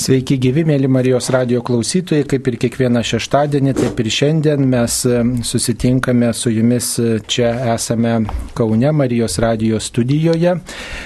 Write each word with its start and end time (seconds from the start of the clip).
Sveiki 0.00 0.38
gyvi, 0.40 0.62
mėly 0.64 0.88
Marijos 0.88 1.26
radio 1.34 1.60
klausytojai, 1.66 2.24
kaip 2.30 2.46
ir 2.48 2.54
kiekvieną 2.62 3.02
šeštadienį, 3.04 3.74
taip 3.76 3.98
ir 4.00 4.08
šiandien 4.16 4.62
mes 4.72 4.94
e, 5.04 5.18
susitinkame 5.44 6.30
su 6.32 6.52
jumis 6.54 6.88
e, 7.02 7.18
čia 7.28 7.50
esame 7.74 8.14
Kaune 8.56 8.94
Marijos 8.96 9.36
radio 9.44 9.80
studijoje. 9.82 10.54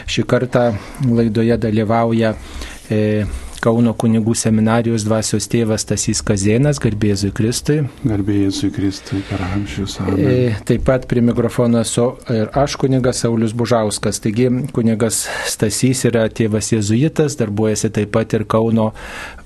Šį 0.06 0.26
kartą 0.30 0.68
laidoje 1.10 1.56
dalyvauja 1.64 2.36
e, 2.86 3.00
Kauno 3.64 3.94
kunigų 3.96 4.34
seminarijos 4.36 5.06
dvasios 5.06 5.46
tėvas 5.48 5.86
Tasys 5.88 6.20
Kazienas, 6.26 6.76
garbėzui 6.82 7.30
Kristui. 7.32 7.78
Garbėzui 8.04 8.68
Kristui 8.74 9.22
per 9.24 9.40
amžius. 9.46 9.96
E, 10.18 10.52
taip 10.68 10.84
pat 10.84 11.06
prie 11.08 11.22
mikrofono 11.24 11.80
esu 11.80 12.10
ir 12.34 12.52
aš 12.60 12.76
kunigas 12.82 13.22
Saulis 13.24 13.56
Bužauskas. 13.56 14.20
Taigi 14.20 14.50
kunigas 14.76 15.22
Stasys 15.48 16.04
yra 16.10 16.26
tėvas 16.28 16.68
jezuitas, 16.74 17.38
darbuojasi 17.40 17.92
taip 17.96 18.12
pat 18.12 18.36
ir 18.36 18.44
Kauno 18.44 18.90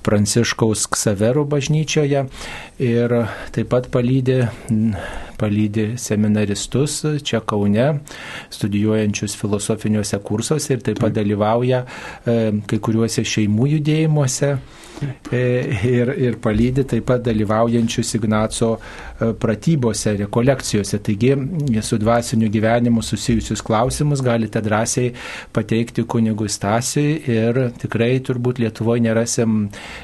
Pranciškaus 0.03 0.87
Ksavero 0.93 1.45
bažnyčioje 1.49 2.25
ir 2.83 3.15
taip 3.55 3.71
pat 3.73 3.89
palydė 3.93 4.47
palydi 5.39 5.93
seminaristus 5.99 6.99
čia 7.23 7.39
Kaune, 7.47 7.87
studijuojančius 8.51 9.37
filosofiniuose 9.39 10.19
kursuose 10.23 10.75
ir 10.75 10.83
taip 10.83 10.99
pat 11.03 11.15
dalyvauja 11.15 11.85
e, 11.85 12.37
kai 12.67 12.81
kuriuose 12.83 13.23
šeimų 13.23 13.69
judėjimuose. 13.77 14.57
E, 15.31 15.41
ir, 15.87 16.11
ir 16.17 16.37
palydį 16.43 16.85
taip 16.93 17.05
pat 17.09 17.23
dalyvaujančius 17.25 18.15
Ignaco 18.17 18.71
e, 18.75 19.31
pratybose, 19.39 20.15
rekolekcijose. 20.23 20.99
Taigi 21.05 21.35
su 21.85 21.99
dvasiniu 22.01 22.49
gyvenimu 22.51 23.03
susijusius 23.05 23.63
klausimus 23.65 24.23
galite 24.25 24.61
drąsiai 24.65 25.13
pateikti 25.55 26.05
kunigui 26.09 26.49
Stasiui 26.51 27.19
ir 27.29 27.61
tikrai 27.79 28.17
turbūt 28.25 28.59
Lietuvoje 28.63 29.05
nerasim 29.05 29.61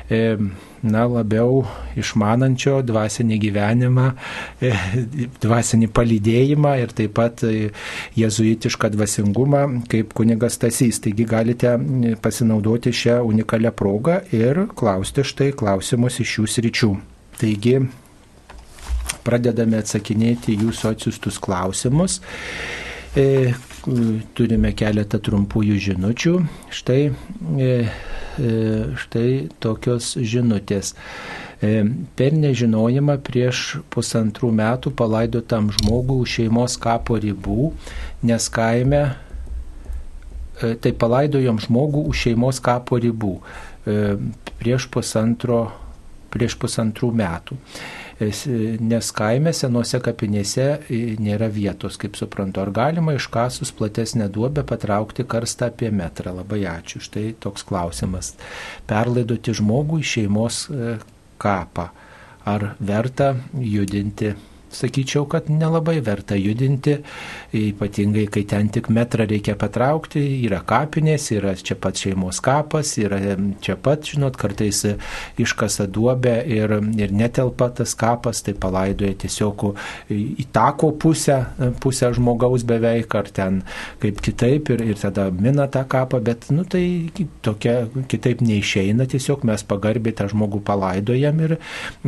e, 0.10 0.38
na, 0.86 1.06
labiau 1.10 1.64
išmanančio 1.98 2.80
dvasinį 2.86 3.40
gyvenimą, 3.42 4.06
e, 4.62 4.72
dvasinį 5.44 5.90
palydėjimą 5.96 6.76
ir 6.84 6.94
taip 6.98 7.16
pat 7.18 7.44
e, 7.48 7.72
jezuitišką 8.20 8.92
dvasingumą 8.96 9.64
kaip 9.92 10.16
kunigas 10.18 10.60
Tasys. 10.62 11.02
Taigi 11.04 11.28
galite 11.30 11.76
pasinaudoti 12.22 12.94
šią 12.96 13.20
unikalią 13.26 13.74
progą 13.76 14.22
ir 14.36 14.66
klausti 14.78 15.26
štai 15.26 15.52
klausimus 15.58 16.22
iš 16.24 16.40
jų 16.40 16.50
sričių. 16.56 16.92
Taigi 17.42 17.80
pradedame 19.26 19.82
atsakinėti 19.82 20.58
jūsų 20.62 20.92
atsiustus 20.94 21.42
klausimus. 21.42 22.22
E, 23.86 24.22
turime 24.34 24.72
keletą 24.74 25.20
trumpųjų 25.22 25.78
žinučių. 25.90 26.34
Štai, 26.74 27.02
e, 27.62 27.74
e, 28.42 28.54
štai 28.98 29.30
tokios 29.62 30.16
žinutės. 30.18 30.96
Per 32.20 32.34
nežinojimą 32.36 33.16
prieš 33.26 33.60
pusantrų 33.90 34.50
metų 34.54 34.92
palaidotam 35.00 35.70
žmogui 35.74 36.28
šeimos 36.30 36.76
kapo 36.78 37.16
ribų, 37.18 37.72
nes 38.28 38.50
kaime, 38.54 39.00
tai 40.60 40.92
palaidojom 40.92 41.62
žmogų 41.64 42.04
už 42.12 42.26
šeimos 42.28 42.60
kapo 42.62 43.00
ribų 43.02 43.32
prieš, 44.60 44.90
pusantro, 44.92 45.64
prieš 46.36 46.60
pusantrų 46.60 47.10
metų 47.24 47.58
nes 48.20 49.10
kaime 49.12 49.52
senose 49.52 50.00
kapinėse 50.00 50.66
nėra 51.20 51.50
vietos, 51.52 51.98
kaip 52.00 52.16
suprantu. 52.16 52.62
Ar 52.64 52.72
galima 52.72 53.16
iškasus 53.18 53.74
platesnę 53.76 54.30
duobę 54.32 54.64
patraukti 54.64 55.26
karstą 55.28 55.68
apie 55.72 55.92
metrą? 55.92 56.38
Labai 56.40 56.64
ačiū. 56.72 57.04
Štai 57.04 57.34
toks 57.44 57.68
klausimas. 57.68 58.34
Perlaidoti 58.88 59.56
žmogų 59.60 60.00
į 60.00 60.10
šeimos 60.14 60.64
e, 60.72 60.98
kapą. 61.42 61.90
Ar 62.46 62.76
verta 62.80 63.34
judinti 63.58 64.32
sakyčiau, 64.82 65.26
kad 65.32 65.50
nelabai 65.52 65.98
verta 66.06 66.38
judinti, 66.40 66.98
ypatingai 67.56 68.26
kai 68.32 68.46
ten 68.50 68.70
tik 68.74 68.90
metrą 68.94 69.28
reikia 69.30 69.56
patraukti, 69.60 70.24
yra 70.46 70.62
kapinės, 70.68 71.30
yra 71.36 71.56
čia 71.56 71.78
pat 71.80 72.00
šeimos 72.02 72.42
kapas, 72.44 72.96
yra 73.02 73.20
čia 73.64 73.78
pat, 73.80 74.06
žinot, 74.12 74.38
kartais 74.40 74.84
iškasa 75.42 75.88
duobę 75.92 76.36
ir, 76.52 76.76
ir 77.00 77.14
netelpa 77.16 77.70
tas 77.80 77.96
kapas, 77.98 78.44
tai 78.46 78.56
palaidoja 78.60 79.16
tiesiog 79.26 79.66
į 80.12 80.48
tako 80.56 80.92
pusę, 81.02 81.42
pusę 81.84 82.12
žmogaus 82.16 82.66
beveik, 82.68 83.16
ar 83.16 83.30
ten 83.34 83.62
kaip 84.04 84.22
kitaip 84.26 84.72
ir, 84.76 84.84
ir 84.94 85.00
tada 85.00 85.30
mina 85.32 85.68
tą 85.72 85.86
kapą, 85.90 86.22
bet, 86.24 86.50
nu 86.54 86.66
tai 86.68 86.86
tokia 87.46 87.86
kitaip 88.12 88.44
neišeina, 88.46 89.08
tiesiog 89.12 89.46
mes 89.48 89.64
pagarbiai 89.68 90.16
tą 90.16 90.30
žmogų 90.32 90.62
palaidojam 90.66 91.42
ir, 91.46 91.58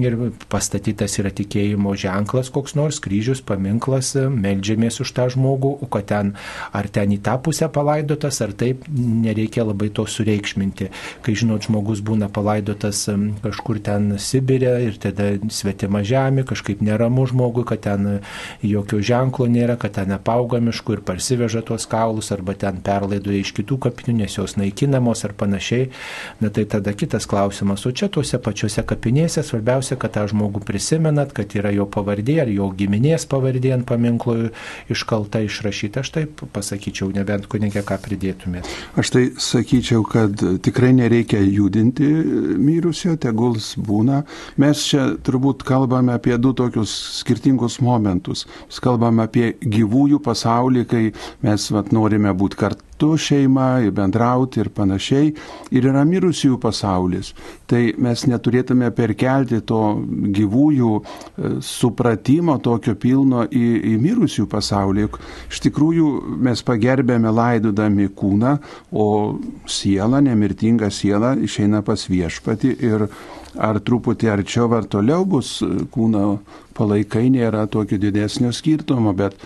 ir 0.02 0.18
pastatytas 0.52 1.18
yra 1.22 1.32
tikėjimo 1.36 1.96
ženklas, 1.98 2.52
koks 2.58 2.74
nors 2.78 2.98
kryžius, 3.04 3.44
paminklas, 3.46 4.16
melžiamės 4.18 5.02
už 5.04 5.14
tą 5.14 5.30
žmogų, 5.34 5.76
o 5.86 5.90
kad 5.94 6.10
ten 6.10 6.34
ar 6.74 6.90
ten 6.90 7.14
į 7.14 7.20
tą 7.22 7.38
pusę 7.44 7.70
palaidotas, 7.74 8.42
ar 8.42 8.54
taip, 8.58 8.88
nereikia 8.98 9.66
labai 9.68 9.92
to 9.94 10.08
sureikšminti. 10.10 10.90
Kai 11.26 11.36
žinot, 11.38 11.68
žmogus 11.68 12.02
būna 12.06 12.32
palaidotas 12.34 13.06
kažkur 13.44 13.82
ten 13.86 14.16
Sibirė 14.18 14.74
ir 14.88 14.98
tada 15.02 15.30
svetima 15.54 16.02
žemė, 16.08 16.48
kažkaip 16.48 16.82
neramu 16.86 17.28
žmogui, 17.30 17.66
kad 17.68 17.84
ten 17.86 18.08
jokio 18.66 19.02
ženklo 19.04 19.48
nėra, 19.52 19.78
kad 19.80 19.98
ten 20.00 20.16
apauga 20.16 20.60
mišku 20.64 20.98
ir 20.98 21.04
parsiveža 21.06 21.62
tuos 21.68 21.86
kaulus, 21.90 22.32
arba 22.34 22.58
ten 22.58 22.82
perlaidoja 22.84 23.44
iš 23.44 23.54
kitų 23.58 23.80
kapinių, 23.88 24.18
nes 24.24 24.40
jos 24.40 24.58
naikinamos 24.60 25.24
ar 25.28 25.36
panašiai. 25.38 25.92
Na 26.42 26.52
tai 26.54 26.66
tada 26.70 26.94
kitas 26.98 27.30
klausimas. 27.30 27.86
O 27.86 27.94
čia 27.94 28.10
tuose 28.14 28.40
pačiuose 28.42 28.84
kapinėse 28.88 29.44
svarbiausia, 29.46 30.00
kad 30.00 30.16
tą 30.18 30.26
žmogų 30.32 30.64
prisimenat, 30.68 31.34
kad 31.38 31.54
yra 31.58 31.74
jo 31.76 31.88
pavardė 31.92 32.47
ar 32.48 32.54
jo 32.56 32.70
giminės 32.78 33.28
pavardė 33.30 33.74
ant 33.76 33.88
paminklo 33.88 34.50
iškalta 34.94 35.44
išrašyta. 35.46 36.04
Aš 36.06 36.14
taip 36.16 36.44
pasakyčiau, 36.56 37.12
nebent 37.16 37.48
kunigė 37.52 37.84
ką 37.88 38.00
pridėtumėt. 38.04 38.68
Aš 39.00 39.14
tai 39.14 39.24
sakyčiau, 39.42 40.06
kad 40.08 40.42
tikrai 40.66 40.94
nereikia 40.98 41.42
judinti 41.44 42.08
mirusio, 42.58 43.18
teguls 43.22 43.74
būna. 43.78 44.24
Mes 44.62 44.84
čia 44.90 45.10
turbūt 45.24 45.66
kalbame 45.68 46.16
apie 46.16 46.38
du 46.42 46.54
tokius 46.58 46.94
skirtingus 47.22 47.80
momentus. 47.84 48.48
Mes 48.68 48.82
kalbame 48.84 49.28
apie 49.28 49.54
gyvųjų 49.62 50.22
pasaulį, 50.26 50.88
kai 50.90 51.04
mes 51.46 51.72
vat, 51.76 51.94
norime 51.96 52.34
būti 52.38 52.60
kartu 52.60 52.97
kartu 52.98 53.18
šeima, 53.18 53.92
bendrauti 53.92 54.60
ir 54.60 54.70
panašiai. 54.70 55.34
Ir 55.72 55.86
yra 55.86 56.04
mirusiųjų 56.06 56.58
pasaulis. 56.60 57.34
Tai 57.68 57.94
mes 57.98 58.26
neturėtume 58.26 58.90
perkelti 58.92 59.62
to 59.62 60.02
gyvųjų 60.34 60.92
e, 60.98 61.52
supratimo 61.62 62.58
tokio 62.58 62.96
pilno 62.96 63.46
į, 63.46 63.94
į 63.94 63.98
mirusiųjų 64.02 64.48
pasaulį. 64.50 65.08
Iš 65.52 65.62
tikrųjų 65.68 66.38
mes 66.42 66.64
pagerbėme 66.64 67.30
laidodami 67.30 68.10
kūną, 68.10 68.58
o 68.92 69.38
siela, 69.68 70.22
nemirtinga 70.22 70.90
siela, 70.90 71.36
išeina 71.36 71.84
pas 71.84 72.08
viešpati 72.10 72.78
ir 72.82 73.08
ar 73.58 73.80
truputį 73.82 74.30
arčiau 74.30 74.72
ar 74.74 74.86
toliau 74.86 75.26
bus 75.26 75.60
kūno 75.94 76.40
palaikai, 76.78 77.30
nėra 77.34 77.66
tokio 77.68 77.98
didesnio 77.98 78.52
skirtumo, 78.54 79.14
bet 79.18 79.38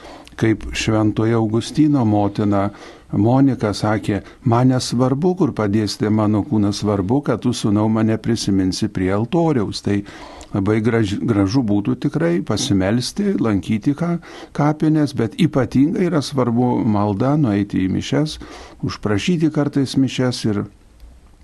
kaip 0.42 0.66
šventoje 0.74 1.36
Augustino 1.38 2.06
motina 2.08 2.70
Monika 3.12 3.74
sakė, 3.76 4.22
man 4.48 4.72
nesvarbu, 4.72 5.34
kur 5.40 5.52
padėsite 5.56 6.10
mano 6.10 6.46
kūną, 6.48 6.72
svarbu, 6.72 7.22
kad 7.28 7.42
tu 7.44 7.52
sunau 7.54 7.90
mane 7.92 8.16
prisiminsi 8.18 8.88
prie 8.88 9.12
altoriaus. 9.12 9.82
Tai 9.84 9.98
labai 10.54 10.80
graž, 10.84 11.18
gražu 11.20 11.64
būtų 11.68 11.98
tikrai 12.08 12.40
pasimelsti, 12.48 13.34
lankyti 13.40 13.96
ką, 13.98 14.18
kapinės, 14.56 15.16
bet 15.18 15.36
ypatingai 15.40 16.08
yra 16.08 16.22
svarbu 16.24 16.78
malda, 16.88 17.36
nueiti 17.40 17.84
į 17.86 17.90
mišes, 17.92 18.38
užprašyti 18.88 19.52
kartais 19.52 19.98
mišes 20.00 20.44
ir 20.48 20.64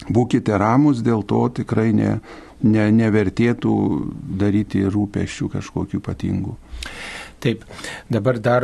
būkite 0.07 0.55
ramus, 0.59 1.03
dėl 1.03 1.23
to 1.27 1.47
tikrai 1.61 1.91
ne, 1.95 2.17
ne, 2.63 2.87
nevertėtų 2.91 3.75
daryti 4.39 4.85
rūpeščių 4.87 5.51
kažkokių 5.57 5.99
ypatingų. 5.99 6.55
Taip, 7.39 7.61
dabar 8.09 8.39
dar 8.41 8.63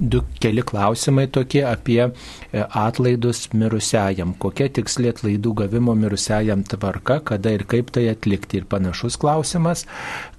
du 0.00 0.20
keli 0.40 0.62
klausimai 0.64 1.26
tokie 1.28 1.60
apie 1.68 1.98
e, 2.06 2.62
atlaidus 2.64 3.50
mirusiajam. 3.52 4.32
Kokia 4.40 4.70
tiksli 4.72 5.10
atlaidų 5.12 5.52
gavimo 5.58 5.92
mirusiajam 5.98 6.62
tvarka, 6.64 7.18
kada 7.28 7.52
ir 7.52 7.66
kaip 7.68 7.92
tai 7.92 8.06
atlikti. 8.08 8.62
Ir 8.62 8.64
panašus 8.70 9.18
klausimas, 9.20 9.84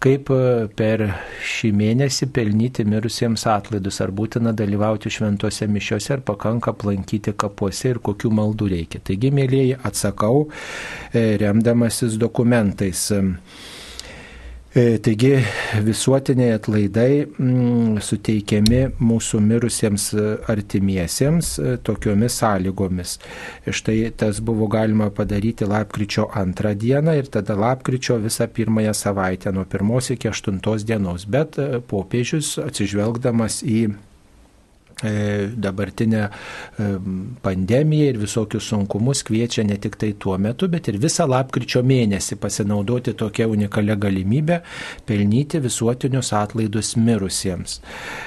kaip 0.01 0.33
e, 0.33 0.65
per 0.81 1.05
šį 1.45 1.71
mėnesį 1.77 2.31
pelnyti 2.33 2.87
mirusiems 2.89 3.45
atlaidus. 3.53 4.01
Ar 4.01 4.09
būtina 4.09 4.55
dalyvauti 4.57 5.13
šventose 5.13 5.69
mišiuose, 5.69 6.09
ar 6.17 6.25
pakanka 6.25 6.73
aplankyti 6.73 7.35
kapuose 7.37 7.93
ir 7.93 8.01
kokių 8.01 8.33
maldų 8.41 8.73
reikia. 8.73 9.05
Taigi, 9.05 9.29
mėlyjeji, 9.29 9.77
atsakau, 9.85 10.47
e, 11.13 11.27
remdamasis 11.45 12.17
dokumentais. 12.17 13.11
E, 14.75 14.97
taigi 14.99 15.37
visuotiniai 15.87 16.51
atlaidai 16.57 17.11
m, 17.23 17.27
mm, 17.45 17.99
suteikiami 18.03 18.81
mūsų 18.99 19.39
mirusiems 19.39 20.07
e, 20.11 20.23
artimiesiems 20.51 21.51
e, 21.63 21.75
tokiomis 21.87 22.35
sąlygomis. 22.41 23.13
Štai 23.71 24.09
tas 24.19 24.41
buvo 24.43 24.67
galima 24.67 25.07
padaryti 25.15 25.63
lapkričio 25.71 26.25
antrą 26.41 26.73
dieną 26.75 27.13
ir 27.21 27.29
tada 27.31 27.55
lapkričio 27.55 28.17
visą 28.25 28.49
pirmąją 28.51 28.91
savaitę 28.99 29.55
nuo 29.55 29.63
pirmos 29.63 30.11
iki 30.11 30.27
aštuntos 30.33 30.83
dienos. 30.83 31.23
Bet 31.23 31.55
popiežius 31.87 32.57
atsižvelgdamas 32.65 33.61
į 33.63 33.79
dabartinę 35.55 36.23
e, 36.25 36.89
pandemiją 37.45 38.09
ir 38.13 38.19
visokius 38.21 38.69
sunkumus 38.71 39.23
kviečia 39.27 39.65
ne 39.67 39.77
tik 39.81 39.97
tai 40.01 40.13
tuo 40.19 40.37
metu, 40.41 40.69
bet 40.71 40.89
ir 40.91 40.99
visą 41.01 41.27
lapkričio 41.29 41.83
mėnesį 41.85 42.39
pasinaudoti 42.41 43.15
tokią 43.17 43.47
unikalią 43.53 43.97
galimybę 44.01 44.59
pelnyti 45.07 45.61
visuotinius 45.63 46.33
atlaidus 46.35 46.95
mirusiems. 46.97 47.79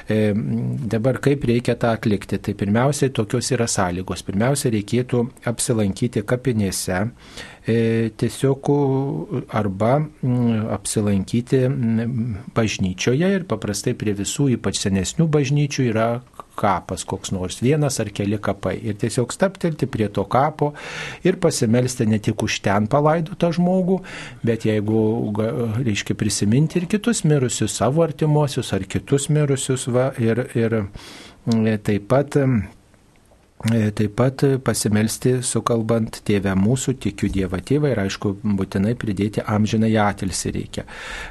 E, 0.08 0.32
dabar 0.94 1.20
kaip 1.24 1.44
reikia 1.48 1.76
tą 1.78 1.92
atlikti? 1.96 2.40
Tai 2.42 2.54
pirmiausiai 2.58 3.12
tokios 3.14 3.52
yra 3.54 3.68
sąlygos. 3.70 4.24
Pirmiausia, 4.26 4.72
reikėtų 4.74 5.24
apsilankyti 5.48 6.24
kapinėse 6.28 7.04
tiesiog 8.16 8.70
arba 9.52 9.92
apsilankyti 10.72 11.60
bažnyčioje 12.56 13.30
ir 13.36 13.44
paprastai 13.48 13.94
prie 13.98 14.14
visų, 14.16 14.48
ypač 14.56 14.80
senesnių 14.80 15.28
bažnyčių, 15.28 15.88
yra 15.90 16.08
kapas 16.58 17.04
koks 17.08 17.32
nors, 17.34 17.60
vienas 17.62 18.00
ar 18.02 18.10
keli 18.14 18.38
kapai. 18.42 18.76
Ir 18.90 18.98
tiesiog 19.00 19.32
staptelti 19.34 19.88
prie 19.90 20.08
to 20.12 20.24
kapo 20.30 20.72
ir 21.26 21.38
pasimelsti 21.42 22.06
ne 22.08 22.20
tik 22.22 22.42
už 22.42 22.60
ten 22.64 22.88
palaidotą 22.90 23.52
žmogų, 23.56 24.00
bet 24.46 24.66
jeigu, 24.68 25.02
reiškia, 25.82 26.16
prisiminti 26.18 26.82
ir 26.82 26.88
kitus 26.90 27.24
mirusius, 27.28 27.76
savo 27.78 28.04
artimuosius 28.06 28.72
ar 28.76 28.86
kitus 28.88 29.28
mirusius, 29.32 29.88
va, 29.92 30.10
ir, 30.18 30.44
ir 30.58 30.82
taip 31.84 32.10
pat 32.10 32.36
E, 32.38 32.77
taip 33.66 34.12
pat 34.14 34.44
pasimelsti 34.62 35.40
sukalbant 35.42 36.20
tėvę 36.26 36.52
mūsų, 36.54 36.94
tikiu 37.02 37.26
Dievą 37.32 37.58
tėvą 37.66 37.90
ir 37.90 38.00
aišku, 38.04 38.36
būtinai 38.58 38.94
pridėti 38.98 39.42
amžiną 39.42 39.88
atilsi 40.04 40.52
reikia. 40.54 40.84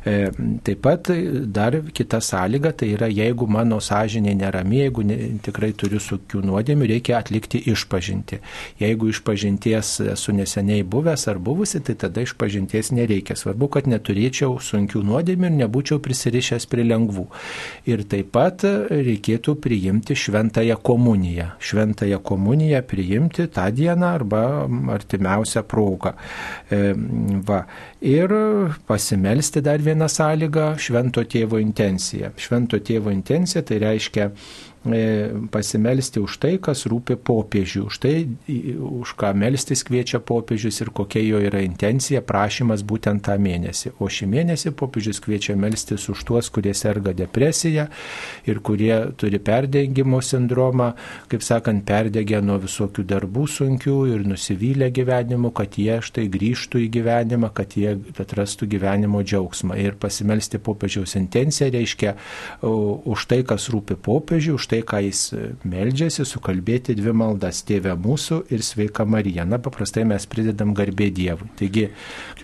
E, 0.03 0.27
taip 0.63 0.81
pat 0.83 1.07
dar 1.55 1.79
kita 1.95 2.19
sąlyga, 2.19 2.73
tai 2.75 2.91
yra 2.97 3.07
jeigu 3.07 3.47
mano 3.47 3.79
sąžinė 3.79 4.33
nerami, 4.35 4.81
jeigu 4.81 5.05
ne, 5.07 5.17
tikrai 5.43 5.71
turiu 5.71 6.01
sukių 6.03 6.43
nuodėmių, 6.49 6.89
reikia 6.91 7.15
atlikti 7.21 7.61
išpažinti. 7.71 8.41
Jeigu 8.81 9.07
išpažinties 9.13 9.93
esu 10.11 10.35
neseniai 10.35 10.83
buvęs 10.83 11.27
ar 11.31 11.39
buvusi, 11.39 11.79
tai 11.79 11.95
tada 11.95 12.25
išpažinties 12.27 12.91
nereikia. 12.91 13.39
Svarbu, 13.39 13.71
kad 13.77 13.87
neturėčiau 13.87 14.59
sunkių 14.59 15.05
nuodėmių 15.07 15.47
ir 15.47 15.57
nebūčiau 15.63 16.03
prisirišęs 16.03 16.67
prie 16.67 16.83
lengvų. 16.91 17.27
Ir 17.87 18.03
taip 18.03 18.33
pat 18.35 18.67
reikėtų 18.91 19.55
priimti 19.63 20.17
šventąją 20.17 20.75
komuniją. 20.83 21.53
Šventąją 21.63 22.16
šventąją 22.17 22.19
komuniją 22.19 22.81
priimti 22.83 23.47
tą 23.47 23.71
dieną 23.71 24.05
arba 24.05 24.67
artimiausią 24.91 25.63
progą. 25.63 26.09
E, 26.71 26.95
va. 27.45 27.65
Ir 28.01 28.29
pasimelsti 28.87 29.61
dar 29.61 29.81
vieną 29.81 30.07
sąlygą- 30.07 30.75
švento 30.85 31.23
tėvo 31.25 31.57
intenciją. 31.61 32.29
Švento 32.37 32.77
tėvo 32.77 33.11
intencija 33.11 33.63
tai 33.63 33.79
reiškia 33.79 34.31
E, 34.93 35.29
pasimelsti 35.51 36.19
už 36.21 36.37
tai, 36.39 36.53
kas 36.63 36.85
rūpi 36.87 37.17
popiežiui, 37.19 37.81
už 37.89 37.97
tai, 37.99 38.13
už 38.47 39.13
ką 39.19 39.33
melstis 39.35 39.83
kviečia 39.83 40.21
popiežius 40.23 40.79
ir 40.81 40.91
kokia 40.95 41.23
jo 41.25 41.41
yra 41.43 41.59
intencija, 41.65 42.21
prašymas 42.23 42.85
būtent 42.87 43.25
tą 43.25 43.35
mėnesį. 43.41 43.95
O 43.99 44.07
šį 44.07 44.29
mėnesį 44.31 44.71
popiežius 44.77 45.19
kviečia 45.23 45.57
melstis 45.59 46.07
už 46.07 46.23
tuos, 46.23 46.49
kurie 46.53 46.71
serga 46.77 47.11
depresija 47.17 47.87
ir 48.47 48.61
kurie 48.63 48.93
turi 49.19 49.41
perdengimo 49.43 50.21
sindromą, 50.23 50.93
kaip 51.27 51.43
sakant, 51.43 51.83
perdegę 51.87 52.39
nuo 52.45 52.59
visokių 52.63 53.03
darbų 53.11 53.47
sunkių 53.57 53.97
ir 54.13 54.23
nusivylę 54.29 54.91
gyvenimu, 54.95 55.51
kad 55.57 55.75
jie 55.75 55.99
štai 56.05 56.29
grįžtų 56.31 56.85
į 56.85 56.91
gyvenimą, 56.95 57.51
kad 57.51 57.75
jie 57.75 57.86
atrastų 57.95 58.67
gyvenimo 58.73 59.21
džiaugsmą. 59.23 59.77
Ir 59.81 59.97
pasimelsti 60.01 60.59
popiežiaus 60.63 61.15
intenciją 61.19 61.69
reiškia 61.73 62.15
už 62.67 63.27
tai, 63.29 63.41
kas 63.47 63.69
rūpi 63.73 63.97
popiežiui, 64.07 64.55
už 64.57 64.69
tai, 64.71 64.81
ką 64.87 65.01
jis 65.07 65.23
meldžiasi, 65.67 66.25
sukalbėti 66.27 66.97
dvi 66.97 67.15
maldas- 67.17 67.63
Tėvę 67.67 67.97
mūsų 67.99 68.43
ir 68.53 68.63
Sveika 68.63 69.05
Marija. 69.05 69.45
Na, 69.45 69.59
paprastai 69.59 70.05
mes 70.07 70.25
pridedam 70.25 70.73
garbė 70.73 71.11
Dievui. 71.11 71.49
Taigi, 71.59 71.89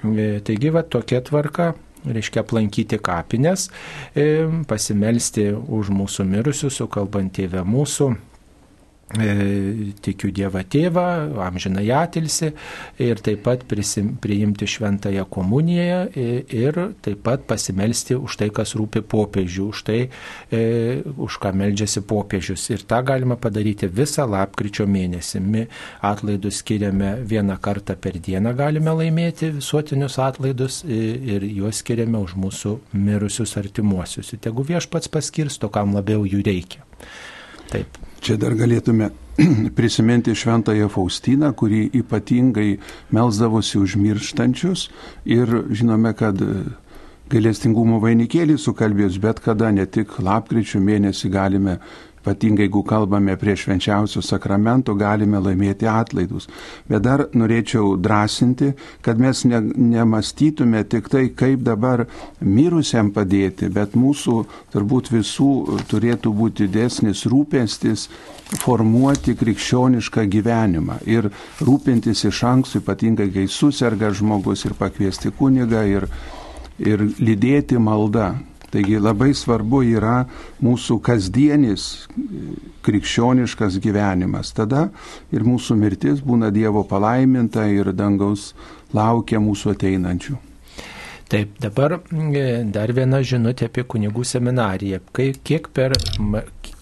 e, 0.03 0.39
taigi 0.43 0.69
va 0.69 0.83
tokia 0.83 1.21
tvarka 1.21 1.73
reiškia 2.03 2.41
aplankyti 2.43 2.99
kapines, 2.99 3.69
e, 4.15 4.47
pasimelsti 4.67 5.51
už 5.53 5.89
mūsų 5.89 6.25
mirusius, 6.27 6.75
sukalbant 6.81 7.33
tėvę 7.33 7.63
mūsų, 7.63 8.09
tikiu 9.13 10.31
Dievą 10.33 10.63
Tėvą, 10.65 11.05
amžinai 11.45 11.85
atilsi 11.93 12.49
ir 13.03 13.19
taip 13.21 13.43
pat 13.45 13.63
prisim, 13.69 14.15
priimti 14.21 14.65
šventąją 14.65 15.25
komuniją 15.29 15.99
ir 16.15 16.79
taip 17.05 17.21
pat 17.25 17.43
pasimelsti 17.45 18.15
už 18.17 18.37
tai, 18.41 18.49
kas 18.49 18.73
rūpi 18.79 19.03
popiežių, 19.05 19.67
už 19.69 19.83
tai, 19.85 19.99
e, 20.49 21.03
už 21.03 21.37
ką 21.43 21.53
meldžiasi 21.53 22.01
popiežius. 22.09 22.65
Ir 22.73 22.85
tą 22.89 23.03
galima 23.05 23.37
padaryti 23.37 23.87
visą 23.87 24.25
lapkričio 24.29 24.87
mėnesį. 24.89 25.67
Atlaidus 26.01 26.61
skiriame 26.63 27.17
vieną 27.27 27.59
kartą 27.61 27.95
per 27.99 28.17
dieną, 28.17 28.55
galime 28.57 28.95
laimėti 28.97 29.51
visuotinius 29.59 30.17
atlaidus 30.19 30.83
ir 30.87 31.45
juos 31.45 31.83
skiriame 31.83 32.17
už 32.17 32.35
mūsų 32.39 32.77
mirusius 32.93 33.57
artimuosius. 33.61 34.33
Tegu 34.41 34.65
viešpats 34.65 35.11
paskirsto, 35.11 35.69
kam 35.69 35.93
labiau 35.93 36.25
jų 36.25 36.41
reikia. 36.45 36.81
Taip. 37.69 38.12
Čia 38.23 38.37
dar 38.39 38.53
galėtume 38.55 39.09
prisiminti 39.77 40.31
šventąją 40.31 40.87
Faustiną, 40.93 41.49
kuri 41.59 41.89
ypatingai 41.99 42.77
melzdavosi 43.11 43.81
užmirštančius 43.81 44.85
ir 45.27 45.51
žinome, 45.75 46.13
kad 46.15 46.39
gailestingumo 47.33 47.99
vainikėlį 47.99 48.55
sukalbės 48.61 49.17
bet 49.19 49.41
kada, 49.43 49.73
ne 49.75 49.83
tik 49.83 50.15
lapkričio 50.23 50.79
mėnesį 50.79 51.33
galime 51.33 51.77
ypatingai 52.23 52.69
jeigu 52.69 52.83
kalbame 52.87 53.35
prie 53.35 53.55
švenčiausių 53.59 54.21
sakramentų, 54.23 54.95
galime 54.95 55.41
laimėti 55.43 55.87
atlaidus. 55.91 56.47
Bet 56.87 57.03
dar 57.03 57.25
norėčiau 57.35 57.97
drąsinti, 57.99 58.71
kad 59.03 59.19
mes 59.19 59.43
ne, 59.45 59.59
nemastytume 59.75 60.83
tik 60.87 61.09
tai, 61.11 61.27
kaip 61.35 61.65
dabar 61.67 62.05
mirusiam 62.39 63.11
padėti, 63.11 63.67
bet 63.67 63.97
mūsų 63.99 64.37
turbūt 64.71 65.11
visų 65.11 65.81
turėtų 65.91 66.31
būti 66.33 66.69
didesnis 66.71 67.25
rūpestis 67.27 68.07
formuoti 68.63 69.35
krikščionišką 69.35 70.23
gyvenimą 70.31 71.01
ir 71.09 71.29
rūpintis 71.59 72.23
iš 72.29 72.43
anksto, 72.47 72.79
ypatingai 72.79 73.29
kai 73.33 73.47
susirga 73.51 74.13
žmogus 74.15 74.63
ir 74.65 74.77
pakviesti 74.79 75.33
kunigą 75.35 75.83
ir, 75.89 76.07
ir 76.79 77.03
lydėti 77.19 77.81
maldą 77.81 78.31
Taigi 78.73 78.97
labai 78.97 79.35
svarbu 79.37 79.83
yra 79.85 80.23
mūsų 80.65 80.97
kasdienis 81.05 81.83
krikščioniškas 82.85 83.77
gyvenimas. 83.83 84.49
Tada 84.57 84.87
ir 85.31 85.45
mūsų 85.45 85.77
mirtis 85.77 86.23
būna 86.25 86.49
Dievo 86.53 86.81
palaiminta 86.89 87.67
ir 87.69 87.91
dangaus 87.93 88.51
laukia 88.93 89.41
mūsų 89.43 89.75
ateinančių. 89.75 90.39
Taip, 91.33 91.53
dabar 91.61 91.95
e, 91.97 92.41
dar 92.69 92.91
viena 92.93 93.21
žinutė 93.25 93.69
apie 93.69 93.85
kunigų 93.89 94.25
seminariją. 94.27 94.99
Kai, 95.17 95.31
kiek 95.33 95.69
per, 95.73 95.95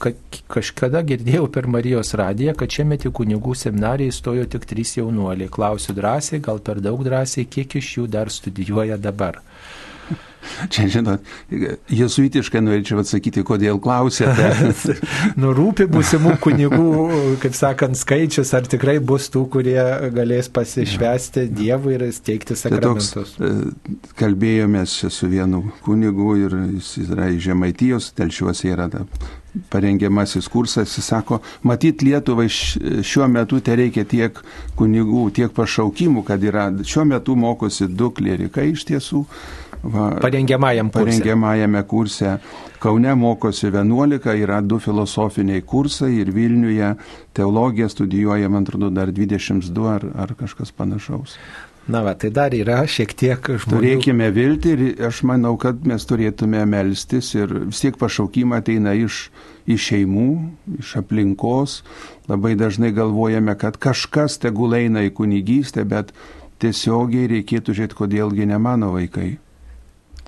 ka, 0.01 0.11
kažkada 0.51 1.03
girdėjau 1.07 1.45
per 1.55 1.69
Marijos 1.71 2.11
radiją, 2.19 2.55
kad 2.59 2.73
šiame 2.75 2.97
tik 2.99 3.13
kunigų 3.19 3.55
seminarijai 3.55 4.11
įstojo 4.11 4.47
tik 4.51 4.67
trys 4.67 4.97
jaunuoliai. 4.97 5.51
Klausiu 5.51 5.95
drąsiai, 5.95 6.41
gal 6.43 6.59
per 6.59 6.81
daug 6.83 7.03
drąsiai, 7.05 7.47
kiek 7.47 7.77
iš 7.79 7.93
jų 7.99 8.09
dar 8.11 8.33
studijuoja 8.33 8.99
dabar. 8.99 9.39
Čia, 10.71 10.87
žinot, 10.91 11.25
jesuitiškai 11.91 12.61
norėčiau 12.63 13.01
atsakyti, 13.01 13.43
kodėl 13.47 13.79
klausėte. 13.83 14.51
Nurūpi 15.41 15.87
būsimų 15.91 16.37
kunigų, 16.43 16.87
kaip 17.43 17.57
sakant, 17.57 17.99
skaičius, 17.99 18.53
ar 18.57 18.69
tikrai 18.69 18.97
bus 18.99 19.29
tų, 19.33 19.45
kurie 19.53 19.81
galės 20.15 20.51
pasišvesti 20.53 21.47
Dievui 21.51 21.97
ir 21.97 22.07
steigti 22.15 22.57
sakramentus. 22.59 23.11
Tai 23.15 23.25
toks, 23.27 24.13
kalbėjomės 24.19 24.97
su 25.13 25.29
vienu 25.31 25.65
kunigu 25.85 26.35
ir 26.45 26.57
jis 26.77 26.95
yra 27.07 27.29
iš 27.33 27.45
Žemaitijos, 27.51 28.11
telšiuose 28.17 28.71
yra 28.71 28.89
ta 28.91 29.05
parengiamasis 29.69 30.47
kursas, 30.47 30.97
jis 30.97 31.07
sako, 31.11 31.41
matyt 31.67 32.01
Lietuvai 32.05 32.47
šiuo 32.49 33.27
metu 33.27 33.59
te 33.63 33.75
reikia 33.75 34.05
tiek 34.07 34.37
kunigų, 34.79 35.25
tiek 35.35 35.51
pašaukimų, 35.55 36.23
kad 36.27 36.43
yra, 36.43 36.69
šiuo 36.87 37.05
metu 37.09 37.35
mokosi 37.35 37.89
du 37.89 38.11
klerikai 38.15 38.71
iš 38.71 38.85
tiesų 38.87 39.25
Va, 39.83 40.11
parengiamajam 40.21 40.91
kurse. 40.91 41.05
Parengiamajame 41.05 41.83
kurse. 41.89 42.35
Kaune 42.81 43.15
mokosi 43.15 43.69
11, 43.69 44.35
yra 44.41 44.61
du 44.61 44.77
filosofiniai 44.81 45.61
kursai 45.61 46.13
ir 46.21 46.31
Vilniuje 46.33 46.93
teologiją 47.33 47.89
studijuoja, 47.89 48.49
man 48.49 48.63
atrodo, 48.65 48.89
dar 48.89 49.11
22 49.13 49.89
ar, 49.89 50.07
ar 50.15 50.33
kažkas 50.37 50.73
panašaus. 50.73 51.37
Na, 51.87 52.03
va, 52.05 52.13
tai 52.13 52.29
dar 52.29 52.53
yra 52.53 52.83
šiek 52.85 53.13
tiek 53.17 53.41
žmonių. 53.41 53.73
Turėkime 53.73 54.27
viltį 54.33 54.73
ir 54.75 55.05
aš 55.07 55.23
manau, 55.25 55.55
kad 55.61 55.81
mes 55.89 56.05
turėtume 56.05 56.61
melstis 56.69 57.33
ir 57.33 57.51
vis 57.71 57.81
tiek 57.81 57.97
pašaukimą 57.97 58.61
ateina 58.61 58.93
iš, 58.93 59.23
iš 59.65 59.87
šeimų, 59.89 60.27
iš 60.77 60.93
aplinkos. 61.01 61.79
Labai 62.29 62.53
dažnai 62.59 62.93
galvojame, 62.93 63.57
kad 63.57 63.81
kažkas 63.81 64.37
tegul 64.43 64.77
eina 64.77 65.01
į 65.07 65.15
kunigystę, 65.17 65.87
bet 65.89 66.13
tiesiogiai 66.61 67.31
reikėtų 67.33 67.73
žiūrėti, 67.73 67.97
kodėlgi 67.97 68.45
ne 68.53 68.61
mano 68.61 68.93
vaikai. 68.93 69.39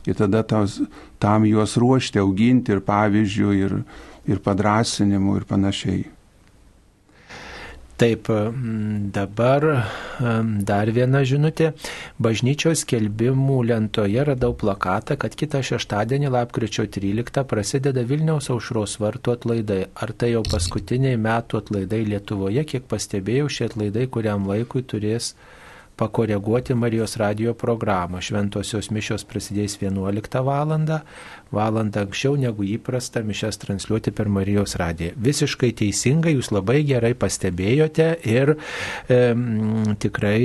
Ir 0.10 0.18
tada 0.20 0.44
tos, 0.44 0.82
tam 1.24 1.46
juos 1.48 1.78
ruošti, 1.80 2.20
auginti 2.20 2.76
ir 2.76 2.84
pavyzdžių, 2.84 3.54
ir, 3.60 3.78
ir 4.28 4.44
padrasinimu 4.44 5.38
ir 5.40 5.48
panašiai. 5.48 6.04
Taip, 8.04 8.28
dabar 9.14 9.64
dar 10.68 10.90
viena 10.92 11.22
žinutė. 11.30 11.70
Bažnyčios 12.26 12.82
kelbimų 12.90 13.60
lentoje 13.70 14.26
radau 14.28 14.56
plakatą, 14.58 15.16
kad 15.22 15.38
kitą 15.38 15.62
šeštadienį, 15.64 16.32
lapkričio 16.34 16.88
13, 16.90 17.46
prasideda 17.48 18.02
Vilniaus 18.10 18.50
aušros 18.52 18.98
vartų 19.00 19.38
atlaidai. 19.38 19.80
Ar 19.94 20.12
tai 20.18 20.34
jau 20.34 20.42
paskutiniai 20.44 21.20
metų 21.22 21.62
atlaidai 21.62 22.02
Lietuvoje, 22.10 22.66
kiek 22.74 22.90
pastebėjau, 22.90 23.48
šie 23.48 23.70
atlaidai 23.70 24.10
kuriam 24.12 24.50
laikui 24.50 24.82
turės 24.84 25.36
pakoreguoti 25.96 26.74
Marijos 26.74 27.18
radio 27.18 27.54
programą. 27.54 28.22
Šventosios 28.22 28.90
mišios 28.92 29.26
prasidės 29.30 29.78
11 29.82 30.42
val. 30.46 30.74
Valandą 31.54 32.04
anksčiau 32.08 32.36
negu 32.40 32.66
įprasta 32.66 33.24
mišes 33.26 33.60
transliuoti 33.62 34.14
per 34.16 34.30
Marijos 34.32 34.76
radiją. 34.80 35.14
Visiškai 35.24 35.72
teisingai, 35.80 36.36
jūs 36.38 36.52
labai 36.54 36.82
gerai 36.88 37.14
pastebėjote 37.18 38.08
ir 38.30 38.56
e, 38.56 39.20
tikrai 40.04 40.40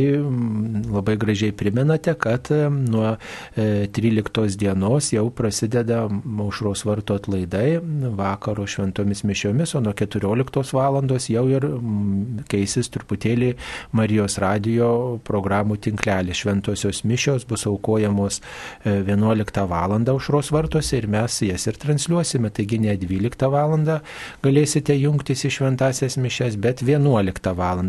labai 0.88 1.16
gražiai 1.20 1.54
primenate, 1.56 2.14
kad 2.20 2.50
e, 2.54 2.60
nuo 2.68 3.14
e, 3.56 3.88
13 3.94 4.58
dienos 4.60 5.12
jau 5.14 5.26
prasideda 5.34 6.04
aušros 6.48 6.84
varto 6.88 7.16
atlaidai 7.18 7.78
vakaro 8.18 8.66
šventomis 8.68 9.24
mišiomis, 9.28 9.74
o 9.74 9.82
nuo 9.84 9.94
14 9.96 10.74
val. 10.76 11.00
jau 11.28 11.44
ir 11.48 11.64
m, 11.64 12.42
keisis 12.48 12.88
truputėlį 12.92 13.54
Marijos 13.92 14.38
radio 14.42 15.18
programų 15.24 15.78
tinklelį. 15.84 16.34
Šventosios 16.36 17.02
mišios 17.04 17.46
bus 17.48 17.66
aukojamos 17.66 18.40
11 18.84 19.66
val. 19.68 19.96
užros 20.18 20.50
vartose 20.52 20.97
ir 20.98 21.06
mes 21.10 21.40
jas 21.46 21.66
ir 21.70 21.78
transliuosime. 21.80 22.50
Taigi 22.54 22.80
ne 22.82 22.96
12 22.98 23.50
val. 23.52 23.76
galėsite 24.42 24.94
jungtis 24.98 25.44
į 25.44 25.50
šventasias 25.58 26.16
mišes, 26.18 26.56
bet 26.56 26.82
11 26.82 27.54
val. 27.54 27.84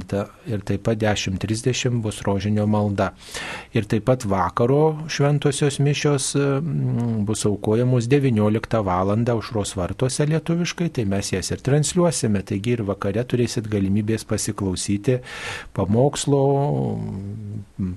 ir 0.48 0.62
taip 0.66 0.84
pat 0.84 0.98
10.30 1.02 2.02
bus 2.02 2.22
rožinio 2.26 2.68
malda. 2.68 3.14
Ir 3.74 3.86
taip 3.90 4.06
pat 4.06 4.26
vakaro 4.26 5.08
šventosios 5.08 5.80
mišios 5.80 6.36
mm, 6.36 7.26
bus 7.26 7.46
aukojamos 7.46 8.08
19 8.08 8.84
val. 8.84 9.16
užros 9.40 9.76
vartose 9.76 10.26
lietuviškai, 10.26 10.90
tai 10.90 11.06
mes 11.06 11.32
jas 11.34 11.52
ir 11.52 11.62
transliuosime. 11.64 12.44
Taigi 12.44 12.76
ir 12.78 12.84
vakare 12.88 13.24
turėsit 13.24 13.68
galimybės 13.70 14.26
pasiklausyti 14.30 15.20
pamokslo, 15.74 16.42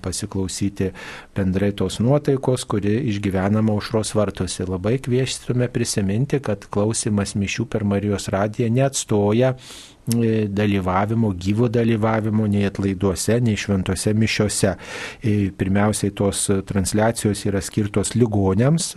pasiklausyti 0.02 0.92
bendrai 1.37 1.73
tos 1.76 1.99
nuotaikos, 2.00 2.64
kuri 2.69 2.99
išgyvenama 3.12 3.75
aušros 3.76 4.14
vartuose. 4.16 4.66
Labai 4.69 4.99
kviestume 5.02 5.68
prisiminti, 5.73 6.40
kad 6.44 6.66
klausimas 6.73 7.37
mišių 7.38 7.66
per 7.73 7.85
Marijos 7.88 8.28
radiją 8.32 8.71
neatstoja 8.73 9.52
e, 9.54 10.49
dalyvavimo, 10.49 11.32
gyvo 11.37 11.68
dalyvavimo 11.73 12.49
nei 12.50 12.66
atlaiduose, 12.68 13.40
nei 13.44 13.59
šventose 13.59 14.14
mišiose. 14.14 14.75
E, 15.23 15.38
pirmiausiai 15.59 16.14
tos 16.16 16.49
transliacijos 16.68 17.47
yra 17.50 17.62
skirtos 17.64 18.14
ligonėms 18.18 18.92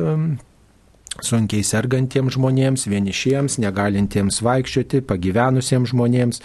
sunkiai 1.24 1.64
sergantiems 1.64 2.36
žmonėms, 2.36 2.86
vienišiems, 2.92 3.58
negalintiems 3.64 4.42
vaikščioti, 4.46 5.02
pagyvenusiems 5.08 5.94
žmonėms, 5.94 6.42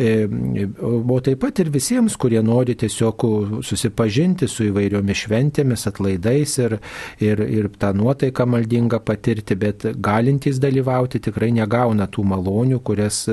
e, 0.00 0.26
o 0.26 1.18
taip 1.24 1.42
pat 1.44 1.60
ir 1.60 1.70
visiems, 1.74 2.16
kurie 2.20 2.40
nori 2.44 2.76
tiesiog 2.78 3.26
susipažinti 3.66 4.48
su 4.48 4.68
įvairiomis 4.70 5.24
šventėmis, 5.26 5.86
atlaidais 5.90 6.56
ir, 6.62 6.78
ir, 7.20 7.42
ir 7.44 7.70
tą 7.76 7.92
nuotaiką 7.96 8.48
maldingą 8.56 9.02
patirti, 9.04 9.58
bet 9.58 9.88
galintys 10.00 10.60
dalyvauti 10.62 11.20
tikrai 11.28 11.52
negauna 11.56 12.08
tų 12.08 12.24
malonių, 12.32 12.80
kurias 12.86 13.24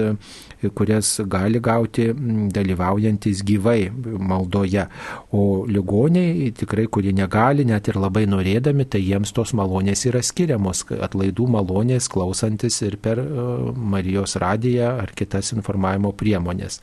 kurias 0.75 1.15
gali 1.27 1.59
gauti 1.63 2.09
dalyvaujantis 2.53 3.43
gyvai 3.45 3.91
maldoje. 4.19 4.87
O 5.33 5.65
ligoniai 5.67 6.51
tikrai, 6.55 6.85
kurie 6.87 7.13
negali, 7.15 7.65
net 7.65 7.87
ir 7.89 7.99
labai 8.01 8.25
norėdami, 8.29 8.85
tai 8.89 9.01
jiems 9.03 9.33
tos 9.35 9.53
malonės 9.57 10.05
yra 10.09 10.21
skiriamos, 10.23 10.83
atlaidų 11.03 11.47
malonės 11.57 12.09
klausantis 12.11 12.79
ir 12.85 12.97
per 13.01 13.21
e, 13.23 13.27
Marijos 13.93 14.37
radiją 14.41 14.93
ar 15.03 15.13
kitas 15.15 15.53
informavimo 15.55 16.13
priemonės. 16.17 16.79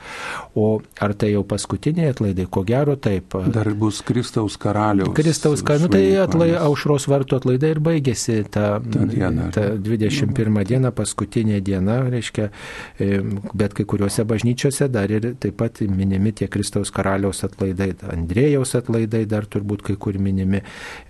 O 0.59 0.81
ar 1.01 1.15
tai 1.19 1.33
jau 1.35 1.45
paskutiniai 1.47 2.13
atlaidai, 2.15 2.47
ko 2.51 2.65
gero 2.67 2.97
taip. 3.01 3.37
Dar 3.55 3.71
bus 3.79 4.01
Kristaus 4.07 4.59
karaliaus. 4.61 5.15
Kristaus 5.17 5.65
karaliaus, 5.67 5.89
nu, 5.89 5.95
tai 5.95 6.05
atlai, 6.25 6.51
aušros 6.59 7.07
vartų 7.11 7.41
atlaidai 7.41 7.75
ir 7.77 7.83
baigėsi 7.85 8.41
ta, 8.51 8.67
ta, 8.81 9.07
diena, 9.11 9.49
ta 9.55 9.67
21 9.79 10.65
diena, 10.69 10.93
paskutinė 10.95 11.61
diena, 11.65 12.01
reiškia, 12.11 12.51
e, 12.99 13.21
bet 13.55 13.70
bet 13.71 13.79
kai 13.79 13.87
kuriuose 13.87 14.25
bažnyčiose 14.27 14.89
dar 14.91 15.11
ir 15.11 15.35
taip 15.41 15.57
pat 15.61 15.81
minimi 15.81 16.33
tie 16.33 16.49
Kristaus 16.51 16.91
karaliaus 16.91 17.45
atlaidai, 17.47 17.93
Andrėjaus 18.11 18.75
atlaidai 18.79 19.25
dar 19.31 19.47
turbūt 19.47 19.85
kai 19.87 19.97
kur 19.97 20.19
minimi, 20.19 20.61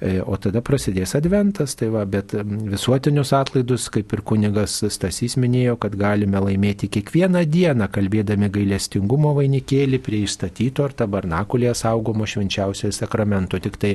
e, 0.01 0.21
o 0.21 0.37
tada 0.37 0.61
prasidės 0.61 1.15
adventas, 1.17 1.75
tai 1.79 1.89
va, 1.93 2.05
bet 2.05 2.35
visuotinius 2.35 3.33
atlaidus, 3.37 3.89
kaip 3.93 4.13
ir 4.13 4.23
kunigas 4.27 4.81
Stasys 4.91 5.37
minėjo, 5.41 5.79
kad 5.81 5.97
galime 5.97 6.41
laimėti 6.43 6.91
kiekvieną 6.93 7.45
dieną, 7.49 7.89
kalbėdami 7.93 8.51
gailestingumo 8.53 9.33
vainikėlį 9.39 10.01
prie 10.05 10.23
įstatyto 10.27 10.85
ar 10.85 10.97
tabernakulėje 10.99 11.77
saugomo 11.81 12.29
švenčiausiojo 12.29 12.93
sakramento. 12.97 13.61
Tik 13.61 13.79
tai 13.81 13.95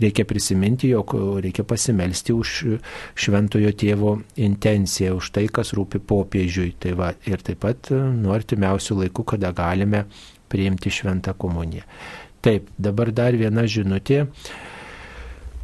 reikia 0.00 0.24
prisiminti, 0.28 0.92
jog 0.94 1.16
reikia 1.44 1.66
pasimelsti 1.68 2.36
už 2.36 2.54
šventojo 3.18 3.74
tėvo 3.76 4.16
intenciją, 4.40 5.16
už 5.20 5.32
tai, 5.36 5.46
kas 5.52 5.74
rūpi 5.76 6.00
popiežiui. 6.00 6.72
Tai 6.80 6.96
va, 6.98 7.12
ir 7.28 7.42
taip 7.44 7.64
pat 7.66 7.90
nuo 8.14 8.34
artimiausių 8.36 9.02
laikų, 9.02 9.26
kada 9.34 9.52
galime 9.56 10.04
priimti 10.52 10.92
šventą 10.92 11.34
komuniją. 11.38 11.84
Taip, 12.44 12.68
dabar 12.78 13.10
dar 13.10 13.36
viena 13.36 13.66
žinutė. 13.66 14.26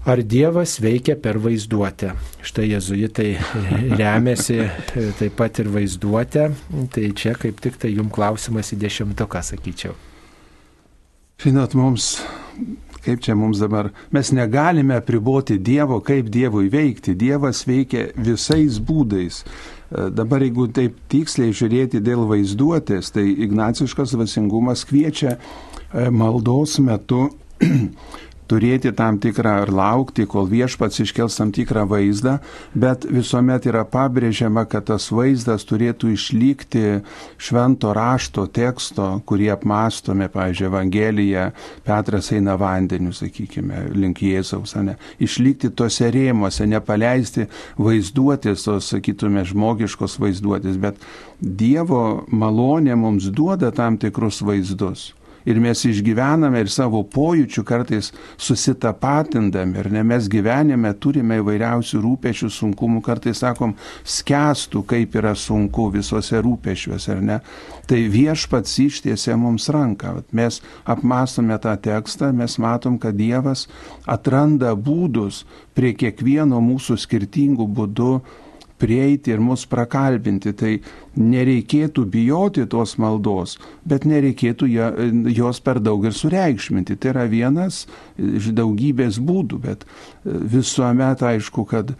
Ar 0.03 0.19
Dievas 0.27 0.81
veikia 0.83 1.15
per 1.15 1.37
vaizduotę? 1.39 2.17
Štai 2.43 2.73
jezuitai 2.73 3.37
remiasi 4.01 4.59
taip 4.91 5.37
pat 5.39 5.61
ir 5.63 5.71
vaizduotę. 5.71 6.49
Tai 6.91 7.11
čia 7.15 7.37
kaip 7.39 7.61
tik 7.63 7.79
tai 7.79 7.93
jums 7.95 8.11
klausimas 8.15 8.73
į 8.75 8.81
dešimtuką, 8.83 9.45
sakyčiau. 9.47 9.95
Žinot, 11.43 11.77
mums, 11.79 12.17
kaip 13.03 13.23
čia 13.23 13.35
mums 13.39 13.63
dabar, 13.63 13.93
mes 14.15 14.33
negalime 14.35 14.99
priboti 15.07 15.61
Dievo, 15.63 16.01
kaip 16.03 16.29
Dievui 16.35 16.67
veikti. 16.71 17.15
Dievas 17.19 17.63
veikia 17.67 18.09
visais 18.19 18.83
būdais. 18.83 19.45
Dabar 19.93 20.41
jeigu 20.45 20.69
taip 20.73 20.97
tiksliai 21.13 21.53
žiūrėti 21.53 22.01
dėl 22.05 22.25
vaizduotės, 22.31 23.13
tai 23.13 23.27
ignaciškas 23.45 24.15
vasingumas 24.17 24.87
kviečia 24.89 25.37
e, 25.37 26.09
maldos 26.09 26.79
metu 26.81 27.27
turėti 28.51 28.93
tam 28.97 29.19
tikrą 29.23 29.55
ar 29.63 29.73
laukti, 29.73 30.27
kol 30.29 30.49
viešpats 30.51 31.03
iškels 31.05 31.39
tam 31.39 31.53
tikrą 31.55 31.85
vaizdą, 31.89 32.37
bet 32.75 33.07
visuomet 33.09 33.67
yra 33.71 33.85
pabrėžiama, 33.89 34.67
kad 34.71 34.89
tas 34.91 35.09
vaizdas 35.15 35.67
turėtų 35.69 36.13
išlikti 36.17 36.85
švento 37.41 37.93
rašto 37.97 38.47
teksto, 38.47 39.09
kurį 39.29 39.53
apmastome, 39.57 40.29
pavyzdžiui, 40.33 40.69
Evangeliją, 40.69 41.47
Petras 41.87 42.33
eina 42.35 42.57
vandeniu, 42.61 43.15
sakykime, 43.17 43.87
link 43.97 44.23
Jėzaus, 44.25 44.77
ne, 44.83 44.99
išlikti 45.23 45.73
tose 45.77 46.11
rėmose, 46.13 46.67
nepaleisti 46.69 47.49
vaizduotės, 47.81 48.67
tos, 48.69 48.93
sakytume, 48.93 49.47
žmogiškos 49.49 50.19
vaizduotės, 50.23 50.79
bet 50.83 51.01
Dievo 51.43 52.23
malonė 52.31 52.95
mums 52.95 53.27
duoda 53.35 53.73
tam 53.75 53.97
tikrus 53.99 54.45
vaizdus. 54.47 55.11
Ir 55.49 55.61
mes 55.63 55.85
išgyvename 55.89 56.63
ir 56.63 56.71
savo 56.73 57.03
pojūčių 57.09 57.65
kartais 57.67 58.11
susitapatindami, 58.41 59.79
ir 59.81 59.91
ne 59.95 60.05
mes 60.07 60.29
gyvenime 60.31 60.93
turime 61.03 61.41
įvairiausių 61.43 62.03
rūpešių, 62.05 62.51
sunkumų, 62.53 63.03
kartais 63.05 63.43
sakom, 63.43 63.75
skęstų, 64.05 64.85
kaip 64.89 65.17
yra 65.19 65.35
sunku 65.39 65.89
visose 65.95 66.41
rūpešiuose, 66.43 67.17
ar 67.17 67.23
ne. 67.23 67.41
Tai 67.89 67.99
viešpats 68.13 68.79
ištiesė 68.85 69.37
mums 69.37 69.69
ranką. 69.73 70.15
Mes 70.33 70.61
apmastome 70.89 71.59
tą 71.63 71.75
tekstą, 71.83 72.31
mes 72.37 72.59
matom, 72.63 72.99
kad 73.03 73.17
Dievas 73.19 73.67
atranda 74.07 74.73
būdus 74.79 75.43
prie 75.77 75.93
kiekvieno 75.99 76.61
mūsų 76.63 76.99
skirtingų 77.03 77.69
būdų 77.77 78.15
prieiti 78.83 79.33
ir 79.33 79.43
mus 79.43 79.65
prakalbinti. 79.71 80.53
Tai 80.59 80.73
nereikėtų 81.17 82.05
bijoti 82.11 82.67
tos 82.73 82.97
maldos, 83.03 83.57
bet 83.87 84.07
nereikėtų 84.09 84.69
jos 85.37 85.63
per 85.63 85.81
daug 85.85 86.09
ir 86.09 86.17
sureikšminti. 86.19 86.99
Tai 86.99 87.15
yra 87.15 87.29
vienas 87.31 87.85
iš 88.19 88.51
daugybės 88.57 89.21
būdų, 89.23 89.63
bet 89.63 89.87
visuomet 90.25 91.23
aišku, 91.33 91.67
kad 91.71 91.95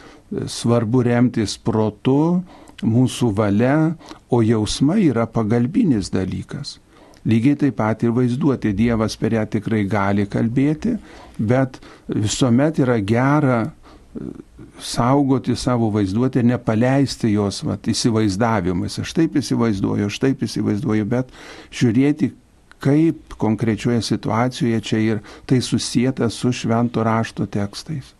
svarbu 0.51 1.07
remtis 1.07 1.59
protu, 1.61 2.43
mūsų 2.83 3.29
valia, 3.39 3.95
o 4.31 4.43
jausmai 4.43 5.05
yra 5.07 5.29
pagalbinis 5.31 6.11
dalykas. 6.11 6.81
Lygiai 7.23 7.55
taip 7.55 7.77
pat 7.79 8.03
ir 8.03 8.11
vaizduoti 8.17 8.73
Dievas 8.75 9.15
per 9.19 9.37
ją 9.37 9.45
tikrai 9.47 9.85
gali 9.87 10.27
kalbėti, 10.27 10.97
bet 11.39 11.79
visuomet 12.11 12.81
yra 12.83 12.99
gera 12.99 13.61
saugoti 14.83 15.57
savo 15.57 15.91
vaizduotę 15.91 16.41
ir 16.43 16.49
nepaleisti 16.53 17.33
jos 17.33 17.63
vat, 17.65 17.89
įsivaizdavimais. 17.89 18.99
Aš 19.03 19.15
taip 19.17 19.37
įsivaizduoju, 19.41 20.09
aš 20.11 20.19
taip 20.23 20.43
įsivaizduoju, 20.47 21.09
bet 21.09 21.33
žiūrėti, 21.73 22.33
kaip 22.83 23.37
konkrečioje 23.41 24.03
situacijoje 24.03 24.81
čia 24.81 25.05
ir 25.05 25.23
tai 25.47 25.61
susijęta 25.63 26.29
su 26.31 26.53
švento 26.53 27.05
rašto 27.07 27.47
tekstais. 27.47 28.13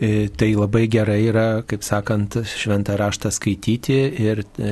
E, 0.00 0.30
tai 0.32 0.54
labai 0.54 0.86
gerai 0.88 1.26
yra, 1.28 1.60
kaip 1.68 1.82
sakant, 1.84 2.38
šventą 2.48 2.94
raštą 2.96 3.28
skaityti 3.36 3.98
ir 4.24 4.38
e, 4.56 4.70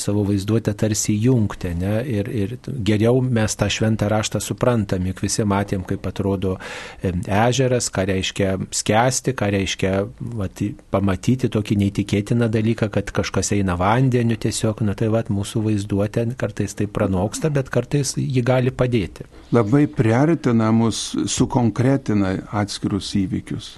savo 0.00 0.22
vaizduotę 0.24 0.72
tarsi 0.80 1.18
jungti. 1.20 1.74
Ne? 1.76 1.98
Ir, 2.08 2.30
ir 2.32 2.54
geriau 2.64 3.20
mes 3.20 3.58
tą 3.60 3.68
šventą 3.68 4.08
raštą 4.08 4.40
suprantam, 4.40 5.04
juk 5.10 5.20
visi 5.26 5.44
matėm, 5.44 5.84
kaip 5.84 6.08
atrodo 6.08 6.54
e, 6.56 7.12
ežeras, 7.28 7.90
ką 7.92 8.06
reiškia 8.08 8.54
skęsti, 8.72 9.36
ką 9.36 9.50
reiškia 9.52 9.92
vat, 10.40 10.64
pamatyti 10.96 11.52
tokį 11.52 11.78
neįtikėtiną 11.84 12.48
dalyką, 12.56 12.88
kad 12.96 13.12
kažkas 13.20 13.52
eina 13.58 13.76
vandeniu 13.76 14.40
tiesiog, 14.40 14.80
na 14.88 14.96
tai 14.96 15.12
vat, 15.12 15.28
mūsų 15.28 15.66
vaizduotė 15.68 16.30
kartais 16.40 16.72
tai 16.72 16.88
pranoksta, 16.88 17.52
bet 17.52 17.68
kartais 17.68 18.16
ji 18.16 18.40
gali 18.40 18.72
padėti. 18.72 19.28
Labai 19.52 19.84
priartina 19.92 20.72
mus, 20.72 21.10
sukonkretina 21.36 22.38
atskirus 22.64 23.12
įvykius. 23.20 23.74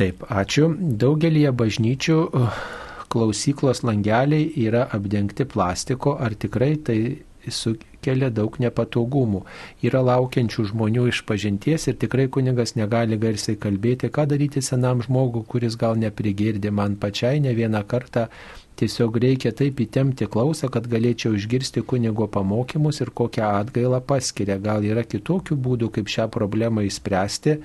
Taip, 0.00 0.22
ačiū. 0.32 0.70
Daugelie 1.00 1.50
bažnyčių 1.52 2.14
uh, 2.24 2.60
klausyklos 3.12 3.82
langeliai 3.84 4.46
yra 4.64 4.86
apdengti 4.96 5.44
plastiko, 5.44 6.14
ar 6.16 6.32
tikrai 6.32 6.76
tai 6.86 7.00
sukelia 7.50 8.30
daug 8.30 8.56
nepatogumų. 8.62 9.42
Yra 9.84 10.00
laukiančių 10.06 10.64
žmonių 10.70 11.04
iš 11.10 11.20
pažinties 11.28 11.88
ir 11.90 11.98
tikrai 12.00 12.28
kunigas 12.32 12.76
negali 12.78 13.18
garsiai 13.20 13.60
kalbėti, 13.60 14.12
ką 14.14 14.24
daryti 14.30 14.62
senam 14.64 15.04
žmogui, 15.04 15.44
kuris 15.52 15.76
gal 15.80 16.00
neprigirdė 16.00 16.72
man 16.72 16.96
pačiai 17.00 17.44
ne 17.44 17.52
vieną 17.56 17.84
kartą 17.92 18.28
Tiesiog 18.80 19.18
reikia 19.20 19.50
taip 19.52 19.76
įtemti 19.84 20.24
klausą, 20.32 20.70
kad 20.72 20.86
galėčiau 20.88 21.34
išgirsti 21.36 21.82
kunigo 21.84 22.24
pamokymus 22.32 23.02
ir 23.04 23.10
kokią 23.12 23.50
atgailą 23.58 23.98
paskiria. 24.08 24.56
Gal 24.56 24.86
yra 24.88 25.02
kitokių 25.04 25.58
būdų, 25.66 25.90
kaip 25.98 26.08
šią 26.08 26.24
problemą 26.32 26.86
įspręsti. 26.88 27.58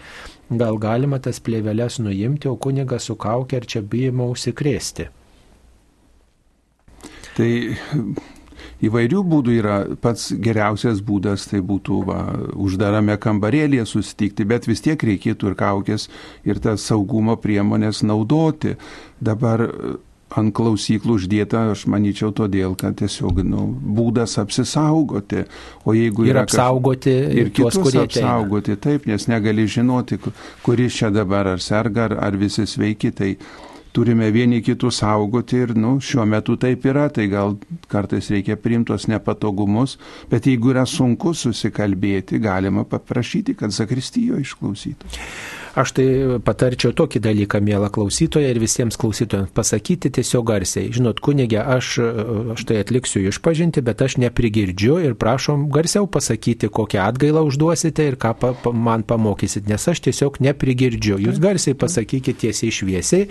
Gal 0.50 0.78
galima 0.78 1.18
tas 1.18 1.40
plėvelės 1.42 1.98
nuimti, 1.98 2.48
o 2.52 2.56
kunigas 2.62 3.08
sukaukia 3.10 3.62
ir 3.62 3.66
čia 3.66 3.82
bijima 3.82 4.28
užsikrėsti. 4.30 5.08
Tai 7.36 7.50
įvairių 8.86 9.24
būdų 9.32 9.56
yra 9.58 9.78
pats 10.02 10.30
geriausias 10.38 11.02
būdas, 11.06 11.48
tai 11.50 11.64
būtų 11.66 12.00
va, 12.08 12.20
uždarame 12.54 13.18
kambarėlėje 13.22 13.88
susitikti, 13.90 14.46
bet 14.46 14.70
vis 14.70 14.86
tiek 14.86 15.02
reikėtų 15.02 15.52
ir 15.52 15.58
kaukės 15.60 16.08
ir 16.46 16.62
tas 16.64 16.86
saugumo 16.86 17.36
priemonės 17.42 18.04
naudoti. 18.06 18.76
Dabar 19.20 19.66
ant 20.34 20.54
klausyklų 20.58 21.20
uždėta, 21.20 21.62
aš 21.74 21.86
manyčiau, 21.92 22.32
todėl, 22.36 22.74
kad 22.80 22.98
tiesiog 23.00 23.44
nu, 23.46 23.68
būdas 23.70 24.38
apsisaugoti. 24.42 25.46
O 25.86 25.94
jeigu 25.96 26.26
ir 26.28 26.42
apsaugoti 26.42 27.14
ir 27.14 27.52
kitus 27.54 27.78
tuos, 27.78 28.00
apsaugoti, 28.06 28.74
teina. 28.74 28.82
taip, 28.88 29.06
nes 29.12 29.30
negali 29.32 29.68
žinoti, 29.70 30.20
kuris 30.66 30.98
čia 30.98 31.12
dabar 31.14 31.54
ar 31.54 31.64
serga, 31.64 32.10
ar, 32.10 32.18
ar 32.28 32.40
visi 32.42 32.66
sveiki, 32.68 33.14
tai 33.16 33.36
turime 33.96 34.28
vieni 34.36 34.62
kitus 34.64 35.00
saugoti 35.00 35.62
ir 35.64 35.76
nu, 35.80 35.96
šiuo 36.04 36.26
metu 36.28 36.58
taip 36.60 36.84
yra, 36.92 37.08
tai 37.14 37.30
gal 37.32 37.56
kartais 37.92 38.28
reikia 38.34 38.60
priimtos 38.60 39.08
nepatogumus, 39.12 39.98
bet 40.32 40.50
jeigu 40.52 40.74
yra 40.76 40.84
sunku 40.90 41.34
susikalbėti, 41.38 42.42
galima 42.44 42.84
paprašyti, 42.90 43.56
kad 43.60 43.76
Zakristijo 43.76 44.42
išklausytų. 44.44 45.16
Aš 45.76 45.92
tai 45.92 46.06
patarčiau 46.40 46.94
tokį 46.96 47.20
dalyką, 47.20 47.60
mėla 47.60 47.90
klausytoja, 47.92 48.48
ir 48.48 48.62
visiems 48.64 48.96
klausytojams 48.96 49.52
pasakyti 49.52 50.08
tiesiog 50.16 50.46
garsiai. 50.48 50.88
Žinot, 50.96 51.20
kunigė, 51.24 51.60
aš, 51.60 51.98
aš 52.54 52.64
tai 52.70 52.78
atliksiu 52.80 53.26
išpažinti, 53.28 53.84
bet 53.84 54.00
aš 54.06 54.16
neprigirdžiu 54.24 55.02
ir 55.04 55.18
prašom 55.20 55.66
garsiau 55.76 56.08
pasakyti, 56.08 56.70
kokią 56.72 57.04
atgailą 57.10 57.44
užduosite 57.50 58.08
ir 58.08 58.16
ką 58.22 58.32
pa, 58.40 58.54
pa, 58.56 58.72
man 58.72 59.04
pamokysit, 59.04 59.68
nes 59.68 59.84
aš 59.92 60.00
tiesiog 60.08 60.40
neprigirdžiu. 60.48 61.20
Jūs 61.28 61.44
garsiai 61.44 61.76
pasakykite 61.76 62.46
tiesiai 62.46 62.72
šviesiai 62.72 63.28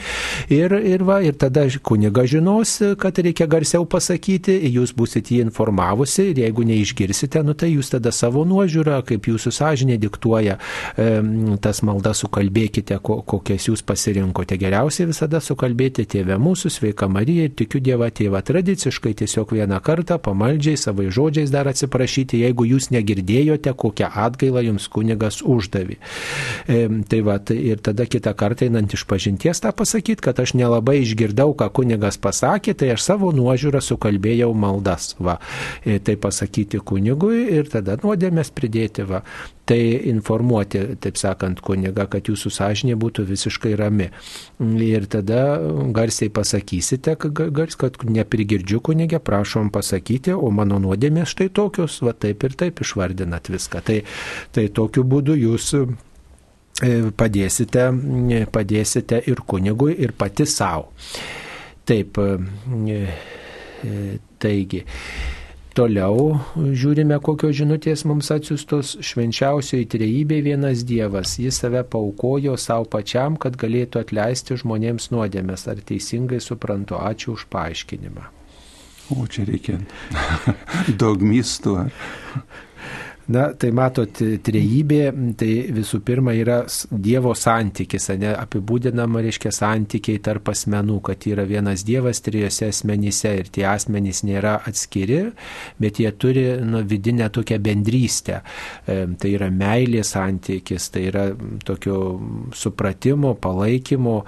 ir, 0.54 0.76
ir, 0.94 1.06
va, 1.06 1.20
ir 1.24 1.38
tada 1.40 1.66
kuniga 1.82 2.26
žinos, 2.28 2.76
kad 3.00 3.18
reikia 3.24 3.48
garsiau 3.50 3.86
pasakyti, 3.88 4.56
jūs 4.74 4.94
busite 4.96 5.34
jį 5.34 5.48
informavusi 5.48 6.30
ir 6.32 6.44
jeigu 6.44 6.66
neišgirsite, 6.68 7.42
nu 7.46 7.56
tai 7.58 7.72
jūs 7.72 7.94
tada 7.94 8.12
savo 8.12 8.44
nuožiūrą, 8.48 9.00
kaip 9.08 9.30
jūsų 9.32 9.54
sąžinė 9.54 9.98
diktuoja 10.02 10.58
e, 10.60 11.10
tas 11.64 11.80
maldas 11.86 12.20
su 12.20 12.28
sukalbėkite, 12.34 12.98
kokias 13.00 13.68
jūs 13.68 13.82
pasirinkote. 13.86 14.58
Geriausiai 14.58 15.06
visada 15.06 15.40
sukalbėti 15.40 16.04
tėvę 16.10 16.36
mūsų, 16.40 16.70
sveika 16.72 17.08
Marija 17.08 17.46
ir 17.48 17.54
tikiu 17.54 17.80
Dievą 17.84 18.10
tėvą. 18.10 18.42
Tradiciškai 18.42 19.14
tiesiog 19.20 19.54
vieną 19.54 19.80
kartą 19.84 20.18
pamaldžiai 20.18 20.76
savai 20.80 21.10
žodžiais 21.14 21.52
dar 21.52 21.68
atsiprašyti, 21.70 22.42
jeigu 22.42 22.66
jūs 22.66 22.90
negirdėjote, 22.94 23.74
kokią 23.76 24.10
atgailą 24.26 24.64
jums 24.68 24.88
kunigas 24.88 25.42
uždavė. 25.42 25.98
E, 26.66 26.80
tai 27.08 27.20
va, 27.26 27.38
tai 27.38 27.58
ir 27.72 27.82
tada 27.84 28.06
kitą 28.06 28.34
kartą 28.34 28.68
einant 28.68 28.94
iš 28.94 29.06
pažinties 29.06 29.62
tą 29.62 29.72
pasakyti, 29.76 30.22
kad 30.24 30.40
aš 30.44 30.54
nelabai 30.58 31.00
išgirdau, 31.02 31.54
ką 31.58 31.70
kunigas 31.80 32.20
pasakė, 32.22 32.76
tai 32.78 32.92
aš 32.94 33.08
savo 33.08 33.32
nuožiūrą 33.34 33.82
sukalbėjau 33.84 34.52
maldas. 34.54 35.14
Va, 35.18 35.38
e, 35.84 35.98
tai 35.98 36.16
pasakyti 36.20 36.80
kunigui 36.84 37.46
ir 37.58 37.70
tada 37.72 37.98
nuodėmės 38.02 38.54
pridėti. 38.54 39.08
Va 39.08 39.24
tai 39.64 40.08
informuoti, 40.10 40.80
taip 41.00 41.16
sakant, 41.16 41.60
kuniga, 41.64 42.06
kad 42.10 42.28
jūsų 42.28 42.52
sąžinė 42.52 42.96
būtų 43.00 43.24
visiškai 43.28 43.72
rami. 43.80 44.10
Ir 44.84 45.08
tada 45.10 45.40
garsiai 45.96 46.30
pasakysite, 46.34 47.16
kad 47.16 48.00
neprigirdžiu 48.04 48.82
kunigė, 48.84 49.20
prašom 49.24 49.72
pasakyti, 49.74 50.34
o 50.36 50.52
mano 50.52 50.80
nuodėmės 50.84 51.32
štai 51.32 51.48
tokios, 51.56 52.00
va 52.04 52.12
taip 52.12 52.44
ir 52.44 52.58
taip 52.60 52.84
išvardinat 52.84 53.48
viską. 53.52 53.84
Tai, 53.84 54.02
tai 54.52 54.68
tokiu 54.68 55.06
būdu 55.08 55.38
jūs 55.40 55.72
padėsite, 56.82 57.86
padėsite 58.50 59.22
ir 59.30 59.44
kunigui, 59.46 59.94
ir 59.94 60.12
pati 60.18 60.46
savo. 60.46 60.90
Taip, 61.84 62.18
e, 62.18 62.98
e, 63.84 64.18
taigi. 64.40 64.84
Toliau 65.74 66.36
žiūrime, 66.54 67.16
kokios 67.18 67.56
žinutės 67.58 68.04
mums 68.06 68.28
atsiustos 68.30 68.92
švenčiausioji 69.02 69.88
trejybė 69.90 70.38
vienas 70.46 70.84
Dievas. 70.86 71.32
Jis 71.42 71.58
save 71.64 71.82
paukojo 71.90 72.54
savo 72.54 72.86
pačiam, 72.86 73.34
kad 73.34 73.58
galėtų 73.58 74.04
atleisti 74.04 74.54
žmonėms 74.60 75.10
nuodėmės. 75.10 75.66
Ar 75.72 75.82
teisingai 75.82 76.38
suprantu? 76.38 76.94
Ačiū 77.02 77.34
už 77.34 77.48
paaiškinimą. 77.50 78.30
O 79.18 79.26
čia 79.26 79.48
reikia 79.50 79.80
dogmistų. 81.02 81.74
Na, 83.32 83.46
tai 83.56 83.70
matot, 83.72 84.18
trejybė, 84.44 85.00
tai 85.40 85.48
visų 85.72 86.02
pirma 86.04 86.34
yra 86.36 86.58
Dievo 86.90 87.32
santykis, 87.38 88.10
ne, 88.20 88.34
apibūdinama, 88.36 89.22
reiškia, 89.24 89.52
santykiai 89.54 90.20
tarp 90.24 90.50
asmenų, 90.52 90.98
kad 91.08 91.24
yra 91.30 91.46
vienas 91.48 91.86
Dievas 91.88 92.20
trijose 92.24 92.68
asmenyse 92.68 93.32
ir 93.40 93.48
tie 93.54 93.64
asmenys 93.70 94.20
nėra 94.28 94.58
atskiri, 94.68 95.22
bet 95.80 96.02
jie 96.02 96.12
turi 96.20 96.44
nu, 96.68 96.82
vidinę 96.84 97.30
tokią 97.32 97.58
bendrystę. 97.64 98.42
E, 98.84 99.00
tai 99.16 99.32
yra 99.38 99.48
meilės 99.48 100.12
santykis, 100.18 100.90
tai 100.92 101.06
yra 101.08 101.26
tokio 101.64 101.98
supratimo, 102.52 103.34
palaikymo, 103.40 104.18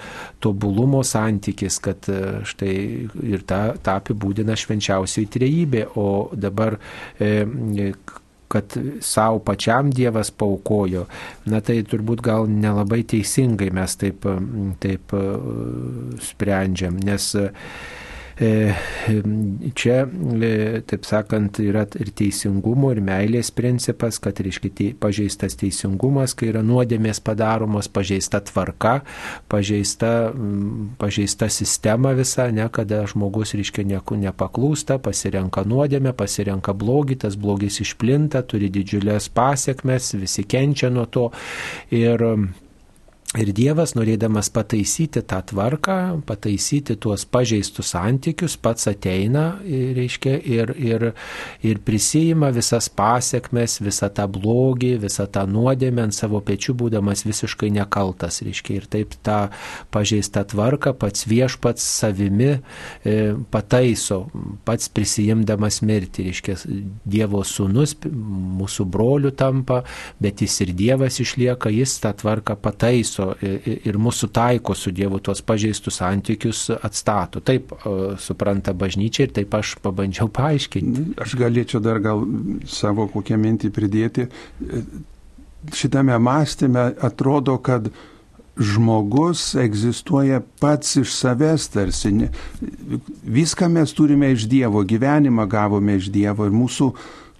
tobulumo 0.40 1.04
santykis, 1.04 1.82
kad 1.84 2.08
e, 2.08 2.22
štai 2.48 2.76
ir 3.28 3.44
tą, 3.44 3.62
tą 3.76 4.00
apibūdina 4.00 4.56
švenčiausiai 4.56 5.28
trejybė. 5.36 5.90
O 6.00 6.30
dabar 6.32 6.80
e, 7.20 7.44
kad 8.52 8.76
savo 9.04 9.40
pačiam 9.44 9.90
Dievas 9.94 10.30
paukojo, 10.30 11.06
na 11.50 11.60
tai 11.64 11.80
turbūt 11.86 12.22
gal 12.24 12.50
nelabai 12.50 13.02
teisingai 13.08 13.70
mes 13.74 13.96
taip, 14.00 14.26
taip 14.82 15.16
sprendžiam, 16.30 17.00
nes 17.02 17.34
E, 17.36 17.50
čia, 18.36 19.96
e, 20.04 20.80
taip 20.84 21.06
sakant, 21.08 21.56
yra 21.64 21.86
ir 21.96 22.10
teisingumo, 22.16 22.90
ir 22.92 23.00
meilės 23.04 23.48
principas, 23.54 24.18
kad, 24.20 24.42
reiškia, 24.44 24.90
pažeistas 25.00 25.56
teisingumas, 25.56 26.34
kai 26.36 26.50
yra 26.50 26.60
nuodėmės 26.66 27.22
padaromos, 27.24 27.88
pažeista 27.88 28.42
tvarka, 28.44 28.98
pažeista, 29.48 30.10
pažeista 31.00 31.48
sistema 31.52 32.12
visa, 32.18 32.50
ne, 32.52 32.68
kada 32.68 33.04
žmogus, 33.08 33.54
reiškia, 33.56 33.86
nieko 33.88 34.20
nepaklūsta, 34.20 35.00
pasirenka 35.00 35.64
nuodėmę, 35.64 36.12
pasirenka 36.16 36.76
blogį, 36.76 37.22
tas 37.24 37.40
blogis 37.40 37.80
išplinta, 37.86 38.44
turi 38.44 38.68
didžiulės 38.72 39.30
pasiekmes, 39.32 40.12
visi 40.20 40.44
kenčia 40.44 40.92
nuo 40.92 41.08
to. 41.08 41.30
Ir 41.94 42.20
Ir 43.36 43.50
Dievas, 43.52 43.92
norėdamas 43.92 44.48
pataisyti 44.48 45.20
tą 45.28 45.42
tvarką, 45.50 46.22
pataisyti 46.24 46.94
tuos 46.96 47.26
pažeistus 47.28 47.90
santykius, 47.92 48.54
pats 48.56 48.88
ateina, 48.88 49.58
reiškia, 49.66 50.38
ir, 50.40 50.72
ir, 50.80 51.04
ir 51.66 51.80
prisijima 51.84 52.48
visas 52.56 52.88
pasiekmes, 52.88 53.76
visą 53.84 54.08
tą 54.16 54.24
blogį, 54.32 54.94
visą 55.02 55.26
tą 55.32 55.42
nuodėmę 55.50 56.06
ant 56.06 56.16
savo 56.16 56.40
pečių, 56.40 56.76
būdamas 56.80 57.26
visiškai 57.26 57.68
nekaltas, 57.76 58.40
reiškia. 58.46 58.78
Ir 58.80 58.86
taip 58.94 59.18
tą 59.26 59.36
pažeistą 59.92 60.46
tvarką 60.54 60.94
pats 60.96 61.28
viešpats 61.28 61.84
savimi 61.84 62.54
e, 62.54 63.16
pataiso, 63.52 64.22
pats 64.64 64.88
prisijimdamas 64.88 65.82
mirtį, 65.84 66.30
reiškia, 66.30 66.56
Dievo 67.04 67.44
sūnus 67.44 67.98
mūsų 68.06 68.88
brolių 68.96 69.36
tampa, 69.36 69.82
bet 70.24 70.40
jis 70.40 70.56
ir 70.64 70.72
Dievas 70.76 71.20
išlieka, 71.20 71.74
jis 71.74 71.98
tą 72.00 72.16
tvarką 72.16 72.56
pataiso 72.64 73.25
ir 73.42 73.98
mūsų 74.00 74.28
taiko 74.34 74.74
su 74.76 74.92
Dievu 74.94 75.20
tuos 75.24 75.42
pažeistus 75.46 76.00
santykius 76.00 76.66
atstato. 76.76 77.40
Taip 77.44 77.72
supranta 78.22 78.74
bažnyčia 78.76 79.26
ir 79.26 79.36
taip 79.36 79.54
aš 79.58 79.76
pabandžiau 79.84 80.30
paaiškinti. 80.32 81.06
Aš 81.22 81.36
galėčiau 81.40 81.82
dar 81.84 82.02
gal 82.04 82.24
savo 82.70 83.08
kokią 83.12 83.38
mintį 83.42 83.72
pridėti. 83.74 84.28
Šitame 85.74 86.18
mąstyme 86.22 86.92
atrodo, 87.02 87.56
kad 87.58 87.90
žmogus 88.56 89.50
egzistuoja 89.60 90.40
pats 90.60 90.96
iš 90.96 91.12
savęs 91.12 91.68
tarsi. 91.74 92.12
Viską 93.24 93.68
mes 93.68 93.92
turime 93.92 94.32
iš 94.32 94.46
Dievo, 94.48 94.80
gyvenimą 94.84 95.44
gavome 95.50 95.98
iš 96.00 96.08
Dievo 96.14 96.46
ir 96.48 96.54
mūsų 96.56 96.90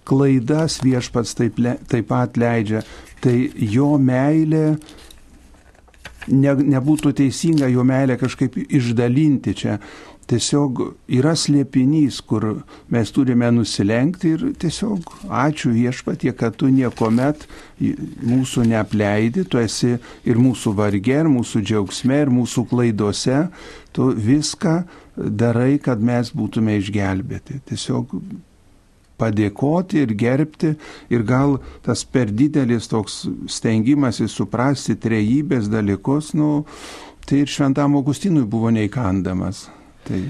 klaidas 0.07 0.79
viešpats 0.83 1.35
taip, 1.39 1.57
taip 1.89 2.07
pat 2.11 2.37
leidžia. 2.37 2.83
Tai 3.23 3.33
jo 3.57 3.95
meilė 3.97 4.77
ne, 6.27 6.53
nebūtų 6.75 7.13
teisinga 7.17 7.69
jo 7.71 7.85
meilę 7.87 8.17
kažkaip 8.19 8.57
išdalinti 8.67 9.55
čia. 9.57 9.79
Tiesiog 10.27 10.81
yra 11.15 11.31
slėpinys, 11.39 12.17
kur 12.27 12.65
mes 12.91 13.11
turime 13.15 13.47
nusilenkti 13.55 14.33
ir 14.35 14.41
tiesiog 14.59 15.13
ačiū 15.31 15.71
viešpatie, 15.71 16.33
kad 16.35 16.57
tu 16.59 16.67
niekuomet 16.67 17.45
mūsų 17.79 18.65
neapleidi, 18.67 19.45
tu 19.47 19.61
esi 19.61 19.93
ir 20.27 20.41
mūsų 20.43 20.73
varge, 20.75 21.15
ir 21.21 21.31
mūsų 21.31 21.63
džiaugsme, 21.63 22.19
ir 22.25 22.33
mūsų 22.41 22.65
klaidose, 22.67 23.45
tu 23.95 24.09
viską 24.11 24.81
darai, 25.15 25.77
kad 25.79 26.03
mes 26.03 26.33
būtume 26.35 26.75
išgelbėti. 26.81 27.61
Tiesiog 27.71 28.19
padėkoti 29.17 30.01
ir 30.05 30.13
gerbti 30.17 30.73
ir 31.13 31.25
gal 31.27 31.57
tas 31.85 32.03
per 32.05 32.31
didelis 32.31 32.89
toks 32.91 33.23
stengimasis 33.51 34.35
suprasti 34.37 34.97
trejybės 35.01 35.69
dalykus, 35.73 36.33
nu, 36.37 36.65
tai 37.27 37.43
ir 37.43 37.51
šventam 37.51 37.97
Augustinui 37.99 38.45
buvo 38.47 38.71
neįkandamas. 38.73 39.67
Tai 40.07 40.21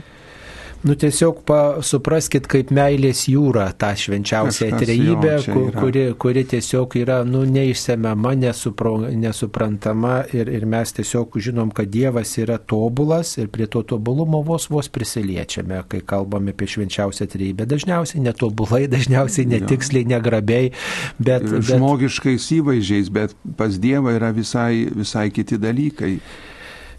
Nu 0.83 0.93
tiesiog 0.99 1.39
supraskit 1.85 2.45
kaip 2.49 2.69
meilės 2.75 3.23
jūra 3.31 3.69
tą 3.79 3.89
švenčiausią 3.97 4.69
trejybę, 4.77 5.33
kuri, 5.77 6.03
kuri 6.19 6.43
tiesiog 6.51 6.97
yra 7.01 7.21
nu, 7.27 7.41
neišsemiama, 7.49 8.35
nesupro, 8.37 8.97
nesuprantama 9.09 10.19
ir, 10.37 10.51
ir 10.53 10.67
mes 10.69 10.93
tiesiog 10.97 11.39
žinom, 11.41 11.71
kad 11.75 11.89
Dievas 11.91 12.35
yra 12.37 12.59
tobulas 12.61 13.35
ir 13.41 13.49
prie 13.53 13.65
to 13.71 13.81
tobulumo 13.87 14.43
vos 14.45 14.67
vos 14.69 14.89
prisiliečiame, 14.93 15.81
kai 15.89 16.03
kalbame 16.05 16.53
apie 16.53 16.69
švenčiausią 16.75 17.29
trejybę. 17.33 17.65
Dažniausiai 17.69 18.21
netobulai, 18.27 18.85
dažniausiai 18.91 19.47
netiksliai, 19.55 20.05
negrabiai, 20.13 20.73
bet... 21.17 21.47
bet... 21.47 21.71
Žmogiškais 21.71 22.51
įvaizdžiais, 22.59 23.09
bet 23.13 23.33
pas 23.57 23.81
Dievą 23.81 24.13
yra 24.19 24.29
visai, 24.35 24.85
visai 24.93 25.29
kiti 25.33 25.57
dalykai. 25.61 26.17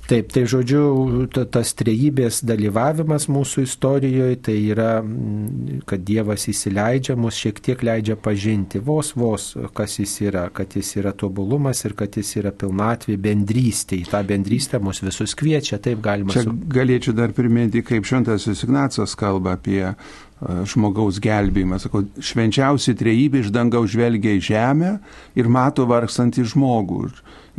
Taip, 0.09 0.31
tai 0.33 0.47
žodžiu, 0.49 1.27
tas 1.53 1.75
trejybės 1.77 2.39
dalyvavimas 2.49 3.27
mūsų 3.29 3.67
istorijoje, 3.67 4.39
tai 4.47 4.55
yra, 4.73 5.03
mm, 5.03 5.83
kad 5.89 6.01
Dievas 6.09 6.47
įsileidžia, 6.49 7.13
mus 7.21 7.37
šiek 7.37 7.61
tiek 7.61 7.85
leidžia 7.85 8.17
pažinti 8.17 8.81
vos 8.81 9.13
vos, 9.13 9.51
kas 9.77 9.99
jis 10.01 10.15
yra, 10.25 10.47
kad 10.49 10.73
jis 10.73 10.95
yra 10.97 11.13
tobulumas 11.13 11.85
ir 11.85 11.93
kad 11.99 12.17
jis 12.17 12.31
yra 12.41 12.55
pilnatvė 12.57 13.19
bendrystė. 13.21 13.99
Į 14.01 14.09
tą 14.15 14.23
bendrystę 14.31 14.81
mus 14.81 15.03
visus 15.05 15.37
kviečia, 15.37 15.77
taip 15.77 16.01
galima. 16.01 16.33
Čia 16.33 16.47
su... 16.47 16.57
galėčiau 16.73 17.13
dar 17.19 17.37
priminti, 17.37 17.85
kaip 17.85 18.09
šventasis 18.09 18.65
Ignacas 18.65 19.13
kalba 19.19 19.59
apie 19.59 19.93
žmogaus 20.41 21.21
gelbėjimą. 21.21 21.83
Sako, 21.85 22.07
švenčiausi 22.17 22.97
trejybė 22.97 23.45
iš 23.45 23.53
dangaus 23.53 23.93
žvelgia 23.93 24.39
į 24.39 24.43
žemę 24.49 24.97
ir 25.37 25.53
mato 25.53 25.85
vargstantį 25.91 26.49
žmogų. 26.55 27.05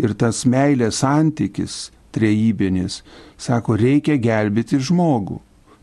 Ir 0.02 0.18
tas 0.18 0.46
meilės 0.50 1.04
santykis 1.04 1.92
trejybinis, 2.16 3.02
sako, 3.40 3.78
reikia 3.80 4.18
gelbėti 4.22 4.82
žmogų. 4.90 5.40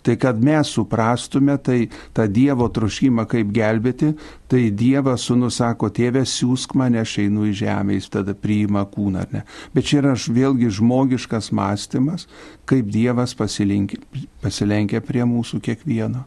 Tai 0.06 0.14
kad 0.22 0.38
mes 0.38 0.68
suprastume 0.70 1.56
tai 1.58 1.88
tą 2.14 2.28
Dievo 2.30 2.68
troškimą, 2.70 3.24
kaip 3.26 3.48
gelbėti, 3.50 4.12
tai 4.46 4.68
Dievas 4.70 5.24
sunu 5.26 5.48
sako, 5.50 5.90
tėve 5.90 6.22
siūsk 6.22 6.76
mane, 6.78 7.00
aš 7.02 7.16
einu 7.24 7.48
į 7.48 7.56
žemę, 7.64 7.96
jis 7.96 8.06
tada 8.14 8.36
priima 8.38 8.84
kūną, 8.86 9.24
ar 9.26 9.34
ne. 9.34 9.42
Bet 9.74 9.88
čia 9.90 9.98
yra 10.04 10.14
vėlgi 10.14 10.70
žmogiškas 10.78 11.50
mąstymas, 11.50 12.28
kaip 12.70 12.86
Dievas 12.94 13.34
pasilenkia 13.34 15.02
prie 15.02 15.26
mūsų 15.26 15.58
kiekvieno. 15.66 16.22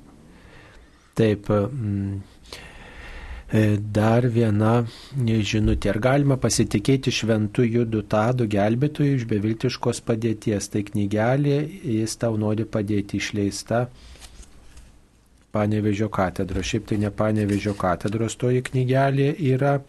Taip, 1.15 1.47
mm, 1.47 2.19
dar 3.51 4.27
viena 4.29 4.85
žinutė. 5.17 5.89
Ar 5.89 5.99
galima 5.99 6.37
pasitikėti 6.37 7.11
šventų 7.11 7.65
judų 7.65 8.03
tadų 8.11 8.45
gelbėtojų 8.45 9.15
iš 9.17 9.25
beviltiškos 9.29 10.01
padėties? 10.05 10.69
Tai 10.69 10.83
knygelė, 10.85 11.57
jis 11.83 12.15
tau 12.21 12.37
nori 12.37 12.65
padėti 12.65 13.17
išleista. 13.17 13.87
Panevežio 15.49 16.11
katedros. 16.13 16.67
Šiaip 16.69 16.91
tai 16.91 16.99
ne 17.01 17.09
Panevežio 17.09 17.73
katedros 17.73 18.35
toji 18.37 18.61
knygelė 18.61 19.31
yra, 19.49 19.79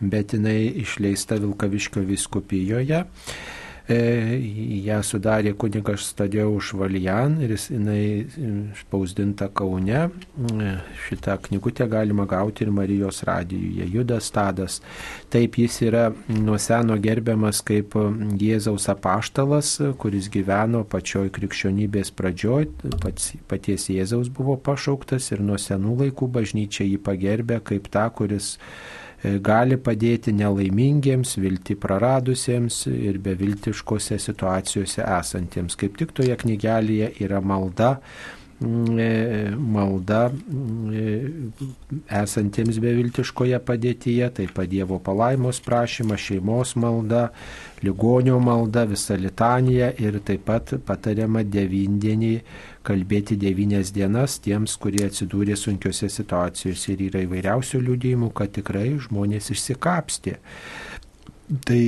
bet 0.00 0.34
jinai 0.36 0.68
išleista 0.82 1.38
Vilkaviškio 1.40 2.02
viskupijoje. 2.04 3.06
E, 3.88 3.96
ją 4.84 4.98
sudarė 5.00 5.54
kunigas 5.56 6.10
Stadėjau 6.10 6.58
Švaljan 6.60 7.38
ir 7.40 7.54
jinai 7.56 8.26
spausdinta 8.76 9.48
Kaune. 9.48 10.02
E, 10.04 10.72
šitą 11.06 11.38
knygutę 11.46 11.86
galima 11.88 12.26
gauti 12.28 12.66
ir 12.66 12.72
Marijos 12.76 13.22
radijuje. 13.24 13.86
Judas 13.88 14.28
Tadas. 14.34 14.82
Taip 15.32 15.56
jis 15.56 15.80
yra 15.88 16.04
nuo 16.28 16.58
seno 16.60 16.98
gerbiamas 17.00 17.62
kaip 17.64 17.96
Jėzaus 18.36 18.90
apaštalas, 18.92 19.72
kuris 19.96 20.28
gyveno 20.36 20.84
pačioj 20.84 21.32
krikščionybės 21.32 22.12
pradžioj, 22.12 22.68
pats, 23.00 23.32
paties 23.48 23.88
Jėzaus 23.94 24.28
buvo 24.28 24.60
pašauktas 24.60 25.32
ir 25.32 25.40
nuo 25.40 25.56
senų 25.56 25.96
laikų 26.04 26.28
bažnyčia 26.36 26.84
jį 26.84 27.00
pagerbė 27.08 27.62
kaip 27.72 27.88
tą, 27.88 28.04
kuris 28.12 28.58
gali 29.22 29.76
padėti 29.82 30.32
nelaimingiems, 30.36 31.36
vilti 31.42 31.74
praradusiems 31.78 32.84
ir 32.92 33.18
beviltiškose 33.22 34.18
situacijose 34.22 35.02
esantiems. 35.02 35.76
Kaip 35.78 35.98
tik 35.98 36.14
toje 36.14 36.36
knygelėje 36.38 37.10
yra 37.26 37.40
malda, 37.42 37.96
e, 37.98 38.47
malda 38.60 40.30
mm, 40.30 40.90
e, 40.90 42.00
esantiems 42.20 42.80
beviltiškoje 42.82 43.58
padėtyje, 43.62 44.30
taip 44.34 44.54
pat 44.56 44.70
Dievo 44.72 44.98
palaimos 44.98 45.60
prašymas, 45.62 46.20
šeimos 46.20 46.74
malda, 46.76 47.28
ligonio 47.86 48.40
malda, 48.42 48.84
visa 48.90 49.14
litanija 49.14 49.92
ir 50.02 50.18
taip 50.26 50.44
pat 50.50 50.74
patariama 50.86 51.44
devindienį 51.46 52.34
kalbėti 52.88 53.36
devynias 53.38 53.92
dienas 53.94 54.38
tiems, 54.42 54.76
kurie 54.80 55.06
atsidūrė 55.06 55.54
sunkiose 55.56 56.08
situacijose 56.10 56.94
ir 56.94 57.06
yra 57.10 57.24
įvairiausių 57.26 57.82
liūdėjimų, 57.84 58.32
kad 58.34 58.54
tikrai 58.58 58.90
žmonės 59.06 59.52
išsikapstė. 59.54 60.38
Tai 61.48 61.80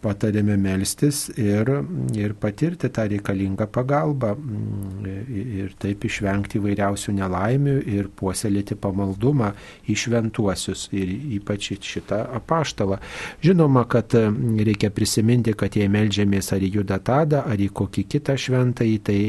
patarėme 0.00 0.54
melstis 0.56 1.26
ir, 1.36 1.68
ir 2.16 2.32
patirti 2.40 2.88
tą 2.88 3.04
reikalingą 3.12 3.66
pagalbą 3.68 4.30
mm, 4.38 5.08
ir 5.36 5.74
taip 5.82 6.06
išvengti 6.08 6.56
įvairiausių 6.56 7.12
nelaimių 7.18 7.74
ir 7.92 8.08
puoselėti 8.16 8.78
pamaldumą 8.80 9.50
į 9.84 9.96
šventuosius 10.04 10.86
ir 10.96 11.12
ypač 11.36 11.68
šitą 11.84 12.22
apaštalą. 12.38 13.02
Žinoma, 13.44 13.84
kad 13.92 14.16
reikia 14.16 14.88
prisiminti, 14.96 15.52
kad 15.60 15.76
jei 15.76 15.92
melžiamės 15.92 16.48
ar 16.56 16.64
į 16.64 16.72
Judatadą, 16.78 17.44
ar 17.44 17.60
į 17.60 17.68
kokį 17.68 18.06
kitą 18.16 18.38
šventąjį, 18.40 18.96
tai 19.04 19.20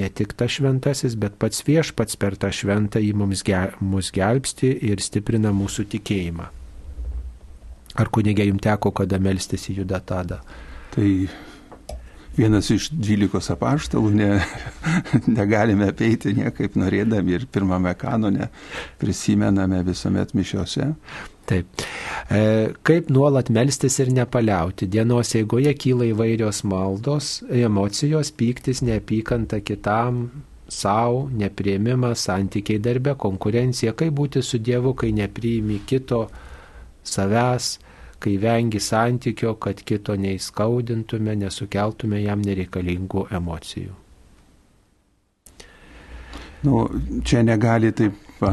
ne 0.00 0.08
tik 0.08 0.32
tas 0.40 0.56
šventasis, 0.56 1.20
bet 1.20 1.36
pats 1.36 1.60
viešpats 1.68 2.16
per 2.16 2.40
tą 2.40 2.48
šventąjį 2.48 3.12
mums, 3.20 3.44
gelbsti 4.16 4.72
ir 4.88 5.04
stiprina 5.04 5.52
mūsų 5.52 5.90
tikėjimą. 5.98 6.48
Ar 8.00 8.08
kunigė 8.12 8.46
jums 8.48 8.64
teko 8.64 8.92
kada 8.96 9.18
melstis 9.20 9.68
į 9.68 9.82
Judatadą? 9.82 10.38
Tai 10.92 11.08
vienas 12.36 12.70
iš 12.72 12.88
dvylikos 12.92 13.50
apaštalų, 13.52 14.12
ne, 14.16 14.30
negalime 15.38 15.90
apeiti 15.92 16.32
niekaip 16.36 16.78
norėdami 16.80 17.36
ir 17.36 17.46
pirmame 17.52 17.92
kanone 18.00 18.48
prisimename 19.00 19.82
visuomet 19.84 20.32
mišiose. 20.36 20.92
Taip. 21.48 21.84
E, 22.30 22.70
kaip 22.86 23.10
nuolat 23.12 23.50
melstis 23.52 23.98
ir 24.00 24.12
nepaliauti? 24.14 24.86
Dienos 24.88 25.34
eigoje 25.36 25.74
kyla 25.74 26.06
įvairios 26.12 26.62
maldos, 26.70 27.40
emocijos, 27.50 28.30
pyktis, 28.38 28.80
neapykanta 28.86 29.60
kitam, 29.66 30.28
savo, 30.72 31.26
neprieimimas, 31.34 32.22
santykiai 32.28 32.80
darbe, 32.80 33.16
konkurencija, 33.18 33.92
kaip 33.98 34.14
būti 34.16 34.42
su 34.46 34.62
Dievu, 34.62 34.94
kai 34.96 35.12
nepriimi 35.12 35.82
kito 35.86 36.24
savęs, 37.04 37.74
kai 38.22 38.36
vengi 38.42 38.80
santykio, 38.82 39.56
kad 39.62 39.82
kito 39.86 40.14
neįskaudintume, 40.18 41.34
nesukeltume 41.42 42.22
jam 42.22 42.44
nereikalingų 42.46 43.26
emocijų. 43.34 43.98
Nu, 46.62 46.84
čia 47.26 47.42
negali 47.42 47.90
taip 47.98 48.42
a, 48.46 48.52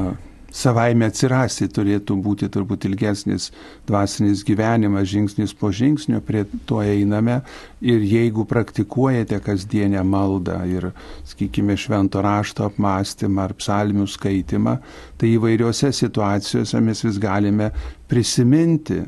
savaime 0.49 1.05
atsirasti, 1.09 1.67
turėtų 1.69 2.15
būti 2.23 2.49
turbūt 2.49 2.87
ilgesnis 2.89 3.49
dvasinis 3.87 4.41
gyvenimas, 4.47 5.05
žingsnis 5.11 5.53
po 5.53 5.69
žingsnio, 5.75 6.21
prie 6.25 6.45
to 6.69 6.81
einame 6.81 7.39
ir 7.81 8.01
jeigu 8.01 8.47
praktikuojate 8.49 9.39
kasdienę 9.45 10.01
maldą 10.03 10.57
ir, 10.69 10.89
sakykime, 11.29 11.77
švento 11.77 12.23
rašto 12.25 12.65
apmąstymą 12.69 13.45
ar 13.45 13.55
psalmių 13.59 14.09
skaitimą, 14.09 14.79
tai 15.21 15.35
įvairiose 15.35 15.93
situacijose 15.93 16.81
mes 16.81 17.05
vis 17.05 17.21
galime 17.21 17.71
prisiminti 18.09 19.03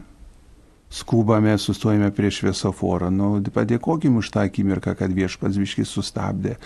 skubame, 0.92 1.56
sustojame 1.58 2.12
prie 2.12 2.32
šviesoforą. 2.32 3.10
Nu, 3.14 3.34
padėkokim 3.54 4.20
už 4.20 4.32
tą 4.34 4.46
akimirką, 4.50 4.96
kad 5.00 5.14
viešpats 5.16 5.60
viškis 5.62 5.94
sustabdė. 5.96 6.58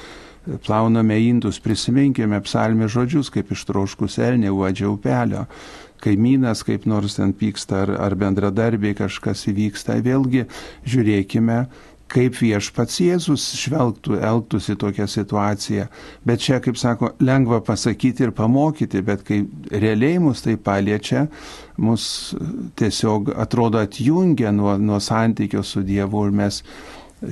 Plauname 0.65 1.17
indus, 1.25 1.57
prisiminkime 1.61 2.37
psalmės 2.45 2.93
žodžius, 2.93 3.31
kaip 3.33 3.49
ištroškus 3.53 4.19
elnė 4.21 4.51
uodžia 4.53 4.89
upelio. 4.91 5.45
Kaimynas 6.01 6.61
kaip 6.65 6.85
nors 6.85 7.15
ten 7.17 7.31
pyksta 7.33 7.81
ar, 7.85 7.93
ar 8.09 8.15
bendradarbiai 8.19 8.97
kažkas 8.97 9.47
įvyksta. 9.49 9.97
Vėlgi 10.05 10.45
žiūrėkime, 10.85 11.63
kaip 12.11 12.37
viešpats 12.37 12.99
Jėzus 13.01 13.45
žvelgtų, 13.59 14.19
elgtųsi 14.23 14.75
tokią 14.79 15.07
situaciją. 15.09 15.87
Bet 16.27 16.43
čia, 16.45 16.59
kaip 16.63 16.77
sako, 16.79 17.11
lengva 17.19 17.61
pasakyti 17.65 18.27
ir 18.27 18.33
pamokyti, 18.35 19.01
bet 19.05 19.23
kai 19.27 19.41
realiai 19.71 20.19
mus 20.21 20.43
tai 20.45 20.55
paliečia, 20.61 21.25
mus 21.81 22.35
tiesiog 22.79 23.33
atrodo 23.41 23.81
atjungia 23.81 24.53
nuo, 24.55 24.77
nuo 24.77 24.99
santykio 25.01 25.63
su 25.65 25.83
Dievu 25.85 26.27
ir 26.27 26.37
mes 26.43 26.61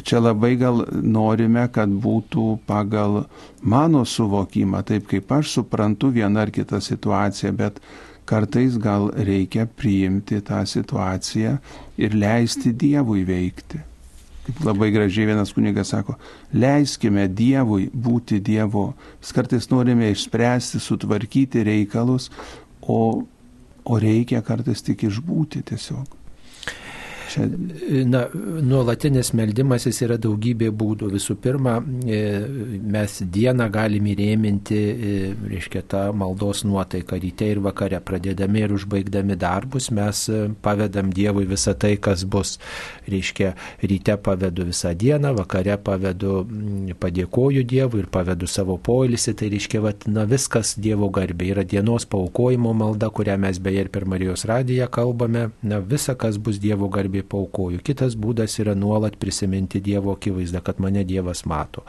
čia 0.02 0.22
labai 0.24 0.56
gal 0.58 0.86
norime, 0.90 1.68
kad 1.72 1.92
būtų 1.92 2.48
pagal 2.68 3.24
mano 3.62 4.04
suvokimą, 4.08 4.82
taip 4.88 5.08
kaip 5.12 5.32
aš 5.38 5.60
suprantu 5.60 6.10
vieną 6.16 6.48
ar 6.48 6.54
kitą 6.56 6.82
situaciją, 6.82 7.54
bet 7.60 7.80
kartais 8.26 8.78
gal 8.82 9.12
reikia 9.14 9.68
priimti 9.68 10.42
tą 10.42 10.64
situaciją 10.66 11.58
ir 12.02 12.16
leisti 12.16 12.74
Dievui 12.74 13.26
veikti. 13.28 13.93
Kaip 14.44 14.64
labai 14.68 14.90
gražiai 14.92 15.30
vienas 15.30 15.54
kunigas 15.56 15.94
sako, 15.94 16.18
leiskime 16.52 17.30
Dievui 17.32 17.88
būti 17.94 18.42
Dievu. 18.44 18.90
Mes 19.22 19.32
kartais 19.36 19.70
norime 19.72 20.10
išspręsti, 20.12 20.82
sutvarkyti 20.84 21.64
reikalus, 21.64 22.28
o, 22.82 23.24
o 23.84 24.02
reikia 24.04 24.44
kartais 24.44 24.84
tik 24.84 25.06
išbūti 25.08 25.64
tiesiog. 25.72 26.23
Na, 27.38 28.24
nuolatinis 28.62 29.32
meldimasis 29.38 30.02
yra 30.06 30.18
daugybė 30.22 30.70
būdų. 30.76 31.10
Visų 31.14 31.36
pirma, 31.42 31.78
e, 32.06 32.20
mes 32.96 33.20
dieną 33.34 33.68
galime 33.74 34.14
įrėminti, 34.14 34.78
e, 34.78 35.14
reiškia, 35.54 35.84
tą 35.90 36.04
maldos 36.14 36.64
nuotaiką 36.68 37.20
ryte 37.24 37.50
ir 37.54 37.62
vakare. 37.64 38.00
Pradėdami 38.04 38.64
ir 38.64 38.74
užbaigdami 38.76 39.38
darbus, 39.40 39.90
mes 39.92 40.28
e, 40.30 40.44
pavedam 40.62 41.12
Dievui 41.14 41.46
visą 41.50 41.74
tai, 41.80 41.96
kas 41.98 42.26
bus. 42.26 42.58
Reiškia, 43.10 43.54
ryte 43.82 44.18
pavedu 44.18 44.68
visą 44.70 44.94
dieną, 44.94 45.34
vakare 45.38 45.78
pavedu, 45.78 46.44
padėkoju 47.00 47.66
Dievui 47.68 48.04
ir 48.04 48.12
pavedu 48.14 48.48
savo 48.48 48.78
poilsį. 48.78 49.36
Tai 49.40 49.52
reiškia, 49.54 49.84
vat, 49.84 50.08
na, 50.08 50.28
viskas 50.30 50.76
Dievo 50.78 51.10
garbė. 51.14 51.50
Yra 51.54 51.66
dienos 51.68 52.06
paukojimo 52.10 52.74
malda, 52.78 53.10
kurią 53.10 53.40
mes 53.42 53.60
beje 53.64 53.88
ir 53.88 53.94
per 53.94 54.06
Marijos 54.10 54.46
radiją 54.50 54.88
kalbame. 54.94 55.50
Na, 55.64 55.80
visa, 55.80 56.16
kas 56.20 56.38
bus 56.38 56.62
Dievo 56.62 56.90
garbė 56.94 57.23
garbė 57.24 57.30
paukoju. 57.30 57.82
Kitas 57.84 58.16
būdas 58.16 58.60
yra 58.60 58.76
nuolat 58.76 59.18
prisiminti 59.18 59.82
Dievo 59.82 60.14
akivaizdą, 60.14 60.62
kad 60.64 60.80
mane 60.80 61.04
Dievas 61.04 61.46
mato. 61.46 61.84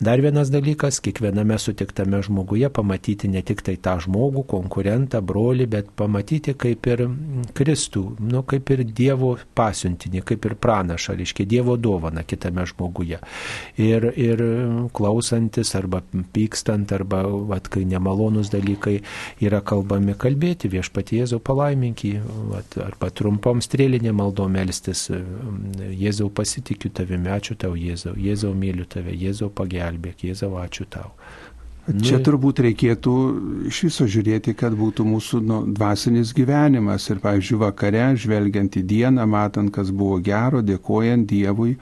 Dar 0.00 0.20
vienas 0.20 0.50
dalykas, 0.50 1.00
kiekviename 1.00 1.58
sutiktame 1.58 2.22
žmoguje 2.22 2.70
pamatyti 2.70 3.28
ne 3.28 3.42
tik 3.42 3.62
tai 3.62 3.76
tą 3.76 4.00
žmogų, 4.00 4.44
konkurentą, 4.46 5.20
brolį, 5.20 5.66
bet 5.66 5.90
pamatyti 5.96 6.54
kaip 6.54 6.86
ir 6.86 7.08
Kristų, 7.54 8.16
nu, 8.20 8.42
kaip 8.42 8.70
ir 8.70 8.84
Dievo 8.84 9.36
pasiuntinį, 9.54 10.22
kaip 10.24 10.44
ir 10.44 10.54
pranašą, 10.56 11.16
reiškia 11.16 11.46
Dievo 11.46 11.76
dovana 11.76 12.22
kitame 12.22 12.64
žmoguje. 12.66 13.20
Ir, 13.78 14.12
ir 14.16 14.44
klausantis 14.92 15.74
arba 15.74 16.02
pykstant, 16.32 16.92
arba 16.92 17.22
vat, 17.24 17.68
kai 17.68 17.84
nemalonus 17.84 18.50
dalykai 18.50 19.00
yra 19.40 19.60
kalbami 19.60 20.14
kalbėti, 20.14 20.70
viešpatie 20.70 21.20
Jėzau 21.20 21.40
palaiminkį, 21.44 22.12
vat, 22.50 22.76
arba 22.80 23.10
trumpom 23.10 23.60
strėlinė 23.60 24.12
maldom 24.16 24.56
melstis, 24.60 25.08
Jėzau 25.90 26.30
pasitikiu 26.30 26.92
tavimi, 26.94 27.32
ačiū 27.32 27.56
tau 27.58 27.74
Jėzau, 27.74 28.14
Jėzau 28.20 28.54
myliu 28.54 28.86
tave, 28.88 29.16
Jėzau 29.16 29.50
pagelbėk, 29.50 30.26
Jėzau 30.28 30.54
ačiū 30.60 30.86
tau. 30.92 31.14
Čia 31.88 32.18
nu, 32.20 32.24
turbūt 32.26 32.60
reikėtų 32.62 33.12
iš 33.70 33.78
viso 33.88 34.06
žiūrėti, 34.10 34.52
kad 34.58 34.74
būtų 34.78 35.06
mūsų 35.08 35.40
nu, 35.42 35.60
dvasinis 35.74 36.34
gyvenimas 36.36 37.08
ir, 37.10 37.18
pavyzdžiui, 37.22 37.58
vakare, 37.64 38.04
žvelgiant 38.20 38.76
į 38.78 38.84
dieną, 38.92 39.24
matant, 39.26 39.72
kas 39.74 39.90
buvo 39.90 40.20
gero, 40.22 40.60
dėkojant 40.62 41.26
Dievui, 41.30 41.74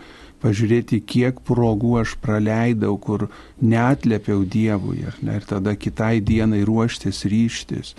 pažiūrėti, 0.43 1.03
kiek 1.03 1.43
progų 1.45 1.99
aš 2.05 2.15
praleidau, 2.23 2.95
kur 3.03 3.27
netlėpiau 3.61 4.47
Dievui 4.47 5.03
ir, 5.03 5.19
ne, 5.27 5.37
ir 5.41 5.49
tada 5.51 5.75
kitai 5.77 6.23
dienai 6.25 6.63
ruoštis, 6.69 7.27
ryštis. 7.29 7.93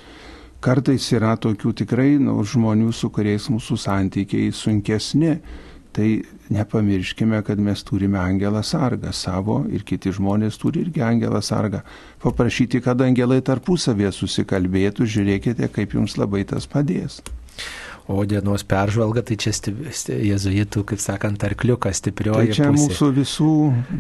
Kartais 0.60 1.06
yra 1.16 1.38
tokių 1.40 1.72
tikrai 1.84 2.18
nu, 2.20 2.36
žmonių, 2.44 2.92
su 2.92 3.08
kuriais 3.16 3.48
mūsų 3.48 3.78
santykiai 3.80 4.52
sunkesni. 4.52 5.38
Tai 5.96 6.08
nepamirškime, 6.54 7.40
kad 7.48 7.60
mes 7.64 7.82
turime 7.88 8.20
angelą 8.22 8.60
sargą 8.64 9.10
savo 9.16 9.64
ir 9.74 9.82
kiti 9.88 10.12
žmonės 10.14 10.60
turi 10.62 10.84
irgi 10.86 11.02
angelą 11.02 11.42
sargą. 11.42 11.82
Paprašyti, 12.22 12.84
kad 12.86 13.02
angelai 13.02 13.40
tarpusavėje 13.42 14.12
susikalbėtų, 14.20 15.08
žiūrėkite, 15.16 15.72
kaip 15.74 15.96
jums 15.98 16.20
labai 16.20 16.44
tas 16.48 16.70
padės. 16.70 17.24
O 18.10 18.24
dienos 18.26 18.64
peržvalga, 18.66 19.22
tai 19.22 19.36
čia 19.38 19.52
jezuitų, 19.54 20.82
kaip 20.90 21.02
sakant, 21.04 21.44
arkliukas 21.46 22.00
stiprioji. 22.02 22.50
Tai 22.50 22.56
čia 22.58 22.70
pusė. 22.72 22.88
mūsų 22.88 23.10
visų, 23.20 23.50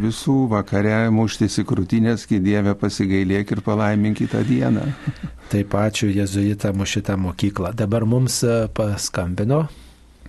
visų 0.01 0.37
vakare 0.49 0.95
muštis 1.13 1.59
į 1.61 1.65
krūtinės, 1.69 2.23
kai 2.25 2.39
Dieve 2.41 2.73
pasigailėk 2.73 3.53
ir 3.53 3.61
palaimink 3.61 4.17
kitą 4.23 4.41
dieną. 4.47 4.87
Taip, 5.53 5.77
ačiū 5.77 6.09
jezuitą 6.09 6.73
mušitą 6.73 7.19
mokyklą. 7.21 7.75
Dabar 7.77 8.07
mums 8.09 8.41
e, 8.41 8.63
paskambino. 8.73 9.67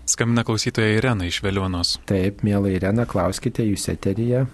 Skambina 0.04 0.44
klausytoja 0.44 0.98
Irena 0.98 1.24
iš 1.30 1.40
Veliuonos. 1.40 1.96
Taip, 2.04 2.44
mėla 2.44 2.74
Irena, 2.76 3.08
klauskite 3.08 3.64
jūs 3.64 3.88
eteryje. 3.94 4.44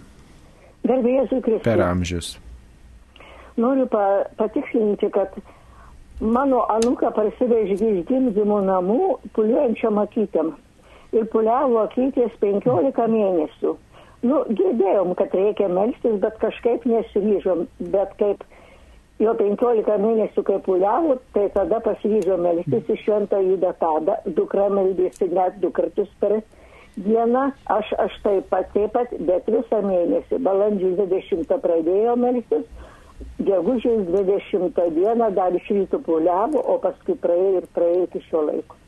Garbė 0.87 1.19
Jėzui 1.19 1.43
Kristui. 1.43 1.65
Per 1.67 1.83
amžius. 1.83 2.37
Noriu 3.59 3.91
pa, 3.91 4.07
patikslinti, 4.39 5.11
kad 5.11 5.35
mano 6.21 6.63
anuką 6.73 7.11
parsivežė 7.17 7.77
iš 7.77 8.05
gimdymo 8.09 8.61
namų 8.65 9.01
puliuojančiam 9.37 9.99
akytėm. 10.01 10.55
Ir 11.17 11.27
puliavo 11.33 11.83
akytės 11.85 12.35
15 12.41 13.09
mėnesių. 13.13 13.77
Nu, 14.27 14.43
girdėjom, 14.49 15.15
kad 15.15 15.35
reikia 15.37 15.69
melstis, 15.69 16.17
bet 16.23 16.39
kažkaip 16.43 16.87
nesiryžom. 16.89 17.67
Bet 17.93 18.17
kaip 18.21 18.43
jo 19.23 19.35
15 19.39 19.99
mėnesių 20.03 20.45
kaip 20.49 20.65
puliavo, 20.67 21.19
tai 21.37 21.47
tada 21.55 21.81
pasiryžo 21.85 22.39
melstis 22.41 22.91
į 22.91 22.99
šventą 23.05 23.41
Judą 23.45 23.73
Tadą, 23.81 24.19
dukra 24.27 24.69
meldėsi 24.73 25.29
net 25.33 25.61
du 25.63 25.71
kartus 25.71 26.11
per 26.21 26.41
dieną, 26.97 27.51
aš, 27.71 27.93
aš 28.01 28.19
taip 28.25 28.49
pat, 28.51 28.73
taip 28.73 28.93
pat, 28.97 29.13
bet 29.29 29.49
visą 29.53 29.83
mėnesį, 29.85 30.41
balandžio 30.41 30.95
20 30.97 31.59
pradėjo 31.61 32.17
melstis, 32.17 32.65
gegužės 33.41 34.05
20 34.09 34.81
dieną 34.97 35.31
dar 35.37 35.55
iš 35.57 35.69
rytų 35.71 36.01
puliavo, 36.07 36.61
o 36.61 36.79
paskui 36.83 37.17
praėjo 37.21 37.63
ir 37.63 37.71
praėjo 37.77 38.05
iki 38.09 38.23
šio 38.29 38.43
laiko. 38.49 38.79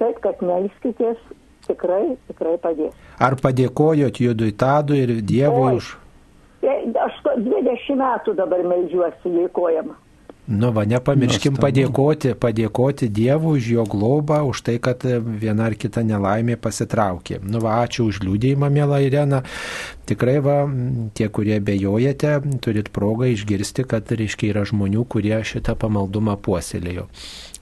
Taip, 0.00 0.18
kad 0.24 0.42
melskitės, 0.44 1.20
tikrai, 1.66 2.16
tikrai 2.28 2.56
padės. 2.62 2.96
Ar 3.20 3.36
padėkojot 3.40 4.20
Judui 4.20 4.52
Tadui 4.52 5.04
ir 5.04 5.14
Dievui 5.20 5.78
už... 5.80 5.94
Aš 7.06 7.16
to 7.22 7.32
20 7.44 7.98
metų 8.00 8.34
dabar 8.38 8.62
melžiuosi, 8.66 9.30
dėkojama. 9.30 9.94
Nu, 10.46 10.70
va, 10.70 10.84
nepamirškim 10.86 11.56
Nuostabu. 11.56 11.64
padėkoti, 11.64 12.34
padėkoti 12.38 13.08
Dievui 13.10 13.56
už 13.58 13.70
jo 13.72 13.84
globą, 13.90 14.44
už 14.46 14.62
tai, 14.68 14.76
kad 14.78 15.02
e, 15.02 15.18
viena 15.18 15.66
ar 15.66 15.74
kita 15.74 16.04
nelaimė 16.06 16.54
pasitraukė. 16.62 17.40
Nu, 17.42 17.58
va, 17.64 17.80
ačiū 17.82 18.06
už 18.06 18.22
liūdėjimą, 18.22 18.70
mėla 18.70 19.00
Irena. 19.02 19.42
Tikrai, 20.06 20.36
va, 20.38 20.60
tie, 21.18 21.26
kurie 21.34 21.58
bejojate, 21.58 22.36
turit 22.62 22.92
progą 22.94 23.32
išgirsti, 23.32 23.88
kad, 23.90 24.06
reiškia, 24.06 24.52
yra 24.54 24.62
žmonių, 24.70 25.02
kurie 25.10 25.40
šitą 25.42 25.74
pamaldumą 25.82 26.38
puoselėjo. 26.38 27.08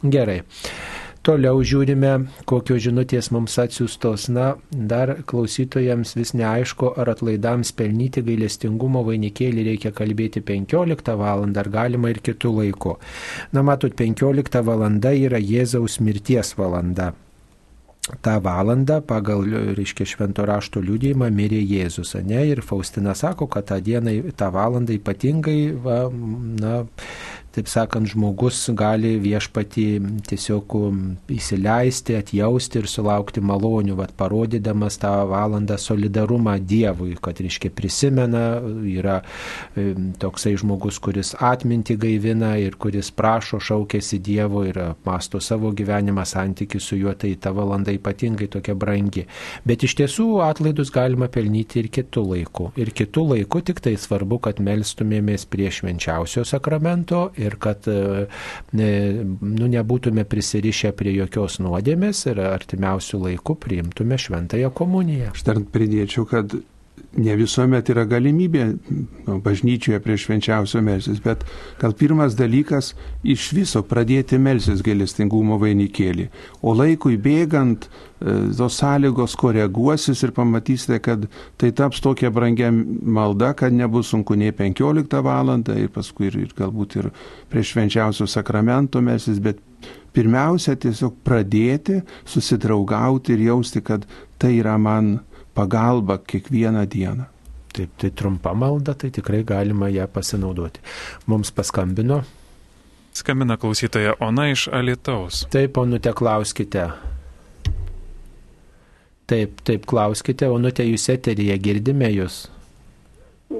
Gerai. 0.04 0.42
Toliau 1.24 1.62
žiūrime, 1.64 2.10
kokios 2.44 2.82
žinutės 2.84 3.30
mums 3.32 3.54
atsiustos. 3.62 4.26
Na, 4.28 4.50
dar 4.68 5.14
klausytojams 5.24 6.12
vis 6.18 6.34
neaišku, 6.36 6.90
ar 7.00 7.14
atlaidams 7.14 7.70
pelnyti 7.78 8.20
gailestingumo 8.26 9.00
vainikėlį 9.06 9.64
reikia 9.70 9.94
kalbėti 9.96 10.44
15 10.44 11.16
val. 11.16 11.46
ar 11.48 11.72
galima 11.72 12.12
ir 12.12 12.20
kitų 12.20 12.52
laikų. 12.60 12.96
Na, 13.56 13.64
matot, 13.64 13.96
15 13.96 14.60
val. 14.68 14.84
yra 15.00 15.40
Jėzaus 15.40 16.00
mirties 16.00 16.52
valanda. 16.60 17.14
tą 18.20 18.40
valandą 18.40 19.00
pagal, 19.00 19.46
reiškia, 19.78 20.04
švento 20.04 20.44
rašto 20.44 20.82
liūdėjimą 20.84 21.30
mirė 21.32 21.62
Jėzus, 21.64 22.12
ne? 22.20 22.42
Ir 22.50 22.60
Faustina 22.60 23.14
sako, 23.14 23.46
kad 23.46 23.64
tą 23.70 23.80
dieną, 23.80 24.34
tą 24.36 24.50
valandą 24.52 24.92
ypatingai, 24.92 25.72
va, 25.72 26.10
na, 26.60 26.84
taip 27.54 27.68
sakant, 27.70 28.08
žmogus 28.10 28.58
gali 28.74 29.14
viešpatį 29.22 29.86
tiesiog 30.28 30.74
um, 30.78 31.00
įsileisti, 31.30 32.16
atjausti 32.18 32.80
ir 32.80 32.88
sulaukti 32.90 33.42
malonių, 33.44 33.94
vat, 33.98 34.14
parodydamas 34.18 34.98
tą 35.02 35.12
valandą 35.30 35.78
solidarumą 35.80 36.56
Dievui, 36.64 37.14
kad, 37.22 37.38
reiškia, 37.44 37.70
prisimena, 37.74 38.44
yra 38.90 39.20
em, 39.78 40.10
toksai 40.20 40.54
žmogus, 40.60 40.98
kuris 41.02 41.34
atminti 41.38 41.96
gaivina 42.00 42.54
ir 42.60 42.78
kuris 42.80 43.12
prašo, 43.14 43.60
šaukėsi 43.62 44.18
Dievo 44.24 44.64
ir 44.66 44.80
masto 45.06 45.40
savo 45.42 45.70
gyvenimą, 45.76 46.26
santykių 46.26 46.82
su 46.82 46.98
juo, 46.98 47.14
tai 47.18 47.34
ta 47.40 47.54
valanda 47.54 47.94
ypatingai 47.94 48.50
tokia 48.50 48.74
brangi. 48.78 49.26
Bet 49.66 49.86
iš 49.86 49.96
tiesų 50.00 50.28
atlaidus 50.46 50.90
galima 50.94 51.30
pelnyti 51.30 51.82
ir 51.82 51.90
kitų 51.94 52.26
laikų. 52.32 52.70
Ir 52.80 52.90
kitų 52.96 53.28
laikų 53.34 53.64
tik 53.70 53.82
tai 53.84 53.94
svarbu, 54.00 54.40
kad 54.48 54.62
melstumėmės 54.64 55.46
prie 55.50 55.70
švenčiausio 55.74 56.44
sakramento 56.48 57.28
ir 57.44 57.56
kad 57.62 57.88
e, 57.90 58.26
nu, 58.74 59.70
nebūtume 59.76 60.26
prisirišę 60.28 60.92
prie 60.98 61.14
jokios 61.18 61.60
nuodėmės 61.64 62.24
ir 62.30 62.42
artimiausių 62.44 63.22
laikų 63.28 63.58
priimtume 63.64 64.18
šventąją 64.20 64.72
komuniją. 64.74 65.32
Aš 65.34 65.46
dar 65.48 65.60
pridėčiau, 65.74 66.26
kad 66.30 66.56
ne 67.16 67.34
visuomet 67.38 67.88
yra 67.92 68.04
galimybė 68.08 68.64
nu, 69.26 69.38
bažnyčioje 69.44 70.00
prie 70.02 70.16
švenčiausio 70.18 70.82
melsis, 70.84 71.20
bet 71.22 71.44
gal 71.80 71.94
pirmas 71.98 72.36
dalykas 72.38 72.92
iš 73.22 73.50
viso 73.56 73.84
pradėti 73.86 74.38
melsis 74.42 74.82
gailestingumo 74.84 75.58
vainikėlį. 75.62 76.28
O 76.62 76.74
laikui 76.76 77.16
bėgant 77.20 77.86
e, 77.86 78.34
tos 78.58 78.78
sąlygos 78.80 79.36
koreguosis 79.40 80.24
ir 80.26 80.34
pamatysite, 80.36 80.98
kad 81.04 81.28
tai 81.60 81.70
taps 81.76 82.02
tokia 82.04 82.32
brangia 82.34 82.72
malda, 82.72 83.52
kad 83.58 83.74
nebus 83.74 84.10
sunku 84.12 84.38
nei 84.38 84.52
15 84.52 85.22
val. 85.24 85.52
ir 85.54 85.88
paskui 85.92 86.30
ir, 86.30 86.38
ir 86.46 86.54
galbūt 86.56 86.96
ir 86.96 87.10
prie 87.50 87.62
švenčiausio 87.62 88.26
sakramento 88.26 89.00
melsis, 89.00 89.38
bet 89.38 89.60
pirmiausia 90.14 90.76
tiesiog 90.80 91.18
pradėti 91.26 92.00
susidraugauti 92.24 93.34
ir 93.34 93.46
jausti, 93.50 93.82
kad 93.82 94.06
tai 94.38 94.56
yra 94.58 94.78
man 94.78 95.18
pagalba 95.54 96.18
kiekvieną 96.18 96.86
dieną. 96.86 97.24
Taip, 97.74 97.90
tai 97.98 98.10
trumpa 98.10 98.52
malda, 98.54 98.94
tai 98.94 99.10
tikrai 99.10 99.42
galima 99.44 99.88
ją 99.90 100.06
pasinaudoti. 100.08 100.80
Mums 101.26 101.50
paskambino. 101.50 102.20
Skambina 103.14 103.56
klausytoja 103.56 104.14
Ona 104.20 104.48
iš 104.50 104.68
Alitaus. 104.72 105.44
Taip, 105.50 105.76
onute, 105.78 106.12
klauskite. 106.14 106.88
Taip, 109.26 109.60
taip, 109.64 109.86
klauskite, 109.88 110.48
onute, 110.52 110.84
jūs 110.84 111.08
eterija, 111.14 111.56
girdime 111.58 112.10
jūs. 112.12 112.44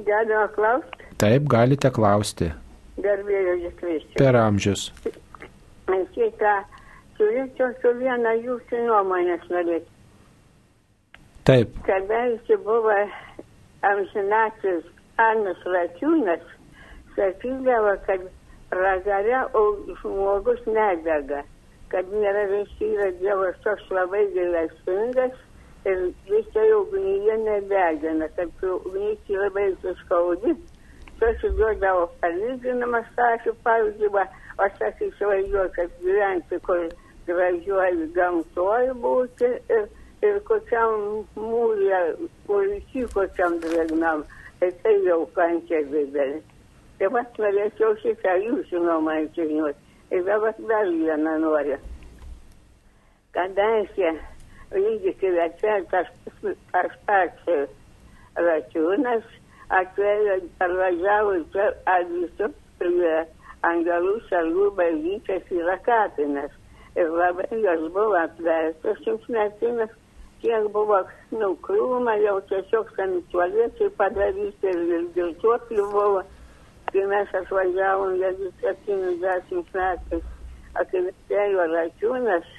Galima 0.06 0.46
klausti, 0.54 1.06
Taip, 1.22 1.46
galite 1.48 1.90
klausti. 1.94 2.50
garbėjo 3.00 3.54
jūs 3.62 3.74
kviečiu. 3.80 4.14
Per 4.18 4.36
amžius. 4.36 4.88
Šitą 6.14 6.54
turėčiau 7.18 7.70
su 7.82 7.92
viena 7.98 8.34
jūsų 8.38 8.82
nuomonės 8.88 9.46
norėti. 9.50 9.88
Taip, 11.44 11.74
Kadaise 11.84 12.56
buvo 12.64 12.92
amžinatis 13.84 14.84
Anas 15.20 15.58
Račiūnas, 15.68 16.44
sakydavo, 17.16 17.90
kad 18.06 18.22
pragare 18.70 19.42
žmogus 20.00 20.62
nedega, 20.64 21.42
kad 21.92 22.14
nėra 22.16 22.46
visi 22.48 22.88
yra 22.94 23.10
Dievas 23.18 23.58
toks 23.66 23.90
labai 23.92 24.22
gailestingas 24.32 25.36
ir 25.92 26.00
visai 26.30 26.64
ugnyje 26.78 27.36
nedegina, 27.42 28.28
kad 28.38 28.64
ugnys 28.76 29.28
labai 29.28 29.66
suskaudi. 29.82 30.54
Susiduodavo 31.18 32.06
palyginamas, 32.22 33.10
sakė, 33.18 33.52
pavyzdžiui, 33.68 34.24
o 34.56 34.70
įsivaizduoju, 35.10 35.68
kad 35.76 35.92
gyventi, 36.00 36.62
kur 36.64 36.88
gražiuoju 37.28 38.08
gamtuoju 38.16 38.96
būti 39.04 39.52
ir, 39.76 39.84
ir 40.24 40.40
kokiam 40.48 41.24
mūlė, 41.36 42.00
kur 42.48 42.66
iki 42.78 43.06
kokiam 43.14 43.58
drėgnam, 43.62 44.24
tai 44.60 44.70
tai 44.82 44.94
jau 45.06 45.22
kančia 45.36 45.82
didelė. 45.90 46.42
Tai 46.98 47.10
va, 47.14 47.24
norėčiau 47.38 47.96
šitą 48.02 48.36
jūsų 48.44 48.84
nuomonę 48.86 49.26
žinoti. 49.36 49.80
Ir 50.14 50.22
dabar 50.28 50.54
dar 50.68 50.90
vieną 50.90 51.38
noriu. 51.42 51.78
Kadaise 53.34 54.12
įvykiai 54.78 55.40
atvertas 55.48 56.12
tas 56.42 56.92
pats 57.06 57.48
račiūnas, 58.36 59.24
atvejo, 59.80 60.36
parvažiavo 60.60 61.38
čia 61.54 61.70
avisu 61.96 62.50
prie 62.78 63.16
Angelų 63.64 64.18
salų 64.28 64.68
bažnyčios 64.76 65.50
yra 65.56 65.78
kapinas. 65.86 66.52
Ir 66.94 67.10
labai 67.10 67.46
jos 67.64 67.86
buvo 67.94 68.18
apverstos 68.20 69.00
šimtmetinės, 69.06 69.94
kiek 70.44 70.68
buvo 70.74 71.00
nukrūma, 71.32 72.18
jau 72.20 72.38
tiesiog 72.50 72.90
sanituoliečiai 72.98 73.90
padaryti 73.98 74.70
ir, 74.70 74.80
ir 74.98 75.06
girtuoklių 75.16 75.90
buvo. 75.92 76.22
Kai 76.92 77.04
mes 77.10 77.30
atvažiavom, 77.34 78.14
jeigu 78.20 78.50
70 78.60 79.72
metais, 79.74 80.26
akivitėjo 80.78 81.64
račiūnas 81.72 82.50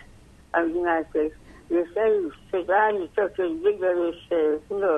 amžinatais, 0.57 1.35
jisai 1.71 2.09
sudarė 2.49 3.05
tokius 3.15 3.53
didelius, 3.63 4.23
e, 4.33 4.41
nu, 4.73 4.93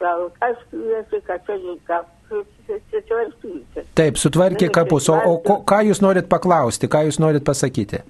kalkas 0.00 0.62
kviesi, 0.70 1.20
kad 1.26 1.44
čia 1.46 1.74
kapus 1.90 2.46
susitvarkyti. 2.68 3.84
taip, 3.98 4.20
sutvarkė 4.20 4.70
kapus. 4.72 5.08
O, 5.12 5.16
o 5.16 5.38
ko, 5.44 5.60
ką 5.68 5.82
jūs 5.88 6.00
norit 6.04 6.28
paklausti, 6.30 6.88
ką 6.90 7.06
jūs 7.08 7.20
norit 7.22 7.44
pasakyti? 7.44 8.00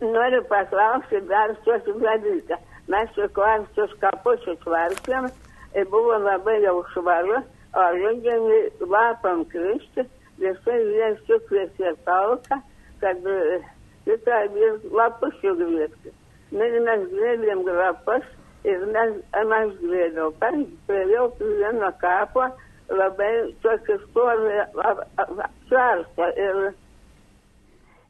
Noriu 0.00 0.42
paklausti 0.48 1.22
dar 1.28 1.54
tokį 1.66 1.96
dalyką. 2.02 2.58
Mes 2.88 3.08
su 3.14 3.26
kvartus 3.34 3.94
kapus 4.02 4.42
sutvarkėm 4.46 5.26
ir 5.74 5.88
buvo 5.90 6.18
labai 6.22 6.60
jau 6.62 6.78
švaru, 6.92 7.40
o 7.76 7.86
rudenį 7.96 8.60
lapam 8.92 9.42
kristi, 9.50 10.06
visai 10.40 10.78
jie 10.92 11.08
sukviesė 11.26 11.96
talką, 12.06 12.60
kad 13.02 13.26
e, 13.32 13.58
ir 14.06 14.78
lapus 15.00 15.34
sugrįžti. 15.42 16.14
Ir 16.54 16.78
mes 16.86 17.04
grėlėm 17.10 17.66
lapus 17.66 18.24
ir 18.64 18.86
mes, 18.94 19.18
mes 19.50 19.74
grėliau. 19.82 20.30
Prieėjau 20.86 21.28
prie 21.38 21.52
vieno 21.58 21.90
kapo, 22.00 22.46
labai 22.88 23.30
tokį 23.66 23.98
storį 24.06 24.66
svarstą 25.68 26.32
ir 26.46 26.66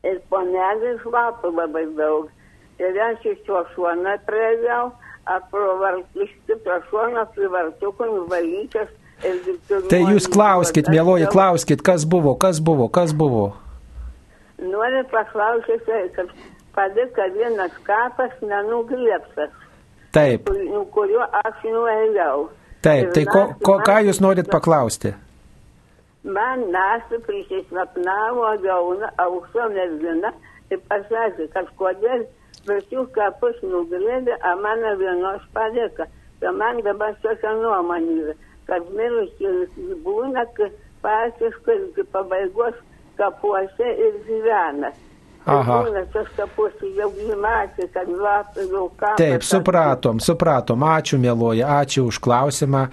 ir 0.06 0.20
ponelės 0.30 1.04
lapų 1.10 1.50
labai 1.56 1.86
daug. 1.98 2.28
Ir 2.78 2.98
aš 3.08 3.24
iš 3.24 3.38
to 3.46 3.62
šoną 3.74 4.16
praėjau, 4.28 4.90
iš 6.24 6.32
kito 6.46 6.74
šono 6.90 7.24
prie 7.34 7.48
vartukų 7.48 8.08
nuvalytas. 8.12 8.88
Tai 9.88 10.00
jūs 10.12 10.26
klauskit, 10.28 10.90
mėloji, 10.92 11.30
klauskit, 11.32 11.80
kas 11.80 12.04
buvo, 12.04 12.34
kas 12.36 12.60
buvo, 12.60 12.88
kas 12.92 13.14
buvo. 13.16 13.46
noriu 14.60 15.02
paklausyti, 15.12 15.96
kad 16.16 16.28
padėka 16.76 17.26
vienas 17.32 17.72
kapas 17.84 18.32
nenugriepsas, 18.42 19.50
Taip, 20.12 20.44
kur- 20.48 20.84
kuriuo 20.92 21.24
aš 21.44 21.64
nuėjau. 21.64 22.48
taip. 22.82 23.12
Tai 23.14 23.24
ko, 23.24 23.42
ko, 23.64 23.78
ką 23.84 23.94
man- 23.94 24.06
jūs 24.06 24.20
norit 24.20 24.48
paklausti? 24.52 25.14
Man 26.24 26.64
naktį 26.72 27.20
prisisapnavo 27.26 28.48
jauna 28.64 29.10
aukso 29.18 29.68
mergina 29.72 30.32
ir 30.70 30.78
pasakė, 30.88 31.48
kad 31.52 31.66
kodėl 31.78 32.26
visų 32.68 33.06
kapus 33.14 33.58
nugrėbė, 33.62 34.36
o 34.36 34.54
mano 34.62 34.94
vienos 35.00 35.44
padėka. 35.56 36.08
Tai 36.40 36.52
man 36.52 36.82
dabar 36.84 37.16
tokia 37.22 37.54
nuomonė, 37.56 38.34
kad 38.68 38.90
mirusius 38.92 39.72
būna 40.04 40.44
kai 40.56 40.68
praktiškai 41.04 41.76
iki 41.88 42.04
pabaigos 42.12 42.76
kapuose 43.16 43.92
ir 44.06 44.20
gyvena. 44.26 44.92
Aha. 45.46 45.84
Taip, 49.16 49.44
supratom, 49.46 50.18
supratom. 50.18 50.82
Ačiū, 50.82 51.20
mėloji, 51.22 51.62
ačiū 51.62 52.08
už 52.10 52.18
klausimą. 52.18 52.88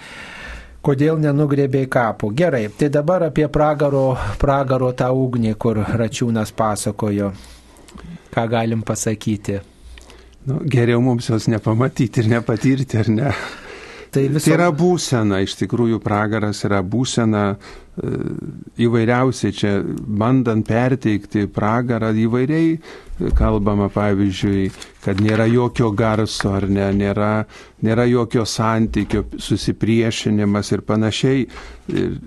Kodėl 0.83 1.17
nenugrėbėjai 1.23 1.89
kapų? 1.89 2.29
Gerai, 2.37 2.67
tai 2.77 2.91
dabar 2.93 3.25
apie 3.29 3.47
pragaro, 3.49 4.17
pragaro 4.37 4.91
tą 4.93 5.09
ugnį, 5.15 5.55
kur 5.57 5.79
Račiūnas 5.79 6.53
pasakojo. 6.53 7.31
Ką 8.33 8.47
galim 8.49 8.81
pasakyti? 8.85 9.59
Nu, 10.49 10.59
geriau 10.67 11.01
mums 11.01 11.29
jos 11.29 11.47
nepamatyti 11.47 12.23
ir 12.23 12.31
nepatirti, 12.33 12.97
ar 12.99 13.11
ne? 13.13 13.35
Tai 14.13 14.23
viso... 14.29 14.45
Tai 14.45 14.57
yra 14.57 14.67
būsena, 14.75 15.39
iš 15.41 15.55
tikrųjų 15.61 15.97
pragaras 16.03 16.59
yra 16.67 16.81
būsena 16.85 17.43
e, 17.53 18.09
įvairiausiai 18.85 19.55
čia, 19.55 19.71
bandant 19.83 20.67
perteikti 20.67 21.47
pragarą 21.49 22.11
įvairiai, 22.25 22.75
kalbama 23.37 23.87
pavyzdžiui, 23.93 24.67
kad 25.05 25.21
nėra 25.23 25.47
jokio 25.49 25.89
garso 25.97 26.53
ar 26.57 26.67
ne, 26.69 26.89
nėra, 26.97 27.31
nėra 27.85 28.05
jokio 28.09 28.45
santykio, 28.49 29.25
susipriešinimas 29.41 30.73
ir 30.75 30.85
panašiai. 30.85 31.47
Ir, 31.93 32.19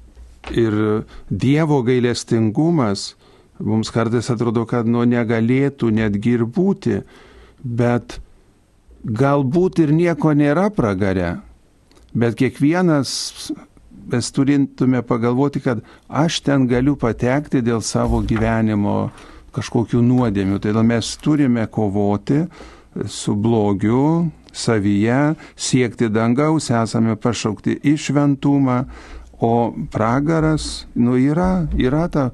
ir 0.56 0.80
Dievo 1.30 1.82
gailestingumas 1.86 3.12
mums 3.58 3.90
kartais 3.94 4.30
atrodo, 4.32 4.66
kad 4.68 4.88
nu 4.88 5.04
negalėtų 5.08 5.90
netgi 5.94 6.36
ir 6.36 6.44
būti, 6.44 7.00
bet 7.62 8.18
galbūt 9.06 9.80
ir 9.84 9.94
nieko 9.94 10.34
nėra 10.36 10.68
pragare. 10.74 11.36
Bet 12.16 12.36
kiekvienas 12.38 13.10
mes 14.06 14.30
turintume 14.32 15.02
pagalvoti, 15.02 15.60
kad 15.60 15.82
aš 16.08 16.40
ten 16.46 16.66
galiu 16.70 16.96
patekti 16.96 17.62
dėl 17.64 17.82
savo 17.82 18.22
gyvenimo 18.22 19.10
kažkokių 19.56 20.02
nuodėmių. 20.04 20.60
Tai 20.62 20.82
mes 20.86 21.12
turime 21.22 21.66
kovoti 21.66 22.44
su 23.10 23.34
blogiu 23.34 24.30
savyje, 24.56 25.34
siekti 25.56 26.08
dangaus, 26.08 26.70
esame 26.72 27.16
pašaukti 27.20 27.76
į 27.84 27.96
šventumą, 28.00 28.84
o 29.36 29.74
pragaras, 29.92 30.86
nu 30.96 31.18
yra, 31.20 31.66
yra 31.76 32.06
ta. 32.08 32.30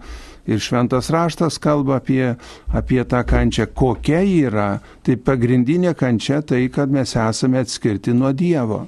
Ir 0.51 0.59
šventas 0.59 1.11
raštas 1.15 1.61
kalba 1.63 2.01
apie, 2.01 2.35
apie 2.75 3.03
tą 3.07 3.23
kančią, 3.27 3.69
kokia 3.79 4.25
yra. 4.27 4.71
Tai 5.07 5.19
pagrindinė 5.23 5.95
kančia 5.99 6.41
tai, 6.43 6.65
kad 6.73 6.91
mes 6.91 7.15
esame 7.15 7.63
atskirti 7.63 8.15
nuo 8.17 8.33
Dievo 8.35 8.87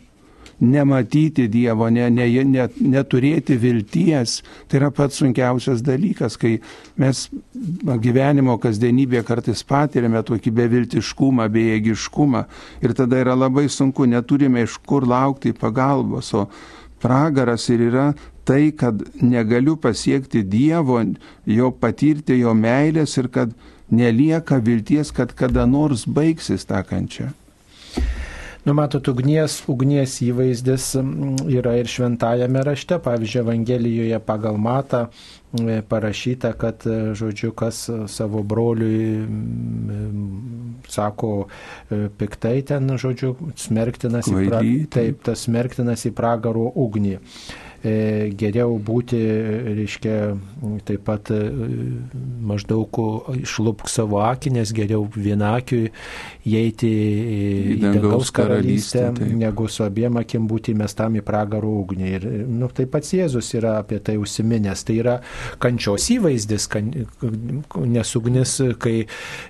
nematyti 0.60 1.48
Dievo, 1.48 1.88
ne, 1.90 2.08
ne, 2.10 2.26
ne, 2.44 2.66
neturėti 2.80 3.56
vilties, 3.60 4.38
tai 4.68 4.80
yra 4.80 4.90
pats 4.94 5.18
sunkiausias 5.20 5.82
dalykas, 5.84 6.38
kai 6.40 6.56
mes 7.00 7.24
gyvenimo 8.04 8.56
kasdienybėje 8.62 9.24
kartais 9.26 9.64
patiriame 9.66 10.22
tokį 10.26 10.54
beviltiškumą, 10.60 11.48
bejėgiškumą 11.54 12.44
ir 12.84 12.96
tada 12.96 13.20
yra 13.24 13.36
labai 13.38 13.66
sunku, 13.72 14.08
neturime 14.10 14.64
iš 14.66 14.78
kur 14.86 15.06
laukti 15.08 15.54
pagalbos, 15.58 16.32
o 16.34 16.46
pragaras 17.04 17.68
ir 17.68 17.84
yra 17.90 18.08
tai, 18.48 18.72
kad 18.72 19.04
negaliu 19.20 19.76
pasiekti 19.76 20.42
Dievo, 20.42 21.00
jo 21.46 21.70
patirti 21.84 22.40
jo 22.40 22.56
meilės 22.56 23.16
ir 23.20 23.28
kad 23.28 23.54
nelieka 23.92 24.60
vilties, 24.64 25.12
kad 25.12 25.32
kada 25.36 25.66
nors 25.68 26.04
baigsis 26.08 26.64
tą 26.68 26.80
kančią. 26.88 27.30
Nu, 28.64 28.72
matot, 28.72 29.04
ugnies, 29.12 29.58
ugnies 29.68 30.14
įvaizdis 30.24 30.94
yra 31.52 31.74
ir 31.82 31.88
šventajame 31.90 32.62
rašte, 32.64 32.96
pavyzdžiui, 33.04 33.42
Evangelijoje 33.42 34.20
pagal 34.24 34.56
matą 34.56 35.02
e, 35.04 35.82
parašyta, 35.84 36.54
kad, 36.56 36.86
e, 36.88 37.12
žodžiu, 37.18 37.52
kas 37.52 37.82
savo 38.08 38.40
broliui 38.40 39.26
sako 40.88 41.34
e, 41.44 42.08
piktai 42.08 42.62
ten, 42.64 42.88
žodžiu, 43.00 43.34
smerktinas 43.66 44.32
į, 44.32 44.48
pra... 44.48 44.62
Taip, 44.96 45.20
tas 45.28 45.44
smerktinas 45.44 46.08
į 46.08 46.14
pragaro 46.16 46.70
ugnį. 46.86 47.18
E, 47.84 48.30
Geriau 48.32 48.78
būti, 48.80 49.18
reiškia, 49.76 50.14
taip 50.88 51.02
pat 51.04 51.28
e, 51.34 51.40
maždaug 52.48 52.96
išlupk 53.36 53.90
savo 53.92 54.22
akį, 54.24 54.54
nes 54.56 54.72
geriau 54.72 55.04
vienakiui 55.12 55.90
įeiti 56.48 56.90
į 57.74 57.76
dangaus 57.82 58.30
karalystę, 58.34 59.10
taip. 59.18 59.34
negu 59.36 59.68
su 59.68 59.84
abiem 59.84 60.16
akim 60.20 60.46
būti 60.48 60.72
mestam 60.76 61.18
į 61.20 61.24
pragaro 61.26 61.74
ugnį. 61.82 62.08
Ir 62.16 62.26
nu, 62.48 62.70
taip 62.72 62.94
pats 62.94 63.12
Jėzus 63.16 63.52
yra 63.58 63.76
apie 63.82 64.00
tai 64.04 64.16
užsiminęs. 64.20 64.84
Tai 64.88 64.96
yra 65.02 65.18
kančios 65.60 66.08
įvaizdis, 66.14 66.68
kan, 66.72 66.88
nes 67.84 68.14
ugnis, 68.16 68.56
kai, 68.80 68.96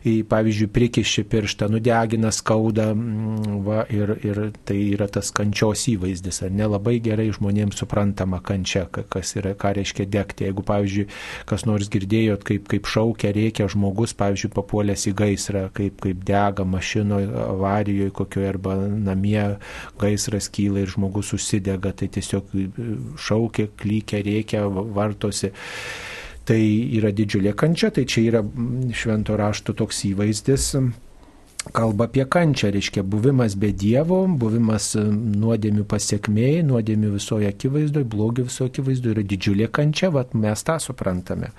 pavyzdžiui, 0.04 0.70
prikiši 0.74 1.26
pirštą, 1.30 1.70
nudegina 1.70 2.34
skauda 2.34 2.90
mm, 2.96 3.62
va, 3.66 3.86
ir, 3.94 4.16
ir 4.26 4.42
tai 4.66 4.80
yra 4.96 5.06
tas 5.06 5.30
kančios 5.34 5.86
įvaizdis. 5.94 6.42
Ar 6.46 6.54
nelabai 6.54 6.98
gerai 7.04 7.30
žmonėms 7.34 7.86
suprantama 8.24 8.40
kančia, 8.42 8.86
ka- 8.90 9.02
kas 9.08 9.36
yra, 9.36 9.54
ką 9.54 9.74
reiškia 9.76 10.06
degti. 10.06 10.44
Jeigu, 10.44 10.62
pavyzdžiui, 10.64 11.08
kas 11.46 11.64
nors 11.66 11.88
girdėjot, 11.88 12.44
kaip, 12.44 12.68
kaip 12.68 12.84
šaukia, 12.86 13.32
reikia 13.34 13.68
žmogus, 13.68 14.14
pavyzdžiui, 14.14 14.52
papuolęs 14.54 15.06
į 15.08 15.14
gaisrą, 15.14 15.70
kaip, 15.72 16.00
kaip 16.00 16.24
dega 16.24 16.64
mašinoje, 16.64 17.28
avarijoje 17.28 18.10
kokioje 18.10 18.48
arba 18.48 18.76
namie 18.76 19.58
gaisras 19.98 20.48
kyla 20.48 20.84
ir 20.84 20.88
žmogus 20.88 21.32
užsidega, 21.34 21.92
tai 21.92 22.08
tiesiog 22.08 22.44
šaukia, 23.18 23.68
klykia, 23.76 24.22
reikia, 24.24 24.66
vartosi. 24.68 25.52
Tai 26.44 26.60
yra 26.60 27.08
didžiulė 27.08 27.54
kančia, 27.56 27.88
tai 27.90 28.04
čia 28.04 28.20
yra 28.28 28.42
švento 28.92 29.36
rašto 29.36 29.72
toks 29.72 30.04
įvaizdis. 30.10 30.74
Kalba 31.72 32.04
apie 32.04 32.24
kančią, 32.28 32.68
reiškia 32.74 33.02
buvimas 33.02 33.54
be 33.56 33.70
Dievo, 33.72 34.24
buvimas 34.28 34.90
e, 35.00 35.04
nuodėmių 35.40 35.86
pasiekmėjai, 35.88 36.64
nuodėmių 36.68 37.14
visoje 37.14 37.48
akivaizdoje, 37.48 38.04
blogio 38.04 38.44
visoje 38.50 38.72
akivaizdoje 38.72 39.16
yra 39.16 39.24
didžiulė 39.30 39.68
kančia, 39.72 40.10
vat 40.12 40.34
mes 40.36 40.64
tą 40.66 40.76
suprantame. 40.82 41.54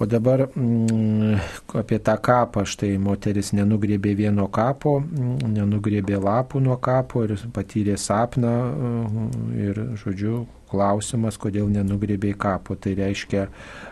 O 0.00 0.06
dabar 0.08 0.46
mm, 0.48 1.36
apie 1.80 1.98
tą 2.04 2.16
kapą, 2.20 2.64
štai 2.68 2.96
moteris 3.00 3.52
nenugrėbė 3.56 4.14
vieno 4.16 4.48
kapo, 4.52 4.98
mm, 5.00 5.52
nenugrėbė 5.52 6.20
lapų 6.20 6.60
nuo 6.64 6.76
kapo 6.80 7.24
ir 7.24 7.36
patyrė 7.52 7.96
sapną 8.00 8.54
mm, 8.72 9.30
ir, 9.68 9.82
žodžiu, 10.00 10.42
klausimas, 10.72 11.36
kodėl 11.40 11.68
nenugrėbė 11.72 12.34
kapo. 12.40 12.76
Tai 12.76 12.96
reiškia, 12.98 13.46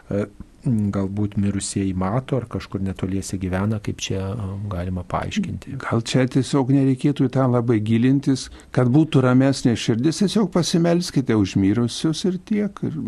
e, 0.08 0.26
galbūt 0.64 1.36
mirusieji 1.40 1.92
mato 1.98 2.38
ar 2.38 2.46
kažkur 2.50 2.82
netoliese 2.84 3.38
gyvena, 3.40 3.80
kaip 3.84 4.00
čia 4.02 4.20
e, 4.32 4.48
galima 4.72 5.04
paaiškinti. 5.08 5.76
Gal 5.82 6.02
čia 6.06 6.24
tiesiog 6.30 6.72
nereikėtų 6.74 7.28
į 7.28 7.32
tą 7.36 7.46
labai 7.50 7.80
gilintis, 7.84 8.46
kad 8.74 8.90
būtų 8.94 9.24
ramesnė 9.26 9.74
širdis, 9.78 10.22
tiesiog 10.22 10.50
pasimelskite 10.54 11.36
už 11.38 11.56
mirusius 11.60 12.24
ir 12.28 12.40
tiek, 12.48 12.82
ir, 12.86 12.98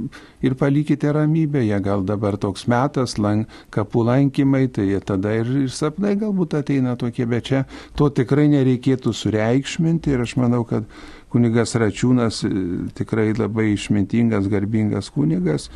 ir 0.44 0.56
palikite 0.60 1.12
ramybėje. 1.16 1.80
Gal 1.86 2.06
dabar 2.08 2.38
toks 2.40 2.66
metas, 2.70 3.16
lank, 3.22 3.50
kapų 3.74 4.06
lankymai, 4.10 4.66
tai 4.72 4.88
tada 5.06 5.34
ir, 5.40 5.50
ir 5.66 5.72
sapnai 5.72 6.16
galbūt 6.20 6.58
ateina 6.60 6.96
tokie, 7.00 7.26
bet 7.30 7.50
čia 7.50 7.66
to 7.96 8.10
tikrai 8.12 8.48
nereikėtų 8.52 9.14
sureikšminti 9.16 10.14
ir 10.14 10.26
aš 10.26 10.36
manau, 10.40 10.64
kad 10.68 10.88
kunigas 11.32 11.76
Račiūnas 11.78 12.42
e, 12.46 12.50
tikrai 12.96 13.30
labai 13.36 13.72
išmintingas, 13.74 14.48
garbingas 14.52 15.10
kunigas, 15.14 15.70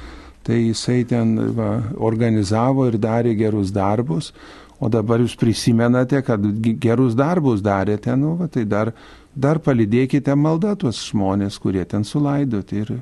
tai 0.47 0.63
jisai 0.69 1.05
ten 1.09 1.37
va, 1.57 1.71
organizavo 1.99 2.87
ir 2.89 2.99
darė 3.01 3.35
gerus 3.39 3.73
darbus, 3.75 4.33
o 4.81 4.89
dabar 4.89 5.21
jūs 5.21 5.37
prisimenate, 5.37 6.23
kad 6.25 6.45
gerus 6.81 7.17
darbus 7.19 7.61
darėte, 7.65 8.17
nu, 8.17 8.37
va, 8.41 8.49
tai 8.49 8.65
dar, 8.65 8.95
dar 9.37 9.61
palidėkite 9.61 10.35
maldą 10.37 10.75
tuos 10.81 11.03
žmonės, 11.11 11.61
kurie 11.61 11.85
ten 11.85 12.07
sulaidoti. 12.09 12.85
Ir 12.85 12.95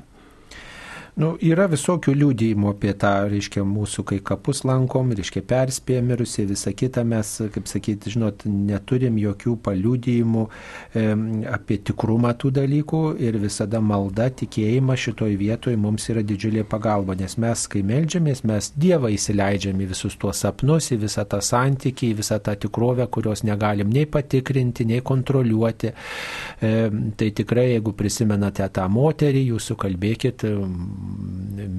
Nu, 1.19 1.33
yra 1.43 1.65
visokių 1.67 2.13
liūdėjimų 2.15 2.69
apie 2.71 2.93
tą, 2.95 3.09
reiškia, 3.27 3.65
mūsų, 3.67 4.05
kai 4.07 4.17
kapus 4.23 4.61
lankom, 4.63 5.09
reiškia, 5.17 5.41
perspėję 5.49 6.03
mirusiai, 6.07 6.45
visą 6.47 6.71
kitą 6.71 7.01
mes, 7.03 7.33
kaip 7.51 7.65
sakyti, 7.67 8.13
žinot, 8.13 8.45
neturim 8.47 9.17
jokių 9.19 9.57
paliūdėjimų 9.65 10.43
e, 10.47 11.03
apie 11.51 11.79
tikrumą 11.89 12.31
tų 12.39 12.53
dalykų 12.55 13.01
ir 13.19 13.35
visada 13.43 13.81
malda, 13.83 14.29
tikėjimas 14.31 15.03
šitoj 15.09 15.35
vietoje 15.41 15.81
mums 15.81 16.07
yra 16.13 16.23
didžiulė 16.23 16.63
pagalba, 16.71 17.17
nes 17.19 17.35
mes, 17.35 17.65
kai 17.67 17.83
melžiamės, 17.83 18.45
mes 18.47 18.71
Dievą 18.79 19.11
įsileidžiam 19.11 19.83
į 19.83 19.89
visus 19.91 20.15
tuos 20.21 20.39
sapnus, 20.45 20.87
į 20.95 21.01
visą 21.03 21.27
tą 21.27 21.41
santykį, 21.43 22.13
į 22.13 22.19
visą 22.21 22.39
tą 22.39 22.55
tikrovę, 22.63 23.09
kurios 23.11 23.43
negalim 23.43 23.91
nei 23.91 24.07
patikrinti, 24.07 24.87
nei 24.87 25.03
kontroliuoti. 25.03 25.91
E, 25.91 26.73
tai 27.19 27.29
tikrai, 27.43 27.73
jeigu 27.73 27.97
prisimenate 27.99 28.71
tą 28.71 28.87
moterį, 28.87 29.45
jūs 29.51 29.71
sukalbėkit 29.73 30.47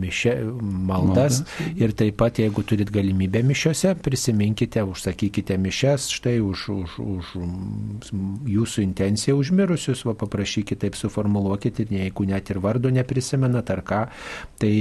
mišė, 0.01 0.35
maldas 0.61 1.41
Malda. 1.41 1.68
ir 1.81 1.95
taip 1.97 2.16
pat, 2.20 2.41
jeigu 2.43 2.64
turit 2.66 2.91
galimybę 2.93 3.43
mišiose, 3.47 3.95
prisiminkite, 4.05 4.83
užsakykite 4.87 5.57
mišes, 5.61 6.09
štai 6.14 6.39
už, 6.45 6.66
už, 6.74 6.97
už 7.01 7.31
jūsų 8.51 8.85
intenciją 8.85 9.39
užmirusius, 9.41 10.05
va 10.09 10.14
paprašykite, 10.18 10.81
taip 10.85 10.99
suformuluokite 10.99 11.85
ir 11.85 11.95
jeigu 12.01 12.26
net 12.28 12.53
ir 12.53 12.61
vardo 12.62 12.93
neprisimenat 12.93 13.72
ar 13.74 13.85
ką, 13.87 14.03
tai 14.61 14.72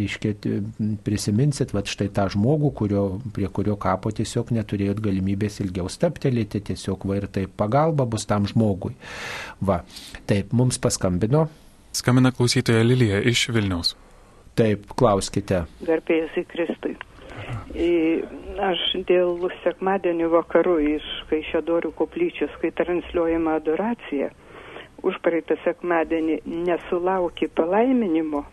reiškia, 0.00 0.34
prisiminsit, 1.06 1.74
va 1.76 1.84
štai 1.86 2.10
tą 2.14 2.28
žmogų, 2.34 2.72
kurio, 2.82 3.04
prie 3.34 3.50
kurio 3.52 3.78
kapo 3.80 4.12
tiesiog 4.14 4.52
neturėjot 4.56 5.02
galimybės 5.04 5.62
ilgiau 5.64 5.90
staptelėti, 5.92 6.64
tiesiog 6.72 7.08
va 7.08 7.20
ir 7.20 7.30
taip 7.32 7.54
pagalba 7.58 8.06
bus 8.08 8.26
tam 8.28 8.46
žmogui. 8.48 8.94
Va, 9.64 9.82
taip, 10.28 10.54
mums 10.56 10.78
paskambino. 10.82 11.48
Skambina 11.98 12.30
klausytoja 12.30 12.82
Lilija 12.82 13.18
iš 13.26 13.48
Vilniaus. 13.50 13.96
Taip, 14.54 14.84
klauskite. 15.00 15.64
Garbėjus 15.82 16.36
į 16.38 16.44
Kristui. 16.52 16.92
Aš 18.68 18.84
dėl 19.08 19.48
sekmadienio 19.64 20.28
vakarų 20.30 20.76
iš 20.92 21.08
Kaišėdorių 21.30 21.90
koplyčios, 21.98 22.54
kai 22.62 22.70
transliuojama 22.82 23.56
adoracija, 23.58 24.30
už 25.02 25.18
praeitą 25.26 25.58
sekmadienį 25.64 26.38
nesulaukė 26.68 27.50
palaiminimo, 27.58 28.44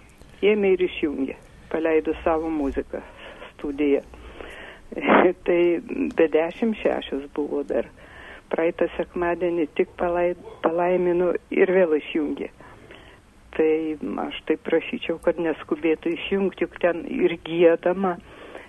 ėmė 0.42 0.74
ir 0.80 0.88
išjungė, 0.90 1.38
paleido 1.70 2.18
savo 2.24 2.50
muziką 2.50 3.06
studiją. 3.54 4.02
tai 5.46 5.62
be 6.18 6.32
dešimt 6.40 6.82
šešios 6.82 7.30
buvo 7.38 7.62
dar. 7.62 7.94
Praeitą 8.50 8.90
sekmadienį 8.98 9.70
tik 9.78 9.94
palaimino 10.02 11.34
ir 11.54 11.78
vėl 11.78 12.00
išjungė 12.02 12.54
tai 13.56 13.98
aš 14.28 14.40
tai 14.48 14.58
prašyčiau, 14.62 15.20
kad 15.24 15.40
neskubėtų 15.42 16.16
išjungti, 16.16 16.66
juk 16.66 16.80
ten 16.84 17.04
ir 17.10 17.38
gėdama, 17.46 18.16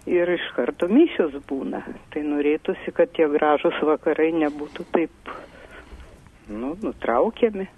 ir 0.07 0.31
iš 0.37 0.47
karto 0.57 0.89
mišios 0.91 1.35
būna. 1.51 1.83
Tai 2.15 2.23
norėtųsi, 2.27 2.95
kad 2.97 3.13
tie 3.17 3.29
gražus 3.31 3.77
vakarai 3.83 4.31
nebūtų 4.39 4.87
taip, 4.95 5.35
nu, 6.49 6.77
nutraukiami. 6.83 7.69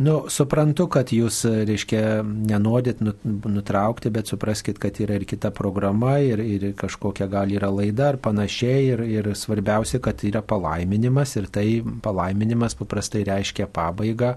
Nu, 0.00 0.14
suprantu, 0.32 0.86
kad 0.88 1.10
jūs, 1.12 1.42
reiškia, 1.68 2.22
nenorit 2.24 3.02
nutraukti, 3.04 4.08
bet 4.08 4.30
supraskite, 4.32 4.80
kad 4.80 4.96
yra 5.04 5.18
ir 5.18 5.26
kita 5.28 5.50
programa, 5.52 6.14
ir, 6.24 6.40
ir 6.40 6.62
kažkokia 6.78 7.26
gal 7.28 7.52
yra 7.52 7.68
laida 7.68 8.06
ar 8.14 8.16
panašiai, 8.24 8.86
ir, 8.94 9.02
ir 9.04 9.28
svarbiausia, 9.36 10.00
kad 10.00 10.24
yra 10.24 10.40
palaiminimas, 10.40 11.34
ir 11.36 11.50
tai 11.52 11.66
palaiminimas 12.00 12.78
paprastai 12.80 13.26
reiškia 13.28 13.66
pabaigą 13.68 14.30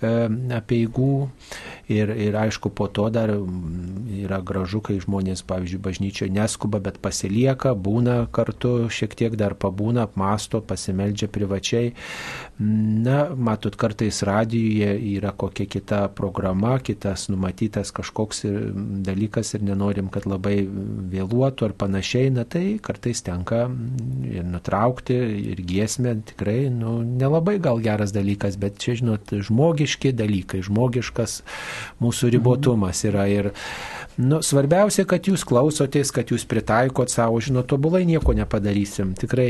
e, 0.00 0.14
apieigų, 0.56 1.10
ir, 1.92 2.14
ir 2.28 2.40
aišku, 2.46 2.72
po 2.72 2.88
to 2.88 3.10
dar 3.12 3.34
yra 3.36 4.40
gražu, 4.40 4.80
kai 4.80 4.96
žmonės, 5.02 5.44
pavyzdžiui, 5.44 5.82
bažnyčioje 5.90 6.32
neskuba, 6.32 6.80
bet 6.88 7.02
pasilieka, 7.04 7.74
būna 7.76 8.30
kartu, 8.32 8.88
šiek 8.88 9.18
tiek 9.20 9.36
dar 9.36 9.58
pabūna, 9.60 10.08
apmasto, 10.08 10.64
pasimeldžia 10.64 11.28
privačiai. 11.28 11.92
Na, 12.62 13.26
matot, 13.36 13.76
kartais 13.76 14.24
radijoje 14.24 15.01
yra 15.02 15.32
kokia 15.36 15.66
kita 15.66 16.00
programa, 16.16 16.76
kitas 16.78 17.28
numatytas 17.32 17.92
kažkoks 17.94 18.44
dalykas 19.06 19.54
ir 19.56 19.64
nenorim, 19.66 20.08
kad 20.12 20.26
labai 20.30 20.62
vėluotų 21.12 21.68
ar 21.68 21.76
panašiai, 21.78 22.30
na 22.34 22.44
tai 22.48 22.78
kartais 22.82 23.24
tenka 23.26 23.64
ir 24.28 24.46
nutraukti, 24.48 25.18
ir 25.52 25.62
giesmė 25.66 26.14
tikrai, 26.32 26.66
nu, 26.72 27.00
nelabai 27.06 27.58
gal 27.62 27.82
geras 27.82 28.14
dalykas, 28.14 28.58
bet 28.60 28.78
čia, 28.82 28.96
žinot, 29.00 29.34
žmogiški 29.48 30.14
dalykai, 30.16 30.62
žmogiškas 30.66 31.40
mūsų 32.02 32.32
ribotumas 32.36 33.04
yra 33.08 33.26
ir 33.30 33.52
Nu, 34.20 34.42
svarbiausia, 34.44 35.06
kad 35.08 35.24
jūs 35.24 35.44
klausotės, 35.48 36.10
kad 36.12 36.28
jūs 36.32 36.44
pritaikot 36.48 37.08
savo, 37.12 37.38
žinot, 37.40 37.66
tobulai 37.70 38.02
nieko 38.08 38.34
nepadarysim. 38.36 39.14
Tikrai 39.16 39.48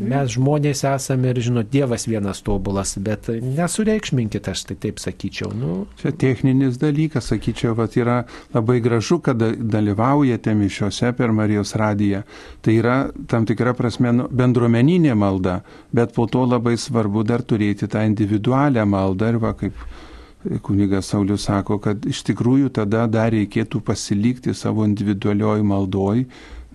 mes 0.00 0.32
žmonės 0.32 0.84
esame 0.88 1.32
ir, 1.34 1.40
žinot, 1.44 1.68
Dievas 1.68 2.06
vienas 2.08 2.40
tobulas, 2.44 2.94
bet 3.04 3.28
nesureikšminkit, 3.28 4.48
aš 4.48 4.64
tai 4.70 4.78
taip 4.80 5.02
sakyčiau. 5.02 5.52
Nu. 5.52 5.74
Čia 6.00 6.14
techninis 6.16 6.80
dalykas, 6.80 7.28
sakyčiau, 7.34 7.74
vat 7.76 7.98
yra 8.00 8.22
labai 8.56 8.78
gražu, 8.84 9.20
kad 9.24 9.42
dalyvaujate 9.42 10.56
mišiuose 10.56 11.12
per 11.18 11.34
Marijos 11.36 11.74
radiją. 11.76 12.24
Tai 12.64 12.78
yra 12.80 12.98
tam 13.28 13.44
tikra 13.48 13.76
prasme 13.76 14.14
nu, 14.16 14.28
bendruomeninė 14.32 15.12
malda, 15.18 15.60
bet 15.92 16.16
po 16.16 16.26
to 16.30 16.46
labai 16.48 16.78
svarbu 16.80 17.26
dar 17.28 17.44
turėti 17.44 17.90
tą 17.90 18.06
individualią 18.08 18.88
maldą 18.88 19.34
ir 19.34 19.42
va 19.42 19.52
kaip 19.58 19.76
kunigas 20.62 21.10
Saulis 21.10 21.46
sako, 21.48 21.78
kad 21.82 22.06
iš 22.06 22.22
tikrųjų 22.28 22.70
tada 22.80 23.06
dar 23.10 23.32
reikėtų 23.34 23.80
pasilikti 23.84 24.54
savo 24.54 24.86
individualioj 24.86 25.64
maldoj, 25.66 26.24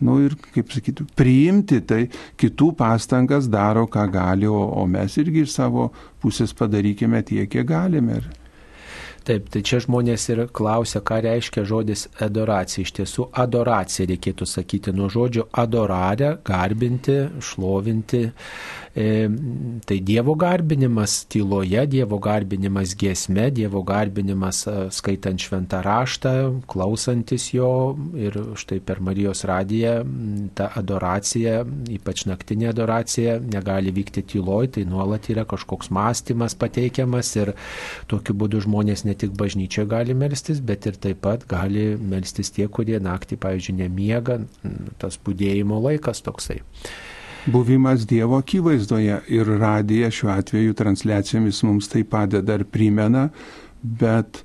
nu 0.03 0.19
ir, 0.25 0.35
kaip 0.55 0.71
sakytų, 0.73 1.07
priimti 1.15 1.79
tai, 1.87 2.03
kitų 2.39 2.73
pastangas 2.79 3.47
daro, 3.51 3.85
ką 3.87 4.07
gali, 4.11 4.49
o, 4.49 4.59
o 4.59 4.85
mes 4.89 5.17
irgi 5.21 5.45
iš 5.45 5.55
savo 5.55 5.91
pusės 6.23 6.55
padarykime 6.57 7.23
tiek, 7.23 7.49
kiek 7.51 7.67
galime. 7.69 8.21
Taip, 9.23 9.45
tai 9.47 9.61
čia 9.63 9.77
žmonės 9.79 10.25
ir 10.33 10.39
klausia, 10.51 10.99
ką 10.99 11.21
reiškia 11.23 11.61
žodis 11.63 12.09
adoracija. 12.21 12.83
Iš 12.83 12.91
tiesų, 12.97 13.29
adoracija 13.39 14.09
reikėtų 14.09 14.47
sakyti 14.49 14.91
nuo 14.91 15.07
žodžio 15.11 15.45
adorarę, 15.63 16.33
garbinti, 16.43 17.15
šlovinti. 17.39 18.25
E, 18.27 18.33
tai 18.93 19.99
Dievo 19.99 20.35
garbinimas 20.35 21.25
tyloje, 21.25 21.87
Dievo 21.87 22.19
garbinimas 22.19 22.93
giesme, 22.95 23.49
Dievo 23.49 23.81
garbinimas 23.81 24.67
e, 24.67 24.73
skaitant 24.93 25.41
šventą 25.41 25.79
raštą, 25.81 26.33
klausantis 26.69 27.47
jo 27.55 27.95
ir 28.13 28.37
štai 28.53 28.77
per 28.85 29.01
Marijos 29.01 29.41
radiją 29.49 29.95
ta 30.53 30.67
adoracija, 30.77 31.63
ypač 31.89 32.27
naktinė 32.29 32.69
adoracija, 32.69 33.39
negali 33.41 33.89
vykti 33.95 34.21
tyloj, 34.29 34.69
tai 34.77 34.83
nuolat 34.85 35.25
yra 35.33 35.47
kažkoks 35.49 35.89
mąstymas 35.89 36.53
pateikiamas 36.61 37.31
ir 37.39 37.55
tokiu 38.11 38.37
būdu 38.37 38.61
žmonės 38.67 39.07
ne 39.09 39.17
tik 39.17 39.33
bažnyčia 39.39 39.87
gali 39.89 40.13
melstis, 40.13 40.61
bet 40.61 40.85
ir 40.85 41.01
taip 41.01 41.23
pat 41.25 41.47
gali 41.49 41.95
melstis 41.97 42.53
tie, 42.53 42.69
kurie 42.69 43.01
naktį, 43.01 43.41
pavyzdžiui, 43.41 43.75
nemiega, 43.81 44.37
tas 45.01 45.17
būdėjimo 45.25 45.81
laikas 45.81 46.21
toksai. 46.21 46.61
Buvimas 47.45 48.07
Dievo 48.07 48.37
akivaizdoje 48.37 49.19
ir 49.27 49.47
radija 49.59 50.11
šiuo 50.11 50.31
atveju 50.31 50.73
transliacijomis 50.73 51.63
mums 51.63 51.89
tai 51.91 52.03
padeda 52.03 52.55
ir 52.55 52.63
primena, 52.63 53.29
bet 53.81 54.43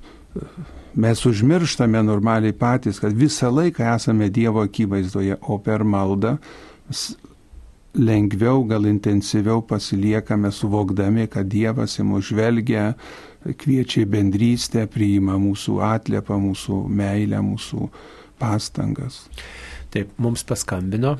mes 0.95 1.25
užmirštame 1.25 2.03
normaliai 2.03 2.53
patys, 2.53 2.99
kad 2.99 3.15
visą 3.15 3.51
laiką 3.55 3.95
esame 3.95 4.29
Dievo 4.29 4.63
akivaizdoje, 4.67 5.37
o 5.41 5.57
per 5.63 5.83
maldą 5.83 6.35
lengviau, 7.95 8.63
gal 8.67 8.85
intensyviau 8.85 9.61
pasiliekame 9.65 10.51
suvokdami, 10.51 11.27
kad 11.31 11.47
Dievas 11.49 11.97
į 11.99 12.05
mus 12.05 12.29
žvelgia, 12.29 12.93
kviečia 13.57 14.03
į 14.03 14.09
bendrystę, 14.11 14.85
priima 14.91 15.39
mūsų 15.39 15.79
atliepą, 15.87 16.37
mūsų 16.43 16.83
meilę, 16.99 17.39
mūsų 17.41 17.89
pastangas. 18.39 19.23
Taip, 19.89 20.11
mums 20.21 20.43
paskambino. 20.45 21.15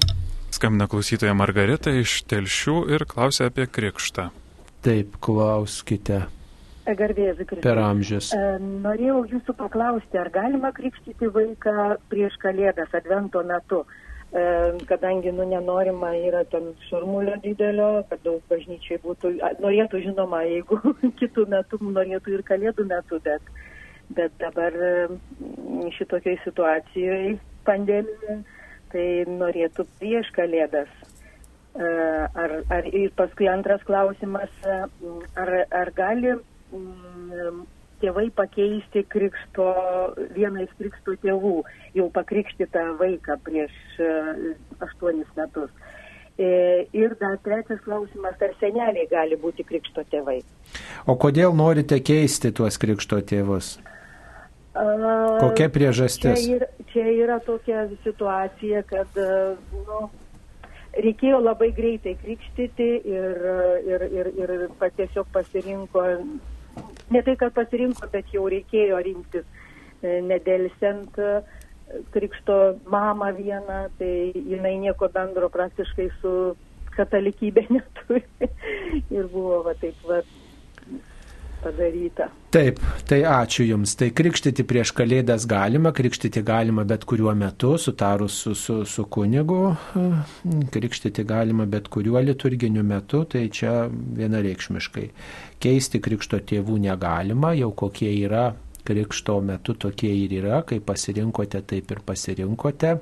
Skambina 0.59 0.89
klausytoja 0.91 1.31
Margarita 1.39 1.93
iš 1.95 2.17
Telšių 2.27 2.73
ir 2.91 3.05
klausia 3.07 3.45
apie 3.47 3.63
krikštą. 3.63 4.25
Taip, 4.83 5.13
klauskite. 5.23 6.17
Garbėjai 6.83 7.37
Zikristai. 7.37 7.63
Per 7.63 7.79
amžius. 7.79 8.33
Norėjau 8.83 9.21
jūsų 9.37 9.55
paklausti, 9.55 10.19
ar 10.19 10.27
galima 10.35 10.73
krikštyti 10.75 11.29
vaiką 11.31 11.87
prieš 12.11 12.35
kalėdas 12.43 12.91
Advento 12.99 13.45
metu? 13.47 13.85
E, 14.35 14.43
kadangi 14.91 15.31
nu 15.31 15.47
nenorima 15.47 16.11
yra 16.17 16.43
ten 16.51 16.73
šurmulio 16.89 17.39
didelio, 17.47 18.03
kad 18.11 18.27
daug 18.27 18.43
bažnyčiai 18.51 18.99
būtų, 19.07 19.37
norėtų 19.63 20.03
žinoma, 20.09 20.43
jeigu 20.49 20.83
kitų 21.23 21.47
metų 21.55 21.83
norėtų 21.87 22.35
ir 22.35 22.47
kalėdų 22.51 22.91
metų, 22.91 23.23
bet, 23.31 23.55
bet 24.11 24.35
dabar 24.43 24.75
šitokiai 25.95 26.35
situacijoje 26.43 27.37
pandemija, 27.63 28.41
tai 28.93 29.07
norėtų 29.29 29.85
prieš 29.99 30.31
kalėdas. 30.35 30.91
E, 31.79 31.89
ar, 32.43 32.55
ar, 32.73 32.87
ir 32.89 33.11
paskui 33.17 33.47
antras 33.51 33.83
klausimas, 33.87 34.53
ar, 34.65 35.51
ar 35.69 35.91
gali 35.95 36.33
tėvai 37.99 38.29
pakeisti 38.35 39.03
krikšto, 39.11 39.67
vieną 40.35 40.65
iš 40.65 40.73
krikšto 40.79 41.15
tėvų, 41.23 41.55
jau 41.97 42.07
pakrikštytą 42.15 42.85
vaiką 42.99 43.37
prieš 43.45 43.75
e, 43.99 44.09
aštuonis 44.85 45.29
metus. 45.37 45.71
E, 46.39 46.49
ir 46.95 47.15
dar 47.19 47.35
trečias 47.43 47.81
klausimas, 47.83 48.39
ar 48.39 48.55
seneliai 48.61 49.07
gali 49.11 49.35
būti 49.39 49.65
krikšto 49.67 50.05
tėvai. 50.11 50.39
O 51.05 51.17
kodėl 51.19 51.55
norite 51.55 51.99
keisti 51.99 52.53
tuos 52.55 52.79
krikšto 52.79 53.19
tėvus? 53.27 53.75
Kokia 54.73 55.69
priežastis? 55.73 56.45
Čia 56.45 56.57
yra, 56.59 56.67
čia 56.91 57.05
yra 57.09 57.37
tokia 57.43 57.87
situacija, 58.03 58.83
kad 58.89 59.17
nu, 59.17 60.09
reikėjo 60.97 61.39
labai 61.41 61.71
greitai 61.75 62.15
krikštyti 62.21 62.89
ir, 63.09 63.41
ir, 63.87 64.05
ir, 64.09 64.31
ir 64.43 64.53
tiesiog 64.97 65.29
pasirinko, 65.33 66.05
ne 67.13 67.21
tai, 67.25 67.35
kad 67.39 67.53
pasirinko, 67.55 68.09
bet 68.13 68.29
jau 68.33 68.47
reikėjo 68.49 69.01
rinktis 69.05 69.45
e, 70.01 70.19
nedelsiant 70.25 71.19
e, 71.19 71.33
krikšto 72.13 72.59
mamą 72.89 73.31
vieną, 73.37 73.83
tai 73.99 74.13
jinai 74.35 74.75
nieko 74.81 75.09
bendro 75.13 75.49
praktiškai 75.53 76.09
su 76.21 76.33
katalikybė 76.97 77.65
neturi. 77.75 78.25
ir 79.13 79.29
buvo 79.31 79.63
va 79.67 79.75
taip 79.81 79.97
va 80.09 80.21
padaryta. 81.63 82.29
Taip, 82.49 82.79
tai 83.05 83.19
ačiū 83.29 83.65
Jums. 83.67 83.93
Tai 83.99 84.09
krikštyti 84.15 84.65
prieš 84.67 84.93
Kalėdas 84.97 85.45
galima, 85.49 85.91
krikštyti 85.95 86.41
galima 86.45 86.85
bet 86.89 87.05
kuriuo 87.09 87.33
metu, 87.37 87.75
sutarus 87.77 88.39
su, 88.43 88.55
su, 88.57 88.79
su 88.89 89.05
kunigu, 89.05 89.59
krikštyti 90.73 91.25
galima 91.29 91.67
bet 91.69 91.91
kuriuo 91.93 92.21
liturginiu 92.25 92.83
metu, 92.83 93.25
tai 93.29 93.47
čia 93.53 93.83
vienareikšmiškai. 93.91 95.05
Keisti 95.61 96.01
krikšto 96.01 96.41
tėvų 96.49 96.79
negalima, 96.87 97.53
jau 97.59 97.69
kokie 97.83 98.11
yra 98.23 98.49
krikšto 98.89 99.37
metu 99.45 99.75
tokie 99.77 100.09
ir 100.23 100.31
yra, 100.39 100.63
kai 100.65 100.79
pasirinkote, 100.81 101.61
taip 101.67 101.91
ir 101.93 101.99
pasirinkote 102.05 102.95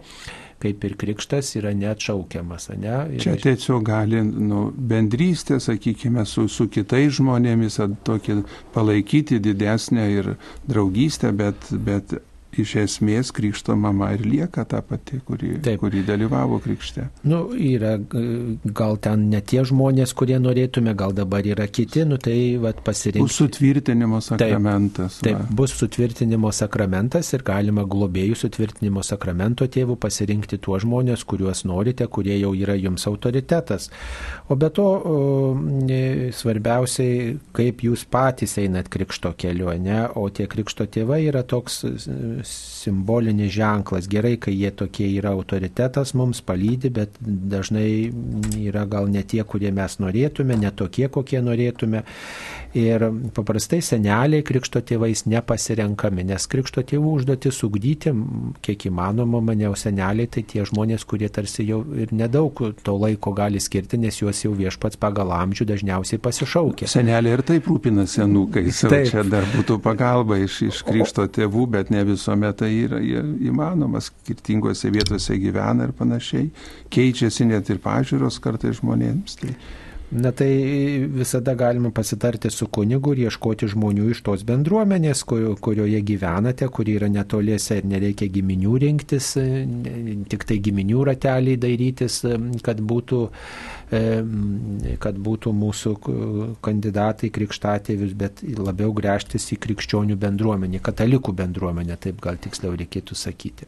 kaip 0.62 0.84
ir 0.88 0.96
krikštas 0.98 1.54
yra 1.60 1.74
neatšaukiamas. 1.78 2.70
Ne? 2.82 2.96
Ir 3.16 3.24
Čia 3.26 3.36
tiesiog 3.42 3.84
gali 3.88 4.22
nu, 4.24 4.68
bendrystė, 4.74 5.60
sakykime, 5.64 6.26
su, 6.26 6.48
su 6.52 6.68
kitais 6.74 7.18
žmonėmis 7.20 7.80
tokį 8.08 8.42
palaikyti 8.76 9.42
didesnę 9.44 10.08
ir 10.16 10.34
draugystę, 10.70 11.32
bet, 11.38 11.70
bet 11.72 12.18
iš 12.62 12.76
esmės 12.84 13.32
krikšto 13.36 13.76
mama 13.80 14.12
ir 14.16 14.24
lieka 14.26 14.66
ta 14.70 14.82
pati, 14.86 15.20
kuri, 15.26 15.56
Taip. 15.64 15.80
kuri 15.82 16.04
dalyvavo 16.08 16.60
krikšte. 16.64 17.08
Nu, 17.28 17.44
yra 17.54 17.96
gal 18.78 18.98
ten 19.02 19.28
ne 19.32 19.42
tie 19.42 19.64
žmonės, 19.68 20.14
kurie 20.18 20.38
norėtume, 20.42 20.94
gal 20.98 21.14
dabar 21.18 21.46
yra 21.48 21.68
kiti, 21.68 22.06
nu 22.08 22.20
tai 22.22 22.58
vat, 22.62 22.82
pasirinkti. 22.86 23.26
Bus 23.26 23.38
sutvirtinimo 23.42 24.22
sakramentas. 24.24 25.20
Taip, 25.22 25.40
taip, 25.42 25.54
bus 25.58 25.76
sutvirtinimo 25.78 26.52
sakramentas 26.56 27.32
ir 27.36 27.46
galima 27.48 27.86
globėjų 27.88 28.38
sutvirtinimo 28.44 29.04
sakramento 29.06 29.68
tėvų 29.72 29.98
pasirinkti 30.02 30.60
tuos 30.64 30.86
žmonės, 30.86 31.26
kuriuos 31.28 31.66
norite, 31.70 32.08
kurie 32.12 32.38
jau 32.40 32.54
yra 32.58 32.78
jums 32.78 33.08
autoritetas. 33.10 33.90
O 34.48 34.56
be 34.60 34.70
to, 34.74 34.88
svarbiausiai, 36.38 37.38
kaip 37.56 37.84
jūs 37.86 38.06
patys 38.10 38.58
einat 38.62 38.90
krikšto 38.94 39.34
keliu, 39.38 39.72
ne? 39.82 40.06
o 40.16 40.28
tie 40.34 40.48
krikšto 40.50 40.88
tėvai 40.92 41.24
yra 41.28 41.44
toks 41.44 41.84
simbolinis 42.48 43.52
ženklas. 43.52 44.08
Gerai, 44.12 44.36
kai 44.42 44.54
jie 44.56 44.72
tokie 44.72 45.08
yra 45.18 45.34
autoritetas, 45.36 46.14
mums 46.18 46.42
palydi, 46.46 46.92
bet 46.94 47.18
dažnai 47.20 47.88
yra 48.64 48.86
gal 48.90 49.10
ne 49.12 49.24
tie, 49.28 49.44
kurie 49.44 49.72
mes 49.76 50.00
norėtume, 50.04 50.58
ne 50.60 50.72
tokie, 50.72 51.08
kokie 51.12 51.42
norėtume. 51.44 52.04
Ir 52.76 53.04
paprastai 53.36 53.80
seneliai 53.86 54.44
krikšto 54.46 54.82
tėvais 54.86 55.24
nepasirenkami, 55.30 56.26
nes 56.28 56.48
krikšto 56.52 56.84
tėvų 56.88 57.14
užduotis 57.22 57.62
ugdyti, 57.64 58.12
kiek 58.66 58.88
įmanoma, 58.90 59.40
mane, 59.42 59.70
o 59.70 59.76
seneliai 59.80 60.28
tai 60.32 60.44
tie 60.48 60.66
žmonės, 60.68 61.06
kurie 61.08 61.30
tarsi 61.32 61.64
jau 61.68 61.80
ir 61.96 62.12
nedaug 62.12 62.60
to 62.84 62.98
laiko 63.00 63.32
gali 63.38 63.62
skirti, 63.64 64.00
nes 64.02 64.20
juos 64.20 64.44
jau 64.44 64.52
viešpats 64.58 65.00
pagal 65.00 65.32
amžių 65.38 65.70
dažniausiai 65.72 66.20
pasišaukia. 66.24 66.90
Seneliai 66.92 67.38
ir 67.38 67.46
taip 67.48 67.72
rūpinasi 67.72 68.26
anūkais, 68.26 68.84
taip. 68.92 69.10
čia 69.14 69.24
dar 69.28 69.48
būtų 69.56 69.80
pagalba 69.84 70.42
iš, 70.44 70.60
iš 70.68 70.84
krikšto 70.88 71.30
tėvų, 71.40 71.66
bet 71.78 71.94
ne 71.94 72.04
visuomet 72.08 72.60
tai 72.60 72.74
yra 72.84 73.00
įmanomas, 73.00 74.12
skirtingose 74.12 74.92
vietose 74.92 75.40
gyvena 75.40 75.88
ir 75.88 75.96
panašiai, 75.98 76.50
keičiasi 76.94 77.48
net 77.48 77.72
ir 77.72 77.80
pažiūros 77.84 78.42
kartais 78.44 78.82
žmonėms. 78.82 79.40
Tai 79.40 79.56
Na 80.10 80.32
tai 80.32 81.04
visada 81.12 81.54
galima 81.54 81.90
pasitarti 81.92 82.50
su 82.50 82.70
kunigu 82.72 83.12
ir 83.12 83.26
ieškoti 83.26 83.68
žmonių 83.74 84.06
iš 84.14 84.22
tos 84.24 84.46
bendruomenės, 84.48 85.26
kurioje 85.28 86.00
gyvenate, 86.08 86.70
kuri 86.72 86.94
yra 86.96 87.10
netoliese 87.12 87.82
ir 87.82 87.90
nereikia 87.92 88.30
giminių 88.32 88.78
rinktis, 88.86 89.34
tik 90.32 90.46
tai 90.48 90.60
giminių 90.64 91.04
rateliai 91.10 91.60
darytis, 91.60 92.22
kad 92.64 92.80
būtų, 92.80 93.20
kad 95.04 95.20
būtų 95.28 95.54
mūsų 95.66 95.94
kandidatai 96.64 97.28
krikštatėvius, 97.36 98.16
bet 98.16 98.46
labiau 98.64 98.96
grėžtis 98.96 99.50
į 99.52 99.60
krikščionių 99.68 100.16
bendruomenę, 100.24 100.80
katalikų 100.88 101.36
bendruomenę, 101.36 102.00
taip 102.00 102.24
gal 102.24 102.40
tiksliau 102.40 102.80
reikėtų 102.80 103.20
sakyti. 103.28 103.68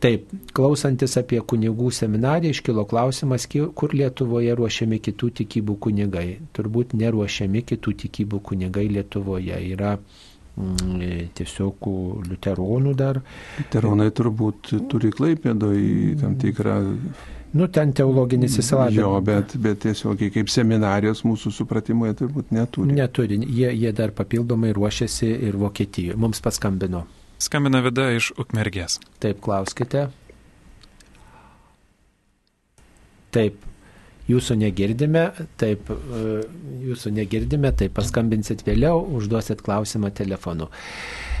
Taip, 0.00 0.30
klausantis 0.56 1.18
apie 1.20 1.42
kunigų 1.44 1.90
seminariją, 1.92 2.54
iškilo 2.54 2.86
klausimas, 2.88 3.44
kur 3.50 3.92
Lietuvoje 3.92 4.54
ruošiami 4.56 4.98
kitų 5.04 5.28
tikybų 5.42 5.76
kunigai. 5.86 6.28
Turbūt 6.56 6.94
neruošiami 6.96 7.60
kitų 7.68 7.94
tikybų 8.04 8.40
kunigai 8.48 8.86
Lietuvoje. 8.94 9.58
Yra 9.74 9.98
mm, 9.98 11.28
tiesiog 11.36 11.90
liuteronų 12.30 12.96
dar. 12.96 13.20
Liuteronai 13.58 14.08
turbūt 14.16 14.72
turi 14.88 15.12
klaipėdoj 15.12 15.84
tam 16.24 16.40
tikrą. 16.40 16.80
Nu, 17.52 17.66
ten 17.68 17.92
teologinis 17.92 18.56
įsilavinimas. 18.62 19.02
Jo, 19.02 19.14
bet, 19.26 19.56
bet 19.60 19.84
tiesiog 19.84 20.20
kaip 20.32 20.48
seminarijos 20.48 21.26
mūsų 21.28 21.52
supratimu 21.60 22.08
jie 22.08 22.20
turbūt 22.22 22.56
neturi. 22.56 22.96
Neturi, 22.96 23.42
jie, 23.44 23.68
jie 23.84 23.92
dar 23.92 24.16
papildomai 24.16 24.72
ruošiasi 24.72 25.34
ir 25.50 25.60
Vokietijoje. 25.60 26.16
Mums 26.16 26.40
paskambino. 26.40 27.04
Skambina 27.40 27.80
Vida 27.80 28.10
iš 28.12 28.34
Ukmergės. 28.36 28.98
Taip, 29.22 29.38
klauskite. 29.40 30.10
Taip, 33.32 33.62
jūsų 34.28 34.56
negirdime, 34.60 35.22
taip, 35.60 35.88
e, 35.90 36.42
jūsų 36.84 37.12
negirdime, 37.16 37.70
taip 37.72 37.94
paskambinsit 37.96 38.64
vėliau, 38.66 39.00
užduosit 39.16 39.62
klausimą 39.64 40.10
telefonu. 40.12 40.68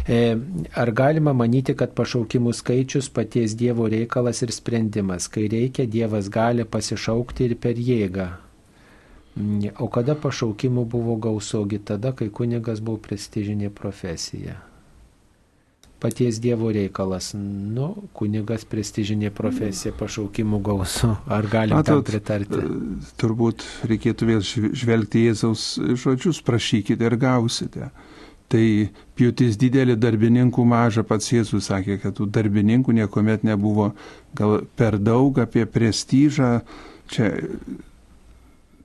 E, 0.08 0.38
ar 0.72 0.92
galima 0.96 1.34
manyti, 1.36 1.74
kad 1.76 1.92
pašaukimų 1.98 2.54
skaičius 2.56 3.10
paties 3.12 3.58
Dievo 3.58 3.90
reikalas 3.92 4.40
ir 4.46 4.54
sprendimas, 4.56 5.28
kai 5.28 5.50
reikia, 5.52 5.84
Dievas 5.84 6.30
gali 6.32 6.64
pasišaukti 6.64 7.50
ir 7.50 7.58
per 7.60 7.76
jėgą? 7.76 8.30
O 9.78 9.86
kada 9.92 10.16
pašaukimų 10.18 10.88
buvo 10.90 11.20
gausogi 11.20 11.78
tada, 11.78 12.16
kai 12.16 12.32
kunigas 12.32 12.80
buvo 12.80 12.98
prestižinė 13.04 13.70
profesija? 13.70 14.69
Paties 16.00 16.40
Dievo 16.42 16.70
reikalas. 16.74 17.32
Nu, 17.36 17.90
kunigas 18.16 18.64
prestižinė 18.68 19.30
profesija, 19.36 19.92
pašaukimų 19.98 20.60
gausu. 20.64 21.12
Ar 21.30 21.48
galim 21.50 21.76
Matot, 21.78 22.04
pritarti? 22.08 22.60
E, 22.60 23.10
turbūt 23.20 23.66
reikėtų 23.90 24.30
vėl 24.32 24.44
žvelgti 24.44 25.26
Jėzaus 25.28 25.74
žodžius, 26.00 26.40
prašykite 26.46 27.06
ir 27.06 27.18
gausite. 27.20 27.90
Tai 28.50 28.64
pjūtis 29.14 29.54
didelį 29.60 29.94
darbininkų 30.02 30.64
mažą, 30.66 31.04
pats 31.06 31.30
Jėzus 31.30 31.68
sakė, 31.70 32.00
kad 32.02 32.16
tų 32.18 32.26
darbininkų 32.34 32.96
niekuomet 32.96 33.44
nebuvo 33.46 33.92
gal 34.34 34.64
per 34.74 34.98
daug 34.98 35.38
apie 35.38 35.68
prestižą. 35.70 36.56
Čia 37.10 37.28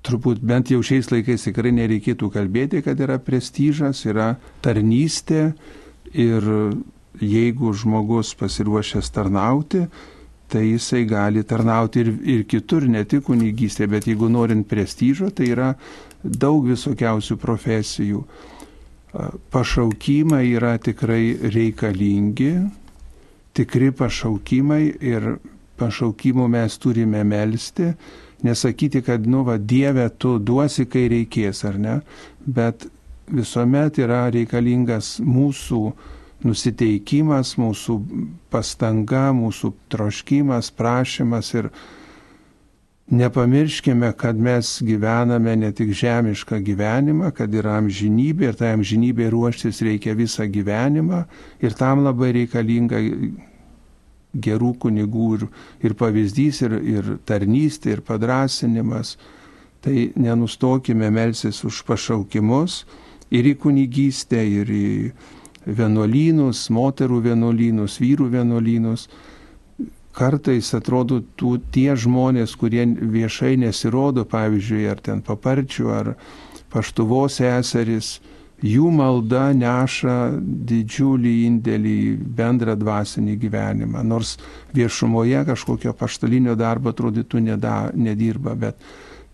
turbūt 0.05 0.43
bent 0.45 0.69
jau 0.69 0.83
šiais 0.85 1.09
laikais 1.09 1.47
tikrai 1.47 1.73
nereikėtų 1.73 2.29
kalbėti, 2.33 2.83
kad 2.85 2.99
yra 3.01 3.17
prestižas, 3.21 4.03
yra 4.05 4.35
tarnystė 4.65 5.47
ir 6.13 6.45
jeigu 7.21 7.73
žmogus 7.73 8.33
pasiruošęs 8.39 9.11
tarnauti, 9.15 9.85
tai 10.47 10.65
jisai 10.69 11.05
gali 11.09 11.43
tarnauti 11.43 12.03
ir, 12.03 12.11
ir 12.23 12.43
kitur, 12.49 12.85
ne 12.87 13.03
tik 13.05 13.25
kunigystė, 13.29 13.87
bet 13.89 14.07
jeigu 14.09 14.29
norint 14.29 14.67
prestižo, 14.69 15.31
tai 15.33 15.49
yra 15.53 15.73
daug 16.23 16.65
visokiausių 16.69 17.37
profesijų. 17.41 18.23
Pašaukimai 19.51 20.43
yra 20.57 20.75
tikrai 20.81 21.37
reikalingi, 21.53 22.51
tikri 23.55 23.91
pašaukimai 23.95 24.83
ir 24.99 25.35
pašaukimų 25.79 26.47
mes 26.51 26.77
turime 26.83 27.23
melstį, 27.27 27.93
nesakyti, 28.45 29.01
kad, 29.05 29.25
nu, 29.27 29.43
va, 29.47 29.57
Dieve, 29.57 30.07
tu 30.19 30.35
duosi, 30.39 30.85
kai 30.91 31.07
reikės, 31.11 31.63
ar 31.67 31.79
ne, 31.79 31.95
bet 32.45 32.85
visuomet 33.31 33.97
yra 34.03 34.25
reikalingas 34.33 35.15
mūsų 35.23 35.81
nusiteikimas, 36.45 37.55
mūsų 37.59 37.99
pastanga, 38.53 39.29
mūsų 39.35 39.71
troškimas, 39.91 40.71
prašymas 40.77 41.51
ir 41.57 41.69
nepamirškime, 43.09 44.11
kad 44.17 44.37
mes 44.37 44.79
gyvename 44.85 45.55
ne 45.55 45.71
tik 45.75 45.93
žemišką 45.93 46.59
gyvenimą, 46.65 47.31
kad 47.37 47.53
yra 47.53 47.79
amžinybė 47.81 48.49
ir 48.49 48.57
tai 48.57 48.73
amžinybė 48.77 49.29
ruoštis 49.33 49.81
reikia 49.85 50.15
visą 50.17 50.47
gyvenimą 50.49 51.25
ir 51.61 51.77
tam 51.77 52.05
labai 52.05 52.31
reikalinga 52.39 53.01
gerų 54.35 54.73
kunigų 54.83 55.29
ir, 55.37 55.47
ir 55.85 55.95
pavyzdys, 55.97 56.61
ir, 56.65 56.77
ir 56.81 57.15
tarnystė, 57.25 57.95
ir 57.95 58.03
padrasinimas. 58.05 59.15
Tai 59.85 59.93
nenustokime 60.17 61.11
melsis 61.13 61.61
už 61.63 61.83
pašaukimus 61.85 62.83
ir 63.29 63.45
į 63.45 63.53
kunigystę, 63.61 64.41
ir 64.41 64.71
į 64.73 64.87
vienuolynus, 65.65 66.67
moterų 66.73 67.21
vienuolynus, 67.29 67.97
vyrų 68.01 68.29
vienuolynus 68.37 69.07
kartais 70.15 70.71
atrodo 70.77 71.19
tų, 71.39 71.57
tie 71.73 71.95
žmonės, 71.99 72.55
kurie 72.59 72.85
viešai 72.85 73.55
nesirodo, 73.59 74.23
pavyzdžiui, 74.29 74.85
ar 74.91 75.01
ten 75.03 75.21
paparčių, 75.25 75.89
ar 75.91 76.13
paštuvos 76.71 77.41
eseris, 77.43 78.19
jų 78.63 78.87
malda 78.95 79.49
neša 79.55 80.15
didžiulį 80.69 81.33
indėlį 81.49 81.95
į 82.05 82.13
bendrą 82.37 82.77
dvasinį 82.79 83.35
gyvenimą. 83.41 84.05
Nors 84.07 84.37
viešumoje 84.75 85.43
kažkokio 85.49 85.93
paštalinio 85.99 86.55
darbo 86.59 86.93
atrodytų 86.95 87.43
nedirba, 87.43 88.55
bet 88.55 88.79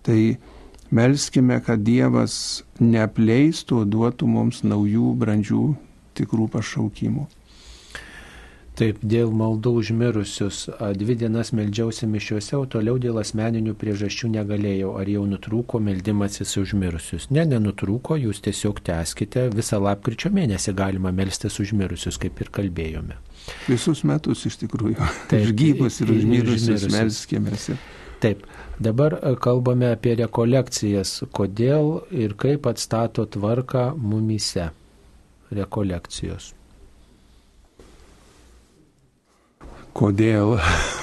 tai 0.01 0.37
melskime, 0.89 1.61
kad 1.61 1.85
Dievas 1.85 2.63
neapleistų, 2.81 3.85
duotų 3.85 4.27
mums 4.27 4.65
naujų, 4.65 5.13
brandžių, 5.21 5.65
tikrų 6.21 6.49
pašaukimų. 6.55 7.27
Taip, 8.79 9.01
dėl 9.03 9.33
maldų 9.35 9.73
užmirusius. 9.81 10.63
Dvi 10.95 11.17
dienas 11.19 11.51
meldžiausi 11.53 12.07
mišiuose, 12.07 12.55
o 12.55 12.63
toliau 12.71 12.95
dėl 13.03 13.19
asmeninių 13.19 13.75
priežasčių 13.77 14.31
negalėjau. 14.37 14.93
Ar 15.01 15.11
jau 15.11 15.25
nutrūko 15.27 15.81
meldimasis 15.83 16.55
užmirusius? 16.61 17.27
Ne, 17.35 17.43
nenutrūko, 17.51 18.15
jūs 18.23 18.39
tiesiog 18.47 18.79
teskite. 18.87 19.49
Visą 19.53 19.81
lapkričio 19.83 20.31
mėnesį 20.33 20.75
galima 20.79 21.11
melstis 21.13 21.59
užmirusius, 21.61 22.17
kaip 22.21 22.39
ir 22.41 22.51
kalbėjome. 22.57 23.19
Visus 23.67 24.05
metus 24.07 24.47
iš 24.47 24.61
tikrųjų. 24.63 24.97
Taip, 25.29 25.39
ir 25.43 25.55
gyvus, 25.61 25.99
ir 26.01 26.15
užmirusius 26.15 26.87
melskimės. 26.95 27.73
Taip, 28.23 28.45
dabar 28.79 29.19
kalbame 29.43 29.91
apie 29.91 30.15
rekolekcijas. 30.23 31.19
Kodėl 31.35 31.97
ir 32.15 32.39
kaip 32.39 32.71
atstato 32.71 33.27
tvarką 33.27 33.91
mumyse 33.99 34.71
rekolekcijos. 35.55 36.51
Kodėl? 39.91 40.55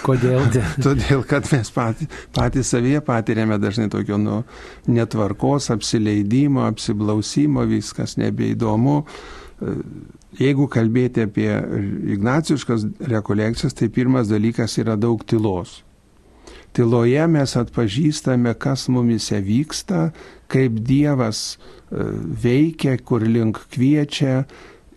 Kodėl? 0.04 0.46
Todėl, 0.84 1.22
kad 1.28 1.48
mes 1.52 1.70
patys, 1.74 2.08
patys 2.34 2.70
savyje 2.72 3.02
patiriame 3.04 3.58
dažnai 3.60 3.88
tokio 3.92 4.16
nu, 4.20 4.42
netvarkos, 4.88 5.68
apsileidimo, 5.74 6.64
apsiblausimo, 6.68 7.66
viskas 7.68 8.16
nebeįdomu. 8.20 9.02
Jeigu 10.38 10.68
kalbėti 10.70 11.26
apie 11.26 11.50
ignaciškas 12.14 12.86
rekolekcijas, 13.10 13.76
tai 13.76 13.90
pirmas 13.92 14.30
dalykas 14.30 14.78
yra 14.80 14.96
daug 14.96 15.24
tylos. 15.28 15.82
Tyloje 16.76 17.24
mes 17.30 17.54
atpažįstame, 17.58 18.52
kas 18.60 18.86
mumise 18.92 19.40
vyksta, 19.42 20.08
kaip 20.52 20.80
Dievas 20.86 21.56
e, 21.56 22.04
veikia, 22.44 22.96
kur 23.02 23.24
link 23.24 23.60
kviečia, 23.72 24.44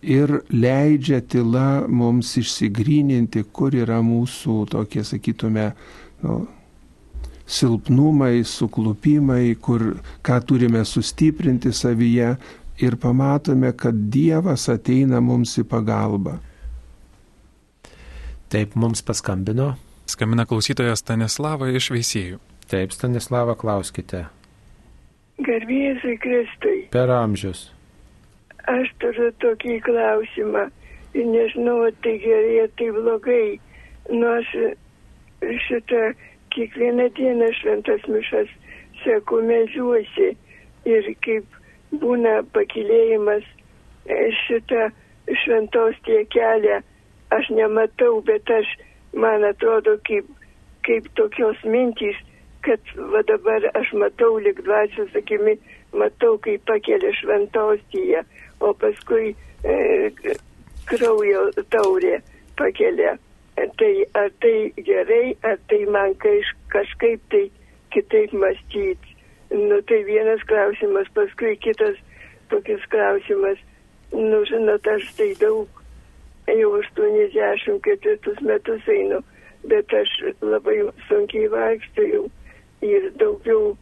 ir 0.02 0.42
leidžia 0.50 1.22
tyla 1.22 1.86
mums 1.88 2.34
išsigryninti, 2.42 3.46
kur 3.54 3.76
yra 3.78 4.02
mūsų 4.06 4.66
tokie, 4.74 5.04
sakytume, 5.06 5.72
nu, 6.26 6.40
silpnumai, 7.52 8.42
suklupimai, 8.48 9.56
kur, 9.62 9.94
ką 10.26 10.40
turime 10.48 10.84
sustiprinti 10.88 11.74
savyje 11.76 12.36
ir 12.82 12.98
pamatome, 12.98 13.74
kad 13.78 13.98
Dievas 14.14 14.68
ateina 14.72 15.22
mums 15.22 15.58
į 15.62 15.68
pagalbą. 15.70 16.38
Taip, 18.52 18.76
mums 18.76 19.04
paskambino. 19.06 19.76
Skambina 20.22 20.44
klausytojas 20.46 21.02
Stanislava 21.02 21.66
iš 21.74 21.88
Veisėjų. 21.90 22.36
Taip, 22.70 22.92
Stanislava, 22.94 23.56
klauskite. 23.58 24.20
Garbėjai 25.42 26.12
Kristui. 26.22 26.84
Per 26.94 27.10
amžius. 27.10 27.64
Aš 28.70 28.92
turiu 29.02 29.32
tokį 29.42 29.80
klausimą 29.88 30.68
ir 31.18 31.26
nežinau, 31.26 31.80
ar 31.88 31.96
tai 32.06 32.14
gerai, 32.22 32.60
ar 32.68 32.70
tai 32.78 32.92
blogai. 33.00 33.48
Nu, 34.12 34.30
aš 34.36 34.52
šitą 35.66 36.04
kiekvieną 36.54 37.10
dieną 37.18 37.50
šventas 37.58 38.06
mišas 38.06 38.54
seku 39.02 39.42
melžiuosi 39.50 40.30
ir 40.86 41.10
kaip 41.26 41.58
būna 42.06 42.44
pakilėjimas 42.54 43.50
e, 44.06 44.22
šitą 44.44 44.92
šventos 45.48 45.98
tiekelę, 46.06 46.84
aš 47.34 47.54
nematau, 47.58 48.22
bet 48.30 48.54
aš, 48.62 48.70
man 49.14 49.44
atrodo, 49.44 49.98
kaip, 50.08 50.28
kaip 50.88 51.08
tokios 51.16 51.60
mintys, 51.64 52.18
kad 52.66 52.94
va 53.14 53.24
dabar 53.28 53.66
aš 53.74 53.94
matau 53.98 54.38
lik 54.40 54.62
dvasios 54.66 55.16
akimi, 55.18 55.58
matau, 55.94 56.38
kaip 56.46 56.64
pakelia 56.70 57.14
šventostyje 57.20 58.24
o 58.62 58.74
paskui 58.78 59.34
e, 59.64 60.14
kraujo 60.90 61.50
taurė 61.74 62.22
pakelia. 62.60 63.18
Tai 63.78 63.94
ar 64.18 64.30
tai 64.42 64.72
gerai, 64.86 65.36
ar 65.46 65.58
tai 65.70 65.82
man 65.94 66.16
kaž, 66.22 66.54
kažkaip 66.74 67.22
tai 67.30 67.44
kitaip 67.94 68.34
mąstyti. 68.34 69.18
Nu, 69.52 69.82
tai 69.82 70.04
vienas 70.08 70.42
klausimas, 70.48 71.10
paskui 71.14 71.58
kitas 71.60 72.00
tokis 72.50 72.86
klausimas. 72.90 73.60
Nu, 74.12 74.42
žinot, 74.48 74.88
aš 74.88 75.10
tai 75.18 75.34
daug, 75.40 75.81
jau 76.60 76.72
84 76.82 78.42
metus 78.42 78.88
einu, 78.88 79.22
bet 79.70 79.94
aš 79.94 80.12
labai 80.42 80.78
sunkiai 81.08 81.50
vaikščiau 81.54 82.28
ir 82.86 83.10
daugiau 83.22 83.76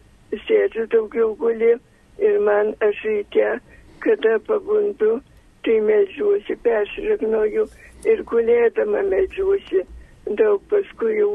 sėdžiu, 0.46 0.88
daugiau 0.94 1.34
guli 1.40 1.76
ir 2.20 2.40
man 2.46 2.74
aš 2.86 3.04
ryte 3.06 3.60
kada 4.00 4.40
pabundu, 4.48 5.20
tai 5.64 5.80
medžiuosi, 5.84 6.56
persiragnoju 6.64 7.66
ir 8.08 8.24
gulėdama 8.32 9.04
medžiuosi. 9.12 9.84
Daug 10.40 10.64
paskui 10.72 11.18
jau 11.20 11.32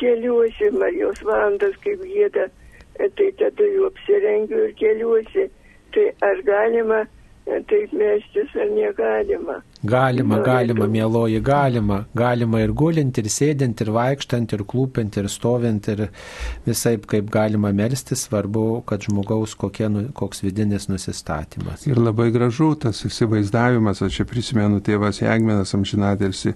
keliuosi, 0.00 0.70
Marijos 0.76 1.22
valandas 1.26 1.76
kaip 1.84 2.02
gėda, 2.04 2.48
tai 2.98 3.30
tada 3.40 3.68
jau 3.74 3.88
apsirengiu 3.90 4.64
ir 4.68 4.76
keliuosi. 4.80 5.48
Tai 5.94 6.06
ar 6.24 6.42
galima 6.46 7.00
taip 7.70 7.92
mestis 7.96 8.52
ar 8.56 8.68
negalima? 8.74 9.60
Galima, 9.86 10.38
galima, 10.44 10.86
mėloji, 10.90 11.40
galima. 11.44 12.02
Galima 12.16 12.60
ir 12.64 12.74
gulint, 12.76 13.16
ir 13.20 13.30
sėdint, 13.32 13.80
ir 13.80 13.92
vaikštant, 13.96 14.52
ir 14.56 14.64
klūpint, 14.68 15.16
ir 15.20 15.28
stovint, 15.32 15.88
ir 15.92 16.06
visai 16.66 16.96
kaip 17.12 17.30
galima 17.32 17.72
melstis, 17.76 18.26
svarbu, 18.28 18.66
kad 18.88 19.06
žmogaus 19.08 19.56
kokie, 19.58 19.88
nu, 19.92 20.04
koks 20.16 20.44
vidinis 20.44 20.90
nusistatymas. 20.92 21.86
Ir 21.88 22.00
labai 22.00 22.28
gražu 22.34 22.74
tas 22.80 23.02
įsivaizdavimas, 23.08 24.04
aš 24.04 24.20
čia 24.20 24.28
prisimenu 24.28 24.82
tėvas 24.84 25.22
Jagmenas 25.24 25.74
amžinatelsi 25.78 26.54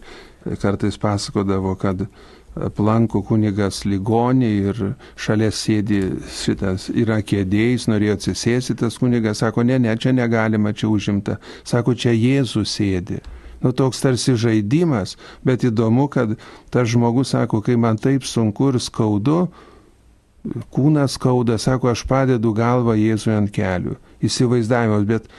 kartais 0.61 1.01
pasakodavo, 1.01 1.75
kad 1.81 2.07
aplanko 2.55 3.23
kunigas 3.27 3.83
ligonį 3.89 4.51
ir 4.71 4.83
šalia 5.19 5.51
sėdi 5.55 6.01
šitas, 6.31 6.89
yra 6.95 7.19
kėdėjais, 7.27 7.89
norėjo 7.91 8.19
atsisėsti 8.19 8.77
tas 8.79 8.99
kunigas, 9.01 9.43
sako, 9.43 9.65
ne, 9.67 9.79
ne, 9.83 9.95
čia 9.99 10.15
negalima, 10.15 10.73
čia 10.73 10.91
užimta, 10.93 11.39
sako, 11.67 11.97
čia 11.99 12.15
Jėzus 12.15 12.77
sėdi. 12.79 13.21
Nu, 13.65 13.73
toks 13.73 14.03
tarsi 14.05 14.35
žaidimas, 14.37 15.17
bet 15.47 15.65
įdomu, 15.65 16.07
kad 16.13 16.37
tas 16.75 16.91
žmogus 16.93 17.33
sako, 17.33 17.63
kai 17.65 17.79
man 17.81 17.97
taip 17.97 18.27
sunku 18.29 18.69
ir 18.75 18.81
skaudu, 18.83 19.47
kūnas 20.75 21.17
skauda, 21.17 21.57
sako, 21.59 21.89
aš 21.95 22.05
padedu 22.07 22.53
galvą 22.55 22.95
Jėzui 23.01 23.33
ant 23.33 23.51
kelių. 23.55 23.97
Įsivaizdavimas, 24.25 25.07
bet 25.09 25.31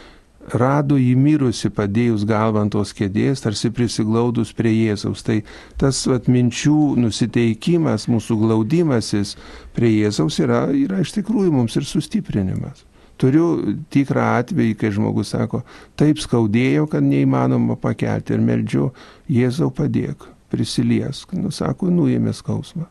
rado 0.54 0.98
jį 1.00 1.14
mirusi 1.18 1.72
padėjus 1.74 2.26
galvą 2.28 2.66
ant 2.66 2.74
tos 2.76 2.94
kėdės, 2.96 3.44
tarsi 3.44 3.72
prisiglaudus 3.74 4.54
prie 4.56 4.74
Jėzaus. 4.74 5.24
Tai 5.26 5.40
tas 5.82 6.02
vat, 6.10 6.30
minčių 6.32 6.96
nusiteikimas, 7.02 8.08
mūsų 8.12 8.38
glaudimasis 8.42 9.36
prie 9.76 9.94
Jėzaus 10.02 10.40
yra, 10.44 10.68
yra 10.76 11.02
iš 11.04 11.16
tikrųjų 11.18 11.54
mums 11.56 11.78
ir 11.80 11.88
sustiprinimas. 11.90 12.86
Turiu 13.22 13.78
tikrą 13.94 14.26
atvejį, 14.42 14.74
kai 14.80 14.92
žmogus 14.92 15.32
sako, 15.32 15.62
taip 15.96 16.20
skaudėjo, 16.20 16.90
kad 16.92 17.06
neįmanoma 17.06 17.78
pakelti 17.80 18.36
ir 18.36 18.44
meldžiu, 18.44 18.90
Jėzau 19.32 19.72
padėk, 19.72 20.28
prisiliesk, 20.52 21.32
nusako, 21.40 21.88
nuėmė 21.94 22.36
skausmą. 22.36 22.90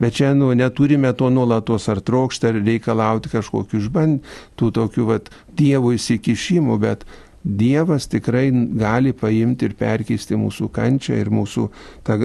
Bet 0.00 0.16
čia 0.16 0.32
nu, 0.34 0.48
neturime 0.56 1.12
to 1.12 1.28
nuolatos 1.30 1.88
ar 1.92 2.00
trokšti, 2.00 2.48
ar 2.48 2.60
reikalauti 2.64 3.32
kažkokių 3.32 3.82
išbandymų, 3.82 4.36
tokių 4.56 5.08
vat, 5.10 5.28
Dievo 5.56 5.92
įsikišimų, 5.92 6.78
bet 6.80 7.04
Dievas 7.44 8.08
tikrai 8.08 8.48
gali 8.80 9.12
paimti 9.16 9.68
ir 9.68 9.76
perkeisti 9.76 10.36
mūsų 10.40 10.70
kančią 10.72 11.16
ir 11.20 11.30
mūsų 11.32 11.66
tą, 12.04 12.16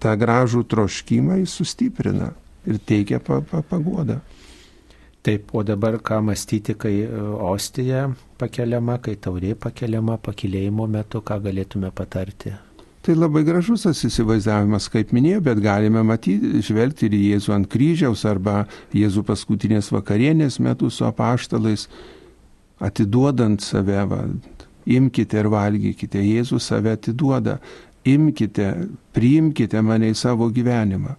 tą 0.00 0.16
gražų 0.20 0.64
troškimą 0.68 1.40
jis 1.42 1.58
sustiprina. 1.60 2.32
ir 2.66 2.78
teikia 2.78 3.18
pa, 3.18 3.40
pa, 3.40 3.62
paguodą. 3.62 4.20
Taip, 5.22 5.54
o 5.54 5.62
dabar 5.62 6.00
ką 6.02 6.18
mąstyti, 6.26 6.74
kai 6.74 6.94
e, 7.04 7.22
ostija 7.46 8.08
pakeliama, 8.38 8.98
kai 9.02 9.14
taurė 9.14 9.54
pakeliama 9.54 10.18
pakilėjimo 10.18 10.88
metu, 10.90 11.22
ką 11.22 11.38
galėtume 11.44 11.92
patarti? 11.94 12.54
Tai 13.02 13.16
labai 13.18 13.42
gražus 13.42 13.82
tas 13.82 13.98
įsivaizdavimas, 14.06 14.86
kaip 14.92 15.10
minėjau, 15.10 15.40
bet 15.48 15.58
galime 15.62 16.04
matyti, 16.06 16.60
žvelgti 16.62 17.08
ir 17.08 17.16
Jėzų 17.18 17.54
ant 17.56 17.68
kryžiaus 17.70 18.22
arba 18.30 18.60
Jėzų 18.94 19.24
paskutinės 19.26 19.90
vakarienės 19.90 20.60
metu 20.62 20.90
su 20.90 21.02
apaštalais, 21.08 21.88
atiduodant 22.78 23.62
save, 23.62 24.04
va, 24.06 24.20
imkite 24.86 25.42
ir 25.42 25.50
valgykite, 25.50 26.22
Jėzus 26.22 26.70
save 26.70 26.94
atiduoda, 26.94 27.58
imkite, 28.06 28.70
priimkite 29.14 29.82
mane 29.82 30.12
į 30.14 30.18
savo 30.22 30.46
gyvenimą. 30.54 31.18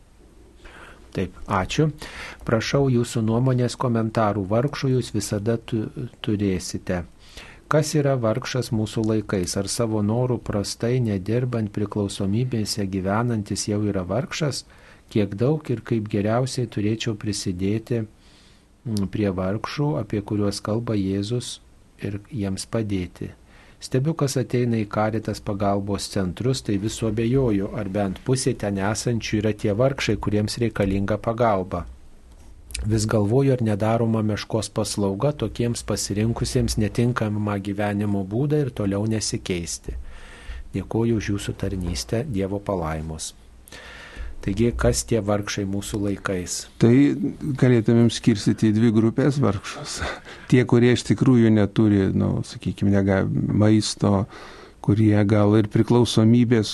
Taip, 1.14 1.36
ačiū. 1.46 1.92
Prašau 2.48 2.88
jūsų 2.90 3.22
nuomonės 3.28 3.76
komentarų. 3.78 4.48
Vargšų 4.50 4.96
jūs 4.96 5.12
visada 5.14 5.60
tu, 5.62 5.84
turėsite. 6.26 7.04
Kas 7.74 7.96
yra 7.98 8.12
vargšas 8.22 8.68
mūsų 8.70 9.02
laikais? 9.10 9.56
Ar 9.58 9.66
savo 9.66 10.04
norų 10.06 10.36
prastai 10.46 11.00
nedirbant 11.02 11.72
priklausomybėse 11.74 12.84
gyvenantis 12.86 13.64
jau 13.66 13.80
yra 13.90 14.04
vargšas? 14.06 14.60
Kiek 15.10 15.34
daug 15.42 15.72
ir 15.74 15.82
kaip 15.82 16.06
geriausiai 16.14 16.70
turėčiau 16.76 17.16
prisidėti 17.18 18.04
mm, 18.04 19.08
prie 19.16 19.32
vargšų, 19.40 19.88
apie 20.04 20.22
kuriuos 20.22 20.62
kalba 20.62 20.94
Jėzus 21.00 21.56
ir 21.98 22.20
jiems 22.30 22.68
padėti. 22.70 23.32
Stebiu, 23.82 24.14
kas 24.22 24.38
ateina 24.38 24.78
į 24.78 24.86
karitas 24.94 25.42
pagalbos 25.42 26.12
centrus, 26.14 26.62
tai 26.62 26.78
viso 26.78 27.10
abejoju, 27.10 27.74
ar 27.74 27.90
bent 27.98 28.22
pusė 28.30 28.54
ten 28.54 28.78
esančių 28.78 29.42
yra 29.42 29.58
tie 29.66 29.74
vargšai, 29.82 30.20
kuriems 30.22 30.62
reikalinga 30.62 31.18
pagalba. 31.18 31.88
Vis 32.82 33.06
galvoju, 33.08 33.54
ar 33.54 33.62
nedaroma 33.64 34.24
meškos 34.26 34.70
paslauga 34.74 35.32
tokiems 35.32 35.86
pasirinkusiems 35.88 36.76
netinkamą 36.82 37.60
gyvenimo 37.64 38.26
būdą 38.28 38.66
ir 38.66 38.74
toliau 38.76 39.06
nesikeisti. 39.08 39.96
Dėkuoju 40.74 41.22
už 41.22 41.30
jūsų 41.36 41.56
tarnystę, 41.62 42.24
Dievo 42.26 42.60
palaimos. 42.60 43.34
Taigi, 44.44 44.74
kas 44.76 45.06
tie 45.08 45.22
vargšai 45.24 45.64
mūsų 45.72 46.02
laikais? 46.04 46.56
Tai 46.82 46.92
galėtumėm 47.62 48.10
skirstyti 48.12 48.74
į 48.74 48.76
dvi 48.76 48.90
grupės 48.98 49.38
vargšus. 49.40 50.02
Tie, 50.52 50.60
kurie 50.68 50.92
iš 50.98 51.06
tikrųjų 51.14 51.54
neturi, 51.54 52.10
nu, 52.12 52.42
sakykime, 52.44 53.00
maisto, 53.56 54.26
kurie 54.84 55.16
gal 55.30 55.56
ir 55.62 55.70
priklausomybės 55.72 56.74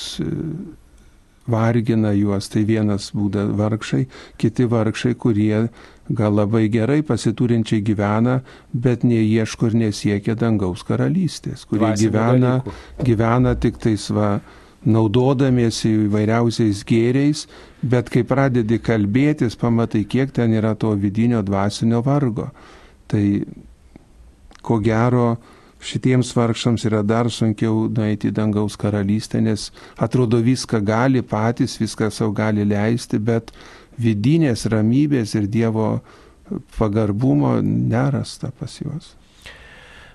vargina 1.50 2.14
juos, 2.16 2.50
tai 2.52 2.64
vienas 2.68 3.10
būda 3.16 3.48
vargšai, 3.58 4.06
kiti 4.42 4.68
vargšai, 4.70 5.16
kurie 5.20 5.68
gal 6.10 6.34
labai 6.34 6.68
gerai 6.74 7.02
pasiturinčiai 7.06 7.84
gyvena, 7.86 8.40
bet 8.74 9.04
neieško 9.06 9.70
ir 9.70 9.78
nesiekia 9.84 10.36
dangaus 10.40 10.86
karalystės, 10.88 11.68
kurie 11.70 11.86
Dvasinių 11.86 12.10
gyvena, 12.10 12.56
dalykų. 12.64 13.06
gyvena 13.10 13.54
tik 13.62 13.78
tais 13.82 14.10
va 14.14 14.32
naudodamiesi 14.88 15.92
įvairiausiais 16.08 16.84
gėriais, 16.88 17.46
bet 17.84 18.10
kai 18.10 18.24
pradedi 18.28 18.80
kalbėtis, 18.80 19.58
pamatai, 19.60 20.06
kiek 20.08 20.32
ten 20.36 20.56
yra 20.56 20.74
to 20.80 20.94
vidinio 20.96 21.42
dvasinio 21.46 22.02
vargo. 22.06 22.50
Tai 23.10 23.24
ko 24.64 24.80
gero 24.84 25.38
šitiems 25.80 26.32
vargšams 26.36 26.86
yra 26.90 27.02
dar 27.04 27.30
sunkiau 27.32 27.88
nueiti 27.88 28.30
į 28.30 28.36
dangaus 28.36 28.78
karalystę, 28.80 29.42
nes 29.42 29.70
atrodo 29.98 30.42
viską 30.44 30.82
gali 30.86 31.22
patys, 31.24 31.78
viską 31.80 32.12
savo 32.12 32.34
gali 32.36 32.66
leisti, 32.68 33.20
bet 33.20 33.54
vidinės 34.00 34.68
ramybės 34.72 35.36
ir 35.40 35.48
Dievo 35.52 36.00
pagarbumo 36.78 37.60
nerasta 37.64 38.52
pas 38.60 38.80
juos. 38.82 39.14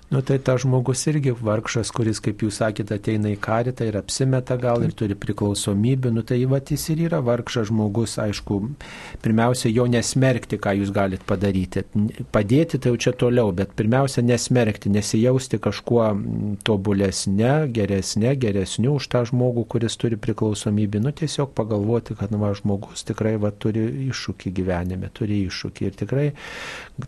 Nu 0.09 0.21
tai 0.21 0.37
ta 0.37 0.53
žmogus 0.57 1.01
irgi 1.09 1.31
vargšas, 1.33 1.89
kuris, 1.95 2.19
kaip 2.21 2.43
jūs 2.45 2.59
sakėte, 2.61 2.99
ateina 2.99 3.31
į 3.33 3.39
karitą 3.41 3.87
ir 3.89 3.95
apsimeta 3.97 4.53
gal 4.61 4.83
ir 4.85 4.91
turi 4.93 5.15
priklausomybę, 5.17 6.11
nu 6.13 6.21
tai 6.21 6.37
va 6.45 6.59
jis 6.61 6.83
ir 6.93 7.01
yra 7.07 7.23
vargšas 7.25 7.71
žmogus, 7.71 8.13
aišku, 8.21 8.59
pirmiausia, 9.25 9.71
jo 9.73 9.87
nesmerkti, 9.89 10.59
ką 10.61 10.75
jūs 10.77 10.91
galite 10.93 11.25
padaryti. 11.25 11.83
Padėti 12.35 12.77
tai 12.77 12.93
jau 12.93 12.99
čia 13.01 13.15
toliau, 13.17 13.49
bet 13.57 13.73
pirmiausia, 13.79 14.21
nesmerkti, 14.21 14.93
nesijausti 14.93 15.59
kažkuo 15.65 16.11
tobulesnė, 16.69 17.55
geresnė, 17.73 18.35
geresniu 18.45 18.99
už 18.99 19.09
tą 19.09 19.23
žmogų, 19.31 19.65
kuris 19.73 19.97
turi 19.97 20.21
priklausomybę. 20.21 21.01
Nu 21.01 21.15
tiesiog 21.17 21.55
pagalvoti, 21.57 22.13
kad 22.19 22.29
nu, 22.29 22.43
va, 22.45 22.53
žmogus 22.53 23.07
tikrai 23.09 23.39
va, 23.41 23.49
turi 23.49 23.87
iššūkį 24.11 24.53
gyvenime, 24.61 25.09
turi 25.17 25.41
iššūkį 25.49 25.89
ir 25.89 25.99
tikrai 26.05 26.29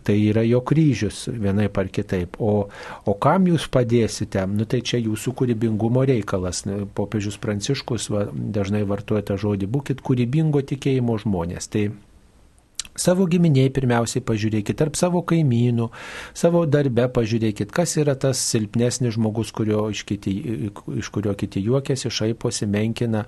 tai 0.02 0.18
yra 0.28 0.42
jo 0.44 0.60
kryžius 0.66 1.28
vienai 1.32 1.68
par 1.72 1.88
kitaip. 1.92 2.36
O 2.38 2.68
O 3.08 3.14
kam 3.14 3.46
jūs 3.50 3.68
padėsite? 3.72 4.44
Nu 4.50 4.66
tai 4.68 4.82
čia 4.86 5.00
jūsų 5.02 5.34
kūrybingumo 5.40 6.04
reikalas. 6.08 6.64
Popiežius 6.98 7.38
Pranciškus 7.42 8.10
va, 8.14 8.26
dažnai 8.32 8.84
vartoja 8.88 9.24
tą 9.30 9.38
žodį, 9.40 9.70
būkite 9.70 10.04
kūrybingo 10.04 10.62
tikėjimo 10.72 11.18
žmonės. 11.24 11.70
Tai 11.72 11.88
Savo 12.98 13.26
giminiai 13.30 13.70
pirmiausiai 13.74 14.24
pažiūrėkit, 14.26 14.76
tarp 14.78 14.96
savo 14.98 15.22
kaimynų, 15.28 15.88
savo 16.36 16.64
darbe 16.66 17.06
pažiūrėkit, 17.14 17.70
kas 17.74 17.94
yra 18.00 18.16
tas 18.18 18.40
silpnesnis 18.42 19.14
žmogus, 19.14 19.52
kurio 19.54 19.86
iš, 19.94 20.02
kiti, 20.08 20.34
iš 20.98 21.10
kurio 21.14 21.34
kiti 21.38 21.62
juokiasi, 21.62 22.10
šaiposi, 22.10 22.66
menkina, 22.70 23.24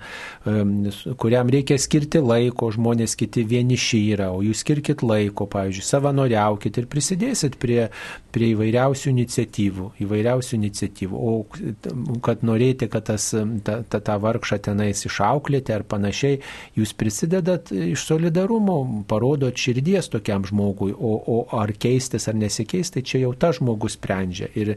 kuriam 1.21 1.51
reikia 1.51 1.77
skirti 1.81 2.21
laiko, 2.23 2.71
žmonės 2.75 3.15
kiti 3.19 3.45
vieniši 3.47 4.01
yra, 4.15 4.31
o 4.35 4.41
jūs 4.45 4.65
skirkit 4.65 5.05
laiko, 5.05 5.47
pavyzdžiui, 5.51 5.87
savanoriaukit 5.87 6.81
ir 6.81 6.89
prisidėsit 6.91 7.57
prie, 7.61 7.87
prie 8.35 8.51
įvairiausių 8.55 9.11
iniciatyvų, 9.13 9.87
įvairiausių 10.03 10.57
iniciatyvų. 10.59 11.21
O 11.31 12.19
kad 12.25 12.43
norėti, 12.47 12.89
kad 12.91 13.07
tas, 13.11 13.29
ta, 13.65 13.79
ta, 13.87 14.01
tą 14.03 14.17
vargšą 14.21 14.59
tenais 14.67 15.05
išauklėte 15.07 15.75
ar 15.75 15.85
panašiai, 15.87 16.41
jūs 16.77 16.93
prisidedat 16.97 17.71
iš 17.71 18.05
solidarumo, 18.07 18.77
parodot 19.09 19.60
širdies 19.61 20.09
tokiam 20.11 20.45
žmogui, 20.47 20.91
o, 20.93 21.13
o 21.35 21.37
ar 21.57 21.73
keistis 21.73 22.27
ar 22.31 22.37
nesikeisti, 22.39 22.99
tai 22.99 23.07
čia 23.07 23.23
jau 23.25 23.33
ta 23.37 23.51
žmogus 23.55 23.97
sprendžia. 23.99 24.51
Ir 24.57 24.75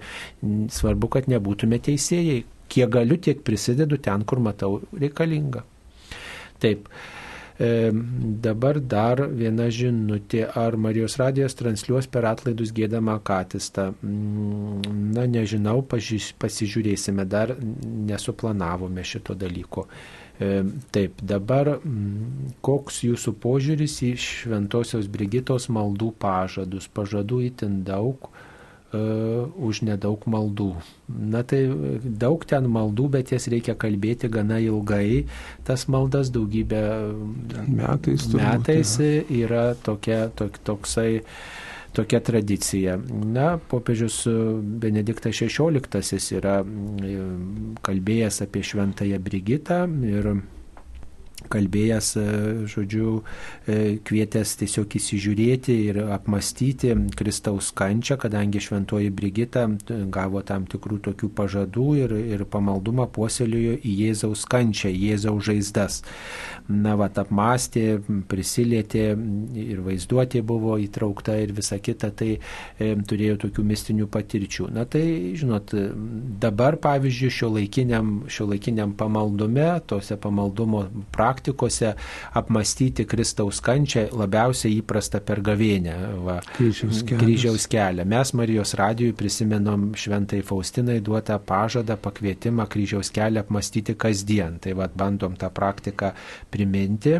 svarbu, 0.73 1.11
kad 1.17 1.31
nebūtume 1.31 1.81
teisėjai. 1.85 2.45
Kiek 2.75 2.89
galiu, 2.91 3.19
tiek 3.21 3.43
prisidedu 3.45 3.99
ten, 4.03 4.25
kur 4.25 4.41
matau 4.43 4.79
reikalinga. 4.97 5.63
Taip. 6.63 6.89
E, 7.55 7.93
dabar 8.43 8.81
dar 8.81 9.21
viena 9.31 9.69
žinutė, 9.71 10.43
ar 10.59 10.75
Marijos 10.81 11.15
radijas 11.21 11.55
transliuos 11.55 12.09
per 12.11 12.27
atlaidus 12.27 12.73
gėdamą 12.75 13.21
katistą. 13.23 13.93
Mm, 14.03 15.13
na, 15.15 15.29
nežinau, 15.31 15.85
paži, 15.87 16.19
pasižiūrėsime, 16.43 17.29
dar 17.31 17.55
nesuplanavome 17.61 19.07
šito 19.07 19.39
dalyko. 19.39 19.87
E, 20.43 20.65
taip, 20.95 21.21
dabar 21.23 21.77
koks 22.65 23.05
jūsų 23.07 23.37
požiūris 23.43 24.01
į 24.03 24.15
Šventojios 24.19 25.07
Brigitos 25.13 25.69
maldų 25.71 26.11
pažadus? 26.19 26.89
Pažadų 26.91 27.45
itin 27.53 27.83
daug, 27.87 28.27
uh, 28.27 28.51
už 29.57 29.83
nedaug 29.87 30.23
maldų. 30.31 30.71
Na 31.09 31.43
tai 31.47 31.67
daug 32.05 32.45
ten 32.49 32.69
maldų, 32.71 33.09
bet 33.17 33.33
jas 33.35 33.49
reikia 33.51 33.75
kalbėti 33.79 34.31
gana 34.33 34.61
ilgai. 34.63 35.27
Tas 35.67 35.87
maldas 35.91 36.31
daugybę 36.35 36.83
metais, 37.69 38.29
metais 38.35 38.97
yra 39.03 39.75
tokia, 39.75 40.29
tok, 40.37 40.59
toksai 40.65 41.23
tokia 41.95 42.21
tradicija. 42.21 42.97
Na, 43.35 43.55
popiežius 43.71 44.25
Benediktas 44.83 45.39
XVI 45.39 46.39
yra 46.39 46.59
mm, 46.65 47.79
kalbėjęs 47.87 48.43
apie 48.45 48.65
šventąją 48.67 49.21
Brigitą 49.23 49.85
ir 50.09 50.31
kalbėjęs, 51.53 52.09
žodžiu, 52.71 53.19
kvietęs 54.07 54.55
tiesiog 54.61 54.95
įsižiūrėti 54.99 55.77
ir 55.91 56.01
apmastyti 56.15 56.95
Kristaus 57.19 57.71
kančią, 57.77 58.17
kadangi 58.23 58.63
šventoji 58.65 59.11
Brigita 59.15 59.67
gavo 60.15 60.43
tam 60.47 60.69
tikrų 60.71 61.01
tokių 61.09 61.31
pažadų 61.37 61.89
ir, 62.01 62.17
ir 62.37 62.47
pamaldumą 62.49 63.09
puoselėjo 63.13 63.77
į 63.83 63.95
Jėzaus 64.05 64.47
kančią, 64.51 64.93
Jėzaus 64.95 65.45
žaizdas. 65.51 66.01
Na, 66.65 66.95
va, 66.97 67.11
apmastė, 67.21 67.99
prisilietė 68.29 69.11
ir 69.61 69.83
vaizduotė 69.85 70.41
buvo 70.47 70.79
įtraukta 70.81 71.37
ir 71.43 71.53
visa 71.57 71.77
kita, 71.77 72.09
tai 72.17 72.31
e, 72.39 72.95
turėjo 72.97 73.37
tokių 73.45 73.65
mistinių 73.69 74.09
patirčių. 74.13 74.71
Na, 74.73 74.87
tai, 74.89 75.05
žinot, 75.37 75.75
dabar, 76.41 76.79
pavyzdžiui, 76.81 77.33
šio 77.37 77.51
laikiniam, 77.59 78.15
šio 78.33 78.49
laikiniam 78.55 78.95
pamaldume, 78.97 79.67
tose 79.91 80.17
pamaldumo 80.21 80.87
praktikose, 81.13 81.24
praktikose 81.25 81.95
apmastyti 82.37 83.07
Kristaus 83.09 83.61
kančią 83.65 84.09
labiausiai 84.13 84.79
įprasta 84.81 85.21
per 85.25 85.41
gavėnę. 85.45 85.97
Va, 86.25 86.39
Kryžiaus 86.57 87.03
kelias. 87.03 87.23
kryžiaus 87.23 87.67
kelią. 87.71 88.05
Mes 88.09 88.33
Marijos 88.37 88.75
radijui 88.79 89.15
prisimenom 89.17 89.91
šventai 89.99 90.43
Faustinai 90.45 91.01
duotą 91.05 91.39
pažadą, 91.41 91.97
pakvietimą 92.01 92.69
kryžiaus 92.71 93.13
kelią 93.15 93.45
apmastyti 93.45 93.97
kasdien. 93.97 94.59
Tai 94.61 94.77
vad 94.81 94.97
bandom 94.97 95.37
tą 95.41 95.51
praktiką 95.55 96.13
priminti, 96.53 97.17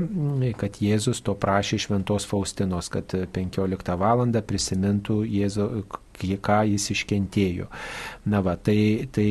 kad 0.61 0.81
Jėzus 0.85 1.23
to 1.25 1.37
prašė 1.41 1.81
šventos 1.87 2.29
Faustinos, 2.29 2.91
kad 2.93 3.15
15 3.35 3.99
val. 4.01 4.25
prisimintų 4.45 5.23
Jėzų 5.27 5.69
ką 6.15 6.61
jis 6.69 6.89
iškentėjo. 6.95 7.69
Na 8.31 8.41
va, 8.45 8.55
tai, 8.57 9.07
tai 9.13 9.27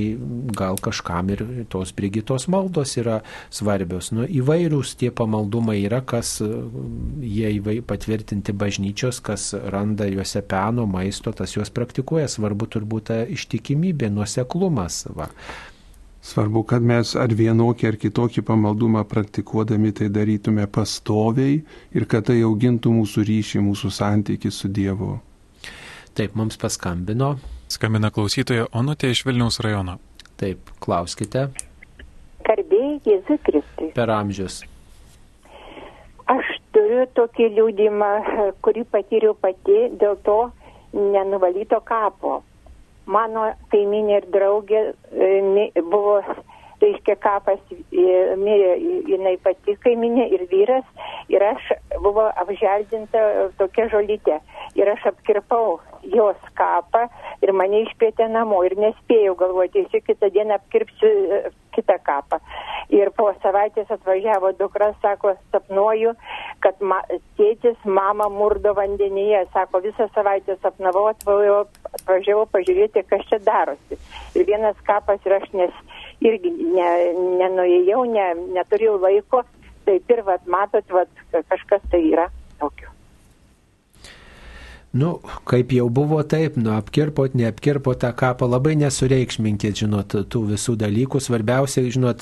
gal 0.53 0.77
kažkam 0.81 1.31
ir 1.33 1.43
tos 1.71 1.93
Brigitos 1.95 2.47
maldos 2.51 2.95
yra 3.01 3.21
svarbios. 3.49 4.11
Nu, 4.13 4.27
įvairūs 4.27 4.95
tie 4.99 5.11
pamaldumai 5.15 5.79
yra, 5.83 6.03
kas 6.05 6.37
jie 6.39 7.53
įvai 7.57 7.79
patvirtinti 7.87 8.53
bažnyčios, 8.53 9.21
kas 9.23 9.51
randa 9.73 10.07
juose 10.11 10.43
peno, 10.45 10.85
maisto, 10.89 11.33
tas 11.33 11.55
juos 11.57 11.73
praktikuoja. 11.73 12.29
Svarbu 12.29 12.69
turbūt 12.77 13.09
ta 13.09 13.21
ištikimybė, 13.27 14.11
nuoseklumas. 14.13 15.05
Va. 15.17 15.29
Svarbu, 16.23 16.61
kad 16.63 16.85
mes 16.87 17.09
ar 17.19 17.33
vienokį 17.35 17.87
ar 17.89 17.97
kitokį 17.99 18.45
pamaldumą 18.47 19.01
praktikuodami 19.11 19.91
tai 19.91 20.07
darytume 20.07 20.69
pastoviai 20.71 21.57
ir 21.91 22.05
kad 22.07 22.29
tai 22.29 22.37
augintų 22.47 22.93
mūsų 22.95 23.25
ryšį, 23.27 23.59
mūsų 23.65 23.91
santyki 23.91 24.51
su 24.51 24.71
Dievu. 24.71 25.17
Taip, 26.13 26.35
mums 26.37 26.59
paskambino. 26.61 27.35
Skambina 27.73 28.11
klausytoja 28.13 28.67
Onutė 28.77 29.09
iš 29.09 29.23
Vilniaus 29.25 29.57
rajono. 29.65 29.95
Taip, 30.37 30.69
klauskite. 30.83 31.47
Garbėjai 32.45 32.99
Jėzui 33.07 33.37
Kristui. 33.41 33.89
Per 33.95 34.11
amžius. 34.13 34.59
Aš 36.29 36.51
turiu 36.75 37.07
tokį 37.17 37.47
liūdimą, 37.55 38.11
kurį 38.65 38.85
patyriau 38.93 39.33
pati 39.33 39.87
dėl 40.03 40.19
to 40.27 40.37
nenuvalyto 40.93 41.81
kapo. 41.81 42.43
Mano 43.09 43.49
kaiminė 43.73 44.19
ir 44.21 44.29
draugė 44.31 44.83
e, 45.11 45.71
buvo, 45.81 46.21
reiškia, 46.83 47.15
kapas 47.23 47.61
e, 47.71 47.77
mirė 48.39 48.75
jinai 49.09 49.35
pati 49.43 49.77
kaiminė 49.85 50.27
ir 50.35 50.45
vyras 50.51 50.85
ir 51.31 51.43
aš 51.47 51.71
buvo 52.03 52.27
apželdinta 52.43 53.49
tokia 53.59 53.89
žolytė. 53.93 54.39
Ir 54.79 54.89
aš 54.89 55.09
apkirpau 55.13 55.79
jos 56.03 56.39
kapą 56.57 57.07
ir 57.43 57.53
mane 57.55 57.83
išpietė 57.87 58.27
namo 58.31 58.63
ir 58.67 58.75
nespėjau 58.79 59.35
galvoti, 59.39 59.85
aš 59.85 60.05
kitą 60.07 60.31
dieną 60.33 60.59
apkirpsiu 60.59 61.11
e, 61.11 61.43
kitą 61.75 61.97
kapą. 62.05 62.39
Ir 62.93 63.09
po 63.17 63.29
savaitės 63.41 63.89
atvažiavo 63.93 64.51
dukra, 64.59 64.91
sako, 65.01 65.33
sapnuoju, 65.53 66.13
kad 66.63 66.81
ma, 66.83 66.99
tėtis 67.39 67.79
mamą 67.85 68.29
murdo 68.33 68.75
vandenyje. 68.77 69.45
Sako, 69.55 69.81
visą 69.85 70.09
savaitę 70.13 70.57
sapnavau, 70.61 71.07
atvažiavau 71.09 72.45
pažiūrėti, 72.53 73.05
kas 73.09 73.25
čia 73.31 73.39
darosi. 73.45 73.99
Ir 74.37 74.45
vienas 74.49 74.77
kapas 74.87 75.23
ir 75.25 75.37
aš 75.39 75.49
nes, 75.57 75.81
irgi 76.23 76.53
ne, 76.59 76.89
nenuėjau, 77.41 78.05
ne, 78.13 78.29
neturėjau 78.57 78.97
laiko. 79.03 79.43
Taip 79.83 80.11
ir, 80.15 80.23
vat, 80.23 80.45
matot, 80.47 80.95
vat, 80.95 81.23
kažkas 81.51 81.83
tai 81.91 81.99
yra 82.07 82.29
tokio. 82.61 82.92
Nu, 84.93 85.21
kaip 85.49 85.71
jau 85.73 85.87
buvo 85.89 86.19
taip, 86.21 86.53
nu, 86.53 86.69
apkirpot, 86.77 87.33
neapkirpot 87.33 87.97
tą 87.97 88.11
kapą, 88.13 88.45
labai 88.45 88.75
nesureikšminkit, 88.77 89.79
žinot, 89.81 90.13
tų 90.29 90.41
visų 90.51 90.75
dalykų. 90.77 91.17
Svarbiausia, 91.17 91.81
žinot, 91.89 92.21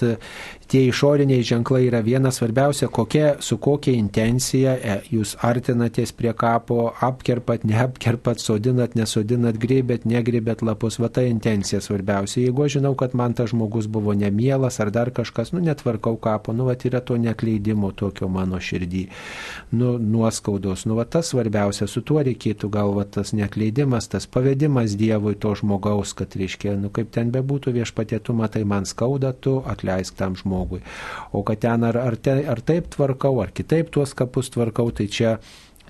tie 0.72 0.86
išoriniai 0.88 1.44
ženklai 1.44 1.82
yra 1.90 2.00
viena 2.06 2.32
svarbiausia, 2.32 2.88
kokia, 2.88 3.34
su 3.44 3.58
kokia 3.60 3.92
intencija 4.00 4.78
e, 4.80 4.94
jūs 5.12 5.34
artinatės 5.44 6.14
prie 6.16 6.32
kapo, 6.32 6.94
apkirpat, 7.04 7.66
neapkirpat, 7.68 8.40
sodinat, 8.40 8.96
nesodinat, 8.96 9.60
grėbėt, 9.60 10.08
negrėbėt 10.08 10.64
lapus, 10.64 10.96
va 11.04 11.12
ta 11.12 11.26
intencija 11.28 11.84
svarbiausia. 11.84 12.46
Jeigu 12.46 12.70
aš 12.70 12.78
žinau, 12.78 12.94
kad 12.96 13.20
man 13.20 13.36
tas 13.36 13.52
žmogus 13.52 13.92
buvo 13.92 14.16
nemielas 14.16 14.80
ar 14.80 14.94
dar 14.96 15.12
kažkas, 15.12 15.52
nu, 15.52 15.60
netvarkau 15.68 16.16
kapo, 16.16 16.56
nu, 16.56 16.70
va, 16.72 16.80
yra 16.80 17.04
to 17.04 17.20
netleidimo 17.20 17.92
tokio 17.92 18.32
mano 18.32 18.64
širdį, 18.64 19.04
nu, 19.76 19.98
nuoskaudos, 20.00 20.88
nu, 20.88 20.96
va, 20.96 21.04
tas 21.04 21.36
svarbiausia, 21.36 21.92
su 21.92 22.00
tuo 22.08 22.24
reikėtų 22.24 22.61
gal 22.70 22.94
va, 22.94 23.06
tas 23.06 23.34
netleidimas, 23.34 24.10
tas 24.12 24.28
pavedimas 24.28 24.94
Dievui 25.00 25.34
to 25.42 25.56
žmogaus, 25.58 26.14
kad 26.18 26.36
reiškia, 26.38 26.76
nu, 26.78 26.92
kaip 26.94 27.10
ten 27.16 27.32
bebūtų 27.34 27.74
viešpatėtų, 27.80 28.36
matai, 28.38 28.64
man 28.68 28.86
skauda, 28.86 29.34
tu 29.34 29.58
atleisk 29.66 30.20
tam 30.20 30.38
žmogui. 30.38 30.84
O 31.34 31.42
kad 31.48 31.64
ten 31.66 31.88
ar, 31.88 31.98
ar, 31.98 32.20
te, 32.20 32.38
ar 32.46 32.62
taip 32.62 32.92
tvarkau, 32.94 33.40
ar 33.42 33.56
kitaip 33.56 33.90
tuos 33.96 34.14
kapus 34.18 34.54
tvarkau, 34.54 34.92
tai 34.94 35.10
čia 35.12 35.38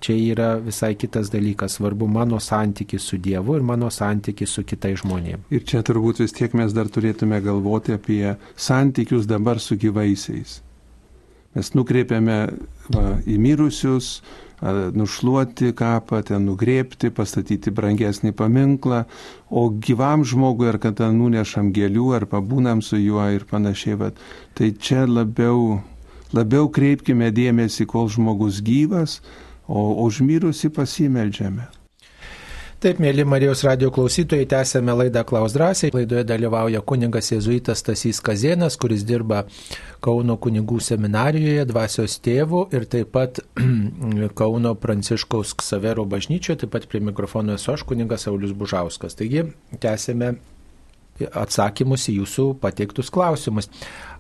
Čia 0.02 0.16
yra 0.34 0.56
visai 0.58 0.96
kitas 0.98 1.30
dalykas, 1.30 1.76
svarbu 1.78 2.08
mano 2.10 2.40
santykis 2.42 3.04
su 3.06 3.20
Dievu 3.22 3.60
ir 3.60 3.62
mano 3.62 3.92
santykis 3.94 4.50
su 4.50 4.64
kitais 4.66 5.04
žmonėmis. 5.04 5.46
Ir 5.54 5.62
čia 5.62 5.84
turbūt 5.86 6.24
vis 6.24 6.34
tiek 6.34 6.56
mes 6.58 6.74
dar 6.74 6.90
turėtume 6.90 7.38
galvoti 7.46 7.94
apie 7.94 8.34
santykius 8.58 9.30
dabar 9.30 9.62
su 9.62 9.78
gyvaisiais. 9.78 10.58
Mes 11.54 11.70
nukreipiame 11.78 12.38
va, 12.96 13.04
į 13.30 13.38
mirusius, 13.46 14.22
nušluoti 14.62 15.74
kapą, 15.74 16.22
ten 16.26 16.46
nugrėpti, 16.46 17.10
pastatyti 17.10 17.74
brangesnį 17.74 18.32
paminklą, 18.38 19.04
o 19.50 19.70
gyvam 19.70 20.26
žmogui 20.26 20.70
ar 20.70 20.78
kad 20.78 21.00
ten 21.02 21.18
nunešam 21.18 21.72
gėlių 21.74 22.14
ar 22.20 22.28
pabūnam 22.30 22.82
su 22.86 23.00
juo 23.02 23.26
ir 23.34 23.48
panašiai. 23.50 23.98
Va. 23.98 24.12
Tai 24.54 24.72
čia 24.78 25.08
labiau, 25.10 25.82
labiau 26.34 26.70
kreipkime 26.70 27.32
dėmesį, 27.34 27.90
kol 27.90 28.10
žmogus 28.14 28.62
gyvas, 28.62 29.22
o 29.68 30.06
užmirusi 30.06 30.70
pasimeldžiame. 30.70 31.81
Taip, 32.82 32.98
mėly 32.98 33.22
Marijos 33.30 33.60
radio 33.62 33.92
klausytojai, 33.94 34.48
tęsėme 34.50 34.96
laidą 34.98 35.22
Klaus 35.30 35.54
drąsiai. 35.54 35.92
Laidoje 35.94 36.24
dalyvauja 36.26 36.80
kuningas 36.82 37.28
Jėzuitas 37.30 37.84
Stasys 37.84 38.18
Kazienas, 38.26 38.74
kuris 38.82 39.04
dirba 39.06 39.44
Kauno 40.02 40.34
kunigų 40.42 40.80
seminarijoje, 40.82 41.68
dvasios 41.70 42.16
tėvų 42.26 42.64
ir 42.74 42.88
taip 42.90 43.12
pat 43.14 43.38
Kauno 44.42 44.72
Pranciškaus 44.82 45.54
Ksavero 45.62 46.08
bažnyčioje, 46.10 46.64
taip 46.64 46.74
pat 46.74 46.90
prie 46.90 47.04
mikrofono 47.06 47.54
esu 47.60 47.76
aš 47.76 47.86
kuningas 47.86 48.26
Saulis 48.26 48.58
Bužauskas. 48.58 49.14
Taigi, 49.20 49.46
tęsėme 49.78 50.40
atsakymus 51.20 52.08
į 52.12 52.16
jūsų 52.22 52.46
pateiktus 52.62 53.12
klausimus. 53.14 53.70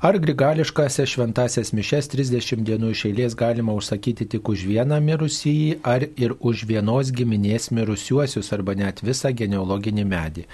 Ar 0.01 0.17
grigališkąsias 0.21 1.13
šventasias 1.13 1.73
mišes 1.77 2.09
30 2.13 2.63
dienų 2.67 2.91
iš 2.95 3.05
eilės 3.11 3.37
galima 3.37 3.75
užsakyti 3.77 4.27
tik 4.35 4.49
už 4.49 4.65
vieną 4.69 5.01
mirusįjį, 5.05 5.81
ar 5.83 6.07
ir 6.09 6.35
už 6.39 6.65
vienos 6.69 7.13
giminės 7.15 7.71
mirusiuosius, 7.75 8.51
arba 8.55 8.77
net 8.77 9.03
visą 9.05 9.33
genealoginį 9.33 10.07
medį? 10.15 10.47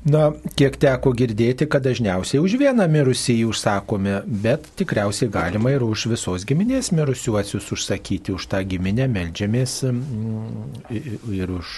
Na, 0.00 0.30
kiek 0.56 0.78
teko 0.80 1.10
girdėti, 1.12 1.66
kad 1.68 1.84
dažniausiai 1.84 2.40
už 2.40 2.54
vieną 2.62 2.86
mirusįjį 2.88 3.42
užsakome, 3.50 4.14
bet 4.24 4.64
tikriausiai 4.80 5.28
galima 5.28 5.74
ir 5.74 5.82
už 5.84 6.06
visos 6.14 6.46
giminės 6.48 6.88
mirusiuosius 6.96 7.66
užsakyti, 7.76 8.32
už 8.32 8.46
tą 8.48 8.62
giminę 8.64 9.04
melžiamės 9.12 9.74
mm, 9.90 10.94
ir 11.36 11.52
už 11.52 11.74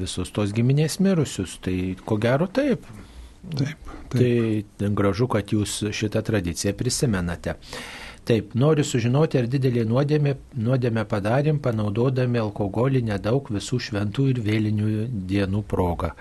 visus 0.00 0.34
tos 0.34 0.50
giminės 0.56 0.98
mirusius. 0.98 1.54
Tai 1.62 1.76
ko 2.02 2.18
gero 2.18 2.48
taip. 2.50 2.88
Taip, 3.54 3.92
taip. 4.10 4.66
Tai 4.82 4.90
gražu, 4.98 5.28
kad 5.30 5.54
jūs 5.54 5.84
šitą 5.94 6.24
tradiciją 6.26 6.74
prisimenate. 6.74 7.54
Taip, 8.26 8.56
noriu 8.58 8.82
sužinoti, 8.86 9.38
ar 9.38 9.46
didelį 9.50 9.84
nuodėmę, 9.90 10.34
nuodėmę 10.66 11.06
padarėm, 11.10 11.62
panaudodami 11.62 12.42
alkoholį 12.42 13.04
nedaug 13.06 13.46
visų 13.54 13.78
šventų 13.86 14.26
ir 14.34 14.42
vėlinių 14.46 14.90
dienų 15.30 15.62
progą. 15.70 16.12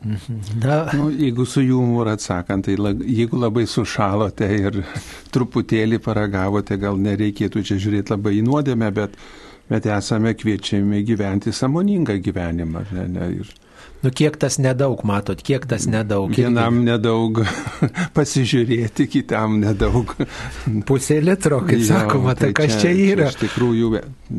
Na, 0.00 0.90
Nu, 0.96 1.10
jeigu 1.12 1.44
su 1.44 1.60
jumoru 1.60 2.10
atsakant, 2.10 2.64
tai 2.64 2.76
la, 2.80 2.92
jeigu 3.04 3.36
labai 3.40 3.66
sušalote 3.68 4.48
ir 4.56 4.78
truputėlį 5.34 6.00
paragavote, 6.04 6.78
gal 6.80 6.96
nereikėtų 6.96 7.64
čia 7.68 7.76
žiūrėti 7.84 8.14
labai 8.14 8.38
į 8.38 8.44
nuodėmę, 8.46 8.88
bet, 8.96 9.18
bet 9.68 9.88
esame 9.92 10.32
kviečiami 10.34 11.02
gyventi 11.04 11.52
samoningą 11.52 12.16
gyvenimą. 12.24 12.86
Ne, 12.96 13.06
ne, 13.12 13.28
ir 13.42 13.52
nu 14.04 14.10
kiek 14.14 14.36
tas 14.40 14.56
nedaug, 14.62 15.02
matot, 15.08 15.40
kiek 15.44 15.66
tas 15.68 15.84
nedaug. 15.90 16.32
vienam 16.36 16.78
nedaug 16.86 17.42
pasižiūrėti, 18.16 19.06
kitam 19.12 19.58
nedaug. 19.62 20.14
Pusė 20.88 21.20
litro, 21.24 21.60
kaip 21.66 21.80
Jo, 21.82 21.88
sakoma, 21.90 22.34
tai 22.38 22.52
kas 22.56 22.76
čia 22.80 22.92
yra. 22.94 23.28
Iš 23.30 23.38
tikrųjų, 23.42 23.90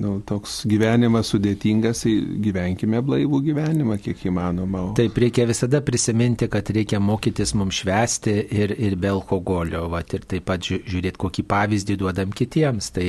nu, 0.02 0.16
toks 0.28 0.62
gyvenimas 0.70 1.32
sudėtingas, 1.34 2.04
tai 2.06 2.16
gyvenkime 2.46 3.02
blaivų 3.06 3.42
gyvenimą, 3.50 3.98
kiek 4.04 4.26
įmanoma. 4.30 4.88
Taip, 4.98 5.18
reikia 5.22 5.46
visada 5.50 5.82
prisiminti, 5.86 6.50
kad 6.52 6.70
reikia 6.74 7.02
mokytis 7.04 7.54
mums 7.58 7.82
švesti 7.84 8.38
ir, 8.52 8.76
ir 8.78 8.98
be 9.02 9.12
alkoholio, 9.14 9.88
vat, 9.94 10.16
ir 10.18 10.26
taip 10.30 10.48
pat 10.50 10.64
žiū- 10.68 10.82
žiūrėti, 10.90 11.20
kokį 11.22 11.48
pavyzdį 11.52 12.00
duodam 12.02 12.34
kitiems. 12.36 12.92
Tai, 12.96 13.08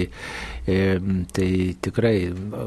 tai 0.62 1.48
tikrai, 1.82 2.16
e, 2.30 2.64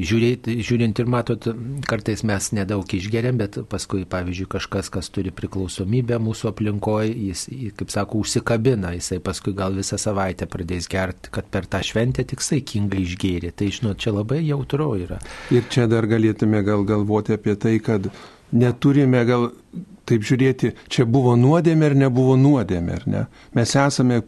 žiūrėt, 0.00 0.48
žiūrint 0.64 1.00
ir 1.02 1.10
matot, 1.12 1.48
kartais 1.88 2.24
mes 2.24 2.50
nedaug 2.56 2.88
išgeriam, 2.96 3.36
bet 3.40 3.58
paskui, 3.68 4.06
pavyzdžiui, 4.08 4.48
kažkas, 4.54 4.88
kas 4.92 5.10
turi 5.12 5.32
priklausomybę 5.34 6.16
mūsų 6.24 6.50
aplinkoje, 6.54 7.12
jis, 7.28 7.46
kaip 7.76 7.92
sako, 7.92 8.22
užsikabina, 8.24 8.94
jisai 8.96 9.20
paskui 9.24 9.52
gal 9.56 9.76
visą 9.76 10.00
savaitę 10.00 10.48
pradės 10.50 10.88
gerti, 10.88 11.32
kad 11.34 11.50
per 11.52 11.68
tą 11.68 11.82
šventę 11.84 12.24
tik 12.32 12.44
saikingai 12.44 13.04
išgėrė. 13.04 13.52
Tai, 13.52 13.68
žinot, 13.76 14.00
čia 14.00 14.14
labai 14.16 14.40
jautru 14.46 14.94
yra. 15.04 15.20
Ir 15.52 15.68
čia 15.72 15.88
dar 15.90 16.08
galėtume 16.08 16.64
gal 16.64 16.86
galvoti 16.88 17.36
apie 17.36 17.58
tai, 17.60 17.76
kad 17.84 18.08
neturime 18.54 19.24
gal 19.28 19.50
taip 20.08 20.24
žiūrėti, 20.24 20.74
čia 20.92 21.06
buvo 21.08 21.34
nuodėmė 21.40 21.90
ar 21.90 21.96
nebuvo 22.06 22.36
nuodėmė, 22.40 22.98
ar 22.98 23.06
ne? 23.08 23.22
Mes 23.56 23.72
esame 23.80 24.20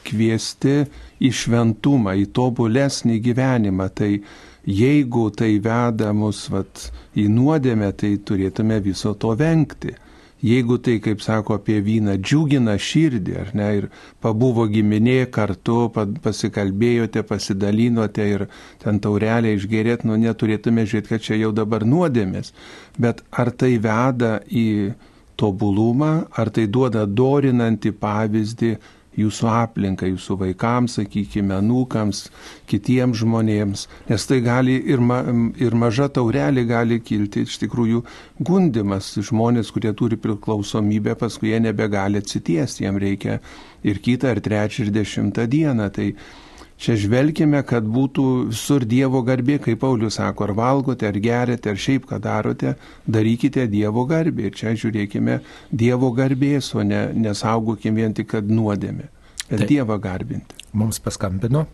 pakviesti 0.00 0.86
į 1.20 1.30
šventumą, 1.30 2.16
į 2.16 2.30
tobulesnį 2.32 3.20
gyvenimą. 3.20 3.88
Tai 3.94 4.20
jeigu 4.66 5.30
tai 5.30 5.58
veda 5.60 6.12
mus 6.12 6.48
vat, 6.50 6.90
į 7.14 7.28
nuodėmę, 7.28 7.92
tai 7.92 8.16
turėtume 8.18 8.80
viso 8.80 9.14
to 9.14 9.34
vengti. 9.36 9.94
Jeigu 10.40 10.78
tai, 10.80 10.94
kaip 11.04 11.20
sako 11.20 11.58
apie 11.58 11.82
vyną, 11.84 12.14
džiugina 12.16 12.78
širdį, 12.80 13.34
ar 13.36 13.50
ne, 13.52 13.66
ir 13.76 13.88
pabuvo 14.24 14.64
giminė 14.72 15.26
kartu, 15.28 15.90
pasikalbėjote, 15.92 17.26
pasidalinote 17.28 18.24
ir 18.24 18.46
ten 18.80 19.02
taurelę 19.04 19.52
išgerėt, 19.58 20.06
nu 20.08 20.16
neturėtume 20.16 20.86
žiūrėti, 20.88 21.12
kad 21.12 21.26
čia 21.26 21.36
jau 21.42 21.52
dabar 21.52 21.84
nuodėmės. 21.84 22.54
Bet 22.96 23.20
ar 23.36 23.52
tai 23.52 23.74
veda 23.84 24.38
į 24.48 24.94
tobulumą, 25.36 26.24
ar 26.32 26.48
tai 26.48 26.64
duoda 26.72 27.04
dorinantį 27.04 27.92
pavyzdį 28.00 28.72
jūsų 29.18 29.48
aplinkai, 29.50 30.12
jūsų 30.12 30.36
vaikams, 30.44 30.98
sakykime, 31.00 31.58
nūkams, 31.66 32.24
kitiems 32.70 33.20
žmonėms, 33.22 33.86
nes 34.10 34.26
tai 34.28 34.40
gali 34.44 34.76
ir, 34.92 35.02
ma, 35.02 35.20
ir 35.58 35.74
maža 35.74 36.08
taurelė 36.14 36.64
gali 36.68 37.00
kilti 37.02 37.44
iš 37.46 37.58
tikrųjų 37.64 38.04
gundimas. 38.38 39.12
Žmonės, 39.30 39.72
kurie 39.74 39.92
turi 39.98 40.18
priklausomybę, 40.20 41.16
paskui 41.20 41.52
jie 41.54 41.60
nebegali 41.66 42.22
atsitiesti, 42.22 42.86
jiems 42.86 43.02
reikia 43.02 43.40
ir 43.82 44.00
kitą, 44.04 44.34
ir 44.34 44.44
trečią, 44.44 44.86
ir 44.86 44.94
dešimtą 45.00 45.48
dieną. 45.50 45.90
Tai 45.94 46.12
Čia 46.80 46.94
žvelgime, 46.96 47.60
kad 47.68 47.84
būtų 47.84 48.22
visur 48.54 48.86
Dievo 48.88 49.20
garbė, 49.26 49.58
kaip 49.60 49.82
Paulius 49.82 50.16
sako, 50.16 50.46
ar 50.46 50.52
valgote, 50.56 51.04
ar 51.04 51.16
gerite, 51.20 51.74
ar 51.74 51.76
šiaip 51.76 52.06
ką 52.08 52.16
darote, 52.24 52.72
darykite 53.04 53.66
Dievo 53.68 54.06
garbė. 54.08 54.46
Ir 54.48 54.54
čia 54.56 54.72
žiūrėkime 54.80 55.42
Dievo 55.68 56.08
garbės, 56.16 56.70
o 56.72 56.84
ne 56.86 57.02
nesaugokime 57.12 58.00
vien 58.00 58.16
tik, 58.16 58.30
kad 58.32 58.48
nuodėmė, 58.48 59.10
bet 59.50 59.58
Taip. 59.60 59.68
Dievą 59.74 59.98
garbinti. 60.00 60.56
Mums 60.72 61.02
paskambino. 61.04 61.66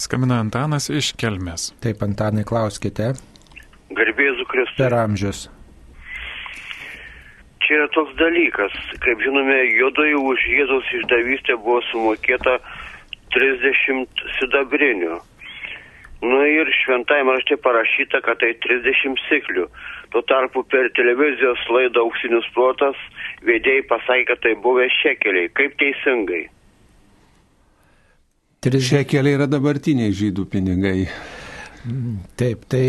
Skambina 0.00 0.42
Antanas 0.44 0.90
iš 0.92 1.14
Kelmės. 1.16 1.70
Taip, 1.80 2.04
Antanai, 2.04 2.44
klauskite. 2.44 3.14
Garbėzu 3.96 4.44
Kristus. 4.52 4.76
Per 4.76 4.98
amžius. 4.98 5.46
Čia 7.64 7.78
yra 7.78 7.88
toks 7.96 8.12
dalykas, 8.20 8.76
kaip 9.00 9.24
žinome, 9.24 9.56
juodojų 9.78 10.20
už 10.34 10.46
Jėzaus 10.52 10.94
išdavystę 11.00 11.56
buvo 11.64 11.80
sumokėta 11.88 12.58
30 13.34 14.24
sidabrinių. 14.38 15.18
Nu 16.20 16.38
ir 16.44 16.68
šventajame 16.82 17.32
rašte 17.32 17.56
parašyta, 17.64 18.20
kad 18.24 18.42
tai 18.42 18.52
30 18.60 19.20
siklių. 19.28 19.66
Tuo 20.12 20.20
tarpu 20.28 20.62
per 20.68 20.90
televizijos 20.98 21.62
laidą 21.72 22.04
Auksinius 22.04 22.48
protas 22.52 22.98
veidėjai 23.46 23.86
pasakė, 23.88 24.26
kad 24.28 24.42
tai 24.44 24.56
buvę 24.60 24.88
šekeliai. 25.00 25.48
Kaip 25.56 25.78
teisingai? 25.80 26.42
Šekeliai 28.60 29.38
yra 29.38 29.46
dabartiniai 29.48 30.12
žydų 30.12 30.44
pinigai. 30.52 31.06
Taip, 32.36 32.66
tai 32.68 32.84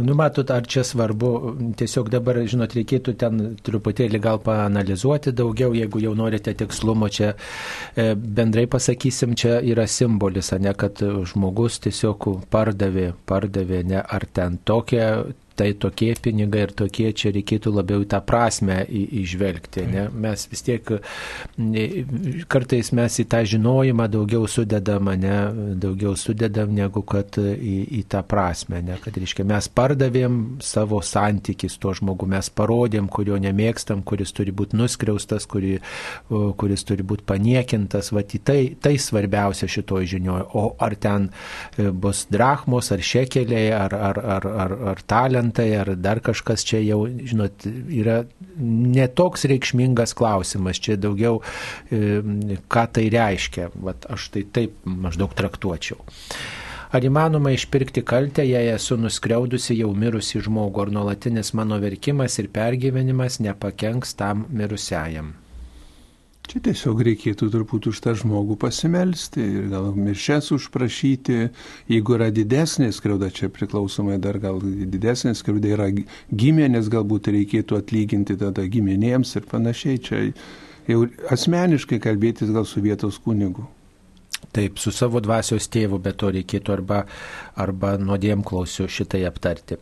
Nu, 0.00 0.14
matot, 0.18 0.50
ar 0.50 0.66
čia 0.66 0.84
svarbu, 0.86 1.30
tiesiog 1.78 2.08
dabar, 2.12 2.40
žinot, 2.48 2.74
reikėtų 2.76 3.14
ten 3.20 3.40
truputėlį 3.66 4.20
gal 4.22 4.40
paanalizuoti 4.44 5.34
daugiau, 5.36 5.74
jeigu 5.76 6.02
jau 6.02 6.14
norite 6.18 6.54
tikslumo, 6.56 7.08
čia 7.12 7.32
e, 7.34 8.14
bendrai 8.14 8.66
pasakysim, 8.70 9.36
čia 9.38 9.58
yra 9.60 9.86
simbolis, 9.90 10.52
ne, 10.60 10.72
kad 10.78 11.02
žmogus 11.32 11.80
tiesiog 11.84 12.28
pardavė, 12.52 13.10
pardavė, 13.28 13.84
ne, 13.92 14.00
ar 14.00 14.26
ten 14.32 14.58
tokia 14.64 15.10
tai 15.56 15.72
tokie 15.74 16.14
pinigai 16.22 16.64
ir 16.66 16.72
tokie 16.76 17.10
čia 17.16 17.32
reikėtų 17.34 17.72
labiau 17.74 18.04
tą 18.08 18.20
prasme 18.24 18.80
išvelgti. 18.88 19.84
Ne? 19.90 20.06
Mes 20.12 20.46
vis 20.50 20.64
tiek 20.66 20.92
kartais 22.50 22.92
mes 22.96 23.18
į 23.22 23.26
tą 23.30 23.42
žinojimą 23.52 24.06
daugiau 24.12 24.48
sudedam, 24.50 25.10
ne? 25.20 25.36
daugiau 25.80 26.14
sudedam 26.18 26.72
negu 26.76 27.02
kad 27.06 27.38
į, 27.40 27.76
į 28.00 28.04
tą 28.10 28.22
prasme. 28.26 28.80
Ne? 28.86 28.98
Kad 29.02 29.18
reiškia, 29.20 29.46
mes 29.48 29.68
pardavėm 29.74 30.40
savo 30.64 31.02
santykį 31.04 31.70
su 31.70 31.80
tuo 31.82 31.94
žmogu, 31.98 32.28
mes 32.30 32.50
parodėm, 32.54 33.10
kurio 33.12 33.38
nemėgstam, 33.40 34.04
kuris 34.06 34.34
turi 34.36 34.54
būti 34.56 34.78
nuskriaustas, 34.80 35.48
kuri, 35.50 35.76
kuris 36.30 36.86
turi 36.88 37.06
būti 37.06 37.26
paniekintas. 37.28 38.12
Va, 38.16 38.24
tai, 38.24 38.60
tai 38.80 38.96
svarbiausia 39.00 39.68
šitoje 39.70 40.14
žinioje. 40.14 40.48
O 40.56 40.64
ar 40.80 40.96
ten 41.00 41.28
e, 41.30 41.90
bus 41.90 42.24
drachmos, 42.32 42.90
ar 42.94 43.04
šekeliai, 43.04 43.70
ar, 43.76 43.94
ar, 43.94 44.20
ar, 44.38 44.48
ar, 44.64 44.76
ar 44.94 45.04
talentai 45.10 45.39
talentai 45.40 45.74
ar 45.76 45.94
dar 45.96 46.20
kažkas 46.20 46.64
čia 46.64 46.80
jau, 46.84 47.06
žinot, 47.06 47.64
yra 47.88 48.24
netoks 48.60 49.46
reikšmingas 49.48 50.14
klausimas, 50.14 50.78
čia 50.78 50.96
daugiau 50.96 51.40
e, 51.90 52.20
ką 52.68 52.86
tai 52.92 53.08
reiškia, 53.10 53.70
Vat 53.80 54.06
aš 54.10 54.30
tai 54.30 54.44
taip 54.44 54.74
maždaug 54.84 55.32
traktuočiau. 55.34 55.98
Ar 56.90 57.04
įmanoma 57.06 57.52
išpirkti 57.54 58.02
kaltę, 58.02 58.42
jei 58.44 58.72
esu 58.74 58.96
nuskriaudusi 58.98 59.76
jau 59.78 59.92
mirusi 59.94 60.42
žmogų, 60.42 60.82
ar 60.82 60.90
nuolatinis 60.90 61.54
mano 61.54 61.78
verkimas 61.78 62.38
ir 62.42 62.50
pergyvenimas 62.50 63.38
nepakenks 63.40 64.16
tam 64.18 64.44
mirusiajam? 64.50 65.36
Čia 66.50 66.58
tiesiog 66.66 67.04
reikėtų 67.06 67.46
turbūt 67.52 67.86
už 67.92 68.00
tą 68.02 68.16
žmogų 68.18 68.56
pasimelsti 68.58 69.38
ir 69.38 69.68
gal 69.70 69.92
miršes 69.94 70.48
užprašyti, 70.56 71.36
jeigu 71.92 72.16
yra 72.16 72.26
didesnė 72.34 72.88
skriauda, 72.90 73.28
čia 73.30 73.46
priklausomai 73.54 74.16
dar 74.18 74.40
gal 74.42 74.58
didesnė 74.58 75.36
skriauda 75.38 75.70
yra 75.76 75.86
giminės, 75.94 76.90
galbūt 76.90 77.30
reikėtų 77.36 77.78
atlyginti 77.78 78.34
tada 78.40 78.66
giminėms 78.66 79.36
ir 79.38 79.46
panašiai. 79.46 80.02
Čia 80.02 80.24
jau 80.90 81.04
asmeniškai 81.30 82.02
kalbėtis 82.02 82.50
gal 82.50 82.66
su 82.66 82.82
vietos 82.82 83.22
kunigu. 83.22 83.68
Taip, 84.50 84.80
su 84.82 84.90
savo 84.90 85.20
dvasios 85.22 85.68
tėvu, 85.70 86.00
bet 86.02 86.16
to 86.18 86.32
reikėtų 86.34 86.72
arba, 86.74 87.04
arba 87.54 87.92
nuodėm 88.02 88.42
klausiu 88.46 88.88
šitai 88.90 89.22
aptarti. 89.28 89.78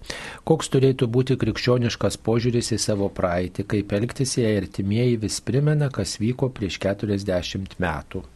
Koks 0.49 0.69
turėtų 0.75 1.09
būti 1.09 1.39
krikščioniškas 1.41 2.21
požiūris 2.21 2.75
į 2.77 2.81
savo 2.85 3.09
praeitį, 3.09 3.65
kaip 3.73 3.95
elgtis, 3.97 4.37
jei 4.37 4.59
artimieji 4.61 5.23
vis 5.25 5.41
primena, 5.41 5.89
kas 5.89 6.19
vyko 6.21 6.51
prieš 6.53 6.83
40 6.85 7.81
metų. 7.81 8.27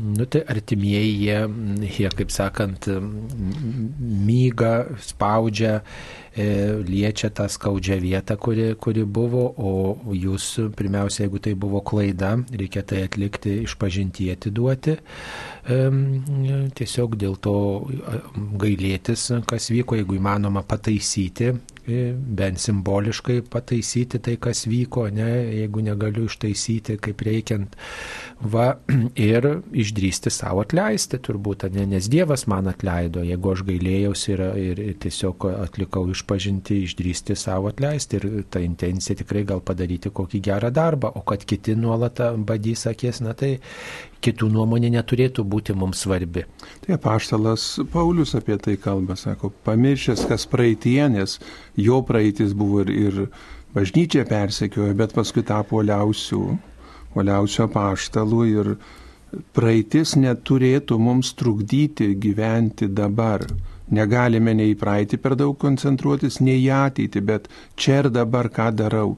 Nu 0.00 0.24
tai 0.24 0.40
artimieji, 0.48 1.12
jie, 1.20 1.38
jie 1.98 2.10
kaip 2.16 2.32
sakant, 2.32 2.88
myga, 4.00 4.72
spaudžia 5.04 5.80
E, 6.30 6.78
liečia 6.86 7.26
tą 7.34 7.48
skaudžią 7.50 7.96
vietą, 7.98 8.36
kuri, 8.38 8.68
kuri 8.78 9.02
buvo, 9.02 9.48
o 9.58 10.14
jūs 10.14 10.44
pirmiausia, 10.78 11.24
jeigu 11.24 11.40
tai 11.42 11.56
buvo 11.58 11.80
klaida, 11.82 12.36
reikia 12.54 12.84
tai 12.86 13.00
atlikti, 13.02 13.56
išpažinti, 13.66 14.28
atiduoti. 14.30 14.94
Tiesiog 16.78 17.16
dėl 17.18 17.34
to 17.42 17.56
gailėtis, 18.62 19.26
kas 19.50 19.68
vyko, 19.74 19.98
jeigu 19.98 20.20
įmanoma 20.20 20.62
pataisyti, 20.70 21.50
e, 21.50 21.58
bent 22.40 22.62
simboliškai 22.62 23.40
pataisyti 23.50 24.22
tai, 24.22 24.36
kas 24.40 24.64
vyko, 24.70 25.08
ne, 25.14 25.28
jeigu 25.60 25.84
negaliu 25.84 26.28
ištaisyti 26.30 26.96
kaip 27.02 27.26
reikiant, 27.26 27.76
va, 28.40 28.72
ir 29.30 29.50
išdrysti 29.84 30.32
savo 30.32 30.64
atleisti 30.64 31.20
turbūt, 31.20 31.68
ne, 31.74 31.88
nes 31.90 32.08
Dievas 32.10 32.46
man 32.50 32.70
atleido, 32.70 33.24
jeigu 33.26 33.54
aš 33.54 33.66
gailėjausi 33.68 34.32
ir, 34.34 34.46
ir, 34.70 34.82
tiesiog 35.02 35.50
atlikau 35.50 36.06
iš 36.10 36.20
išpažinti, 36.20 36.82
išdrysti 36.84 37.36
savo 37.36 37.68
atleisti 37.68 38.16
ir 38.16 38.44
ta 38.50 38.60
intencija 38.60 39.16
tikrai 39.16 39.44
gal 39.44 39.60
padaryti 39.60 40.10
kokį 40.10 40.40
gerą 40.40 40.70
darbą, 40.70 41.10
o 41.14 41.22
kad 41.26 41.44
kiti 41.44 41.74
nuolat 41.74 42.20
badys 42.46 42.86
akės, 42.86 43.20
na 43.24 43.34
tai 43.34 43.58
kitų 44.24 44.50
nuomonė 44.52 44.90
neturėtų 44.94 45.44
būti 45.48 45.74
mums 45.76 46.04
svarbi. 46.04 46.44
Tai 46.84 46.98
paštalas 47.02 47.66
Paulius 47.92 48.34
apie 48.38 48.58
tai 48.62 48.76
kalba, 48.80 49.16
sako, 49.16 49.52
pamiršęs, 49.66 50.26
kas 50.30 50.46
praeitie, 50.50 51.00
nes 51.12 51.38
jo 51.76 52.00
praeitis 52.06 52.54
buvo 52.56 52.84
ir, 52.84 52.90
ir 52.90 53.20
bažnyčia 53.74 54.26
persekiojo, 54.28 54.94
bet 54.98 55.14
paskui 55.16 55.44
tapo 55.46 55.80
oliausių, 55.80 56.42
oliausių 57.20 57.68
paštalų 57.74 58.44
ir 58.50 58.72
praeitis 59.56 60.16
neturėtų 60.18 60.98
mums 61.00 61.34
trukdyti 61.38 62.14
gyventi 62.20 62.90
dabar. 62.90 63.46
Negalime 63.90 64.54
nei 64.54 64.70
į 64.70 64.78
praeitį 64.78 65.18
per 65.18 65.34
daug 65.38 65.56
koncentruotis, 65.58 66.38
nei 66.38 66.60
į 66.62 66.68
ateitį, 66.76 67.22
bet 67.26 67.48
čia 67.74 68.04
ir 68.04 68.10
dabar 68.14 68.46
ką 68.54 68.68
darau. 68.78 69.16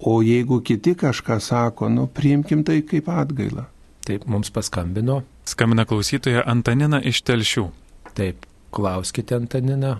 O 0.00 0.20
jeigu 0.24 0.62
kiti 0.64 0.94
kažką 0.96 1.38
sako, 1.40 1.90
nu, 1.92 2.08
priimkim 2.08 2.64
tai 2.64 2.80
kaip 2.88 3.08
atgailą. 3.12 3.68
Taip, 4.04 4.26
mums 4.28 4.50
paskambino. 4.52 5.22
Skambina 5.48 5.86
klausytoja 5.88 6.42
Antanina 6.46 7.00
iš 7.00 7.22
Telšių. 7.24 7.68
Taip, 8.16 8.44
klauskite 8.74 9.38
Antanina. 9.38 9.94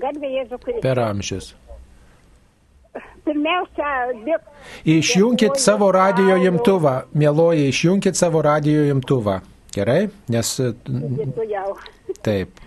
Garbė 0.00 0.30
Jėzų 0.38 0.58
Kristų. 0.62 0.82
Per 0.86 1.00
amžius. 1.02 1.50
Pirmiausia, 3.26 3.90
dėk. 4.24 4.46
Išjunkit 4.88 5.52
Dėkoju, 5.52 5.62
savo 5.62 5.90
radio 5.94 6.38
imtuvą, 6.48 6.94
mėloji, 7.12 7.68
išjunkit 7.70 8.18
savo 8.18 8.40
radio 8.42 8.86
imtuvą. 8.94 9.36
Gerai? 9.74 10.08
Nes 10.32 10.54
e, 10.58 10.72
taip. 12.26 12.62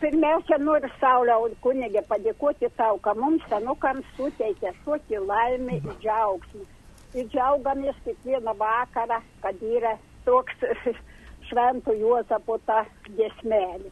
Pirmiausia, 0.00 0.60
noriu 0.62 0.88
Sauliau 1.00 1.48
kunigė 1.64 2.04
padėkoti 2.08 2.70
tau, 2.78 3.00
kad 3.02 3.18
mums 3.18 3.42
senukams 3.50 4.06
suteikė 4.16 4.72
tokį 4.86 5.24
laimę 5.26 5.80
ir 5.80 5.98
džiaugsmą. 6.04 6.68
Ir 7.12 7.26
džiaugamės 7.28 7.96
kiekvieną 8.06 8.54
vakarą, 8.56 9.18
kad 9.42 9.58
yra 9.68 9.90
toks 10.24 10.62
švento 11.48 11.92
Juozapo 11.92 12.54
ta 12.64 12.78
gesmelė. 13.18 13.90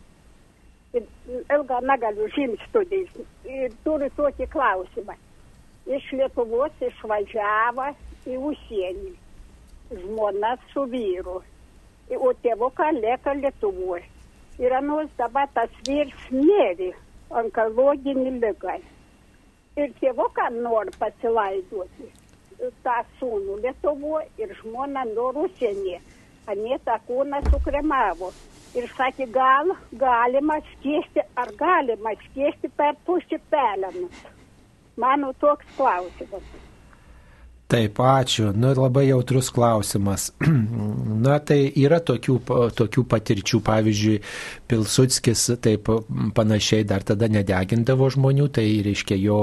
Ir 0.96 1.04
ilgą 1.52 1.82
negaliu 1.84 2.30
žymti 2.32 2.68
studijas. 2.70 3.18
Ir 3.44 3.74
turiu 3.84 4.08
tokį 4.16 4.46
klausimą. 4.54 5.16
Iš 5.96 6.06
Lietuvos 6.16 6.80
išvažiavo 6.86 7.90
į 8.24 8.38
užsienį. 8.50 9.12
Žmona 10.00 10.54
su 10.70 10.86
vyru. 10.94 11.36
O 12.16 12.32
tėvuką 12.46 12.88
lieka 13.02 13.36
Lietuvoje. 13.42 14.06
Ir 14.64 14.72
anos 14.80 15.12
dabar 15.20 15.52
tas 15.52 15.76
vyrs 15.84 16.24
mirė 16.32 16.94
onkologinį 17.42 18.32
lygą. 18.40 18.78
Ir 19.76 19.92
tėvuką 20.00 20.48
nori 20.56 20.96
pasilaidoti 21.04 22.10
tą 22.84 22.96
sūnų 23.18 23.58
Lietuvoje 23.64 24.28
ir 24.42 24.54
žmona 24.60 25.04
nori 25.10 25.46
užsienyje. 25.48 26.00
Anie 26.50 26.78
tą 26.84 26.96
kūną 27.08 27.42
sukremavo. 27.50 28.32
Ir 28.78 28.86
sakė, 28.94 29.26
gal 29.34 29.72
galima 29.98 30.60
skiesti, 30.72 31.24
ar 31.40 31.50
galima 31.58 32.14
skiesti 32.26 32.70
per 32.76 32.98
pusę 33.06 33.40
pelenus. 33.50 34.26
Mano 34.96 35.32
toks 35.42 35.66
klausimas. 35.76 36.44
Taip, 37.70 38.00
ačiū. 38.02 38.48
Nu, 38.50 38.72
labai 38.74 39.04
jautrus 39.06 39.50
klausimas. 39.54 40.30
Na, 41.26 41.36
tai 41.38 41.58
yra 41.78 42.00
tokių, 42.02 42.34
tokių 42.74 43.04
patirčių, 43.12 43.60
pavyzdžiui, 43.68 44.16
Pilsudskis 44.70 45.44
taip 45.62 45.90
panašiai 46.34 46.86
dar 46.86 47.04
tada 47.06 47.28
nedegindavo 47.30 48.08
žmonių, 48.10 48.48
tai 48.58 48.66
reiškia 48.86 49.20
jo, 49.22 49.38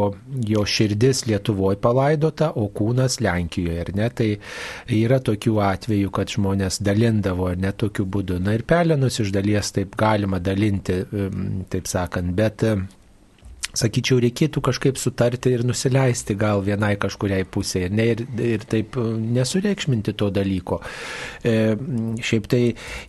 jo 0.47 0.65
širdis 0.67 1.23
Lietuvoje 1.29 1.79
palaidota, 1.83 2.51
o 2.59 2.67
kūnas 2.67 3.21
Lenkijoje, 3.23 3.79
ar 3.85 3.93
ne? 3.95 4.11
Tai 4.19 4.29
yra 4.99 5.21
tokių 5.23 5.57
atvejų, 5.69 6.11
kad 6.19 6.35
žmonės 6.35 6.81
dalindavo, 6.83 7.47
ar 7.53 7.63
ne 7.63 7.71
tokiu 7.71 8.07
būdu. 8.11 8.41
Na 8.43 8.57
ir 8.59 8.67
pelenus 8.67 9.21
iš 9.23 9.31
dalies 9.35 9.71
taip 9.75 9.95
galima 9.99 10.43
dalinti, 10.43 10.99
taip 11.71 11.87
sakant, 11.87 12.35
bet 12.35 12.67
sakyčiau, 13.77 14.19
reikėtų 14.23 14.63
kažkaip 14.65 14.99
sutarti 14.99 15.53
ir 15.55 15.63
nusileisti 15.67 16.35
gal 16.37 16.63
vienai 16.65 16.95
kažkuriai 16.99 17.45
pusėje 17.47 17.91
ne, 17.93 18.09
ir, 18.13 18.23
ir 18.43 18.65
taip 18.69 18.97
nesureikšminti 18.97 20.15
to 20.17 20.29
dalyko. 20.33 20.79
E, 21.45 21.75
šiaip 22.23 22.49
tai, 22.51 22.61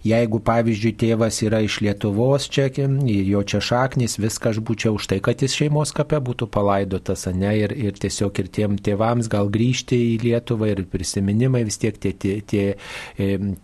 jeigu 0.07 0.41
pavyzdžiui 0.45 0.95
tėvas 1.01 1.41
yra 1.47 1.63
iš 1.65 1.81
Lietuvos 1.85 2.49
čia 2.53 2.69
ir 2.69 3.31
jo 3.33 3.43
čia 3.49 3.61
šaknis, 3.65 4.19
viską 4.21 4.53
aš 4.53 4.61
būčiau 4.65 4.99
už 4.99 5.09
tai, 5.13 5.21
kad 5.25 5.43
jis 5.43 5.57
šeimos 5.57 5.95
kape 5.97 6.21
būtų 6.25 6.51
palaidotas, 6.53 7.27
ne, 7.33 7.53
ir, 7.63 7.73
ir 7.73 7.99
tiesiog 7.99 8.43
ir 8.43 8.51
tiem 8.53 8.77
tėvams 8.77 9.31
gal 9.33 9.51
grįžti 9.53 9.99
į 10.13 10.19
Lietuvą 10.27 10.73
ir 10.73 10.85
prisiminimai 10.91 11.65
vis 11.69 11.81
tiek 11.81 11.97
tie, 11.99 12.13
tie, 12.13 12.37
tie, 12.49 12.67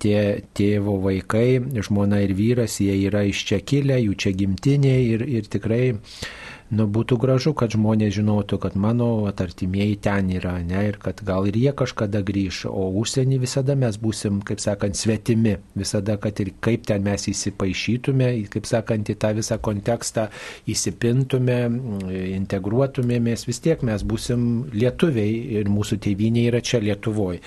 tie 0.02 0.18
tėvo 0.56 0.98
vaikai, 1.05 1.60
žmona 1.85 2.22
ir 2.24 2.35
vyras, 2.39 2.81
jie 2.82 2.97
yra 3.09 3.24
iš 3.28 3.44
čia 3.51 3.60
kilę, 3.64 3.98
jų 4.06 4.16
čia 4.24 4.35
gimtinė 4.36 4.97
ir, 5.14 5.26
ir 5.40 5.51
tikrai 5.51 5.85
nu, 6.73 6.86
būtų 6.89 7.19
gražu, 7.20 7.53
kad 7.57 7.74
žmonės 7.74 8.15
žinotų, 8.16 8.59
kad 8.62 8.77
mano 8.81 9.09
artimieji 9.28 9.99
ten 10.05 10.31
yra, 10.32 10.57
ne, 10.65 10.81
ir 10.89 10.99
kad 11.03 11.20
gal 11.27 11.49
ir 11.49 11.57
jie 11.59 11.73
kažkada 11.77 12.23
grįž, 12.24 12.65
o 12.70 12.89
užsienį 13.01 13.41
visada 13.43 13.77
mes 13.78 13.99
būsim, 14.01 14.41
kaip 14.47 14.62
sakant, 14.62 14.97
svetimi, 14.97 15.57
visada, 15.77 16.16
kad 16.20 16.41
ir 16.41 16.55
kaip 16.65 16.86
ten 16.89 17.05
mes 17.05 17.28
įsipaišytume, 17.31 18.31
kaip 18.53 18.69
sakant, 18.70 19.11
į 19.11 19.19
tą 19.20 19.35
visą 19.36 19.59
kontekstą 19.62 20.28
įsipintume, 20.70 21.59
integruotumėmės, 22.39 23.47
vis 23.49 23.61
tiek 23.65 23.85
mes 23.86 24.05
būsim 24.07 24.70
lietuviai 24.74 25.61
ir 25.61 25.70
mūsų 25.73 26.01
tėvynė 26.05 26.49
yra 26.51 26.62
čia 26.65 26.81
Lietuvoje. 26.85 27.41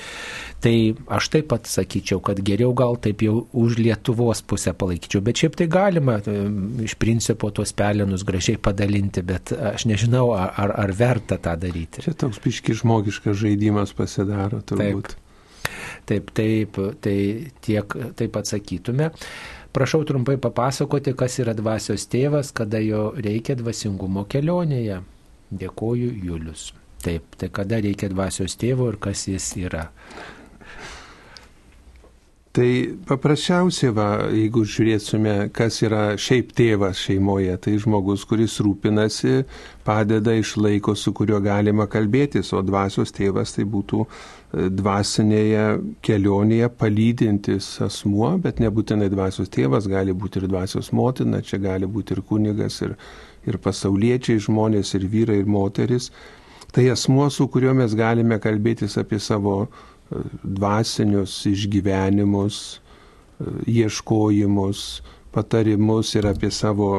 Tai 0.64 0.74
aš 1.14 1.28
taip 1.36 1.52
pat 1.52 1.68
sakyčiau, 1.70 2.18
kad 2.24 2.40
geriau 2.46 2.72
gal 2.78 2.98
taip 3.02 3.22
jau 3.22 3.44
už 3.54 3.78
Lietuvos 3.82 4.42
pusę 4.42 4.74
palaikyčiau, 4.78 5.22
bet 5.26 5.38
šiaip 5.44 5.58
tai 5.60 5.68
galima 5.70 6.18
iš 6.84 6.96
principo 6.98 7.52
tuos 7.54 7.76
pelenus 7.78 8.26
gražiai 8.26 8.58
padalinti, 8.58 9.07
bet 9.28 9.52
aš 9.52 9.88
nežinau, 9.90 10.32
ar, 10.38 10.74
ar 10.74 10.94
verta 10.96 11.38
tą 11.42 11.56
daryti. 11.60 12.04
Čia 12.06 12.16
toks 12.18 12.42
piški 12.44 12.76
žmogiškas 12.82 13.38
žaidimas 13.40 13.94
pasidaro 13.98 14.62
turbūt. 14.66 15.16
Taip, 16.08 16.32
taip, 16.32 16.32
taip 16.32 17.02
tai 17.04 17.18
tiek 17.66 17.98
taip 18.20 18.40
atsakytume. 18.40 19.12
Prašau 19.76 20.02
trumpai 20.08 20.38
papasakoti, 20.42 21.14
kas 21.18 21.38
yra 21.44 21.54
dvasios 21.58 22.08
tėvas, 22.10 22.54
kada 22.56 22.80
jo 22.82 23.12
reikia 23.14 23.58
dvasingumo 23.60 24.24
kelionėje. 24.32 25.04
Dėkoju, 25.54 26.12
Julius. 26.24 26.72
Taip, 27.04 27.36
tai 27.38 27.52
kada 27.54 27.78
reikia 27.84 28.10
dvasios 28.10 28.58
tėvo 28.60 28.88
ir 28.92 28.98
kas 29.04 29.28
jis 29.30 29.52
yra. 29.60 29.86
Tai 32.58 32.70
paprasčiausiai, 33.06 33.92
va, 33.94 34.06
jeigu 34.34 34.64
žiūrėsime, 34.66 35.34
kas 35.54 35.76
yra 35.86 36.16
šiaip 36.18 36.56
tėvas 36.58 36.98
šeimoje, 37.06 37.54
tai 37.62 37.76
žmogus, 37.78 38.24
kuris 38.26 38.56
rūpinasi, 38.66 39.44
padeda, 39.86 40.34
išlaiko, 40.34 40.96
su 40.98 41.14
kuriuo 41.14 41.38
galima 41.46 41.86
kalbėtis, 41.86 42.50
o 42.58 42.64
dvasios 42.66 43.14
tėvas 43.14 43.54
tai 43.54 43.68
būtų 43.70 44.08
dvasinėje 44.74 45.66
kelionėje 46.02 46.72
palydintis 46.82 47.68
asmuo, 47.86 48.32
bet 48.42 48.64
nebūtinai 48.64 49.12
dvasios 49.14 49.54
tėvas, 49.54 49.86
gali 49.92 50.16
būti 50.18 50.42
ir 50.42 50.48
dvasios 50.50 50.90
motina, 50.98 51.44
čia 51.46 51.60
gali 51.62 51.86
būti 51.86 52.18
ir 52.18 52.24
kunigas, 52.26 52.80
ir, 52.82 52.96
ir 53.46 53.60
pasauliečiai 53.62 54.42
žmonės, 54.48 54.96
ir 54.98 55.06
vyrai, 55.14 55.44
ir 55.44 55.54
moteris. 55.60 56.10
Tai 56.74 56.90
asmuo, 56.90 57.30
su 57.30 57.46
kuriuo 57.54 57.78
mes 57.78 57.94
galime 57.94 58.42
kalbėtis 58.42 58.98
apie 58.98 59.22
savo 59.22 59.68
dvasinius 60.44 61.40
išgyvenimus, 61.50 62.80
ieškojimus, 63.68 64.84
patarimus 65.32 66.16
ir 66.16 66.28
apie 66.32 66.50
savo 66.52 66.92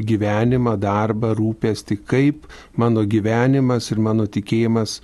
gyvenimą, 0.00 0.74
darbą, 0.80 1.34
rūpestį, 1.38 2.00
kaip 2.08 2.48
mano 2.80 3.04
gyvenimas 3.06 3.90
ir 3.92 4.00
mano 4.02 4.26
tikėjimas 4.26 5.00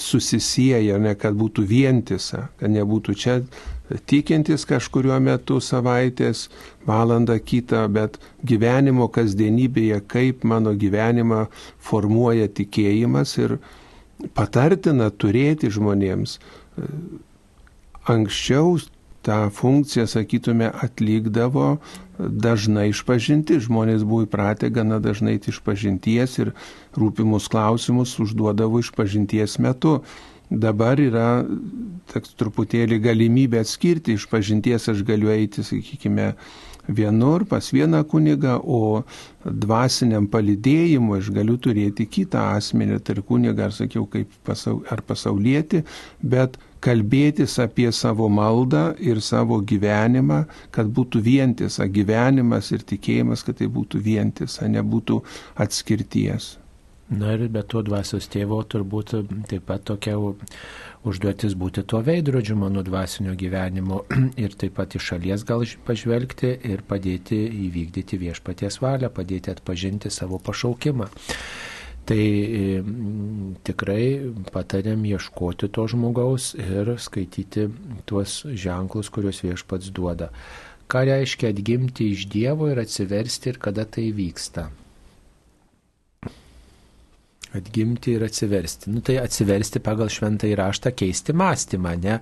susisieja, 0.00 0.98
ne 0.98 1.14
kad 1.18 1.36
būtų 1.38 1.64
vientisa, 1.68 2.48
kad 2.58 2.72
nebūtų 2.72 3.14
čia 3.18 3.34
tikintis 4.10 4.64
kažkurio 4.68 5.18
metu 5.22 5.58
savaitės, 5.62 6.48
valandą 6.88 7.38
kitą, 7.38 7.84
bet 7.92 8.18
gyvenimo 8.44 9.08
kasdienybėje, 9.12 10.00
kaip 10.10 10.44
mano 10.44 10.74
gyvenimą 10.74 11.46
formuoja 11.90 12.48
tikėjimas 12.48 13.36
ir 13.38 13.58
patartina 14.34 15.10
turėti 15.10 15.70
žmonėms. 15.70 16.38
Anksčiau 18.08 18.78
tą 19.26 19.50
funkciją, 19.52 20.06
sakytume, 20.08 20.70
atlikdavo 20.72 21.76
dažnai 22.18 22.88
išpažinti. 22.92 23.58
Žmonės 23.60 24.06
buvo 24.06 24.24
įpratę 24.24 24.70
gana 24.72 24.98
dažnai 25.02 25.36
išpažinties 25.38 26.38
ir 26.42 26.54
rūpimus 26.96 27.50
klausimus 27.52 28.16
užduodavo 28.22 28.80
išpažinties 28.80 29.58
metu. 29.62 29.98
Dabar 30.48 30.96
yra 30.96 31.44
toks 32.08 32.32
truputėlį 32.40 33.02
galimybė 33.04 33.60
atskirti 33.60 34.16
išpažinties, 34.16 34.88
aš 34.88 35.04
galiu 35.04 35.28
eiti, 35.28 35.60
sakykime, 35.60 36.30
vienur 36.88 37.44
pas 37.44 37.68
vieną 37.68 38.00
kunigą, 38.08 38.54
o 38.64 39.04
dvasiniam 39.44 40.24
palidėjimui 40.32 41.18
aš 41.20 41.28
galiu 41.36 41.58
turėti 41.60 42.08
kitą 42.08 42.46
asmenį, 42.56 43.02
tai 43.04 43.18
kunigą, 43.20 43.68
ar 43.68 43.76
sakiau, 43.76 44.06
kaip 44.08 44.32
pasaul, 44.48 44.80
ar 44.88 45.04
pasaulieti, 45.04 45.82
bet 46.24 46.56
kalbėtis 46.84 47.58
apie 47.62 47.88
savo 47.92 48.28
maldą 48.28 48.92
ir 49.00 49.20
savo 49.24 49.60
gyvenimą, 49.72 50.44
kad 50.74 50.90
būtų 50.94 51.22
vientisa 51.24 51.88
gyvenimas 51.90 52.72
ir 52.72 52.86
tikėjimas, 52.86 53.44
kad 53.46 53.60
tai 53.60 53.68
būtų 53.72 54.00
vientisa, 54.04 54.68
nebūtų 54.70 55.20
atskirties. 55.64 56.56
Na 57.08 57.32
ir 57.32 57.46
be 57.48 57.62
to 57.64 57.80
dvasios 57.80 58.26
tėvo 58.28 58.58
turbūt 58.68 59.14
taip 59.48 59.62
pat 59.64 59.86
tokia 59.88 60.18
užduotis 61.08 61.54
būti 61.56 61.86
tuo 61.88 62.02
veidrodžiu 62.04 62.56
mano 62.60 62.82
dvasinio 62.84 63.32
gyvenimo 63.38 64.02
ir 64.44 64.56
taip 64.60 64.76
pat 64.76 64.98
iš 64.98 65.14
šalies 65.14 65.46
gal 65.48 65.64
pažvelgti 65.88 66.52
ir 66.68 66.84
padėti 66.84 67.40
įvykdyti 67.68 68.20
viešpaties 68.20 68.80
valią, 68.84 69.08
padėti 69.08 69.54
atpažinti 69.54 70.12
savo 70.12 70.36
pašaukimą. 70.36 71.08
Tai 72.08 72.24
tikrai 73.68 74.04
patarėm 74.54 75.02
ieškoti 75.10 75.68
to 75.76 75.84
žmogaus 75.92 76.54
ir 76.56 76.94
skaityti 77.04 77.66
tuos 78.08 78.40
ženklus, 78.48 79.10
kuriuos 79.12 79.42
viešpats 79.44 79.92
duoda. 79.92 80.30
Ką 80.88 81.04
reiškia 81.04 81.52
atgimti 81.52 82.08
iš 82.14 82.24
Dievo 82.32 82.70
ir 82.72 82.80
atsiversti 82.80 83.52
ir 83.52 83.58
kada 83.60 83.84
tai 83.84 84.06
vyksta? 84.16 84.70
Atgimti 87.56 88.12
ir 88.12 88.24
atsiversti. 88.26 88.90
Nu, 88.92 89.00
tai 89.00 89.16
atsiversti 89.22 89.80
pagal 89.80 90.10
šventą 90.12 90.50
įraštą, 90.50 90.92
keisti 90.98 91.32
mąstymą, 91.32 91.94
ne? 92.02 92.18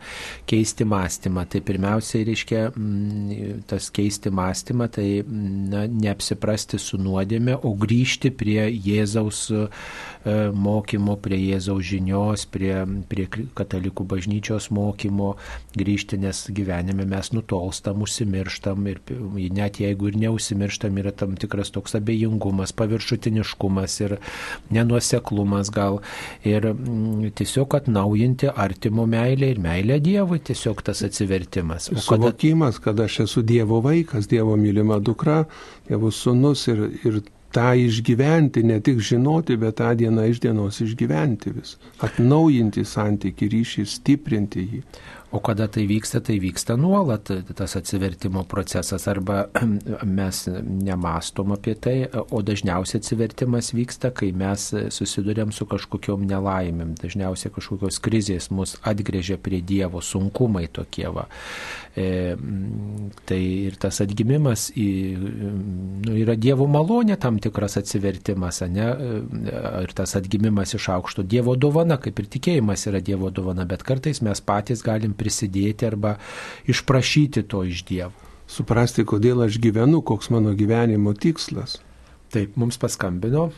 Keisti 0.47 0.87
mąstymą. 0.87 1.47
Tai 1.51 1.63
pirmiausiai 1.67 2.27
reiškia 2.29 2.61
mm, 2.69 3.65
tas 3.71 3.91
keisti 3.95 4.31
mąstymą, 4.31 4.91
tai 4.99 5.09
na, 5.27 5.87
neapsiprasti 5.91 6.79
su 6.83 7.01
nuodėme, 7.03 7.59
o 7.59 7.75
grįžti 7.75 8.31
prie 8.31 8.69
Jėzaus 8.71 9.49
E, 10.27 10.33
mokymo, 10.51 11.15
prie 11.23 11.37
Jėzaus 11.39 11.85
žinios, 11.87 12.49
prie, 12.51 12.75
prie 13.07 13.29
katalikų 13.31 14.03
bažnyčios 14.11 14.73
mokymo 14.75 15.37
grįžti, 15.79 16.19
nes 16.19 16.41
gyvenime 16.51 17.07
mes 17.07 17.31
nutolstam, 17.31 18.03
užsimirštam 18.03 18.89
ir 18.91 18.99
net 19.55 19.79
jeigu 19.79 20.11
ir 20.11 20.19
neužsimirštam, 20.25 20.99
yra 20.99 21.13
tam 21.15 21.37
tikras 21.39 21.71
toks 21.71 21.95
abejingumas, 22.01 22.75
paviršutiniškumas 22.75 24.01
ir 24.03 24.17
nenuoseklumas 25.17 25.71
gal. 25.71 26.01
Ir 26.45 26.67
mm, 26.67 27.31
tiesiog 27.35 27.75
atnaujinti 27.75 28.49
artimo 28.49 29.07
meilę 29.07 29.51
ir 29.51 29.59
meilę 29.59 30.01
Dievui, 30.01 30.41
tiesiog 30.41 30.83
tas 30.83 31.03
atsivertimas. 31.03 31.89
O 31.89 31.95
kada... 31.95 32.03
Suvokimas, 32.03 32.79
kad 32.79 33.01
aš 33.01 33.21
esu 33.21 33.43
Dievo 33.43 33.81
vaikas, 33.81 34.29
Dievo 34.29 34.57
mylima 34.57 34.99
dukra, 34.99 35.45
Dievo 35.89 36.11
sunus 36.11 36.69
ir, 36.69 36.91
ir 37.05 37.23
tą 37.53 37.73
išgyventi, 37.79 38.63
ne 38.63 38.81
tik 38.81 39.01
žinoti, 39.01 39.57
bet 39.57 39.79
tą 39.79 39.95
dieną 39.97 40.27
iš 40.29 40.41
dienos 40.41 40.81
išgyventi 40.81 41.53
vis. 41.57 41.77
Atnaujinti 42.05 42.85
santyki 42.85 43.49
ryšį, 43.49 43.87
stiprinti 43.87 44.67
jį. 44.67 44.83
O 45.31 45.41
kada 45.41 45.67
tai 45.69 45.87
vyksta, 45.87 46.21
tai 46.21 46.39
vyksta 46.39 46.77
nuolat 46.77 47.31
tas 47.59 47.77
atsivertimo 47.77 48.45
procesas 48.45 49.09
arba 49.09 49.49
mes 50.19 50.45
nemastom 50.63 51.51
apie 51.57 51.75
tai, 51.75 51.97
o 52.31 52.43
dažniausiai 52.47 53.01
atsivertimas 53.03 53.73
vyksta, 53.75 54.13
kai 54.15 54.31
mes 54.31 54.69
susidurėm 54.95 55.51
su 55.51 55.67
kažkokiom 55.67 56.23
nelaimėm, 56.31 56.95
dažniausiai 57.03 57.51
kažkokios 57.57 57.99
krizės 58.07 58.53
mus 58.55 58.77
atgrėžia 58.87 59.41
prie 59.43 59.59
Dievo, 59.67 59.99
sunkumai 59.99 60.69
tokie 60.71 61.09
va. 61.11 61.27
E, 61.97 62.37
tai 63.27 63.41
ir 63.67 63.81
tas 63.83 63.99
atgimimas 64.05 64.69
į, 64.79 64.87
nu, 66.07 66.15
yra 66.21 66.37
Dievo 66.39 66.69
malonė 66.71 67.19
tam 67.19 67.43
tikras 67.43 67.79
atsivertimas, 67.81 68.63
ne? 68.71 68.89
Ir 69.83 69.97
tas 69.97 70.15
atgimimas 70.21 70.77
iš 70.79 70.91
aukšto 70.95 71.27
Dievo 71.27 71.57
dovana, 71.59 71.99
kaip 71.99 72.23
ir 72.23 72.31
tikėjimas 72.37 72.87
yra 72.93 73.03
Dievo 73.03 73.33
dovana, 73.35 73.67
bet 73.67 73.83
kartais 73.83 74.23
mes 74.23 74.45
patys 74.45 74.87
galim 74.87 75.16
prisidėti 75.19 75.89
arba 75.89 76.17
išprašyti 76.69 77.47
to 77.51 77.65
iš 77.67 77.85
Dievo. 77.89 78.27
Suprasti, 78.47 79.03
kodėl 79.03 79.43
aš 79.43 79.59
gyvenu, 79.59 80.05
koks 80.07 80.31
mano 80.31 80.53
gyvenimo 80.55 81.11
tikslas. 81.19 81.81
Taip, 82.31 82.55
mums 82.55 82.79
paskambino. 82.79 83.49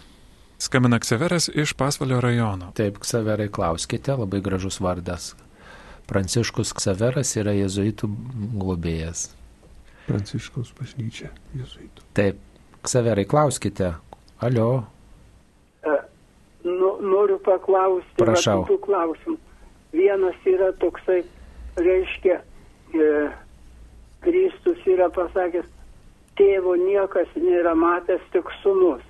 Skambina 0.59 0.99
Kseveras 0.99 1.51
iš 1.55 1.75
Pasvalio 1.77 2.21
rajono. 2.25 2.73
Taip, 2.75 2.99
Kseverai, 3.05 3.51
klauskite, 3.53 4.17
labai 4.17 4.41
gražus 4.45 4.81
vardas. 4.81 5.35
Pranciškus 6.09 6.73
Kseveras 6.73 7.35
yra 7.37 7.53
jezuitų 7.53 8.09
globėjas. 8.57 9.29
Pranciškaus 10.09 10.73
bažnyčia, 10.81 11.29
jezuitų. 11.53 12.07
Taip, 12.17 12.41
Kseverai, 12.83 13.27
klauskite. 13.29 13.93
Alio. 14.41 14.87
E, 15.85 15.99
nu, 16.65 16.95
noriu 17.05 17.37
paklausti. 17.45 18.17
Prašau. 18.17 18.65
Vienas 19.93 20.49
yra 20.49 20.73
toksai 20.81 21.23
reiškia, 21.85 22.41
e, 22.95 23.11
Kristus 24.25 24.87
yra 24.87 25.09
pasakęs, 25.15 25.67
tėvo 26.39 26.75
niekas 26.79 27.31
nėra 27.37 27.75
matęs, 27.79 28.23
tik 28.33 28.51
sunus. 28.63 29.05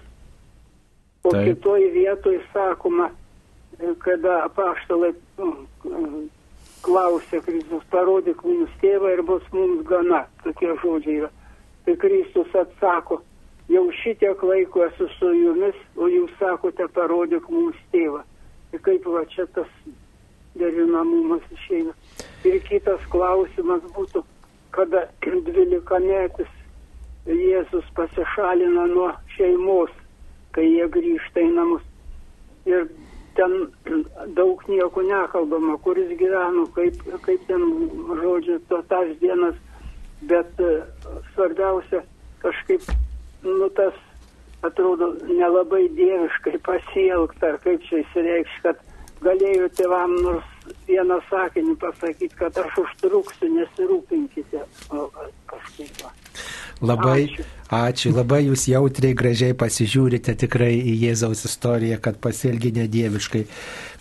O 1.25 1.33
Taip. 1.35 1.45
kitoj 1.49 1.89
vietoj 1.93 2.39
sakoma, 2.53 3.11
e, 3.79 3.95
kada 4.05 4.45
apaštalai 4.47 5.13
nu, 5.39 5.51
klausė 6.85 7.41
Kristus, 7.45 7.85
parodyk 7.93 8.45
mums 8.45 8.71
tėvą 8.83 9.15
ir 9.17 9.23
bus 9.27 9.45
mums 9.53 9.85
gana, 9.89 10.27
tokie 10.45 10.71
žodžiai 10.83 11.23
yra. 11.23 11.31
Tai 11.85 11.97
Kristus 11.97 12.55
atsako, 12.55 13.23
jau 13.73 13.85
šitiek 14.03 14.43
laiko 14.43 14.85
esu 14.87 15.09
su 15.19 15.33
jumis, 15.35 15.77
o 15.97 16.09
jūs 16.09 16.33
sakote, 16.41 16.89
parodyk 16.95 17.49
mums 17.51 17.77
tėvą. 17.93 18.23
Tai 18.71 18.81
kaip 18.85 19.07
va 19.09 19.25
čia 19.33 19.47
tas 19.57 19.71
derinamumas 20.59 21.45
išeina. 21.57 21.95
Ir 22.47 22.61
kitas 22.69 23.03
klausimas 23.11 23.83
būtų, 23.97 24.23
kada 24.71 25.09
dvylikametis 25.25 26.51
Jėzus 27.29 27.85
pasišalina 27.97 28.87
nuo 28.89 29.11
šeimos, 29.35 29.91
kai 30.55 30.65
jie 30.65 30.87
grįžta 30.95 31.43
į 31.45 31.51
namus. 31.57 31.83
Ir 32.69 32.87
ten 33.37 33.57
daug 34.39 34.63
nieko 34.71 35.03
nekalbama, 35.05 35.77
kuris 35.85 36.15
gyveno, 36.21 36.65
kaip, 36.77 37.03
kaip 37.27 37.45
ten, 37.51 37.67
žodžiu, 38.23 38.59
to 38.71 38.81
tas 38.89 39.13
dienas, 39.21 39.59
bet 40.31 40.63
e, 40.63 40.73
svarbiausia, 41.35 42.01
kažkaip, 42.43 42.89
nu 43.45 43.69
tas 43.77 43.99
atrodo 44.67 45.13
nelabai 45.29 45.85
dieviškai 45.99 46.59
pasielgta, 46.67 47.53
ar 47.53 47.61
kaip 47.67 47.85
čia 47.91 48.03
įsireikš, 48.07 48.57
kad 48.65 48.81
galėjo 49.23 49.69
tėvam 49.79 50.17
nors 50.25 50.78
vieną 50.89 51.21
sakinį 51.29 51.77
pasakyti, 51.83 52.35
kad 52.39 52.59
aš 52.65 52.81
užtruksiu, 52.85 53.53
nesirūpinkite. 53.59 54.65
Kažkaip. 55.49 56.09
Labai 56.81 57.25
ačiū. 57.25 57.45
ačiū, 57.75 58.11
labai 58.15 58.45
jūs 58.47 58.69
jautriai, 58.71 59.17
gražiai 59.19 59.55
pasižiūrite 59.59 60.35
tikrai 60.39 60.77
į 60.79 60.95
Jėzaus 61.09 61.43
istoriją, 61.49 61.99
kad 62.03 62.21
pasielgi 62.23 62.71
nedieviškai. 62.77 63.43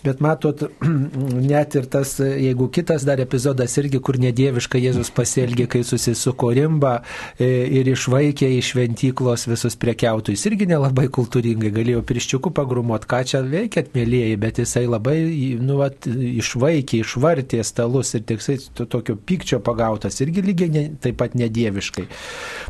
Bet 0.04 0.20
matot, 0.22 0.62
net 1.52 1.74
ir 1.74 1.88
tas, 1.90 2.14
jeigu 2.22 2.68
kitas 2.70 3.02
dar 3.06 3.18
epizodas 3.18 3.74
irgi, 3.82 3.98
kur 3.98 4.20
nedieviškai 4.22 4.84
Jėzus 4.84 5.10
pasielgė, 5.14 5.66
kai 5.72 5.82
susisuko 5.86 6.52
rimba 6.54 7.00
e, 7.34 7.48
ir 7.80 7.90
išvaikė 7.90 8.52
iš 8.60 8.72
šventyklos 8.76 9.48
visus 9.50 9.74
prekiautojus, 9.80 10.46
irgi 10.46 10.68
nelabai 10.70 11.08
kultūringai 11.10 11.72
galėjo 11.74 12.04
pirščiukų 12.06 12.54
pagrumot, 12.54 13.08
ką 13.10 13.24
čia 13.26 13.42
veikėt, 13.42 13.90
mėlyjeji, 13.98 14.38
bet 14.38 14.62
jisai 14.62 14.84
labai, 14.86 15.18
nu, 15.58 15.80
vat, 15.82 16.06
išvaikė, 16.06 16.77
išvartė 16.82 17.62
stalus 17.66 18.14
ir 18.16 18.24
tik 18.28 18.42
to, 18.74 18.86
tokio 18.86 19.16
pykčio 19.16 19.60
pagautas, 19.64 20.20
irgi 20.24 20.42
lygiai 20.44 20.72
ne, 20.74 20.84
taip 21.02 21.18
pat 21.20 21.34
nedieviškai. 21.38 22.06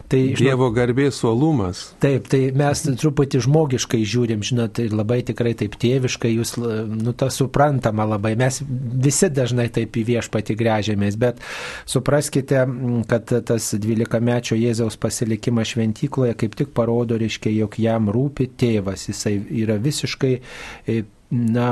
Tai, 0.08 0.20
žinot, 0.20 0.40
Dievo 0.40 0.70
garbės 0.74 1.20
uolumas. 1.26 1.82
Taip, 2.02 2.28
tai 2.32 2.48
mes 2.56 2.84
truputį 3.00 3.42
žmogiškai 3.44 4.00
žiūrim, 4.08 4.44
žinot, 4.46 4.80
labai 4.92 5.20
tikrai 5.26 5.54
taip 5.58 5.76
tėviškai, 5.80 6.32
jūs, 6.36 6.54
nu, 6.58 7.14
tas 7.18 7.38
suprantama 7.40 8.06
labai. 8.08 8.34
Mes 8.40 8.60
visi 8.64 9.30
dažnai 9.32 9.68
taip 9.74 9.96
į 9.98 10.06
viešpatį 10.14 10.56
grežiamės, 10.58 11.18
bet 11.20 11.42
supraskite, 11.88 12.64
kad 13.10 13.34
tas 13.50 13.72
12-mečio 13.74 14.58
Jėzaus 14.58 14.98
pasilikimas 15.00 15.74
šventykloje 15.74 16.38
kaip 16.38 16.56
tik 16.58 16.72
parodo, 16.76 17.18
reiškia, 17.20 17.52
jog 17.62 17.78
jam 17.82 18.10
rūpi 18.14 18.48
tėvas. 18.58 19.08
Jisai 19.10 19.36
yra 19.62 19.78
visiškai 19.82 20.34
e, 20.38 21.02
na, 21.30 21.66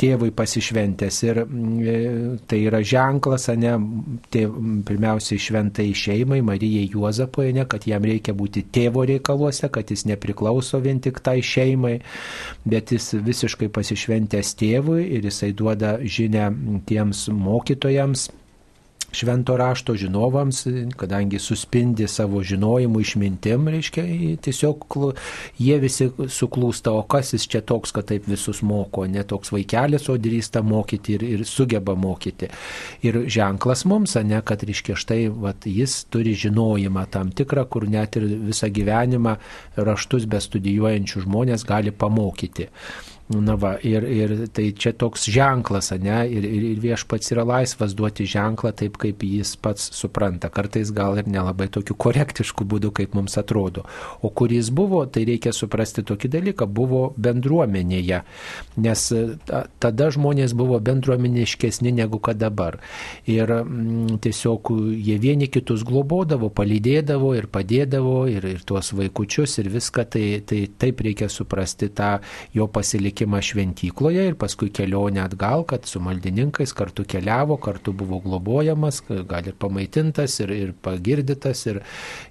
tėvui 0.00 0.30
pasišventęs. 0.36 1.20
Ir 1.24 1.40
e, 1.42 1.94
tai 2.50 2.60
yra 2.68 2.82
ženklas, 2.84 3.48
ne, 3.60 3.72
tėv, 4.32 4.56
pirmiausiai 4.88 5.40
šventai 5.40 5.88
šeimai, 5.96 6.40
Marijai 6.44 6.88
Juozapoje, 6.92 7.54
ne, 7.56 7.64
kad 7.70 7.86
jam 7.88 8.04
reikia 8.04 8.34
būti 8.36 8.66
tėvo 8.72 9.06
reikaluose, 9.08 9.70
kad 9.72 9.90
jis 9.90 10.04
nepriklauso 10.10 10.82
vien 10.84 11.00
tik 11.00 11.22
tai 11.24 11.38
šeimai, 11.44 11.98
bet 12.68 12.92
jis 12.94 13.14
visiškai 13.24 13.70
pasišventęs 13.72 14.52
tėvui 14.60 15.06
ir 15.16 15.30
jisai 15.30 15.52
duoda 15.56 15.96
žinę 16.04 16.50
tiems 16.88 17.28
mokytojams 17.32 18.28
švento 19.12 19.56
rašto 19.56 19.94
žinovams, 19.94 20.64
kadangi 20.96 21.38
suspindi 21.38 22.08
savo 22.08 22.42
žinojimu 22.42 23.00
išmintim, 23.00 23.68
reiškia, 23.68 24.04
tiesiog 24.42 24.86
jie 25.58 25.78
visi 25.82 26.10
suklūsta, 26.10 26.92
o 26.94 27.02
kas 27.02 27.34
jis 27.34 27.46
čia 27.50 27.62
toks, 27.66 27.92
kad 27.96 28.08
taip 28.10 28.28
visus 28.30 28.62
moko, 28.66 29.06
ne 29.06 29.24
toks 29.26 29.52
vaikelis, 29.54 30.08
o 30.08 30.16
drįsta 30.20 30.62
mokyti 30.66 31.16
ir, 31.18 31.26
ir 31.36 31.44
sugeba 31.48 31.94
mokyti. 31.98 32.50
Ir 33.06 33.22
ženklas 33.30 33.84
mums, 33.88 34.16
ne, 34.24 34.40
kad, 34.46 34.64
reiškia, 34.66 34.98
štai 34.98 35.20
vat, 35.32 35.66
jis 35.66 36.04
turi 36.10 36.34
žinojimą 36.38 37.06
tam 37.10 37.34
tikrą, 37.34 37.66
kur 37.70 37.88
net 37.90 38.18
ir 38.20 38.28
visą 38.50 38.70
gyvenimą 38.72 39.36
raštus 39.76 40.28
bestudijuojančių 40.30 41.24
žmonės 41.26 41.66
gali 41.68 41.94
pamokyti. 41.94 42.70
Na 43.30 43.54
va, 43.54 43.76
ir, 43.86 44.02
ir 44.10 44.32
tai 44.50 44.72
čia 44.74 44.90
toks 44.98 45.28
ženklas, 45.30 45.92
ne, 46.02 46.16
ir, 46.26 46.42
ir, 46.42 46.64
ir 46.72 46.78
viešpats 46.82 47.30
yra 47.30 47.44
laisvas 47.46 47.92
duoti 47.94 48.24
ženklą 48.26 48.72
taip, 48.74 48.96
kaip 48.98 49.22
jis 49.22 49.52
pats 49.62 49.84
supranta. 49.94 50.48
Kartais 50.50 50.90
gal 50.90 51.20
ir 51.20 51.28
nelabai 51.30 51.68
tokiu 51.70 51.94
korektišku 51.94 52.66
būdu, 52.66 52.90
kaip 52.96 53.14
mums 53.14 53.38
atrodo. 53.38 53.84
O 54.26 54.32
kur 54.34 54.50
jis 54.50 54.72
buvo, 54.74 55.04
tai 55.06 55.22
reikia 55.28 55.52
suprasti 55.54 56.02
tokį 56.08 56.30
dalyką, 56.32 56.66
buvo 56.66 57.04
bendruomenėje, 57.22 58.18
nes 58.82 59.06
tada 59.78 60.10
žmonės 60.10 60.56
buvo 60.58 60.80
bendruomeniškesni 60.90 61.94
negu 62.00 62.18
kad 62.18 62.42
dabar. 62.42 62.80
Ir 63.30 63.46
m, 63.60 63.70
mm, 63.70 64.18
tiesiog 64.26 64.72
jie 64.90 65.20
vieni 65.22 65.46
kitus 65.46 65.86
globodavo, 65.86 66.50
palydėdavo 66.50 67.36
ir 67.38 67.46
padėdavo 67.46 68.18
ir, 68.34 68.50
ir 68.56 68.66
tuos 68.66 68.90
vaikučius 68.90 69.60
ir 69.62 69.70
viską, 69.70 70.08
tai, 70.18 70.26
tai 70.42 70.64
taip 70.82 71.06
reikia 71.06 71.30
suprasti 71.30 71.92
tą 71.94 72.16
jo 72.58 72.66
pasilikimą 72.66 73.19
susitikimą 73.20 73.40
šventykloje 73.42 74.26
ir 74.28 74.34
paskui 74.34 74.70
kelionę 74.70 75.22
atgal, 75.22 75.64
kad 75.64 75.86
su 75.86 76.00
maldininkais 76.00 76.72
kartu 76.72 77.04
keliavo, 77.04 77.56
kartu 77.56 77.92
buvo 77.92 78.20
globojamas, 78.20 79.02
gal 79.28 79.46
ir 79.46 79.54
pamaitintas, 79.58 80.40
ir, 80.40 80.50
ir 80.50 80.72
pagirdytas, 80.72 81.66
ir, 81.66 81.80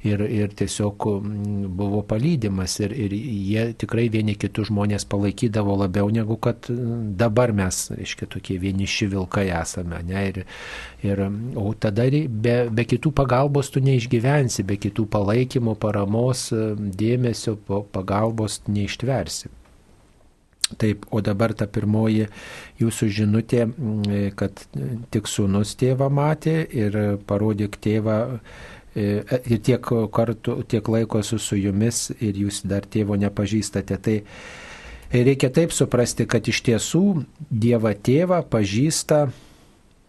ir, 0.04 0.20
ir 0.22 0.50
tiesiog 0.50 1.06
mm, 1.22 1.76
buvo 1.78 2.02
palydimas. 2.02 2.80
Ir, 2.80 2.94
ir 2.94 3.14
jie 3.14 3.74
tikrai 3.78 4.10
vieni 4.10 4.36
kitus 4.36 4.70
žmonės 4.70 5.06
palaikydavo 5.06 5.78
labiau 5.84 6.10
negu 6.10 6.38
kad 6.38 6.70
mm, 6.70 7.16
dabar 7.18 7.52
mes, 7.54 7.92
reiškia, 7.92 8.28
tokie 8.28 8.60
vieniši 8.60 9.10
vilkai 9.14 9.50
esame. 9.62 10.02
Ne? 10.08 10.26
Ir, 10.30 10.42
ir, 11.04 11.24
o 11.56 11.74
tada 11.74 12.10
be, 12.10 12.58
be 12.72 12.86
kitų 12.86 13.14
pagalbos 13.14 13.70
tu 13.70 13.82
neišgyvensi, 13.84 14.66
be 14.66 14.80
kitų 14.80 15.06
palaikymo, 15.10 15.76
paramos, 15.76 16.50
dėmesio, 16.50 17.58
pagalbos 17.94 18.62
neištversi. 18.68 19.59
Taip, 20.78 21.08
o 21.10 21.22
dabar 21.26 21.56
ta 21.58 21.66
pirmoji 21.66 22.28
jūsų 22.78 23.08
žinutė, 23.10 23.64
kad 24.38 24.62
tik 25.10 25.30
sūnus 25.30 25.74
tėvą 25.80 26.12
matė 26.14 26.62
ir 26.62 26.98
parodyk 27.26 27.80
tėvą 27.82 28.18
e, 28.94 29.08
ir 29.26 29.62
tiek 29.66 29.90
kartų, 30.14 30.60
tiek 30.70 30.92
laiko 30.94 31.24
esu 31.24 31.42
su 31.42 31.58
jumis 31.58 32.12
ir 32.20 32.38
jūs 32.46 32.62
dar 32.70 32.86
tėvo 32.86 33.18
nepažįstate. 33.18 33.98
Tai 33.98 34.18
reikia 35.26 35.50
taip 35.58 35.74
suprasti, 35.74 36.30
kad 36.30 36.46
iš 36.46 36.62
tiesų 36.70 37.04
Dievą 37.50 37.96
tėvą 37.98 38.44
pažįsta 38.46 39.26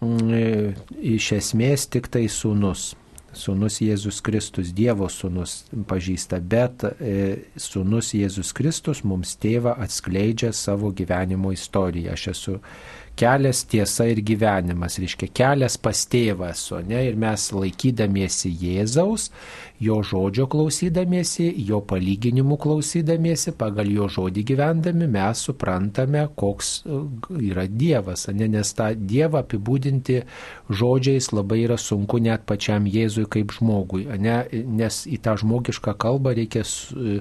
iš 0.00 1.32
esmės 1.36 1.88
tik 1.92 2.08
tai 2.12 2.26
sūnus. 2.28 2.94
Sūnus 3.36 3.78
Jėzus 3.78 4.18
Kristus, 4.26 4.72
Dievo 4.74 5.06
sūnus 5.10 5.60
pažįsta, 5.90 6.40
bet 6.42 6.82
e, 6.90 7.50
sūnus 7.54 8.10
Jėzus 8.18 8.50
Kristus 8.56 9.04
mums 9.06 9.36
tėvą 9.38 9.76
atskleidžia 9.84 10.50
savo 10.56 10.90
gyvenimo 10.90 11.52
istoriją. 11.54 12.16
Aš 12.16 12.26
esu 12.34 12.56
kelias, 13.18 13.64
tiesa 13.70 14.06
ir 14.10 14.22
gyvenimas, 14.26 14.98
reiškia 15.02 15.30
kelias 15.34 15.78
pas 15.80 16.04
tėvą 16.12 16.52
esu, 16.54 16.80
ne, 16.86 17.02
ir 17.10 17.18
mes 17.20 17.48
laikydamiesi 17.56 18.52
Jėzaus 18.62 19.30
jo 19.80 20.00
žodžio 20.04 20.44
klausydamiesi, 20.50 21.46
jo 21.64 21.80
palyginimų 21.88 22.58
klausydamiesi, 22.60 23.54
pagal 23.56 23.88
jo 23.88 24.08
žodį 24.12 24.44
gyvendami 24.52 25.08
mes 25.08 25.40
suprantame, 25.48 26.26
koks 26.36 26.72
e, 26.84 26.98
yra 27.48 27.64
Dievas, 27.64 28.26
ne? 28.36 28.48
nes 28.52 28.74
tą 28.76 28.90
Dievą 28.94 29.40
apibūdinti 29.40 30.18
žodžiais 30.68 31.30
labai 31.32 31.62
yra 31.64 31.78
sunku 31.80 32.20
net 32.20 32.44
pačiam 32.48 32.84
Jėzui 32.90 33.24
kaip 33.32 33.54
žmogui, 33.56 34.04
ne? 34.20 34.42
nes 34.52 35.00
į 35.08 35.20
tą 35.24 35.38
žmogišką 35.40 35.96
kalbą 36.00 36.36
reikia 36.36 36.66
e, 36.66 37.20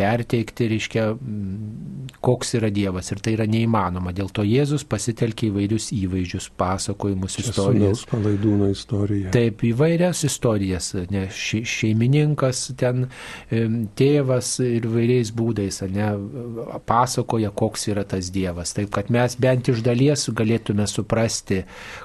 perteikti, 0.00 0.70
reiškia, 0.72 1.06
koks 2.24 2.56
yra 2.56 2.72
Dievas 2.72 3.12
ir 3.12 3.20
tai 3.20 3.36
yra 3.36 3.48
neįmanoma. 3.50 4.16
Dėl 4.16 4.32
to 4.32 4.46
Jėzus 4.50 4.84
pasitelkia 4.88 5.48
įvairius 5.50 5.90
įvaizdžius, 5.94 6.48
pasakojimus, 6.58 7.36
istorijas. 7.42 8.04
Palaidūno 8.10 8.70
istorija. 8.72 9.30
Taip, 9.34 9.62
įvairias 9.68 10.24
istorijas 10.26 10.92
ne, 11.12 11.26
šeimininkas 11.30 12.64
ten, 12.80 13.06
tėvas 13.98 14.52
ir 14.64 14.88
vairiais 14.90 15.32
būdais, 15.36 15.80
ne, 15.94 16.08
pasakoja, 16.88 17.52
koks 17.56 17.88
yra 17.92 18.04
tas 18.08 18.30
Dievas. 18.34 18.74
Taip, 18.76 18.90
kad 18.94 19.10
mes 19.14 19.36
bent 19.40 19.70
iš 19.72 19.84
dalies 19.86 20.26
galėtume 20.36 20.86
suprasti, 20.90 21.62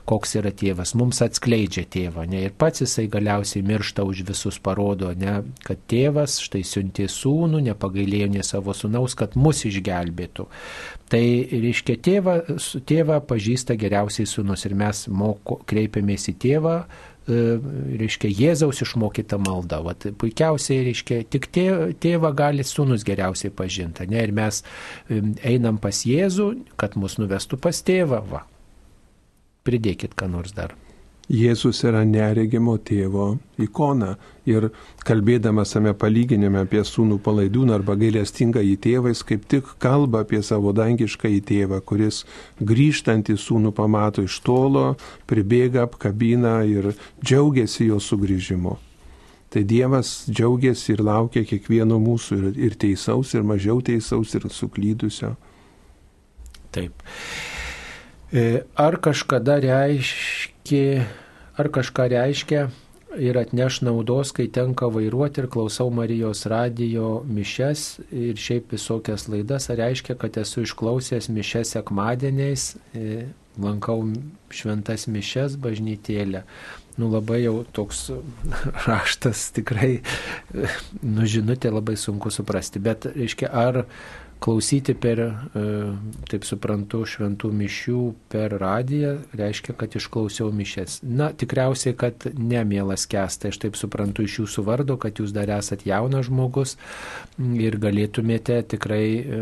koks 0.10 0.38
yra 0.42 0.54
tėvas. 0.56 0.96
Mums 0.98 1.22
atskleidžia 1.26 1.86
tėvą, 1.92 2.28
ne, 2.30 2.46
ir 2.50 2.56
pats 2.58 2.86
jisai 2.86 3.08
galiausiai 3.12 3.66
miršta 3.66 4.06
už 4.06 4.26
visus 4.30 4.60
parodo, 4.62 5.12
ne, 5.18 5.42
kad 5.66 5.82
tėvas 5.92 6.40
štai 6.46 6.64
siuntė 6.68 7.10
sūnų, 7.12 7.64
nepagailėjo 7.72 8.32
ne 8.36 8.46
savo 8.46 8.76
sūnaus, 8.76 9.18
kad 9.18 9.38
mus 9.40 9.66
išgelbėtų. 9.70 10.50
Tai 11.12 11.26
reiškia, 11.52 12.00
tėvą, 12.02 12.36
tėvą 12.90 13.20
pažįsta 13.30 13.76
geriausiai 13.78 14.26
sūnus 14.26 14.66
ir 14.66 14.74
mes 14.78 15.04
moko, 15.14 15.60
kreipiamės 15.70 16.32
į 16.32 16.34
tėvą 16.42 16.80
E, 17.26 17.38
reiškia, 17.98 18.30
Jėzaus 18.30 18.84
išmokyta 18.86 19.40
malda. 19.42 19.80
Vat, 19.86 20.06
puikiausiai, 20.22 20.84
reiškia, 20.92 21.24
tik 21.34 21.50
tėvą 21.50 22.32
gali 22.38 22.66
sūnus 22.66 23.06
geriausiai 23.08 23.54
pažinti. 23.54 24.06
Ne? 24.12 24.22
Ir 24.28 24.34
mes 24.36 24.62
einam 25.42 25.82
pas 25.82 26.04
Jėzų, 26.06 26.52
kad 26.78 26.98
mus 27.02 27.18
nuvestų 27.22 27.60
pas 27.62 27.82
tėvą. 27.86 28.22
Va. 28.30 28.46
Pridėkit 29.66 30.14
ką 30.14 30.30
nors 30.30 30.54
dar. 30.54 30.78
Jėzus 31.26 31.80
yra 31.88 32.04
neregimo 32.06 32.76
tėvo 32.78 33.40
ikona 33.58 34.12
ir 34.46 34.68
kalbėdamas 35.08 35.72
tame 35.74 35.96
palyginime 35.98 36.62
apie 36.62 36.84
sūnų 36.86 37.18
palaidūną 37.26 37.80
arba 37.80 37.96
gailestingą 37.98 38.62
į 38.62 38.76
tėvą, 38.84 39.10
jis 39.10 39.24
kaip 39.26 39.48
tik 39.50 39.72
kalba 39.82 40.22
apie 40.22 40.44
savo 40.46 40.74
dangišką 40.78 41.32
į 41.34 41.42
tėvą, 41.50 41.82
kuris 41.82 42.22
grįžtantį 42.62 43.40
sūnų 43.42 43.74
pamato 43.74 44.22
iš 44.22 44.38
tolo, 44.46 44.92
pribėga, 45.26 45.88
apkabina 45.90 46.60
ir 46.70 46.94
džiaugiasi 47.24 47.90
jo 47.90 47.98
sugrįžimu. 47.98 48.78
Tai 49.50 49.64
Dievas 49.64 50.26
džiaugiasi 50.30 50.94
ir 50.94 51.02
laukia 51.08 51.46
kiekvieno 51.48 51.98
mūsų 52.04 52.38
ir, 52.38 52.48
ir 52.70 52.78
teisaus, 52.78 53.34
ir 53.34 53.46
mažiau 53.48 53.82
teisaus, 53.82 54.34
ir 54.38 54.50
suklydusio. 54.52 55.34
Taip. 56.76 57.02
E, 58.34 58.64
ar 58.76 58.98
kažkada 58.98 59.60
reiškia, 59.62 61.06
ar 61.62 61.70
kažką 61.70 62.08
reiškia 62.10 62.70
ir 63.22 63.38
atneš 63.38 63.80
naudos, 63.86 64.32
kai 64.36 64.48
tenka 64.52 64.90
vairuoti 64.92 65.44
ir 65.44 65.48
klausau 65.52 65.92
Marijos 65.94 66.46
radijo 66.52 67.22
mišes 67.30 67.86
ir 68.12 68.40
šiaip 68.40 68.74
visokias 68.76 69.28
laidas, 69.32 69.70
ar 69.70 69.80
reiškia, 69.84 70.18
kad 70.20 70.38
esu 70.42 70.66
išklausęs 70.66 71.30
mišes 71.30 71.76
sekmadieniais, 71.78 72.76
e, 72.98 73.28
lankau 73.62 74.02
šventas 74.52 75.08
mišes 75.08 75.56
bažnytėlę. 75.62 76.44
Nu 76.98 77.10
labai 77.12 77.42
jau 77.44 77.60
toks 77.76 78.10
raštas 78.88 79.50
tikrai, 79.56 80.00
nu 81.04 81.28
žinutė 81.28 81.72
labai 81.72 81.98
sunku 82.00 82.32
suprasti, 82.32 82.82
bet 82.84 83.08
reiškia, 83.16 83.52
ar 83.52 83.84
klausyti 84.46 84.94
per, 84.94 85.20
e, 85.20 85.64
taip 86.30 86.46
suprantu, 86.46 87.02
šventų 87.10 87.50
mišių 87.50 88.02
per 88.30 88.54
radiją 88.62 89.16
reiškia, 89.34 89.74
kad 89.80 89.96
išklausiau 89.98 90.52
mišes. 90.54 91.00
Na, 91.02 91.32
tikriausiai, 91.34 91.96
kad 91.98 92.28
nemielas 92.38 93.08
kestai, 93.10 93.50
aš 93.50 93.60
taip 93.64 93.80
suprantu 93.80 94.26
iš 94.28 94.40
jūsų 94.44 94.66
vardo, 94.68 95.00
kad 95.02 95.18
jūs 95.18 95.34
dar 95.34 95.50
esat 95.58 95.88
jaunas 95.90 96.28
žmogus 96.30 96.76
ir 97.58 97.80
galėtumėte 97.82 98.60
tikrai 98.76 99.08
e, 99.18 99.42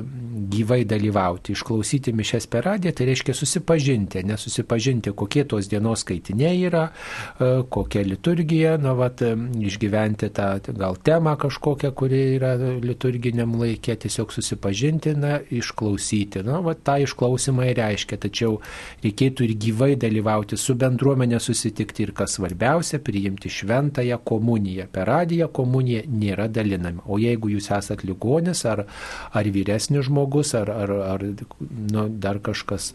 gyvai 0.53 0.83
dalyvauti. 0.87 1.57
Išklausyti 1.57 2.15
mišes 2.15 2.47
per 2.47 2.69
radiją, 2.69 2.95
tai 2.95 3.09
reiškia 3.11 3.35
susipažinti, 3.35 4.23
nesusipažinti, 4.29 5.11
kokie 5.11 5.43
tos 5.43 5.67
dienos 5.71 6.05
skaitiniai 6.07 6.63
yra, 6.69 6.85
e, 6.87 7.51
kokia 7.67 8.05
liturgija, 8.07 8.77
na, 8.79 8.95
vat, 8.95 9.19
išgyventi 9.67 10.31
tą 10.31 10.47
gal 10.79 10.95
temą 11.03 11.35
kažkokią, 11.43 11.91
kuri 11.91 12.23
yra 12.37 12.55
liturginiam 12.79 13.59
laikė, 13.59 13.99
tiesiog 14.07 14.31
susipažinti 14.31 14.92
pažinti, 14.93 15.19
na, 15.19 15.39
išklausyti. 15.49 16.43
Na, 16.43 16.59
va, 16.61 16.73
tą 16.75 16.97
išklausimą 17.03 17.65
ir 17.69 17.77
reiškia, 17.77 18.17
tačiau 18.17 18.59
reikėtų 19.03 19.45
ir 19.47 19.55
gyvai 19.57 19.95
dalyvauti 19.97 20.57
su 20.57 20.75
bendruomenė 20.75 21.39
susitikti 21.39 22.03
ir 22.03 22.13
kas 22.13 22.37
svarbiausia, 22.37 22.99
priimti 22.99 23.49
šventąją 23.49 24.19
komuniją. 24.23 24.87
Per 24.91 25.07
radiją 25.07 25.49
komunija 25.49 26.03
nėra 26.07 26.47
dalinama. 26.47 27.03
O 27.07 27.17
jeigu 27.17 27.49
jūs 27.49 27.71
esat 27.71 28.03
ligonis 28.03 28.65
ar, 28.65 28.85
ar 29.33 29.45
vyresnis 29.45 30.05
žmogus, 30.07 30.53
ar, 30.53 30.69
ar, 30.69 30.91
ar 31.15 31.23
nu, 31.23 32.07
dar 32.09 32.39
kažkas 32.39 32.93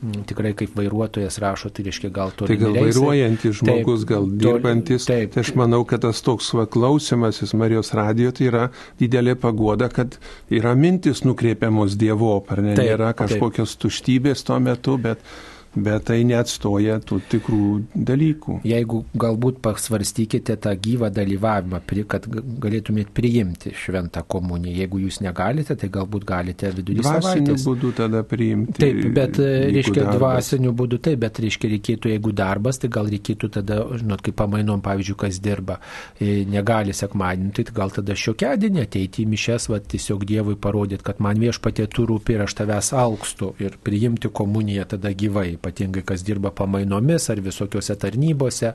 tikrai 0.00 0.52
kaip 0.58 0.76
vairuotojas 0.78 1.38
rašo, 1.42 1.70
tai 1.74 1.84
reiškia 1.88 2.10
gal 2.14 2.30
to. 2.36 2.46
Tai 2.46 2.56
gal 2.60 2.76
vairuojantis 2.76 3.58
žmogus, 3.60 4.04
taip, 4.04 4.10
gal 4.12 4.28
dirbantis. 4.44 5.08
Taip. 5.08 5.32
Tai 5.34 5.42
aš 5.42 5.52
manau, 5.58 5.82
kad 5.88 6.04
tas 6.06 6.22
toks 6.22 6.52
klausimasis 6.70 7.54
Marijos 7.58 7.90
radijo 7.98 8.32
tai 8.34 8.48
yra 8.50 8.64
didelė 9.00 9.34
pagoda, 9.40 9.90
kad 9.90 10.18
yra 10.54 10.76
mintis 10.78 11.24
nukreipiamos 11.26 11.98
Dievo, 11.98 12.36
ar 12.48 12.62
ne, 12.62 12.76
taip, 12.78 12.92
nėra 12.92 13.12
kažkokios 13.18 13.74
taip. 13.74 13.84
tuštybės 13.86 14.46
tuo 14.46 14.60
metu, 14.62 14.98
bet 15.02 15.24
bet 15.74 16.08
tai 16.08 16.22
neatstoja 16.28 16.98
tų 17.04 17.20
tikrų 17.32 17.64
dalykų. 17.94 18.58
Jeigu 18.68 19.02
galbūt 19.18 19.60
pasvarstykite 19.64 20.56
tą 20.62 20.72
gyvą 20.78 21.10
dalyvavimą, 21.14 21.80
kad 22.08 22.26
galėtumėt 22.62 23.12
priimti 23.14 23.72
šventą 23.76 24.22
komuniją. 24.28 24.76
Jeigu 24.82 25.02
jūs 25.04 25.20
negalite, 25.24 25.76
tai 25.78 25.90
galbūt 25.92 26.26
galite 26.28 26.72
vidurį 26.74 27.02
dvasiniu 27.02 27.22
savaitės. 27.22 27.66
būdu 27.68 27.92
tada 27.98 28.22
priimti. 28.26 28.78
Taip, 28.78 29.02
bet 29.16 29.40
reiškia 29.40 30.04
darbas. 30.04 30.18
dvasiniu 30.18 30.72
būdu 30.78 31.00
taip, 31.04 31.20
bet 31.24 31.40
reiškia 31.44 31.72
reikėtų, 31.74 32.12
jeigu 32.14 32.32
darbas, 32.32 32.80
tai 32.82 32.90
gal 32.92 33.10
reikėtų 33.10 33.52
tada, 33.58 33.80
žinot, 33.98 34.22
kaip 34.24 34.38
pamainom, 34.38 34.82
pavyzdžiui, 34.84 35.18
kas 35.24 35.40
dirba, 35.42 35.78
e, 36.20 36.44
negali 36.48 36.94
sekmadienį, 36.96 37.52
tai 37.58 37.66
gal 37.74 37.92
tada 37.94 38.16
šiokiadienį 38.18 38.84
ateiti 38.86 39.24
į 39.24 39.30
mišes, 39.34 39.68
va, 39.72 39.80
tiesiog 39.80 40.26
Dievui 40.28 40.56
parodyti, 40.60 41.04
kad 41.04 41.20
man 41.24 41.38
viešpatė 41.40 41.88
tu 41.92 42.06
rūpi 42.08 42.36
ir 42.36 42.44
aš 42.44 42.58
tavęs 42.60 42.92
alkstu 42.96 43.52
ir 43.62 43.78
priimti 43.84 44.30
komuniją 44.32 44.86
tada 44.94 45.12
gyvai 45.16 45.57
ypatingai 45.58 46.04
kas 46.06 46.24
dirba 46.26 46.54
pamainomis 46.54 47.28
ar 47.34 47.42
visokiose 47.44 47.98
tarnybose. 48.00 48.72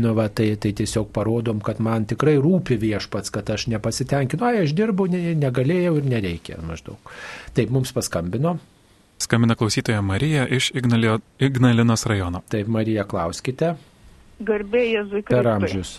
Nu, 0.00 0.14
va, 0.16 0.28
tai, 0.32 0.54
tai 0.62 0.72
tiesiog 0.78 1.10
parodom, 1.12 1.60
kad 1.60 1.82
man 1.82 2.06
tikrai 2.08 2.38
rūpi 2.40 2.78
viešpats, 2.80 3.34
kad 3.34 3.50
aš 3.50 3.68
nepasitenkinu, 3.74 4.46
ai 4.46 4.64
aš 4.64 4.74
dirbu, 4.78 5.10
ne, 5.12 5.34
negalėjau 5.42 5.98
ir 6.00 6.10
nereikia 6.14 6.60
maždaug. 6.64 7.12
Taip, 7.56 7.72
mums 7.74 7.92
paskambino. 7.96 8.56
Skambina 9.20 9.54
klausytoja 9.54 10.00
Marija 10.00 10.46
iš 10.48 10.70
Ignalio, 10.74 11.18
Ignalinos 11.38 12.06
rajono. 12.08 12.40
Taip, 12.48 12.70
Marija, 12.72 13.04
klauskite. 13.04 13.74
Garbė 14.40 14.86
Jėzui 14.86 15.20
Per 15.28 15.44
Kristui. 15.44 15.52
amžius. 15.52 15.90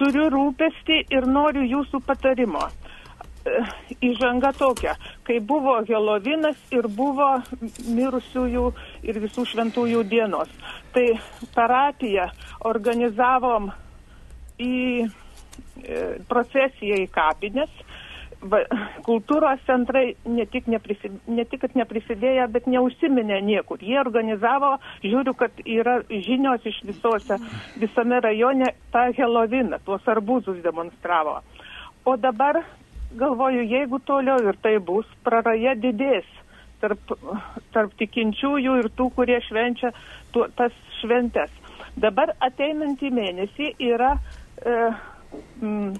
Turiu 0.00 0.26
rūpestį 0.32 0.96
ir 1.14 1.28
noriu 1.30 1.62
jūsų 1.76 2.00
patarimo. 2.02 2.64
Įžanga 4.02 4.52
tokia, 4.54 4.94
kai 5.26 5.40
buvo 5.42 5.74
Helovinas 5.88 6.58
ir 6.74 6.86
buvo 6.86 7.28
mirusiųjų 7.90 8.66
ir 9.02 9.18
visų 9.24 9.44
šventųjų 9.50 10.02
dienos. 10.06 10.50
Tai 10.94 11.06
parapiją 11.56 12.28
organizavom 12.70 13.72
į 14.62 14.76
e, 15.02 15.08
procesiją 16.30 17.00
į 17.02 17.08
kapinės. 17.14 17.72
Kultūros 19.06 19.60
centrai 19.68 20.16
ne 20.26 20.46
tik, 20.50 20.66
neprisid, 20.70 21.14
ne 21.30 21.44
tik, 21.46 21.60
kad 21.62 21.76
neprisidėjo, 21.78 22.48
bet 22.50 22.66
neužsiminė 22.70 23.38
niekur. 23.46 23.82
Jie 23.82 24.00
organizavo, 24.02 24.76
žiūriu, 25.02 25.34
kad 25.38 25.62
yra 25.62 26.00
žinios 26.10 26.66
iš 26.66 26.80
visose, 26.88 27.38
visame 27.78 28.18
rajone 28.22 28.72
tą 28.94 29.08
Heloviną, 29.18 29.78
tuos 29.86 30.06
arbūzus 30.10 30.58
demonstravo. 30.62 31.38
O 32.02 32.16
dabar 32.18 32.64
galvoju, 33.18 33.64
jeigu 33.68 34.00
toliau 34.06 34.40
ir 34.48 34.58
tai 34.62 34.76
bus, 34.78 35.08
praraja 35.24 35.74
didės 35.78 36.28
tarp, 36.82 37.14
tarp 37.74 37.94
tikinčiųjų 38.00 38.78
ir 38.82 38.90
tų, 38.98 39.08
kurie 39.16 39.38
švenčia 39.46 39.92
tuo, 40.34 40.48
tas 40.58 40.74
šventes. 41.00 41.52
Dabar 42.00 42.34
ateinantį 42.40 43.10
mėnesį 43.12 43.74
yra 43.92 44.14
e, 44.16 44.76
m, 45.62 45.92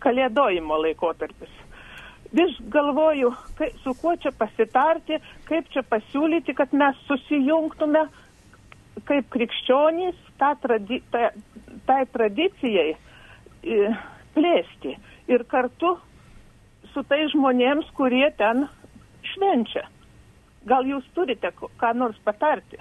kalėdojimo 0.00 0.78
laikotarpis. 0.84 1.52
Vis 2.30 2.54
galvoju, 2.70 3.32
kai, 3.58 3.72
su 3.82 3.94
kuo 3.98 4.14
čia 4.22 4.30
pasitarti, 4.38 5.18
kaip 5.48 5.70
čia 5.74 5.82
pasiūlyti, 5.82 6.54
kad 6.54 6.72
mes 6.78 6.98
susijungtume 7.08 8.04
kaip 9.08 9.26
krikščionys 9.34 10.18
tą 10.38 10.52
tradi, 10.62 11.00
tą, 11.10 11.30
tai 11.88 12.04
tradicijai 12.12 12.92
e, 12.94 13.90
plėsti 14.36 14.94
ir 15.30 15.44
kartu 15.50 15.96
su 16.94 17.02
tai 17.08 17.24
žmonėms, 17.32 17.90
kurie 17.98 18.28
ten 18.38 18.66
švenčia. 19.32 19.86
Gal 20.68 20.88
jūs 20.88 21.06
turite 21.16 21.52
ką 21.56 21.92
nors 21.96 22.18
patarti? 22.24 22.80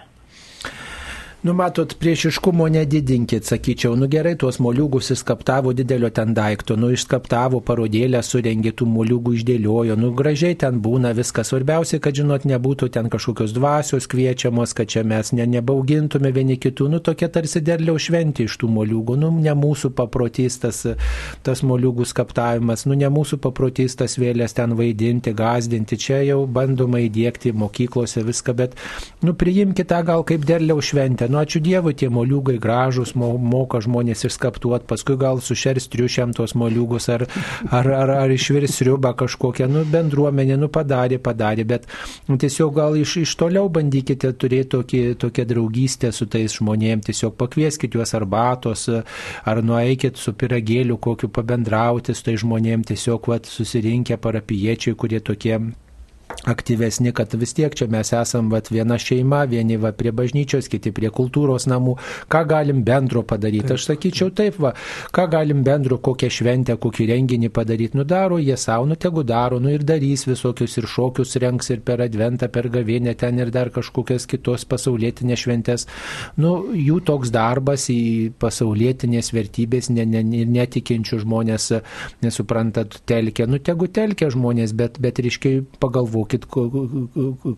Nu, 1.41 1.53
matot, 1.53 1.94
priešiškumo 1.95 2.66
nedidinkit, 2.68 3.45
sakyčiau, 3.48 3.94
nu 3.95 4.10
gerai, 4.11 4.34
tuos 4.36 4.57
moliūgus 4.60 5.14
įskaptavo 5.14 5.72
didelio 5.72 6.10
ten 6.11 6.34
daikto, 6.36 6.76
nu 6.76 6.90
išskaptavo 6.91 7.61
parodėlę, 7.64 8.20
surengė 8.28 8.74
tų 8.76 8.88
moliūgų 8.91 9.38
išdėliojo, 9.38 9.95
nu 9.95 10.10
gražiai 10.20 10.57
ten 10.60 10.82
būna 10.84 11.14
viskas. 11.16 11.53
Svarbiausia, 11.53 12.02
kad, 12.03 12.18
žinot, 12.20 12.44
nebūtų 12.44 12.90
ten 12.98 13.07
kažkokios 13.14 13.53
dvasios 13.56 14.10
kviečiamos, 14.11 14.74
kad 14.76 14.91
čia 14.91 15.06
mes 15.07 15.32
ne, 15.32 15.45
nebaugintume 15.48 16.34
vieni 16.36 16.57
kitų, 16.60 16.90
nu 16.91 16.99
tokia 16.99 17.32
tarsi 17.32 17.64
derliau 17.64 17.95
šventė 17.95 18.49
iš 18.49 18.60
tų 18.60 18.74
moliūgų, 18.76 19.18
nu 19.24 19.32
ne 19.40 19.56
mūsų 19.61 19.94
paprotys 19.95 20.60
tas, 20.60 20.82
tas 21.48 21.64
moliūgų 21.64 22.10
skaptavimas, 22.11 22.84
nu 22.84 22.99
ne 22.99 23.07
mūsų 23.07 23.40
paprotys 23.48 23.95
tas 23.95 24.18
vėlės 24.20 24.60
ten 24.60 24.76
vaidinti, 24.76 25.32
gazdinti, 25.32 26.02
čia 26.03 26.20
jau 26.34 26.44
bandoma 26.44 26.99
įdėkti 27.07 27.56
mokyklose 27.56 28.28
viską, 28.28 28.60
bet, 28.60 28.78
nu 29.24 29.40
priimkite 29.40 30.03
gal 30.03 30.28
kaip 30.28 30.44
derliau 30.44 30.84
šventę. 30.84 31.28
Nu, 31.30 31.38
ačiū 31.43 31.61
Dievui, 31.61 31.93
tie 31.93 32.07
moliūgai 32.10 32.57
gražus, 32.61 33.14
mo, 33.14 33.35
moka 33.38 33.77
žmonės 33.85 34.26
išskaptuot, 34.26 34.88
paskui 34.89 35.18
gal 35.22 35.41
sušers 35.45 35.85
triušiam 35.93 36.34
tos 36.34 36.56
moliūgus 36.57 37.06
ar, 37.14 37.26
ar, 37.69 37.89
ar, 37.93 38.14
ar 38.23 38.34
išvirs 38.34 38.80
riubą 38.88 39.11
kažkokią, 39.19 39.68
nu, 39.69 39.84
bendruomenė, 39.93 40.57
nu, 40.57 40.72
padarė, 40.73 41.19
padarė, 41.22 41.68
bet 41.69 41.85
nu, 42.27 42.39
tiesiog 42.41 42.73
gal 42.80 42.97
iš, 42.97 43.19
iš 43.26 43.35
toliau 43.38 43.69
bandykite 43.69 44.31
turėti 44.41 44.72
tokį, 44.73 45.03
tokią 45.22 45.45
draugystę 45.51 46.11
su 46.15 46.26
tais 46.26 46.57
žmonėmis, 46.57 47.06
tiesiog 47.11 47.38
pakvieskite 47.38 47.99
juos 47.99 48.15
arbatos, 48.18 48.88
ar 49.45 49.61
nueikit 49.65 50.18
su 50.18 50.34
piragėliu 50.34 50.97
kokiu 50.97 51.30
pabendrauti 51.30 52.18
su 52.18 52.26
tais 52.26 52.41
žmonėmis, 52.41 52.89
tiesiog 52.89 53.30
vat, 53.30 53.45
susirinkę 53.49 54.18
parapiečiai, 54.18 54.97
kurie 54.97 55.22
tokie 55.22 55.60
aktyvesni, 56.45 57.11
kad 57.14 57.34
vis 57.34 57.53
tiek 57.53 57.73
čia 57.76 57.88
mes 57.91 58.11
esam 58.15 58.49
vat, 58.53 58.69
viena 58.72 58.97
šeima, 59.01 59.43
vieni 59.49 59.77
va, 59.81 59.91
prie 59.95 60.11
bažnyčios, 60.15 60.69
kiti 60.72 60.91
prie 60.95 61.10
kultūros 61.14 61.68
namų. 61.69 61.95
Ką 62.31 62.43
galim 62.47 62.84
bendro 62.88 63.23
padaryti? 63.27 63.73
Aš 63.76 63.89
sakyčiau 63.89 64.31
taip, 64.35 64.60
va, 64.61 64.73
ką 65.15 65.27
galim 65.31 65.64
bendro, 65.68 65.99
kokią 66.03 66.30
šventę, 66.34 66.77
kokį 66.81 67.10
renginį 67.11 67.51
padaryti. 67.53 67.97
Nu 67.99 68.06
daro 68.07 68.39
jie 68.39 68.57
savo, 68.57 68.88
nu 68.89 68.95
tegu 68.95 69.23
daro, 69.27 69.60
nu 69.60 69.73
ir 69.73 69.84
darys 69.88 70.26
visokius 70.30 70.77
ir 70.80 70.88
šokius 70.89 71.35
renks 71.43 71.73
ir 71.73 71.84
per 71.85 72.03
adventą, 72.06 72.49
per 72.51 72.69
gavienę 72.72 73.15
ten 73.19 73.39
ir 73.39 73.51
dar 73.53 73.73
kažkokias 73.76 74.27
kitos 74.30 74.65
pasaulietinės 74.69 75.43
šventės. 75.43 75.88
Nu, 76.39 76.56
jų 76.73 77.01
toks 77.10 77.34
darbas 77.35 77.89
į 77.91 78.31
pasaulietinės 78.39 79.34
vertybės 79.35 79.91
ne, 79.93 80.07
ne, 80.07 80.23
netikinčių 80.23 81.22
žmonės, 81.26 81.69
nesuprantat, 82.23 83.01
telkia. 83.10 83.49
Nu 83.49 83.60
tegu 83.60 83.89
telkia 83.91 84.31
žmonės, 84.34 84.73
bet, 84.77 85.01
bet 85.03 85.19
reiškia 85.19 85.60
pagalvoti 85.81 86.19
pagalvokit, 86.20 86.46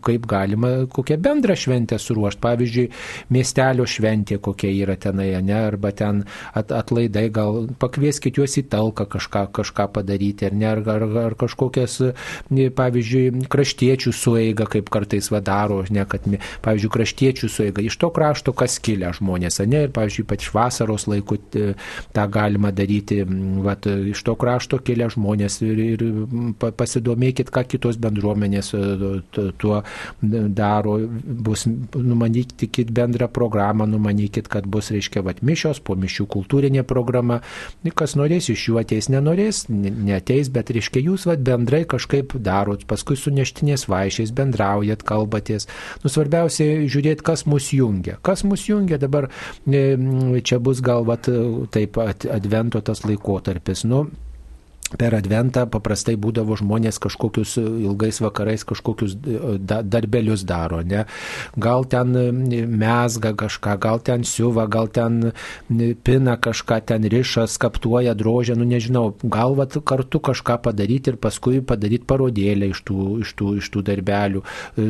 kaip 0.02 0.26
galima 0.28 0.88
kokią 0.90 1.18
bendrą 1.18 1.56
šventę 1.56 1.98
suruošti. 2.00 2.42
Pavyzdžiui, 2.42 2.90
miestelio 3.30 3.86
šventė 3.86 4.40
kokia 4.42 4.72
yra 4.72 4.96
tenai, 4.98 5.32
ne, 5.42 5.58
arba 5.68 5.92
ten 5.92 6.24
at, 6.54 6.72
atlaidai, 6.72 7.30
gal 7.30 7.68
pakvieskit 7.80 8.38
juos 8.38 8.58
į 8.58 8.66
talką 8.70 9.06
kažką, 9.06 9.52
kažką 9.54 9.88
padaryti, 9.94 10.48
ar 10.48 10.54
ne, 10.54 10.68
ar, 10.72 10.82
ar, 10.90 11.06
ar 11.26 11.36
kažkokias, 11.40 12.00
pavyzdžiui, 12.50 13.46
kraštiečių 13.52 14.14
sueiga, 14.14 14.66
kaip 14.66 14.90
kartais 14.90 15.30
vadaro, 15.32 15.84
ne, 15.90 16.06
kad, 16.10 16.26
pavyzdžiui, 16.66 16.94
kraštiečių 16.96 17.52
sueiga, 17.52 17.86
iš 17.86 17.98
to 18.02 18.12
krašto 18.14 18.56
kas 18.58 18.80
kilia 18.84 19.14
žmonės, 19.16 19.62
ne, 19.66 19.86
ir, 19.88 19.94
pavyzdžiui, 19.96 20.26
ypač 20.26 20.50
vasaros 20.56 21.08
laiku 21.12 21.38
tą 21.52 22.28
galima 22.32 22.72
daryti, 22.76 23.22
vat, 23.66 23.86
iš 23.86 24.24
to 24.26 24.36
krašto 24.40 24.82
kilia 24.82 25.12
žmonės 25.12 25.62
ir, 25.66 25.84
ir 25.96 26.06
pasidomėkit, 26.78 27.52
ką 27.54 27.66
kitos 27.76 28.00
bendruomenės 28.02 28.51
bendruomenės 28.52 29.56
tuo 29.58 29.82
daro, 30.22 30.98
bus 31.24 31.66
numanykit 31.96 32.92
bendrą 32.92 33.28
programą, 33.32 33.88
numanykit, 33.88 34.48
kad 34.48 34.68
bus, 34.68 34.92
reiškia, 34.92 35.24
vat, 35.24 35.42
mišios, 35.42 35.80
po 35.80 35.96
mišių 35.96 36.28
kultūrinė 36.28 36.84
programa, 36.84 37.42
kas 37.96 38.16
norės 38.16 38.50
iš 38.50 38.68
jų 38.70 38.80
ateis, 38.82 39.10
nenorės, 39.10 39.68
neteis, 39.70 40.50
bet, 40.50 40.72
reiškia, 40.72 41.02
jūs 41.02 41.26
vat, 41.30 41.42
bendrai 41.46 41.84
kažkaip 41.86 42.36
darot, 42.40 42.86
paskui 42.88 43.18
su 43.18 43.32
neštinės 43.32 43.88
vaišiais 43.92 44.32
bendraujat, 44.32 45.04
kalbatės. 45.04 45.68
Nu, 46.04 46.12
svarbiausia, 46.12 46.88
žiūrėti, 46.88 47.24
kas 47.26 47.46
mus 47.46 47.72
jungia. 47.74 48.18
Kas 48.22 48.44
mus 48.48 48.68
jungia 48.70 49.00
dabar, 49.02 49.30
čia 49.68 50.60
bus 50.60 50.82
gal, 50.82 51.06
vat, 51.08 51.30
taip, 51.72 52.02
advento 52.02 52.82
tas 52.82 53.06
laikotarpis. 53.06 53.86
Nu, 53.88 54.08
per 54.98 55.16
adventą 55.16 55.66
paprastai 55.72 56.16
būdavo 56.20 56.58
žmonės 56.60 57.00
kažkokius 57.02 57.56
ilgais 57.62 58.22
vakarais 58.24 58.66
kažkokius 58.68 59.16
darbelius 59.62 60.44
daro, 60.48 60.82
ne? 60.86 61.06
Gal 61.62 61.86
ten 61.90 62.12
mesga 62.72 63.34
kažką, 63.38 63.78
gal 63.82 64.02
ten 64.04 64.26
siuva, 64.28 64.68
gal 64.72 64.90
ten 64.92 65.32
pina 66.04 66.38
kažką, 66.38 66.82
ten 66.92 67.08
riša, 67.12 67.48
skaptuoja, 67.52 68.14
drožia, 68.18 68.58
nu 68.60 68.68
nežinau, 68.68 69.16
gal 69.24 69.56
vat, 69.60 69.78
kartu 69.86 70.20
kažką 70.20 70.60
padaryti 70.68 71.14
ir 71.14 71.20
paskui 71.22 71.62
padaryti 71.66 72.08
parodėlę 72.10 72.72
iš 72.74 72.84
tų, 72.88 73.08
iš 73.26 73.34
tų, 73.40 73.56
iš 73.62 73.72
tų 73.74 73.86
darbelių, 73.88 74.44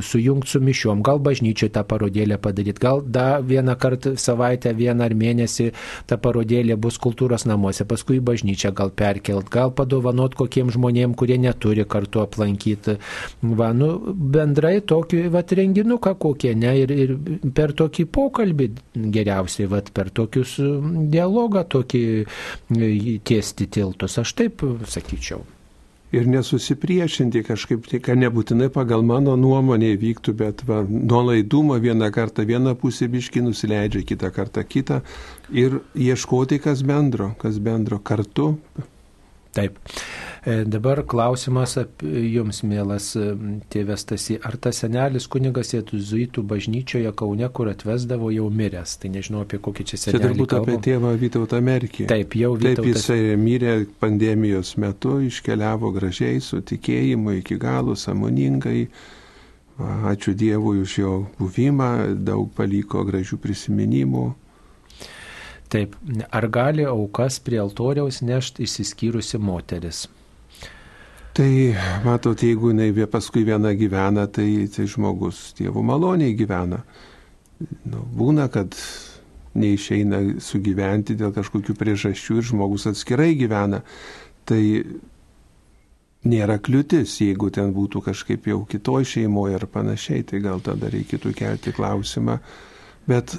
sujungti 0.05 0.55
su 0.55 0.63
mišiom, 0.63 1.03
gal 1.05 1.21
bažnyčiai 1.23 1.71
tą 1.73 1.85
parodėlę 1.87 2.39
padaryti, 2.41 2.81
gal 2.81 3.03
da 3.05 3.39
vieną 3.39 3.77
kartą 3.79 4.15
savaitę, 4.19 4.73
vieną 4.77 5.05
ar 5.05 5.15
mėnesį 5.17 5.71
ta 6.09 6.17
parodėlė 6.21 6.77
bus 6.81 6.99
kultūros 7.01 7.45
namuose, 7.49 7.85
paskui 7.87 8.19
į 8.19 8.25
bažnyčią 8.31 8.73
gal 8.75 8.93
perkelt, 8.95 9.49
gal 9.51 9.69
padaryti 9.71 9.90
padovanot 9.91 10.35
kokiem 10.35 10.72
žmonėm, 10.72 11.15
kurie 11.19 11.38
neturi 11.41 11.85
kartu 11.85 12.22
aplankyti. 12.23 12.97
Va, 13.41 13.72
nu, 13.76 13.91
bendrai 14.15 14.80
tokį 14.81 15.27
vat, 15.34 15.51
renginuką 15.51 16.15
kokie, 16.22 16.53
ne, 16.55 16.73
ir, 16.84 16.91
ir 16.91 17.15
per 17.55 17.76
tokį 17.77 18.07
pokalbį 18.07 18.72
geriausiai, 18.95 19.69
vat, 19.72 19.91
per 19.93 20.11
tokius 20.11 20.57
dialogą 21.11 21.65
tokį 21.68 22.03
tiesti 23.27 23.68
tiltus, 23.68 24.19
aš 24.22 24.38
taip 24.38 24.63
sakyčiau. 24.88 25.43
Ir 26.11 26.26
nesusipriešinti 26.27 27.39
kažkaip, 27.47 27.85
tai 27.88 28.01
ką 28.03 28.18
nebūtinai 28.19 28.68
pagal 28.76 28.99
mano 29.07 29.38
nuomonę 29.39 29.93
vyktų, 29.95 30.34
bet 30.35 30.63
va, 30.68 30.81
nuolaidumą 30.84 31.77
vieną 31.80 32.09
kartą 32.11 32.43
vieną 32.43 32.73
pusę 32.81 33.07
biški 33.07 33.39
nusileidžia, 33.45 34.03
kitą 34.09 34.31
kartą 34.35 34.65
kitą 34.68 34.99
ir 35.55 35.80
ieškoti 35.95 36.59
kas 36.59 36.84
bendro, 36.84 37.31
kas 37.39 37.63
bendro 37.63 38.01
kartu 38.03 38.57
Taip. 39.51 39.77
E, 40.45 40.63
dabar 40.63 41.03
klausimas 41.03 41.75
jums, 42.01 42.61
mielas 42.63 43.11
e, 43.19 43.27
tėvas 43.69 44.05
Tasi. 44.07 44.37
Ar 44.47 44.55
tas 44.57 44.79
senelis 44.81 45.27
kunigas 45.29 45.73
Jėzuitų 45.75 46.41
bažnyčioje 46.47 47.11
Kaune, 47.19 47.45
kur 47.53 47.69
atvesdavo 47.69 48.31
jau 48.33 48.47
miręs? 48.49 48.95
Tai 49.01 49.11
nežinau 49.13 49.43
apie 49.45 49.59
kokį 49.61 49.85
čia 49.91 49.99
senelį. 49.99 50.17
Čia 50.17 50.29
turbūt 50.31 50.53
kalbam. 50.55 50.79
apie 50.79 50.87
tėvą 50.87 51.13
Vytautą 51.21 51.61
Merkį. 51.67 52.07
Taip, 52.09 52.37
jau 52.39 52.55
Vytautas. 52.55 52.79
Taip, 52.79 52.89
jisai 52.89 53.37
mirė 53.37 53.75
pandemijos 54.01 54.77
metu, 54.81 55.19
iškeliavo 55.27 55.91
gražiai, 55.99 56.41
su 56.41 56.63
tikėjimu 56.63 57.37
iki 57.41 57.59
galo, 57.61 57.97
samoningai. 57.99 58.87
Ačiū 59.81 60.33
Dievui 60.37 60.81
už 60.81 60.97
jo 60.99 61.13
buvimą, 61.39 62.15
daug 62.23 62.49
paliko 62.55 63.03
gražių 63.05 63.37
prisiminimų. 63.41 64.25
Taip, 65.72 65.93
ar 66.35 66.48
gali 66.52 66.84
aukas 66.88 67.39
prie 67.39 67.61
altoriaus 67.61 68.19
nešti 68.26 68.65
išsiskyrusi 68.68 69.39
moteris? 69.39 70.07
Tai 71.31 71.52
matot, 72.03 72.41
jeigu 72.43 72.73
jinai 72.73 73.07
paskui 73.07 73.45
viena 73.48 73.72
gyvena, 73.80 74.26
tai, 74.27 74.68
tai 74.68 74.84
žmogus 74.91 75.53
Dievo 75.56 75.84
maloniai 75.88 76.35
gyvena. 76.35 76.81
Nu, 77.88 78.02
būna, 78.03 78.49
kad 78.52 78.76
neišeina 79.56 80.19
sugyventi 80.43 81.15
dėl 81.19 81.31
kažkokių 81.35 81.76
priežasčių 81.80 82.39
ir 82.39 82.49
žmogus 82.52 82.89
atskirai 82.91 83.31
gyvena. 83.39 83.80
Tai 84.48 84.60
nėra 86.27 86.57
kliūtis, 86.61 87.15
jeigu 87.23 87.48
ten 87.53 87.72
būtų 87.76 88.03
kažkaip 88.10 88.52
jau 88.52 88.61
kitoj 88.68 89.07
šeimoje 89.14 89.56
ar 89.56 89.65
panašiai, 89.72 90.26
tai 90.27 90.41
gal 90.43 90.60
tada 90.64 90.91
reikėtų 90.91 91.31
kelti 91.38 91.73
klausimą. 91.76 92.41
Bet 93.07 93.38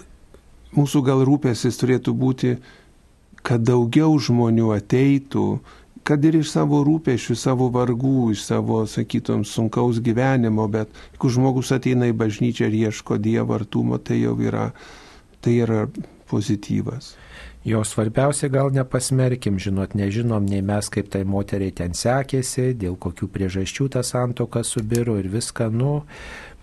mūsų 0.76 1.02
gal 1.06 1.22
rūpėsis 1.26 1.78
turėtų 1.80 2.14
būti, 2.16 2.56
kad 3.42 3.64
daugiau 3.66 4.14
žmonių 4.22 4.72
ateitų, 4.76 5.46
kad 6.06 6.24
ir 6.26 6.40
iš 6.40 6.52
savo 6.54 6.82
rūpešių, 6.86 7.36
savo 7.38 7.68
vargų, 7.74 8.32
iš 8.34 8.46
savo, 8.48 8.82
sakytum, 8.90 9.44
sunkaus 9.46 10.00
gyvenimo, 10.02 10.66
bet 10.70 10.90
jeigu 11.14 11.30
žmogus 11.36 11.72
ateina 11.74 12.10
į 12.10 12.16
bažnyčią 12.18 12.70
ir 12.70 12.78
ieško 12.88 13.18
Dievo 13.22 13.54
artumo, 13.58 13.98
tai 13.98 14.22
jau 14.22 14.34
yra, 14.42 14.70
tai 15.40 15.60
yra 15.62 15.86
pozityvas. 16.30 17.14
Jo 17.62 17.84
svarbiausia 17.86 18.48
gal 18.50 18.72
nepasmerkim, 18.74 19.60
žinot, 19.62 19.92
nežinom 19.94 20.42
nei 20.50 20.64
mes, 20.66 20.88
kaip 20.90 21.12
tai 21.12 21.22
moteriai 21.22 21.70
ten 21.70 21.94
sekėsi, 21.94 22.72
dėl 22.74 22.96
kokių 22.98 23.28
priežasčių 23.30 23.86
ta 23.94 24.02
santoka 24.02 24.64
subiro 24.66 25.14
ir 25.20 25.28
viską, 25.30 25.68
nu, 25.70 25.92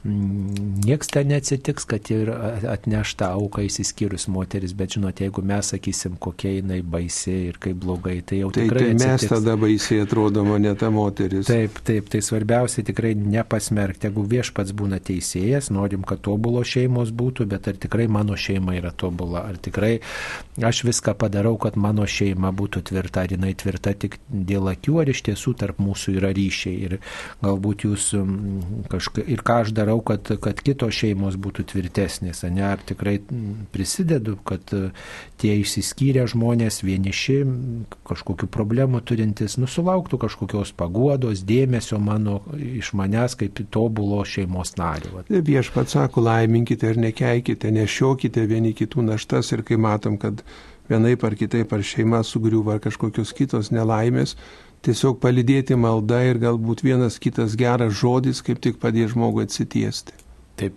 Niekas 0.03 1.07
ten 1.11 1.27
neatsitiks, 1.27 1.83
kad 1.89 2.07
ir 2.13 2.29
atneš 2.71 3.17
tą 3.19 3.33
auką 3.35 3.65
įsiskyrus 3.67 4.29
moteris, 4.31 4.71
bet 4.77 4.95
žinot, 4.95 5.19
jeigu 5.19 5.43
mes 5.43 5.71
sakysim, 5.73 6.15
kokia 6.23 6.53
jinai 6.59 6.79
baisi 6.81 7.33
ir 7.49 7.57
kaip 7.59 7.81
blogai, 7.83 8.21
tai 8.23 8.39
jau 8.39 8.51
tai, 8.55 8.69
tikrai... 8.69 8.85
Tai 8.85 8.93
mes 8.93 9.03
atsitiks. 9.09 9.33
tada 9.33 9.55
baisiai 9.59 10.05
atrodom, 10.05 10.53
o 10.55 10.59
ne 10.61 10.71
ta 10.79 10.87
moteris. 10.93 11.49
Taip, 11.49 11.81
taip, 11.83 12.07
tai 12.13 12.21
svarbiausia 12.23 12.85
tikrai 12.87 13.11
nepasmerkti. 13.19 14.07
Jeigu 14.07 14.23
viešpats 14.31 14.71
būna 14.79 15.01
teisėjas, 15.03 15.67
norim, 15.75 16.05
kad 16.07 16.23
tobulo 16.23 16.63
šeimos 16.63 17.11
būtų, 17.11 17.49
bet 17.51 17.67
ar 17.67 17.81
tikrai 17.83 18.07
mano 18.07 18.39
šeima 18.39 18.77
yra 18.79 18.93
tobula, 18.95 19.43
ar 19.51 19.59
tikrai 19.59 19.97
aš 20.63 20.83
viską 20.87 21.17
padarau, 21.19 21.57
kad 21.59 21.75
mano 21.75 22.07
šeima 22.07 22.53
būtų 22.55 22.85
tvirta, 22.91 23.25
ar 23.25 23.35
jinai 23.35 23.51
tvirta 23.59 23.91
tik 23.99 24.15
dėl 24.29 24.71
akių, 24.71 25.01
ar 25.03 25.11
iš 25.11 25.25
tiesų 25.27 25.57
tarp 25.59 25.83
mūsų 25.83 26.15
yra 26.21 26.31
ryšiai. 26.35 26.77
Ir 26.87 26.97
galbūt 27.43 27.87
jūs 27.89 28.13
mm, 28.15 28.87
kažkaip, 28.91 29.27
ir 29.27 29.43
ką 29.43 29.59
aš 29.65 29.73
darau, 29.75 29.88
darau, 29.89 30.01
kad, 30.01 30.29
kad 30.41 30.61
kitos 30.61 30.93
šeimos 30.93 31.37
būtų 31.39 31.65
tvirtesnės, 31.71 32.43
ne, 32.53 32.63
ar 32.63 32.79
tikrai 32.85 33.19
prisidedu, 33.73 34.37
kad 34.45 34.61
e, 34.73 34.91
tie 35.41 35.55
išsiskyrę 35.59 36.27
žmonės, 36.29 36.81
vieniši, 36.83 37.39
kažkokių 38.07 38.49
problemų 38.51 39.01
turintys, 39.01 39.57
nusulauktų 39.57 40.19
kažkokios 40.21 40.73
paguodos, 40.77 41.43
dėmesio 41.43 41.99
mano 41.99 42.41
iš 42.55 42.93
manęs 42.93 43.37
kaip 43.39 43.61
tobulo 43.71 44.21
šeimos 44.25 44.75
nario. 44.77 45.23
Viešpats 45.29 45.97
sako, 45.97 46.23
laiminkite 46.27 46.93
ir 46.93 46.99
nekeikite, 47.01 47.71
nešiokite 47.71 48.45
vieni 48.49 48.73
kitų 48.77 49.05
naštas 49.09 49.51
ir 49.53 49.65
kai 49.65 49.79
matom, 49.79 50.19
kad 50.21 50.43
vienaip 50.89 51.23
ar 51.23 51.35
kitaip 51.37 51.73
ar 51.73 51.85
šeima 51.85 52.23
sugriuva 52.25 52.77
ar 52.77 52.83
kažkokios 52.83 53.33
kitos 53.37 53.69
nelaimės, 53.73 54.35
tiesiog 54.85 55.19
palidėti 55.23 55.77
malda 55.79 56.23
ir 56.29 56.39
galbūt 56.41 56.85
vienas 56.85 57.19
kitas 57.19 57.57
geras 57.59 57.97
žodis 57.99 58.43
kaip 58.45 58.61
tik 58.63 58.79
padės 58.81 59.13
žmogui 59.15 59.47
atsitiesti. 59.47 60.15
Taip. 60.59 60.75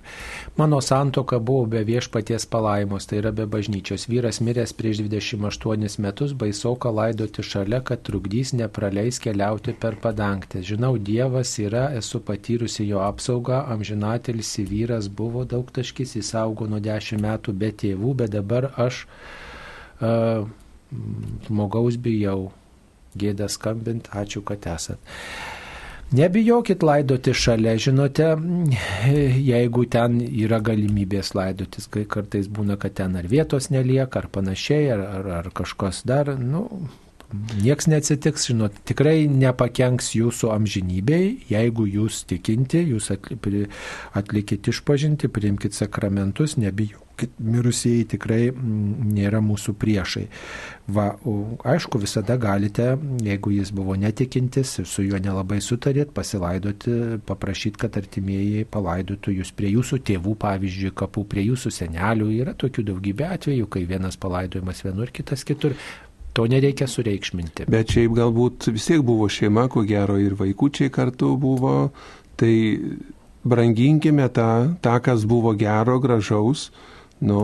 Mano 0.57 0.79
santoka 0.81 1.39
buvo 1.43 1.65
be 1.67 1.81
viešpaties 1.83 2.45
palaimos, 2.47 3.09
tai 3.11 3.19
yra 3.19 3.33
be 3.35 3.49
bažnyčios. 3.51 4.05
Vyras 4.07 4.39
miręs 4.39 4.71
prieš 4.79 5.01
28 5.03 5.99
metus, 6.05 6.35
baisoka 6.39 6.93
laidoti 6.95 7.43
šalia, 7.43 7.81
kad 7.83 8.05
trukdys 8.07 8.53
nepraleis 8.55 9.19
keliauti 9.25 9.75
per 9.75 9.99
padangtę. 10.05 10.63
Žinau, 10.63 10.93
Dievas 11.03 11.57
yra, 11.59 11.89
esu 11.99 12.23
patyrusi 12.23 12.87
jo 12.93 13.03
apsaugą, 13.03 13.65
amžinatelis 13.75 14.55
vyras 14.71 15.11
buvo 15.11 15.43
daug 15.45 15.75
taškis, 15.75 16.15
jis 16.21 16.35
augo 16.39 16.71
nuo 16.71 16.79
10 16.79 17.19
metų 17.27 17.59
be 17.65 17.75
tėvų, 17.83 18.15
bet 18.23 18.37
dabar 18.39 18.71
aš 18.87 19.07
uh, 19.99 20.47
žmogaus 21.51 21.99
bijau 21.99 22.53
gėda 23.19 23.49
skambint, 23.53 24.09
ačiū, 24.13 24.45
kad 24.47 24.67
esat. 24.75 25.13
Nebijokit 26.13 26.83
laidoti 26.85 27.33
šalia, 27.33 27.73
žinote, 27.81 28.27
jeigu 29.53 29.87
ten 29.89 30.19
yra 30.21 30.59
galimybės 30.61 31.33
laidotis, 31.33 31.89
kai 31.89 32.03
kartais 32.05 32.51
būna, 32.53 32.77
kad 32.81 32.99
ten 33.01 33.17
ar 33.17 33.29
vietos 33.33 33.71
nelieka, 33.73 34.21
ar 34.21 34.29
panašiai, 34.35 34.91
ar, 34.93 35.07
ar, 35.07 35.31
ar 35.39 35.49
kažkas 35.57 36.03
dar, 36.09 36.35
nu, 36.37 36.67
Niekas 37.33 37.87
neatsitiks, 37.89 38.45
žinot, 38.51 38.75
tikrai 38.85 39.25
nepakenks 39.25 40.11
jūsų 40.13 40.51
amžinybei, 40.53 41.47
jeigu 41.49 41.87
jūs 41.89 42.27
tikinti, 42.29 42.83
jūs 42.93 43.09
atlikit 44.21 44.69
išpažinti, 44.69 45.31
priimkite 45.33 45.79
sakramentus, 45.79 46.59
nebijokit, 46.61 47.12
mirusieji 47.39 48.05
tikrai 48.15 48.51
nėra 48.53 49.41
mūsų 49.45 49.75
priešai. 49.79 50.25
Va, 50.93 51.13
aišku, 51.73 52.01
visada 52.03 52.37
galite, 52.41 52.97
jeigu 53.23 53.53
jis 53.55 53.71
buvo 53.75 53.95
netikintis 53.99 54.75
ir 54.83 54.89
su 54.91 55.05
juo 55.07 55.21
nelabai 55.23 55.61
sutarėt, 55.63 56.11
pasilaidoti, 56.17 57.21
paprašyti, 57.29 57.81
kad 57.85 57.99
artimieji 58.01 58.67
palaidotų 58.73 59.37
jūs 59.39 59.53
prie 59.57 59.71
jūsų 59.77 60.01
tėvų, 60.11 60.37
pavyzdžiui, 60.43 60.95
kapų, 60.99 61.27
prie 61.31 61.47
jūsų 61.47 61.75
senelių. 61.79 62.31
Yra 62.43 62.57
tokių 62.59 62.87
daugybė 62.91 63.31
atvejų, 63.37 63.71
kai 63.71 63.85
vienas 63.89 64.19
palaidojimas 64.21 64.83
vienur, 64.87 65.15
kitas 65.15 65.47
kitur. 65.47 65.77
To 66.33 66.47
nereikia 66.49 66.87
sureikšminti. 66.89 67.67
Bet 67.71 67.93
šiaip 67.93 68.15
galbūt 68.17 68.71
vis 68.73 68.87
tiek 68.89 69.03
buvo 69.05 69.27
šeima, 69.29 69.67
ko 69.69 69.83
gero 69.85 70.17
ir 70.17 70.33
vaikučiai 70.39 70.91
kartu 70.93 71.35
buvo, 71.37 71.91
tai 72.41 72.55
branginkime 73.45 74.29
tą, 74.33 74.75
tą 74.81 74.97
kas 75.05 75.27
buvo 75.29 75.53
gero, 75.59 75.99
gražaus, 76.01 76.71
nu, 77.23 77.39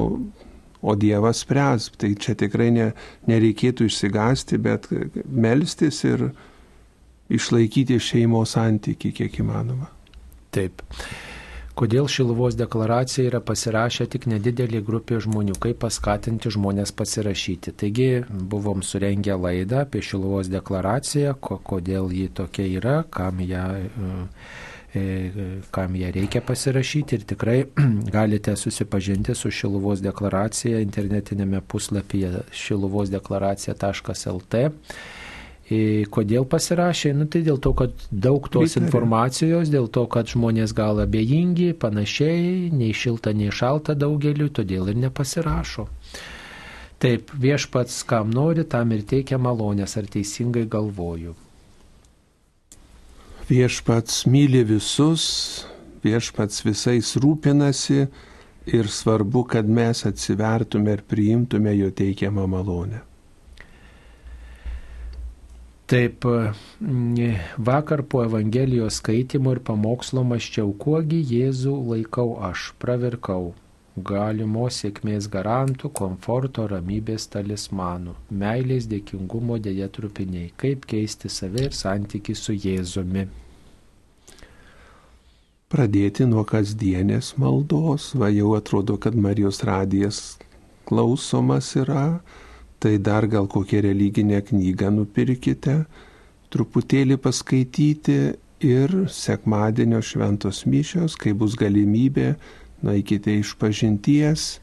o 0.82 0.94
Dievas 0.94 1.42
spręs. 1.44 1.90
Tai 1.98 2.12
čia 2.20 2.36
tikrai 2.38 2.70
ne, 2.74 2.90
nereikėtų 3.30 3.88
išsigasti, 3.88 4.60
bet 4.62 4.90
melstis 5.26 6.05
ir 6.09 6.30
išlaikyti 7.28 7.98
šeimos 8.00 8.56
santyki 8.56 9.12
kiek 9.16 9.42
įmanoma. 9.42 9.90
Taip 10.55 10.82
kodėl 11.78 12.09
Šiluvos 12.10 12.56
deklaracija 12.59 13.28
yra 13.28 13.40
pasirašę 13.44 14.09
tik 14.10 14.26
nedidelė 14.30 14.80
grupė 14.84 15.20
žmonių, 15.22 15.55
kaip 15.62 15.78
paskatinti 15.84 16.50
žmonės 16.55 16.92
pasirašyti. 16.98 17.74
Taigi 17.78 18.09
buvom 18.28 18.82
surengę 18.82 19.36
laidą 19.38 19.84
apie 19.84 20.02
Šiluvos 20.02 20.50
deklaraciją, 20.50 21.36
kodėl 21.42 22.10
ji 22.14 22.28
tokia 22.34 22.66
yra, 22.80 22.96
kam 23.14 23.42
ją 23.44 23.66
e, 23.78 24.10
kam 25.70 25.97
ją 26.01 26.09
reikia 26.15 26.40
pasirašyti 26.40 27.15
ir 27.19 27.23
tikrai 27.28 27.65
galite 28.16 28.56
susipažinti 28.56 29.35
su 29.36 29.51
Šiluvos 29.52 30.01
deklaracija 30.01 30.81
internetinėme 30.81 31.60
puslapyje 31.60 32.43
šiluvosdeklaracija.lt 32.65 34.55
Kodėl 35.69 36.47
pasirašė? 36.48 37.10
Nu, 37.12 37.27
tai 37.28 37.43
dėl 37.44 37.59
to, 37.60 37.74
kad 37.77 37.93
daug 38.09 38.47
tos 38.48 38.78
informacijos, 38.81 39.69
dėl 39.69 39.90
to, 39.93 40.06
kad 40.09 40.31
žmonės 40.32 40.73
gal 40.73 41.02
abejingi, 41.02 41.74
panašiai, 41.77 42.70
nei 42.73 42.94
šilta, 42.97 43.35
nei 43.36 43.52
šalta 43.52 43.93
daugeliu, 43.93 44.48
todėl 44.48 44.89
ir 44.89 44.97
nepasirašo. 44.97 45.85
Taip, 47.05 47.35
viešpats, 47.36 48.01
kam 48.09 48.32
nori, 48.32 48.65
tam 48.65 48.97
ir 48.97 49.05
teikia 49.12 49.36
malonės, 49.39 49.98
ar 50.01 50.09
teisingai 50.09 50.65
galvoju. 50.73 51.36
Viešpats 53.49 54.27
myli 54.29 54.61
visus, 54.69 55.23
viešpats 56.05 56.66
visais 56.66 57.15
rūpinasi 57.16 58.03
ir 58.77 58.91
svarbu, 58.93 59.47
kad 59.49 59.69
mes 59.69 60.05
atsivertume 60.05 60.93
ir 60.99 61.03
priimtume 61.09 61.73
jo 61.79 61.89
teikiamą 61.89 62.45
malonę. 62.45 63.01
Taip, 65.89 66.29
mm, 66.29 67.39
vakar 67.57 68.03
po 68.05 68.20
Evangelijos 68.25 69.01
skaitimo 69.01 69.57
ir 69.57 69.62
pamokslo 69.65 70.27
maščiau, 70.29 70.75
kuogi 70.77 71.23
Jėzų 71.31 71.73
laikau 71.95 72.35
aš, 72.51 72.75
pravirkau. 72.77 73.55
Galimos 74.05 74.81
sėkmės 74.83 75.29
garantų, 75.33 75.91
komforto, 75.95 76.66
ramybės 76.70 77.29
talismanų, 77.33 78.15
meilės 78.31 78.89
dėkingumo 78.91 79.59
dėja 79.62 79.89
trupiniai, 79.93 80.53
kaip 80.57 80.87
keisti 80.89 81.31
save 81.33 81.69
ir 81.69 81.77
santyki 81.77 82.37
su 82.39 82.57
Jėzumi. 82.57 83.27
Pradėti 85.69 86.25
nuo 86.25 86.47
kasdienės 86.49 87.35
maldos, 87.37 88.15
va 88.16 88.31
jau 88.33 88.55
atrodo, 88.57 88.97
kad 88.97 89.15
Marijos 89.15 89.61
radijas 89.69 90.39
klausomas 90.89 91.75
yra, 91.77 92.20
tai 92.81 92.97
dar 92.97 93.27
gal 93.29 93.51
kokią 93.53 93.83
religinę 93.85 94.41
knygą 94.49 94.89
nupirkite, 94.97 95.83
truputėlį 96.49 97.19
paskaityti 97.20 98.19
ir 98.65 98.95
sekmadienio 99.12 100.01
šventos 100.03 100.65
mišios, 100.66 101.19
kai 101.20 101.35
bus 101.37 101.59
galimybė, 101.59 102.33
nueikite 102.82 103.34
iš 103.40 103.55
pažinties 103.59 104.59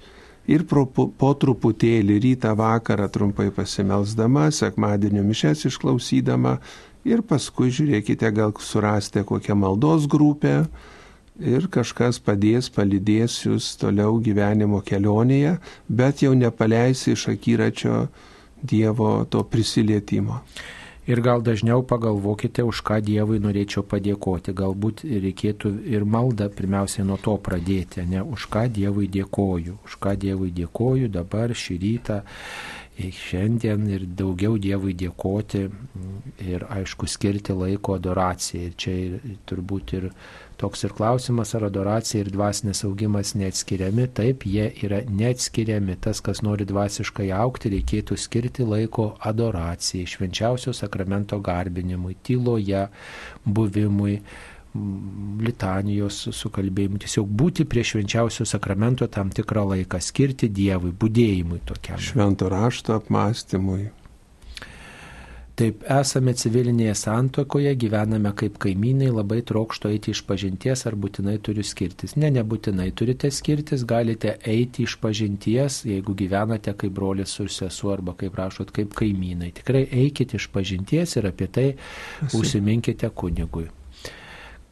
ir 0.48 0.66
pro, 0.70 0.86
po 0.88 1.32
truputėlį 1.42 2.20
rytą 2.24 2.54
vakarą 2.58 3.08
trumpai 3.12 3.50
pasimelsdama, 3.54 4.50
sekmadienio 4.54 5.24
mišes 5.26 5.66
išklausydama 5.70 6.58
ir 7.06 7.24
paskui 7.26 7.72
žiūrėkite, 7.74 8.30
gal 8.34 8.54
surasite 8.62 9.26
kokią 9.26 9.58
maldos 9.58 10.08
grupę 10.10 10.66
ir 11.42 11.68
kažkas 11.72 12.22
padės, 12.24 12.70
palydės 12.72 13.42
jūs 13.44 13.74
toliau 13.82 14.22
gyvenimo 14.24 14.80
kelionėje, 14.86 15.58
bet 15.90 16.24
jau 16.24 16.34
nepaleisi 16.38 17.14
iš 17.16 17.30
akiračio 17.36 18.08
Dievo 18.66 19.28
to 19.30 19.44
prisilietimo. 19.46 20.40
Ir 21.06 21.22
gal 21.22 21.44
dažniau 21.46 21.84
pagalvokite, 21.86 22.64
už 22.66 22.80
ką 22.82 22.98
Dievui 23.06 23.38
norėčiau 23.38 23.84
padėkoti. 23.86 24.56
Galbūt 24.58 25.04
reikėtų 25.06 25.70
ir 25.86 26.02
maldą 26.02 26.48
pirmiausiai 26.50 27.06
nuo 27.06 27.20
to 27.22 27.36
pradėti, 27.38 28.02
ne 28.10 28.24
už 28.26 28.48
ką 28.50 28.66
Dievui 28.74 29.06
dėkoju. 29.14 29.78
Už 29.86 30.00
ką 30.02 30.16
Dievui 30.18 30.50
dėkoju 30.50 31.12
dabar 31.14 31.54
šį 31.54 31.78
rytą, 31.84 32.18
šiandien 32.98 33.86
ir 33.92 34.08
daugiau 34.18 34.58
Dievui 34.58 34.96
dėkoti 34.98 35.62
ir 36.42 36.66
aišku 36.74 37.06
skirti 37.06 37.54
laiko 37.54 38.00
adoracijai. 38.00 38.72
Ir 38.72 38.74
čia 38.74 38.98
ir, 39.04 39.38
turbūt 39.46 39.94
ir 40.00 40.10
Toks 40.58 40.86
ir 40.88 40.94
klausimas, 40.96 41.52
ar 41.58 41.66
adoracija 41.68 42.24
ir 42.24 42.32
dvasinis 42.32 42.84
augimas 42.88 43.34
neatskiriami. 43.36 44.08
Taip, 44.16 44.46
jie 44.48 44.70
yra 44.88 45.02
neatskiriami. 45.10 45.98
Tas, 46.02 46.22
kas 46.24 46.40
nori 46.46 46.68
dvasiškai 46.70 47.28
aukti, 47.36 47.74
reikėtų 47.74 48.16
skirti 48.20 48.64
laiko 48.68 49.12
adoracijai, 49.20 50.08
švenčiausio 50.08 50.74
sakramento 50.76 51.42
garbinimui, 51.44 52.16
tyloje, 52.24 52.88
buvimui 53.46 54.20
litanijos 55.46 56.18
sukalbėjimui, 56.36 57.00
tiesiog 57.06 57.28
būti 57.42 57.66
prie 57.70 57.84
švenčiausio 57.88 58.48
sakramento 58.50 59.08
tam 59.12 59.30
tikrą 59.32 59.64
laiką, 59.72 60.02
skirti 60.04 60.50
Dievui, 60.52 60.92
būdėjimui 60.92 61.62
tokiam. 61.68 62.02
Švento 62.02 62.50
rašto 62.52 62.98
apmąstymui. 62.98 63.88
Taip, 65.56 65.86
esame 65.88 66.34
civilinėje 66.36 66.94
santokoje, 67.00 67.70
gyvename 67.80 68.34
kaip 68.36 68.58
kaimynai, 68.60 69.08
labai 69.16 69.38
trokšto 69.48 69.88
eiti 69.94 70.12
iš 70.12 70.26
pažinties 70.28 70.84
ar 70.90 70.98
būtinai 71.00 71.38
turiu 71.48 71.64
skirtis. 71.64 72.18
Ne, 72.20 72.28
nebūtinai 72.36 72.90
turite 72.92 73.32
skirtis, 73.32 73.86
galite 73.88 74.34
eiti 74.56 74.84
iš 74.84 74.98
pažinties, 75.00 75.80
jeigu 75.88 76.18
gyvenate 76.20 76.76
kaip 76.76 76.98
brolis 77.00 77.38
su 77.40 77.48
sesuo 77.48 77.94
arba 77.96 78.18
kaip 78.20 78.36
rašot, 78.36 78.76
kaip 78.76 79.00
kaimynai. 79.00 79.54
Tikrai 79.62 79.86
eikite 80.04 80.36
iš 80.42 80.50
pažinties 80.52 81.16
ir 81.16 81.32
apie 81.32 81.48
tai 81.48 81.68
užsiminkite 82.36 83.14
kunigui. 83.16 83.70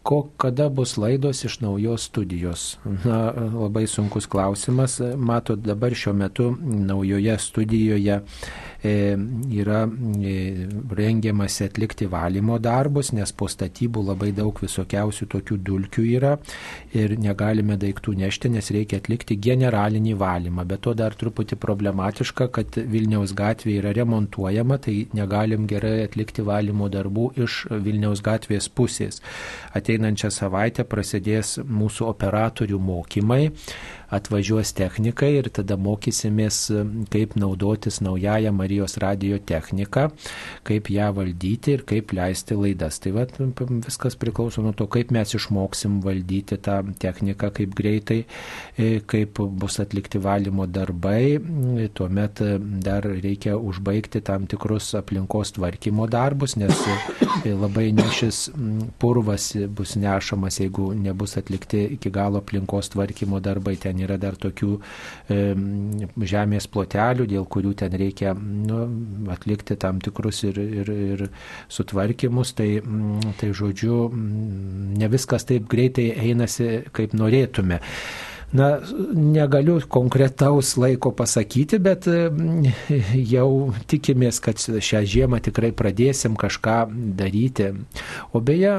Ko, 0.03 0.17
kada 0.38 0.67
bus 0.69 0.97
laidos 0.99 1.45
iš 1.47 1.61
naujos 1.63 2.09
studijos? 2.09 2.77
Na, 3.05 3.31
labai 3.53 3.85
sunkus 3.88 4.27
klausimas. 4.27 4.99
Matot, 5.17 5.59
dabar 5.63 5.95
šiuo 5.95 6.13
metu 6.13 6.49
naujoje 6.61 7.38
studijoje 7.39 8.19
E, 8.84 9.15
yra 9.47 9.88
e, 10.21 10.67
rengiamasi 10.91 11.63
atlikti 11.63 12.05
valymo 12.11 12.57
darbus, 12.59 13.13
nes 13.15 13.31
po 13.31 13.47
statybų 13.47 14.01
labai 14.09 14.34
daug 14.35 14.57
visokiausių 14.59 15.27
tokių 15.31 15.57
dulkių 15.69 16.03
yra 16.17 16.34
ir 16.91 17.13
negalime 17.15 17.77
daiktų 17.80 18.17
nešti, 18.19 18.51
nes 18.51 18.67
reikia 18.75 18.99
atlikti 18.99 19.38
generalinį 19.39 20.17
valymą. 20.19 20.65
Bet 20.67 20.84
to 20.84 20.91
dar 20.99 21.15
truputį 21.15 21.55
problematiška, 21.63 22.49
kad 22.51 22.75
Vilniaus 22.75 23.31
gatvė 23.39 23.77
yra 23.80 23.93
remontuojama, 23.95 24.81
tai 24.84 24.97
negalim 25.15 25.63
gerai 25.71 26.01
atlikti 26.03 26.43
valymo 26.43 26.91
darbų 26.91 27.30
iš 27.45 27.61
Vilniaus 27.88 28.19
gatvės 28.25 28.67
pusės. 28.67 29.23
Ateinančią 29.93 30.31
savaitę 30.33 30.83
prasidės 30.89 31.59
mūsų 31.69 32.07
operatorių 32.09 32.79
mokymai 32.81 33.51
atvažiuos 34.14 34.73
technika 34.77 35.27
ir 35.30 35.49
tada 35.53 35.77
mokysimės, 35.80 36.60
kaip 37.14 37.35
naudotis 37.40 37.99
naująją 38.03 38.53
Marijos 38.56 38.98
radio 39.02 39.40
techniką, 39.40 40.10
kaip 40.68 40.90
ją 40.94 41.10
valdyti 41.18 41.77
ir 41.77 41.85
kaip 41.90 42.14
leisti 42.15 42.57
laidas. 42.57 42.99
Tai 43.03 43.14
va, 43.18 43.26
viskas 43.84 44.18
priklauso 44.19 44.64
nuo 44.64 44.73
to, 44.77 44.88
kaip 44.91 45.11
mes 45.15 45.34
išmoksim 45.38 45.99
valdyti 46.03 46.60
tą 46.64 46.80
techniką, 47.02 47.49
kaip 47.57 47.73
greitai, 47.77 48.23
e, 48.77 48.99
kaip 49.10 49.41
bus 49.60 49.80
atlikti 49.84 50.22
valymo 50.23 50.68
darbai. 50.68 51.40
Tuomet 51.94 52.44
e, 52.44 52.57
dar 52.85 53.07
reikia 53.07 53.57
užbaigti 53.57 54.23
tam 54.26 54.48
tikrus 54.49 54.94
aplinkos 54.99 55.56
tvarkymo 55.57 56.07
darbus, 56.11 56.57
nes 56.60 56.85
e, 57.44 57.53
labai 57.53 57.90
nešis 57.95 58.45
purvas 59.02 59.52
bus 59.73 59.98
nešamas, 59.99 60.60
jeigu 60.61 60.91
nebus 60.98 61.38
atlikti 61.40 61.84
iki 61.98 62.11
galo 62.14 62.44
aplinkos 62.44 62.94
tvarkymo 62.94 63.41
darbai. 63.44 63.76
Ten 63.84 64.02
yra 64.05 64.17
dar 64.21 64.38
tokių 64.39 64.71
žemės 66.34 66.67
plotelių, 66.73 67.27
dėl 67.34 67.47
kurių 67.49 67.73
ten 67.84 67.95
reikia 67.99 68.34
nu, 68.38 68.84
atlikti 69.34 69.77
tam 69.80 70.01
tikrus 70.03 70.43
ir, 70.49 70.59
ir, 70.59 70.93
ir 71.15 71.25
sutvarkymus. 71.71 72.53
Tai, 72.57 72.69
tai 73.39 73.49
žodžiu, 73.55 73.97
ne 74.13 75.09
viskas 75.11 75.47
taip 75.49 75.67
greitai 75.71 76.11
einasi, 76.27 76.84
kaip 76.93 77.15
norėtume. 77.17 77.81
Na, 78.53 78.67
negaliu 79.13 79.80
konkretaus 79.89 80.75
laiko 80.77 81.09
pasakyti, 81.17 81.80
bet 81.81 82.05
jau 83.34 83.47
tikimės, 83.89 84.38
kad 84.45 84.61
šią 84.61 85.01
žiemą 85.09 85.39
tikrai 85.41 85.71
pradėsim 85.73 86.38
kažką 86.38 86.75
daryti. 87.17 87.71
O 88.30 88.43
beje, 88.45 88.75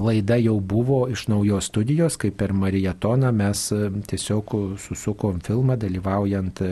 laida 0.00 0.40
jau 0.40 0.56
buvo 0.64 1.02
iš 1.12 1.26
naujos 1.28 1.68
studijos, 1.68 2.16
kaip 2.16 2.38
per 2.40 2.56
marietoną 2.56 3.34
mes 3.36 3.66
tiesiog 4.08 4.56
susukom 4.80 5.44
filmą 5.44 5.76
dalyvaujant 5.76 6.64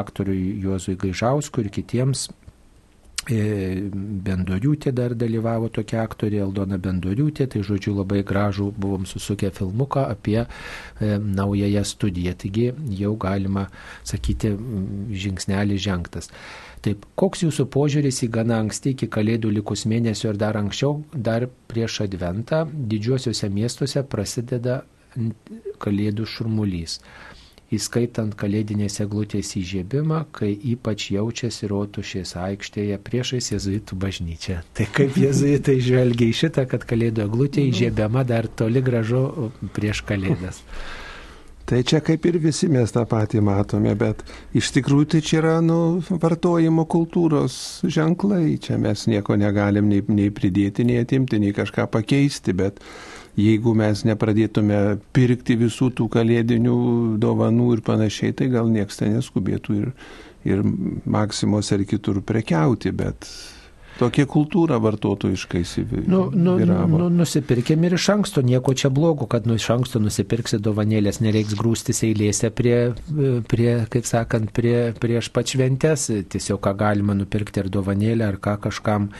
aktoriui 0.00 0.62
Juozui 0.64 0.96
Gaižauskui 0.96 1.66
ir 1.66 1.74
kitiems 1.76 2.30
Bendoriūtė 3.28 4.94
dar 4.96 5.12
dalyvavo 5.14 5.68
tokia 5.68 6.00
aktorė, 6.06 6.40
Aldona 6.40 6.78
Bendoriūtė, 6.80 7.46
tai 7.52 7.60
žodžiu 7.66 7.92
labai 7.98 8.22
gražų 8.24 8.70
buvom 8.80 9.04
susukę 9.06 9.50
filmuką 9.52 10.06
apie 10.08 10.38
e, 10.40 10.46
naująją 11.18 11.84
studiją, 11.84 12.32
taigi 12.40 12.70
jau 12.96 13.12
galima 13.20 13.66
sakyti 14.08 14.54
žingsnelį 15.12 15.76
žengtas. 15.78 16.30
Taip, 16.80 17.04
koks 17.20 17.44
jūsų 17.44 17.68
požiūris 17.68 18.22
į 18.24 18.30
gana 18.32 18.62
anksti 18.64 18.94
iki 18.96 19.10
kalėdų 19.12 19.52
likus 19.58 19.84
mėnesio 19.84 20.32
ir 20.32 20.40
dar 20.40 20.56
anksčiau, 20.56 21.02
dar 21.12 21.44
prieš 21.68 22.00
adventą, 22.06 22.64
didžiuosiuose 22.72 23.52
miestuose 23.52 24.02
prasideda 24.08 24.80
kalėdų 25.82 26.24
šurmulys 26.24 27.00
įskaitant 27.74 28.34
kalėdinės 28.38 29.00
eglutės 29.04 29.52
įžiebimą, 29.60 30.24
kai 30.34 30.50
ypač 30.72 31.10
jaučiasi 31.14 31.70
rotušės 31.70 32.34
aikštėje 32.40 32.98
priešais 33.06 33.52
jezuitų 33.54 33.98
bažnyčią. 34.04 34.62
Tai 34.74 34.88
kaip 34.96 35.18
jezuitai 35.20 35.78
žvelgia 35.82 36.30
į 36.30 36.38
šitą, 36.44 36.66
kad 36.70 36.86
kalėdų 36.88 37.28
eglutė 37.28 37.68
įžiebiama 37.70 38.26
dar 38.26 38.50
toli 38.50 38.82
gražu 38.82 39.52
prieš 39.76 40.02
kalėdas. 40.08 40.64
Tai 41.70 41.84
čia 41.86 42.00
kaip 42.02 42.24
ir 42.26 42.34
visi 42.42 42.66
mes 42.66 42.90
tą 42.90 43.04
patį 43.06 43.44
matome, 43.46 43.92
bet 43.94 44.24
iš 44.58 44.72
tikrųjų 44.74 45.06
tai 45.12 45.20
čia 45.22 45.36
yra 45.38 45.52
nu, 45.62 46.00
vartojimo 46.10 46.82
kultūros 46.90 47.54
ženklai. 47.86 48.56
Čia 48.58 48.74
mes 48.82 49.04
nieko 49.06 49.36
negalim 49.38 49.86
nei, 49.86 50.02
nei 50.10 50.32
pridėti, 50.34 50.82
nei 50.88 50.98
atimti, 51.04 51.38
nei 51.38 51.54
kažką 51.54 51.86
pakeisti, 51.94 52.56
bet 52.58 52.82
jeigu 53.38 53.74
mes 53.78 54.02
nepradėtume 54.08 54.98
pirkti 55.14 55.56
visų 55.60 55.90
tų 55.98 56.08
kalėdinių 56.16 56.76
dovanų 57.22 57.70
ir 57.76 57.84
panašiai, 57.86 58.34
tai 58.36 58.50
gal 58.52 58.70
nieks 58.72 59.00
ten 59.00 59.14
neskubėtų 59.16 59.78
ir, 59.78 59.92
ir 60.48 60.64
Maksimos 61.06 61.72
ar 61.76 61.84
kitur 61.88 62.22
prekiauti, 62.26 62.92
bet 62.96 63.28
Tokia 64.00 64.24
kultūra 64.24 64.78
vartotojiškai 64.80 65.60
Nu, 66.08 66.30
nu, 66.32 66.54
įsivyravo. 66.56 66.98
nu, 67.02 67.08
nusipirkėm 67.20 67.84
ir 67.84 67.96
iš 67.98 68.06
anksto, 68.14 68.40
nieko 68.40 68.72
čia 68.72 68.88
blogo, 68.88 69.26
kad 69.28 69.44
nu, 69.48 69.58
iš 69.60 69.66
anksto 69.74 70.00
nusipirksi 70.00 70.56
dovanėlės, 70.62 71.18
nereiks 71.20 71.52
grūstis 71.58 72.00
eilėse 72.08 72.48
prie, 72.56 72.94
prie 73.50 73.74
kaip 73.92 74.08
sakant, 74.08 74.54
prie, 74.56 74.94
prieš 74.96 75.28
pat 75.34 75.52
šventės, 75.52 76.06
tiesiog 76.32 76.62
ką 76.64 76.72
galima 76.80 77.16
nupirkti 77.18 77.60
ar 77.60 77.68
dovanėlę, 77.68 78.24
ar 78.24 78.38
ką 78.40 78.56
kažkam. 78.68 79.10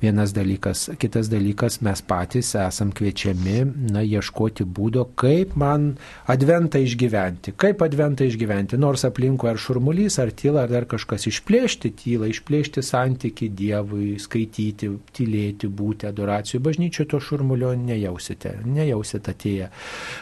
Vienas 0.00 0.32
dalykas. 0.32 0.86
Kitas 1.00 1.28
dalykas, 1.28 1.80
mes 1.84 2.00
patys 2.00 2.54
esam 2.56 2.94
kviečiami, 2.96 3.58
na, 3.92 4.00
ieškoti 4.00 4.64
būdo, 4.64 5.04
kaip 5.20 5.52
man 5.60 5.98
adventą 6.32 6.80
išgyventi. 6.80 7.52
Kaip 7.60 7.84
adventą 7.84 8.24
išgyventi, 8.24 8.80
nors 8.80 9.04
aplinkui 9.08 9.52
ar 9.52 9.60
šurmulys, 9.60 10.16
ar 10.22 10.32
tyla, 10.32 10.64
ar 10.64 10.72
dar 10.72 10.88
kažkas 10.88 11.28
išplėšti 11.28 11.92
tylą, 12.00 12.32
išplėšti 12.32 12.84
santyki 12.86 13.50
Dievui, 13.52 14.16
skaityti, 14.30 14.90
tylėti, 15.16 15.68
būti 15.68 16.06
adoracijų. 16.08 16.62
Bažnyčio 16.62 17.06
to 17.10 17.20
šurmulio 17.20 17.74
nejausite, 17.74 18.54
nejausite 18.64 19.34
atėję, 19.34 19.68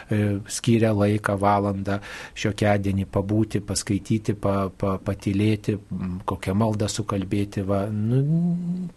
e, 0.09 0.21
skyrę 0.49 0.91
laiką, 0.97 1.37
valandą, 1.39 1.99
šiokėdienį 2.33 3.05
pabūti, 3.13 3.61
paskaityti, 3.61 4.33
pa, 4.33 4.69
pa, 4.69 4.97
patylėti, 4.97 5.77
kokią 6.25 6.57
maldą 6.57 6.89
sukalbėti. 6.89 7.63
Va, 7.69 7.85
nu, 7.93 8.23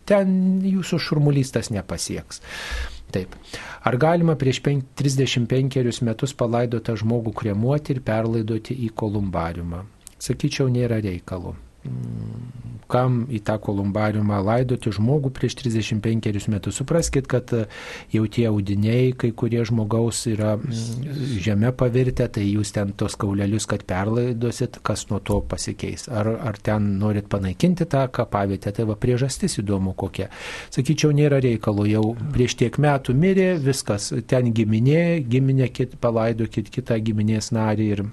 ten 0.08 0.62
jūsų 0.64 1.00
šurmulys 1.08 1.52
tas 1.52 1.70
nepasieks. 1.74 2.40
Taip. 3.12 3.34
Ar 3.84 3.98
galima 4.00 4.38
prieš 4.40 4.62
penk- 4.64 4.88
35 4.96 6.00
metus 6.06 6.32
palaidotą 6.32 6.96
žmogų 6.96 7.34
kremuoti 7.36 7.92
ir 7.92 8.00
perlaidoti 8.00 8.78
į 8.86 8.88
kolumbariumą? 8.96 9.82
Sakyčiau, 10.22 10.70
nėra 10.72 11.02
reikalo. 11.02 11.56
Kam 12.92 13.22
į 13.32 13.38
tą 13.46 13.54
kolumbariumą 13.62 14.42
laidoti 14.44 14.90
žmogų 14.92 15.30
prieš 15.32 15.54
35 15.62 16.48
metus? 16.52 16.76
Supraskite, 16.76 17.24
kad 17.30 17.52
e, 17.56 17.62
jau 18.12 18.26
tie 18.28 18.44
audiniai, 18.50 19.14
kai 19.16 19.30
kurie 19.32 19.62
žmogaus 19.64 20.20
yra 20.28 20.58
mm, 20.58 21.40
žemė 21.40 21.72
pavirtę, 21.78 22.26
tai 22.36 22.44
jūs 22.44 22.74
ten 22.76 22.92
tos 22.98 23.16
kaulelius, 23.16 23.64
kad 23.70 23.86
perlaidosit, 23.88 24.82
kas 24.84 25.06
nuo 25.08 25.22
to 25.24 25.40
pasikeis. 25.48 26.04
Ar, 26.12 26.34
ar 26.50 26.60
ten 26.60 26.92
norit 27.00 27.30
panaikinti 27.32 27.88
tą 27.88 28.04
kapavietę, 28.12 28.74
tai 28.76 28.84
va 28.88 28.98
priežastis 29.00 29.56
įdomu 29.62 29.96
kokia. 29.96 30.28
Sakyčiau, 30.74 31.16
nėra 31.16 31.40
reikalo, 31.40 31.88
jau 31.88 32.10
prieš 32.36 32.58
tiek 32.60 32.76
metų 32.76 33.16
mirė, 33.16 33.54
viskas, 33.62 34.12
ten 34.28 34.52
giminė, 34.52 35.22
giminė 35.24 35.72
kit, 35.72 35.96
palaidokit 36.02 36.68
kitą 36.72 37.00
giminės 37.00 37.54
narį 37.56 37.88
ir 37.96 38.04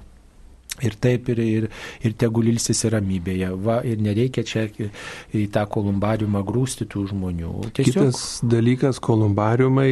Ir 0.86 0.96
taip, 1.02 1.30
ir, 1.34 1.42
ir, 1.44 1.68
ir 2.06 2.16
tegul 2.20 2.50
ilsis 2.52 2.86
ramybėje. 2.94 3.52
Va, 3.66 3.80
ir 3.88 4.02
nereikia 4.04 4.46
čia 4.48 4.66
į 4.70 5.46
tą 5.54 5.66
kolumbariumą 5.72 6.44
grūsti 6.48 6.88
tų 6.90 7.08
žmonių. 7.14 7.54
Tiesiog 7.78 8.10
Kitas 8.10 8.24
dalykas, 8.46 9.02
kolumbariumai, 9.04 9.92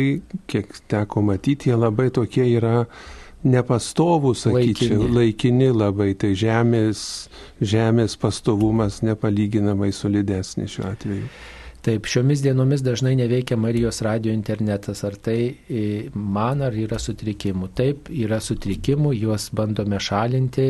kiek 0.52 0.82
teko 0.92 1.24
matyti, 1.28 1.72
jie 1.72 1.80
labai 1.80 2.10
tokie 2.14 2.46
yra 2.58 2.86
nepastovų, 3.48 4.34
sakyčiau, 4.38 4.98
Laikini. 4.98 5.16
laikini 5.16 5.68
labai, 5.72 6.12
tai 6.20 6.34
žemės, 6.38 7.28
žemės 7.62 8.18
pastovumas 8.20 9.04
nepalyginamai 9.06 9.92
solidesnis 9.96 10.74
šiuo 10.74 10.90
atveju. 10.90 11.30
Taip, 11.88 12.04
šiomis 12.04 12.42
dienomis 12.44 12.82
dažnai 12.84 13.14
neveikia 13.16 13.56
Marijos 13.56 14.02
radio 14.04 14.34
internetas. 14.36 15.06
Ar 15.08 15.14
tai 15.24 15.38
e, 15.72 15.84
man 16.12 16.60
ar 16.66 16.76
yra 16.76 16.98
sutrikimų? 17.00 17.70
Taip, 17.80 18.10
yra 18.12 18.42
sutrikimų, 18.44 19.14
juos 19.16 19.46
bandome 19.56 19.96
šalinti, 20.04 20.66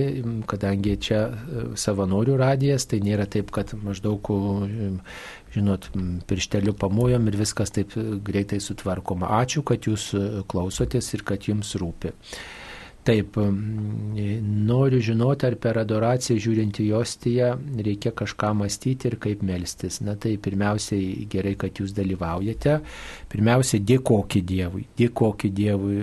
kadangi 0.45 0.93
čia 1.01 1.23
e, 1.23 1.63
savanorių 1.73 2.35
radijas, 2.37 2.85
tai 2.91 2.99
nėra 3.01 3.25
taip, 3.33 3.49
kad 3.55 3.73
maždaug, 3.81 4.29
e, 4.29 4.91
žinot, 5.57 5.89
piršteliu 6.29 6.75
pamojom 6.77 7.25
ir 7.31 7.39
viskas 7.41 7.73
taip 7.73 7.97
greitai 7.97 8.61
sutvarkoma. 8.61 9.33
Ačiū, 9.39 9.65
kad 9.65 9.89
jūs 9.89 10.11
klausotės 10.53 11.09
ir 11.17 11.25
kad 11.25 11.49
jums 11.49 11.73
rūpi. 11.81 12.13
Taip, 13.07 13.37
noriu 14.67 14.99
žinoti, 14.99 15.45
ar 15.47 15.55
per 15.63 15.77
adoraciją 15.79 16.41
žiūrint 16.43 16.79
į 16.83 16.89
Jostiją 16.89 17.53
reikia 17.85 18.11
kažką 18.11 18.49
mąstyti 18.59 19.07
ir 19.07 19.15
kaip 19.23 19.45
melstis. 19.47 20.01
Na 20.03 20.17
tai 20.19 20.33
pirmiausiai 20.43 21.23
gerai, 21.31 21.53
kad 21.61 21.79
jūs 21.79 21.93
dalyvaujate. 21.95 22.81
Pirmiausia, 23.31 23.79
dėkokit 23.79 24.43
Dievui, 24.49 24.83
dėkokit 24.99 25.55
Dievui, 25.55 26.01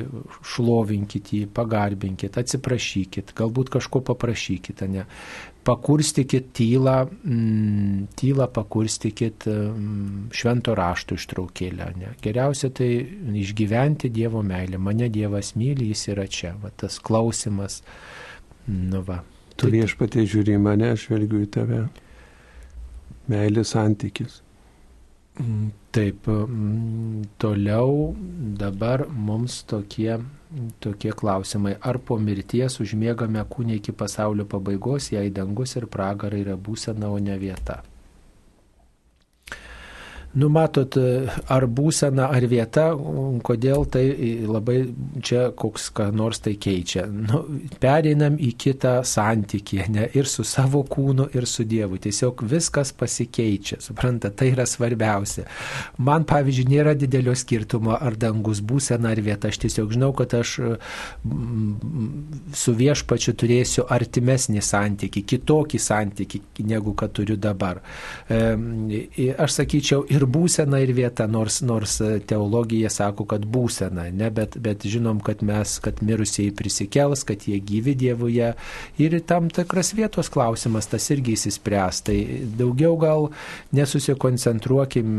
šlovinkit 0.54 1.34
jį, 1.36 1.42
pagarbinkit, 1.52 2.40
atsiprašykit, 2.40 3.34
galbūt 3.36 3.74
kažko 3.76 4.00
paprašykit, 4.08 4.86
ne. 4.94 5.04
Pakurstikit 5.64 6.50
tylą, 6.52 6.96
mm, 7.08 8.06
tylą 8.20 8.48
pakurstikit 8.52 9.46
mm, 9.48 10.28
švento 10.36 10.74
rašto 10.76 11.16
ištraukėlę. 11.16 11.88
Ne. 12.00 12.12
Geriausia 12.24 12.68
tai 12.74 12.90
išgyventi 13.40 14.12
Dievo 14.12 14.44
meilę. 14.44 14.78
Mane 14.78 15.08
Dievas 15.12 15.54
myli, 15.56 15.88
jis 15.94 16.08
yra 16.12 16.28
čia. 16.28 16.52
Va, 16.60 16.72
tas 16.76 17.00
klausimas. 17.00 17.80
Nu 18.68 19.00
va. 19.08 19.22
Tu 19.56 19.70
viešpatie 19.72 20.26
žiūri 20.28 20.58
mane, 20.60 20.92
aš 20.92 21.08
žvelgiu 21.08 21.44
į 21.46 21.50
tave. 21.56 21.84
Meilės 23.32 23.72
santykis. 23.72 24.43
Taip, 25.34 26.26
mm, 26.28 27.24
toliau 27.38 28.14
dabar 28.58 29.06
mums 29.10 29.64
tokie, 29.66 30.18
tokie 30.78 31.10
klausimai. 31.10 31.74
Ar 31.82 31.98
po 31.98 32.18
mirties 32.18 32.78
užmiegame 32.78 33.42
kūnę 33.50 33.80
iki 33.80 33.92
pasaulio 33.92 34.46
pabaigos, 34.46 35.10
jei 35.10 35.30
dangus 35.34 35.74
ir 35.74 35.88
pragarai 35.90 36.44
yra 36.44 36.54
būsena, 36.54 37.10
o 37.10 37.18
ne 37.18 37.34
vieta? 37.38 37.82
Numatot, 40.34 40.96
ar 41.46 41.64
būsena, 41.70 42.26
ar 42.34 42.44
vieta, 42.50 42.88
kodėl 43.46 43.84
tai 43.86 44.02
labai 44.42 44.80
čia 45.22 45.44
koks 45.54 45.90
ką 45.94 46.08
nors 46.10 46.40
tai 46.42 46.56
keičia. 46.58 47.04
Nu, 47.06 47.44
pereinam 47.78 48.34
į 48.42 48.50
kitą 48.58 48.96
santykį, 49.06 49.78
ne, 49.94 50.08
ir 50.18 50.26
su 50.30 50.42
savo 50.42 50.82
kūnu, 50.90 51.28
ir 51.38 51.46
su 51.46 51.62
Dievu. 51.68 52.00
Tiesiog 52.02 52.42
viskas 52.50 52.90
pasikeičia, 52.98 53.78
supranta, 53.84 54.32
tai 54.34 54.50
yra 54.56 54.66
svarbiausia. 54.66 55.46
Man, 56.02 56.26
pavyzdžiui, 56.26 56.66
nėra 56.72 56.96
didelio 56.98 57.36
skirtumo, 57.38 57.94
ar 57.94 58.18
dangus 58.18 58.58
būsena, 58.58 59.12
ar 59.14 59.22
vieta. 59.22 59.52
Aš 59.54 59.62
tiesiog 59.62 59.94
žinau, 59.94 60.10
kad 60.18 60.34
aš 60.34 60.56
mm, 60.58 62.50
su 62.58 62.74
viešpačiu 62.74 63.36
turėsiu 63.38 63.86
artimesnį 63.86 64.66
santykį, 64.66 65.24
kitokį 65.30 65.82
santykį, 65.86 66.42
negu 66.66 66.96
kad 66.98 67.14
turiu 67.14 67.38
dabar. 67.38 67.84
Aš 68.28 69.60
sakyčiau, 69.60 70.02
ir 70.10 70.23
būsena, 70.30 70.80
ir 70.84 70.92
vieta, 70.96 71.26
nors, 71.30 71.60
nors 71.66 71.98
teologija 72.28 72.90
sako, 72.92 73.26
kad 73.30 73.44
būsena, 73.46 74.08
ne, 74.14 74.30
bet, 74.34 74.58
bet 74.62 74.86
žinom, 74.88 75.20
kad 75.24 75.42
mes, 75.46 75.76
kad 75.84 76.02
mirusieji 76.04 76.54
prisikels, 76.56 77.24
kad 77.28 77.46
jie 77.48 77.60
gyvi 77.60 77.94
Dievuje 77.94 78.50
ir 79.00 79.18
tam 79.28 79.48
tikras 79.52 79.92
vietos 79.94 80.30
klausimas 80.32 80.90
tas 80.90 81.06
irgi 81.14 81.36
įsispręs. 81.38 82.02
Tai 82.08 82.18
daugiau 82.58 82.98
gal 83.00 83.30
nesusikoncentruokim 83.76 85.16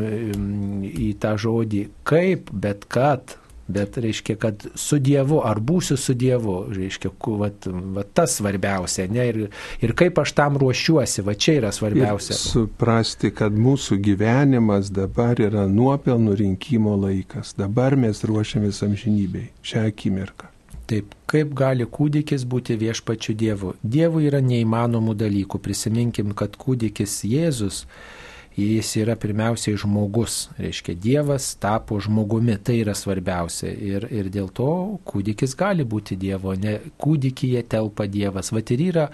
į 0.92 1.10
tą 1.22 1.36
žodį 1.42 1.88
kaip, 2.08 2.52
bet 2.52 2.88
kad. 2.92 3.38
Bet 3.68 3.98
reiškia, 3.98 4.36
kad 4.38 4.68
su 4.78 5.00
Dievu, 5.02 5.40
ar 5.42 5.58
būsiu 5.58 5.98
su 5.98 6.14
Dievu, 6.14 6.68
reiškia, 6.70 7.10
vat, 7.40 7.66
vat 7.96 8.12
tas 8.14 8.36
svarbiausia, 8.38 9.08
ne? 9.10 9.24
Ir, 9.32 9.40
ir 9.82 9.94
kaip 9.98 10.20
aš 10.22 10.36
tam 10.38 10.60
ruošiuosi, 10.62 11.24
va 11.26 11.34
čia 11.34 11.56
yra 11.64 11.72
Ir 11.74 11.78
svarbiausia. 11.80 12.38
suprasti, 12.38 13.32
kad 13.34 13.58
mūsų 13.58 13.98
gyvenimas 14.06 14.92
dabar 14.94 15.42
yra 15.42 15.66
nuopelnų 15.66 16.36
rinkimo 16.44 16.94
laikas. 17.08 17.56
Dabar 17.58 17.98
mes 17.98 18.22
ruošiamės 18.24 18.84
amžinybei, 18.86 19.50
šią 19.66 19.88
akimirką. 19.90 20.52
Taip, 20.86 21.16
kaip 21.26 21.56
gali 21.58 21.88
kūdikis 21.90 22.44
būti 22.46 22.76
viešpačiu 22.78 23.34
Dievu? 23.34 23.74
Dievui 23.82 24.28
yra 24.30 24.44
neįmanomų 24.46 25.16
dalykų. 25.18 25.58
Prisiminkim, 25.58 26.36
kad 26.38 26.54
kūdikis 26.62 27.24
Jėzus, 27.26 27.88
jis 28.58 28.96
yra 29.02 29.16
pirmiausiai 29.20 29.78
žmogus. 29.78 30.50
Reiškia, 30.58 30.96
Dievas 30.96 31.50
tapo 31.60 32.00
žmogumi, 32.00 32.56
tai 32.64 32.80
yra 32.84 32.96
svarbiausia. 32.96 33.72
Ir, 33.74 34.08
ir 34.12 34.30
dėl 34.32 34.48
to 34.56 34.70
kūdikis 35.08 35.56
gali 35.60 35.84
būti 35.84 36.16
Dievo, 36.20 36.56
ne 36.56 36.78
kūdikyje 37.02 37.66
telpa 37.72 38.08
Dievas. 38.12 38.54
Vat 38.56 38.72
ir 38.72 38.86
yra 38.88 39.08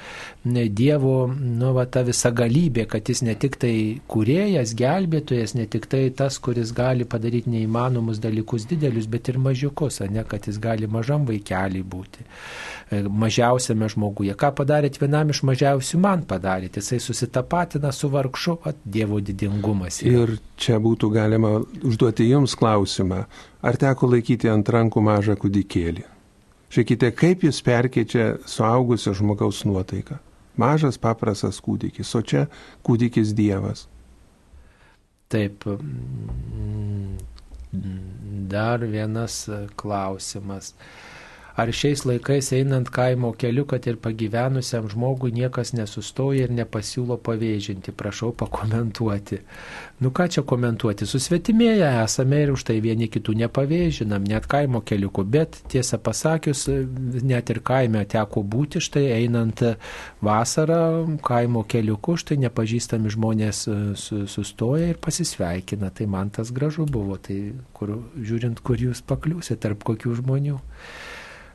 Dievo, 0.45 1.15
nu, 1.33 1.71
va, 1.77 1.87
ta 1.89 2.05
visa 2.05 2.29
galybė, 2.35 2.85
kad 2.91 3.09
jis 3.09 3.23
ne 3.25 3.35
tik 3.39 3.57
tai 3.61 3.73
kuriejas, 4.11 4.75
gelbėtojas, 4.77 5.55
ne 5.57 5.65
tik 5.65 5.89
tai 5.89 6.03
tas, 6.13 6.37
kuris 6.41 6.73
gali 6.77 7.07
padaryti 7.09 7.49
neįmanomus 7.49 8.21
dalykus 8.21 8.67
didelius, 8.69 9.09
bet 9.09 9.31
ir 9.33 9.41
mažiukus, 9.41 10.01
ne, 10.11 10.25
kad 10.27 10.45
jis 10.47 10.61
gali 10.61 10.89
mažam 10.89 11.25
vaikeliui 11.25 11.83
būti 11.87 12.25
e, 12.91 13.01
mažiausiame 13.01 13.89
žmoguje. 13.89 14.37
Ką 14.37 14.53
padarėt 14.61 15.01
vienam 15.01 15.33
iš 15.33 15.41
mažiausių, 15.47 16.01
man 16.01 16.25
padarėt. 16.29 16.77
Jisai 16.77 17.01
susitapatina 17.01 17.91
su 17.95 18.09
vargšu, 18.11 18.59
at 18.69 18.77
Dievo 18.85 19.19
didingumas. 19.31 20.01
yra. 20.03 20.23
Ir 20.23 20.35
čia 20.59 20.79
būtų 20.83 21.11
galima 21.15 21.57
užduoti 21.81 22.27
jums 22.29 22.55
klausimą, 22.59 23.23
ar 23.63 23.79
teko 23.79 24.11
laikyti 24.11 24.51
ant 24.51 24.67
rankų 24.69 25.03
mažą 25.05 25.37
kūdikėlį. 25.39 26.05
Žiūrėkite, 26.71 27.11
kaip 27.19 27.43
jis 27.43 27.59
perkeičia 27.65 28.27
suaugusio 28.47 29.11
žmogaus 29.17 29.65
nuotaiką. 29.67 30.19
Mažas 30.61 30.99
paprastas 30.99 31.59
kūdikis, 31.63 32.11
o 32.15 32.21
čia 32.21 32.45
kūdikis 32.83 33.33
Dievas. 33.35 33.87
Taip, 35.31 35.63
dar 38.51 38.83
vienas 38.83 39.45
klausimas. 39.79 40.73
Ar 41.55 41.67
šiais 41.75 42.05
laikais 42.07 42.53
einant 42.55 42.87
kaimo 42.93 43.33
keliu, 43.35 43.65
kad 43.67 43.83
ir 43.87 43.97
pagyvenusiam 43.99 44.87
žmogui 44.91 45.33
niekas 45.35 45.73
nesustoja 45.75 46.45
ir 46.47 46.53
nepasiūlo 46.55 47.17
pavėžinti? 47.19 47.91
Prašau 47.91 48.31
pakomentuoti. 48.39 49.41
Nu 50.01 50.13
ką 50.15 50.29
čia 50.31 50.45
komentuoti? 50.47 51.05
Susvetimėję 51.05 51.89
esame 52.05 52.39
ir 52.45 52.53
už 52.55 52.63
tai 52.69 52.77
vieni 52.81 53.09
kitų 53.11 53.35
nepavėžinam, 53.43 54.23
net 54.23 54.47
kaimo 54.49 54.79
keliuku. 54.81 55.25
Bet 55.27 55.59
tiesą 55.71 55.99
pasakius, 55.99 56.63
net 57.21 57.51
ir 57.51 57.61
kaime 57.67 58.05
teko 58.09 58.45
būti, 58.47 58.79
štai 58.81 59.09
einant 59.19 59.61
vasarą 60.23 61.19
kaimo 61.27 61.65
keliuku, 61.67 62.15
štai 62.23 62.39
nepažįstami 62.47 63.11
žmonės 63.11 63.65
sustoja 64.31 64.93
ir 64.93 65.03
pasisveikina. 65.03 65.91
Tai 65.91 66.07
man 66.07 66.31
tas 66.31 66.55
gražu 66.55 66.87
buvo. 66.87 67.19
Tai 67.21 67.37
kur, 67.75 67.97
žiūrint, 68.15 68.63
kur 68.63 68.79
jūs 68.79 69.03
pakliūsite, 69.03 69.59
tarp 69.67 69.83
kokių 69.85 70.15
žmonių. 70.23 70.57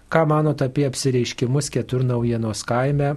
Ką 0.07 0.23
manot 0.31 0.63
apie 0.63 0.85
apsireiškimus 0.87 1.67
ketur 1.75 2.05
naujienos 2.07 2.61
kaime 2.69 3.09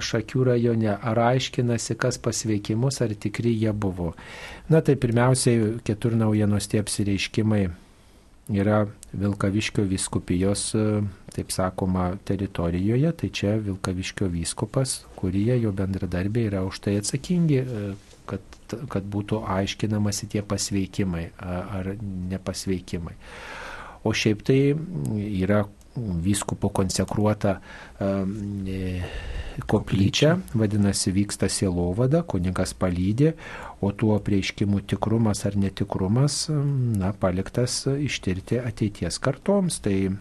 Šakių 0.00 0.46
rajone? 0.48 0.94
Ar 0.96 1.20
aiškinasi, 1.26 1.96
kas 2.00 2.16
pasveikimus, 2.24 3.02
ar 3.04 3.12
tikri 3.12 3.52
jie 3.52 3.74
buvo? 3.76 4.14
Na 4.72 4.80
tai 4.80 4.96
pirmiausiai 4.96 5.74
ketur 5.84 6.16
naujienos 6.16 6.70
tie 6.72 6.80
apsireiškimai 6.80 7.66
yra 8.56 8.86
Vilkaviškio 9.12 9.84
viskupijos, 9.88 10.72
taip 11.36 11.52
sakoma, 11.52 12.14
teritorijoje, 12.24 13.12
tai 13.12 13.28
čia 13.28 13.54
Vilkaviškio 13.60 14.28
vyskupas, 14.32 15.02
kurie 15.20 15.52
jo 15.60 15.72
bendradarbiai 15.76 16.48
yra 16.48 16.64
už 16.64 16.80
tai 16.84 16.96
atsakingi, 17.02 17.62
kad, 18.28 18.44
kad 18.88 19.04
būtų 19.04 19.42
aiškinamasi 19.44 20.32
tie 20.32 20.42
pasveikimai 20.44 21.28
ar 21.44 21.92
nepasveikimai. 22.32 23.16
O 24.08 24.12
šiaip 24.16 24.44
tai 24.46 24.60
yra 25.28 25.66
vyskupo 26.24 26.70
konsekruota 26.74 27.58
e, 28.00 29.02
koplyčia, 29.66 30.36
vadinasi, 30.54 31.12
vyksta 31.14 31.48
sielovada, 31.50 32.22
kunigas 32.22 32.74
palydė, 32.78 33.34
o 33.82 33.90
tuo 33.92 34.18
prieiškimų 34.22 34.84
tikrumas 34.90 35.44
ar 35.48 35.58
netikrumas, 35.58 36.46
na, 36.50 37.12
paliktas 37.12 37.84
ištirti 37.90 38.60
ateities 38.62 39.18
kartoms. 39.22 39.80
Tai 39.82 39.96
e, 40.08 40.12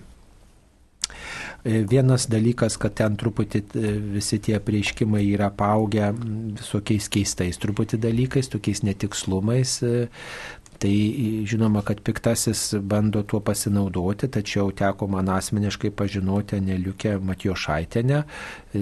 Vienas 1.90 2.28
dalykas, 2.32 2.80
kad 2.82 2.98
ten 2.98 3.18
truputį 3.20 3.62
e, 3.62 3.94
visi 4.18 4.42
tie 4.44 4.58
prieiškimai 4.64 5.24
yra 5.30 5.52
paugę 5.54 6.12
visokiais 6.58 7.10
keistais 7.14 7.62
truputį 7.62 8.02
dalykais, 8.08 8.50
tokiais 8.54 8.84
netikslumais, 8.88 9.80
Tai 10.78 10.94
žinoma, 11.50 11.82
kad 11.82 12.02
piktasis 12.06 12.76
bando 12.82 13.24
tuo 13.26 13.40
pasinaudoti, 13.42 14.28
tačiau 14.30 14.70
teko 14.78 15.08
man 15.10 15.30
asmeniškai 15.34 15.90
pažinoti 15.90 16.60
Neliukę 16.62 17.16
Matijošaitenę, 17.18 18.24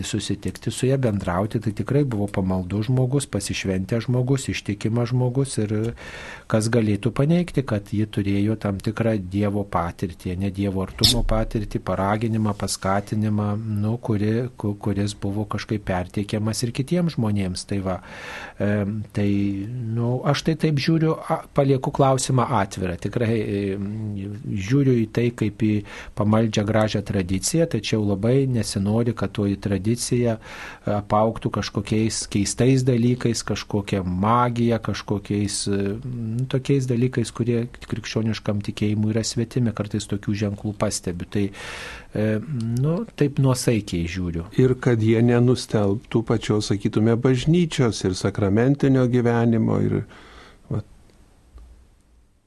susitikti 0.03 0.71
su 0.71 0.89
ją, 0.89 0.97
bendrauti. 1.01 1.61
Tai 1.63 1.73
tikrai 1.75 2.03
buvo 2.03 2.27
pamaldus 2.27 2.89
žmogus, 2.89 3.27
pasišventęs 3.31 4.07
žmogus, 4.07 4.49
ištikimas 4.51 5.13
žmogus 5.13 5.57
ir 5.61 5.75
kas 6.51 6.69
galėtų 6.73 7.13
paneigti, 7.15 7.63
kad 7.63 7.93
ji 7.93 8.07
turėjo 8.09 8.57
tam 8.59 8.81
tikrą 8.81 9.15
Dievo 9.19 9.63
patirtį, 9.63 10.35
ne 10.41 10.51
Dievo 10.53 10.83
artumo 10.85 11.23
patirtį, 11.27 11.79
paraginimą, 11.85 12.55
paskatinimą, 12.59 13.51
nu, 13.85 13.95
kuri, 14.01 14.49
kuris 14.57 15.15
buvo 15.21 15.47
kažkaip 15.49 15.85
perteikiamas 15.85 16.65
ir 16.65 16.73
kitiems 16.75 17.15
žmonėms. 17.15 17.65
Tai, 17.69 17.79
va, 17.85 17.99
e, 18.59 18.83
tai 19.15 19.29
nu, 19.95 20.19
aš 20.27 20.45
tai 20.49 20.57
taip 20.65 20.81
žiūriu, 20.81 21.15
palieku 21.55 21.75
palieku 21.75 21.91
klausimą 21.91 22.45
atvirą. 22.61 22.95
Tikrai 22.97 23.39
e, 23.39 23.77
žiūriu 24.67 24.95
į 25.03 25.07
tai 25.13 25.31
kaip 25.35 25.61
į 25.61 25.83
pamaldžią 26.15 26.65
gražią 26.65 27.01
tradiciją, 27.05 27.67
tačiau 27.67 28.03
labai 28.05 28.47
nesinori, 28.47 29.13
kad 29.13 29.31
toji 29.31 29.57
tradicija 29.57 29.83
apauktų 30.85 31.51
kažkokiais 31.59 32.23
keistais 32.31 32.85
dalykais, 32.87 33.43
kažkokia 33.47 34.01
magija, 34.05 34.79
kažkokiais 34.83 35.59
nu, 35.69 36.47
tokiais 36.51 36.89
dalykais, 36.89 37.31
kurie 37.35 37.65
krikščioniškam 37.85 38.63
tikėjimui 38.65 39.13
yra 39.13 39.25
svetimi, 39.25 39.73
kartais 39.75 40.09
tokių 40.11 40.35
ženklų 40.45 40.75
pastebiu. 40.81 41.29
Tai 41.31 41.45
e, 41.47 42.27
nu, 42.81 42.97
taip 43.19 43.41
nuosaikiai 43.43 44.09
žiūriu. 44.11 44.49
Ir 44.61 44.77
kad 44.81 45.03
jie 45.03 45.21
nenustelbtų 45.25 46.25
pačios, 46.27 46.71
sakytume, 46.71 47.17
bažnyčios 47.21 48.03
ir 48.07 48.17
sakramentinio 48.17 49.07
gyvenimo. 49.11 49.81
Ir 49.85 50.01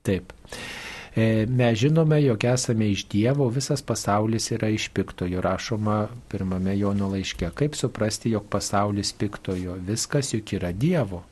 Taip. 0.09 0.33
E, 1.19 1.47
mes 1.51 1.79
žinome, 1.79 2.21
jog 2.23 2.45
esame 2.45 2.91
iš 2.93 3.01
Dievo, 3.11 3.49
visas 3.51 3.83
pasaulis 3.83 4.53
yra 4.55 4.69
iš 4.71 4.85
piktojo, 4.95 5.41
rašoma 5.43 5.97
pirmame 6.31 6.77
Jono 6.79 7.09
laiške. 7.11 7.49
Kaip 7.59 7.75
suprasti, 7.75 8.31
jog 8.31 8.47
pasaulis 8.51 9.11
piktojo? 9.13 9.75
Viskas 9.89 10.31
juk 10.35 10.53
yra 10.61 10.71
Dievo. 10.73 11.25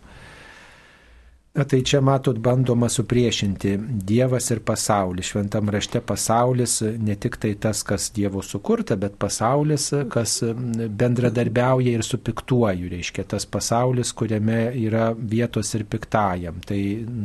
Na 1.57 1.65
tai 1.65 1.81
čia 1.83 2.03
matot 2.05 2.37
bandoma 2.37 2.89
supriešinti 2.93 3.71
Dievas 4.05 4.51
ir 4.53 4.59
pasaulis. 4.61 5.31
Šventam 5.31 5.71
rašte 5.73 6.03
pasaulis 6.05 6.83
ne 7.01 7.17
tik 7.17 7.39
tai 7.41 7.55
tas, 7.57 7.81
kas 7.83 8.11
Dievo 8.13 8.43
sukurta, 8.45 8.99
bet 9.01 9.17
pasaulis, 9.17 9.87
kas 10.13 10.43
bendradarbiauja 10.45 11.97
ir 11.97 12.05
su 12.05 12.21
piktuoju. 12.21 12.93
Reiškia 12.93 13.25
tas 13.33 13.49
pasaulis, 13.49 14.13
kuriame 14.13 14.61
yra 14.85 15.09
vietos 15.17 15.73
ir 15.81 15.89
piktajam. 15.89 16.61
Tai 16.61 16.81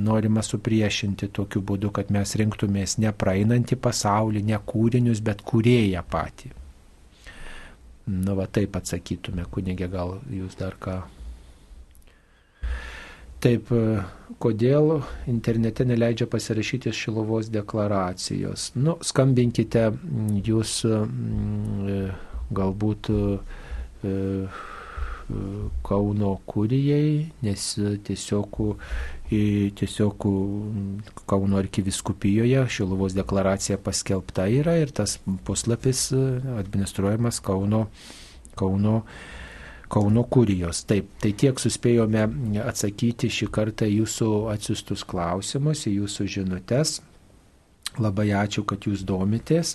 norima 0.08 0.48
supriešinti 0.48 1.34
tokiu 1.36 1.60
būdu, 1.60 1.92
kad 1.92 2.16
mes 2.16 2.38
rinktumės 2.40 3.02
ne 3.04 3.12
praeinantį 3.12 3.84
pasaulį, 3.84 4.48
ne 4.48 4.64
kūrinius, 4.64 5.20
bet 5.20 5.44
kūrėją 5.44 6.08
patį. 6.08 6.54
Nu 8.16 8.40
va 8.40 8.48
taip 8.48 8.80
atsakytume, 8.80 9.44
kunigė, 9.52 9.92
gal 9.92 10.22
jūs 10.32 10.56
dar 10.56 10.80
ką 10.80 11.02
Taip, 13.42 13.72
kodėl 14.42 15.00
internete 15.30 15.86
neleidžia 15.90 16.28
pasirašyti 16.30 16.94
Šilovos 16.94 17.50
deklaracijos? 17.50 18.70
Nu, 18.78 19.00
skambinkite 19.02 19.88
jūs 20.46 20.76
e, 20.86 21.00
galbūt 22.54 23.10
Kauno 25.88 26.32
kurijai, 26.46 27.32
nes 27.46 27.66
tiesiog, 28.04 28.58
tiesiog 29.80 30.26
Kauno 31.26 31.60
arkiviskupijoje 31.62 32.66
Šilovos 32.70 33.16
deklaracija 33.16 33.78
paskelbta 33.82 34.50
yra 34.52 34.76
ir 34.82 34.92
tas 34.92 35.20
puslapis 35.48 36.10
administruojamas 36.58 37.40
Kauno, 37.40 37.86
Kauno 38.60 39.02
Kauno 39.92 40.24
kurijos. 40.24 40.86
Taip, 40.88 41.10
tai 41.20 41.34
tiek 41.36 41.60
suspėjome 41.60 42.24
atsakyti 42.64 43.28
šį 43.32 43.48
kartą 43.52 43.90
jūsų 43.92 44.30
atsiustus 44.54 45.04
klausimus, 45.08 45.84
jūsų 45.90 46.28
žinutės. 46.38 47.02
Labai 48.00 48.30
ačiū, 48.40 48.64
kad 48.64 48.86
jūs 48.88 49.02
domitės, 49.04 49.74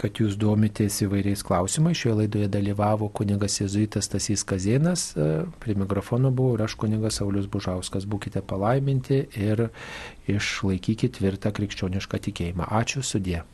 kad 0.00 0.20
jūs 0.22 0.38
domitės 0.40 1.02
įvairiais 1.04 1.42
klausimais. 1.44 1.98
Šioje 2.00 2.14
laidoje 2.22 2.48
dalyvavo 2.48 3.10
kunigas 3.12 3.58
Jėzuitas 3.60 4.08
Tasys 4.08 4.46
Kazienas, 4.48 5.10
e, 5.12 5.44
prie 5.60 5.76
mikrofono 5.76 6.32
buvau 6.32 6.56
ir 6.56 6.64
aš 6.64 6.78
kunigas 6.80 7.20
Saulis 7.20 7.44
Bužauskas. 7.44 8.08
Būkite 8.08 8.40
palaiminti 8.40 9.20
ir 9.36 9.66
išlaikykite 10.32 11.20
tvirtą 11.20 11.52
krikščionišką 11.60 12.24
tikėjimą. 12.30 12.72
Ačiū 12.80 13.04
sudė. 13.04 13.44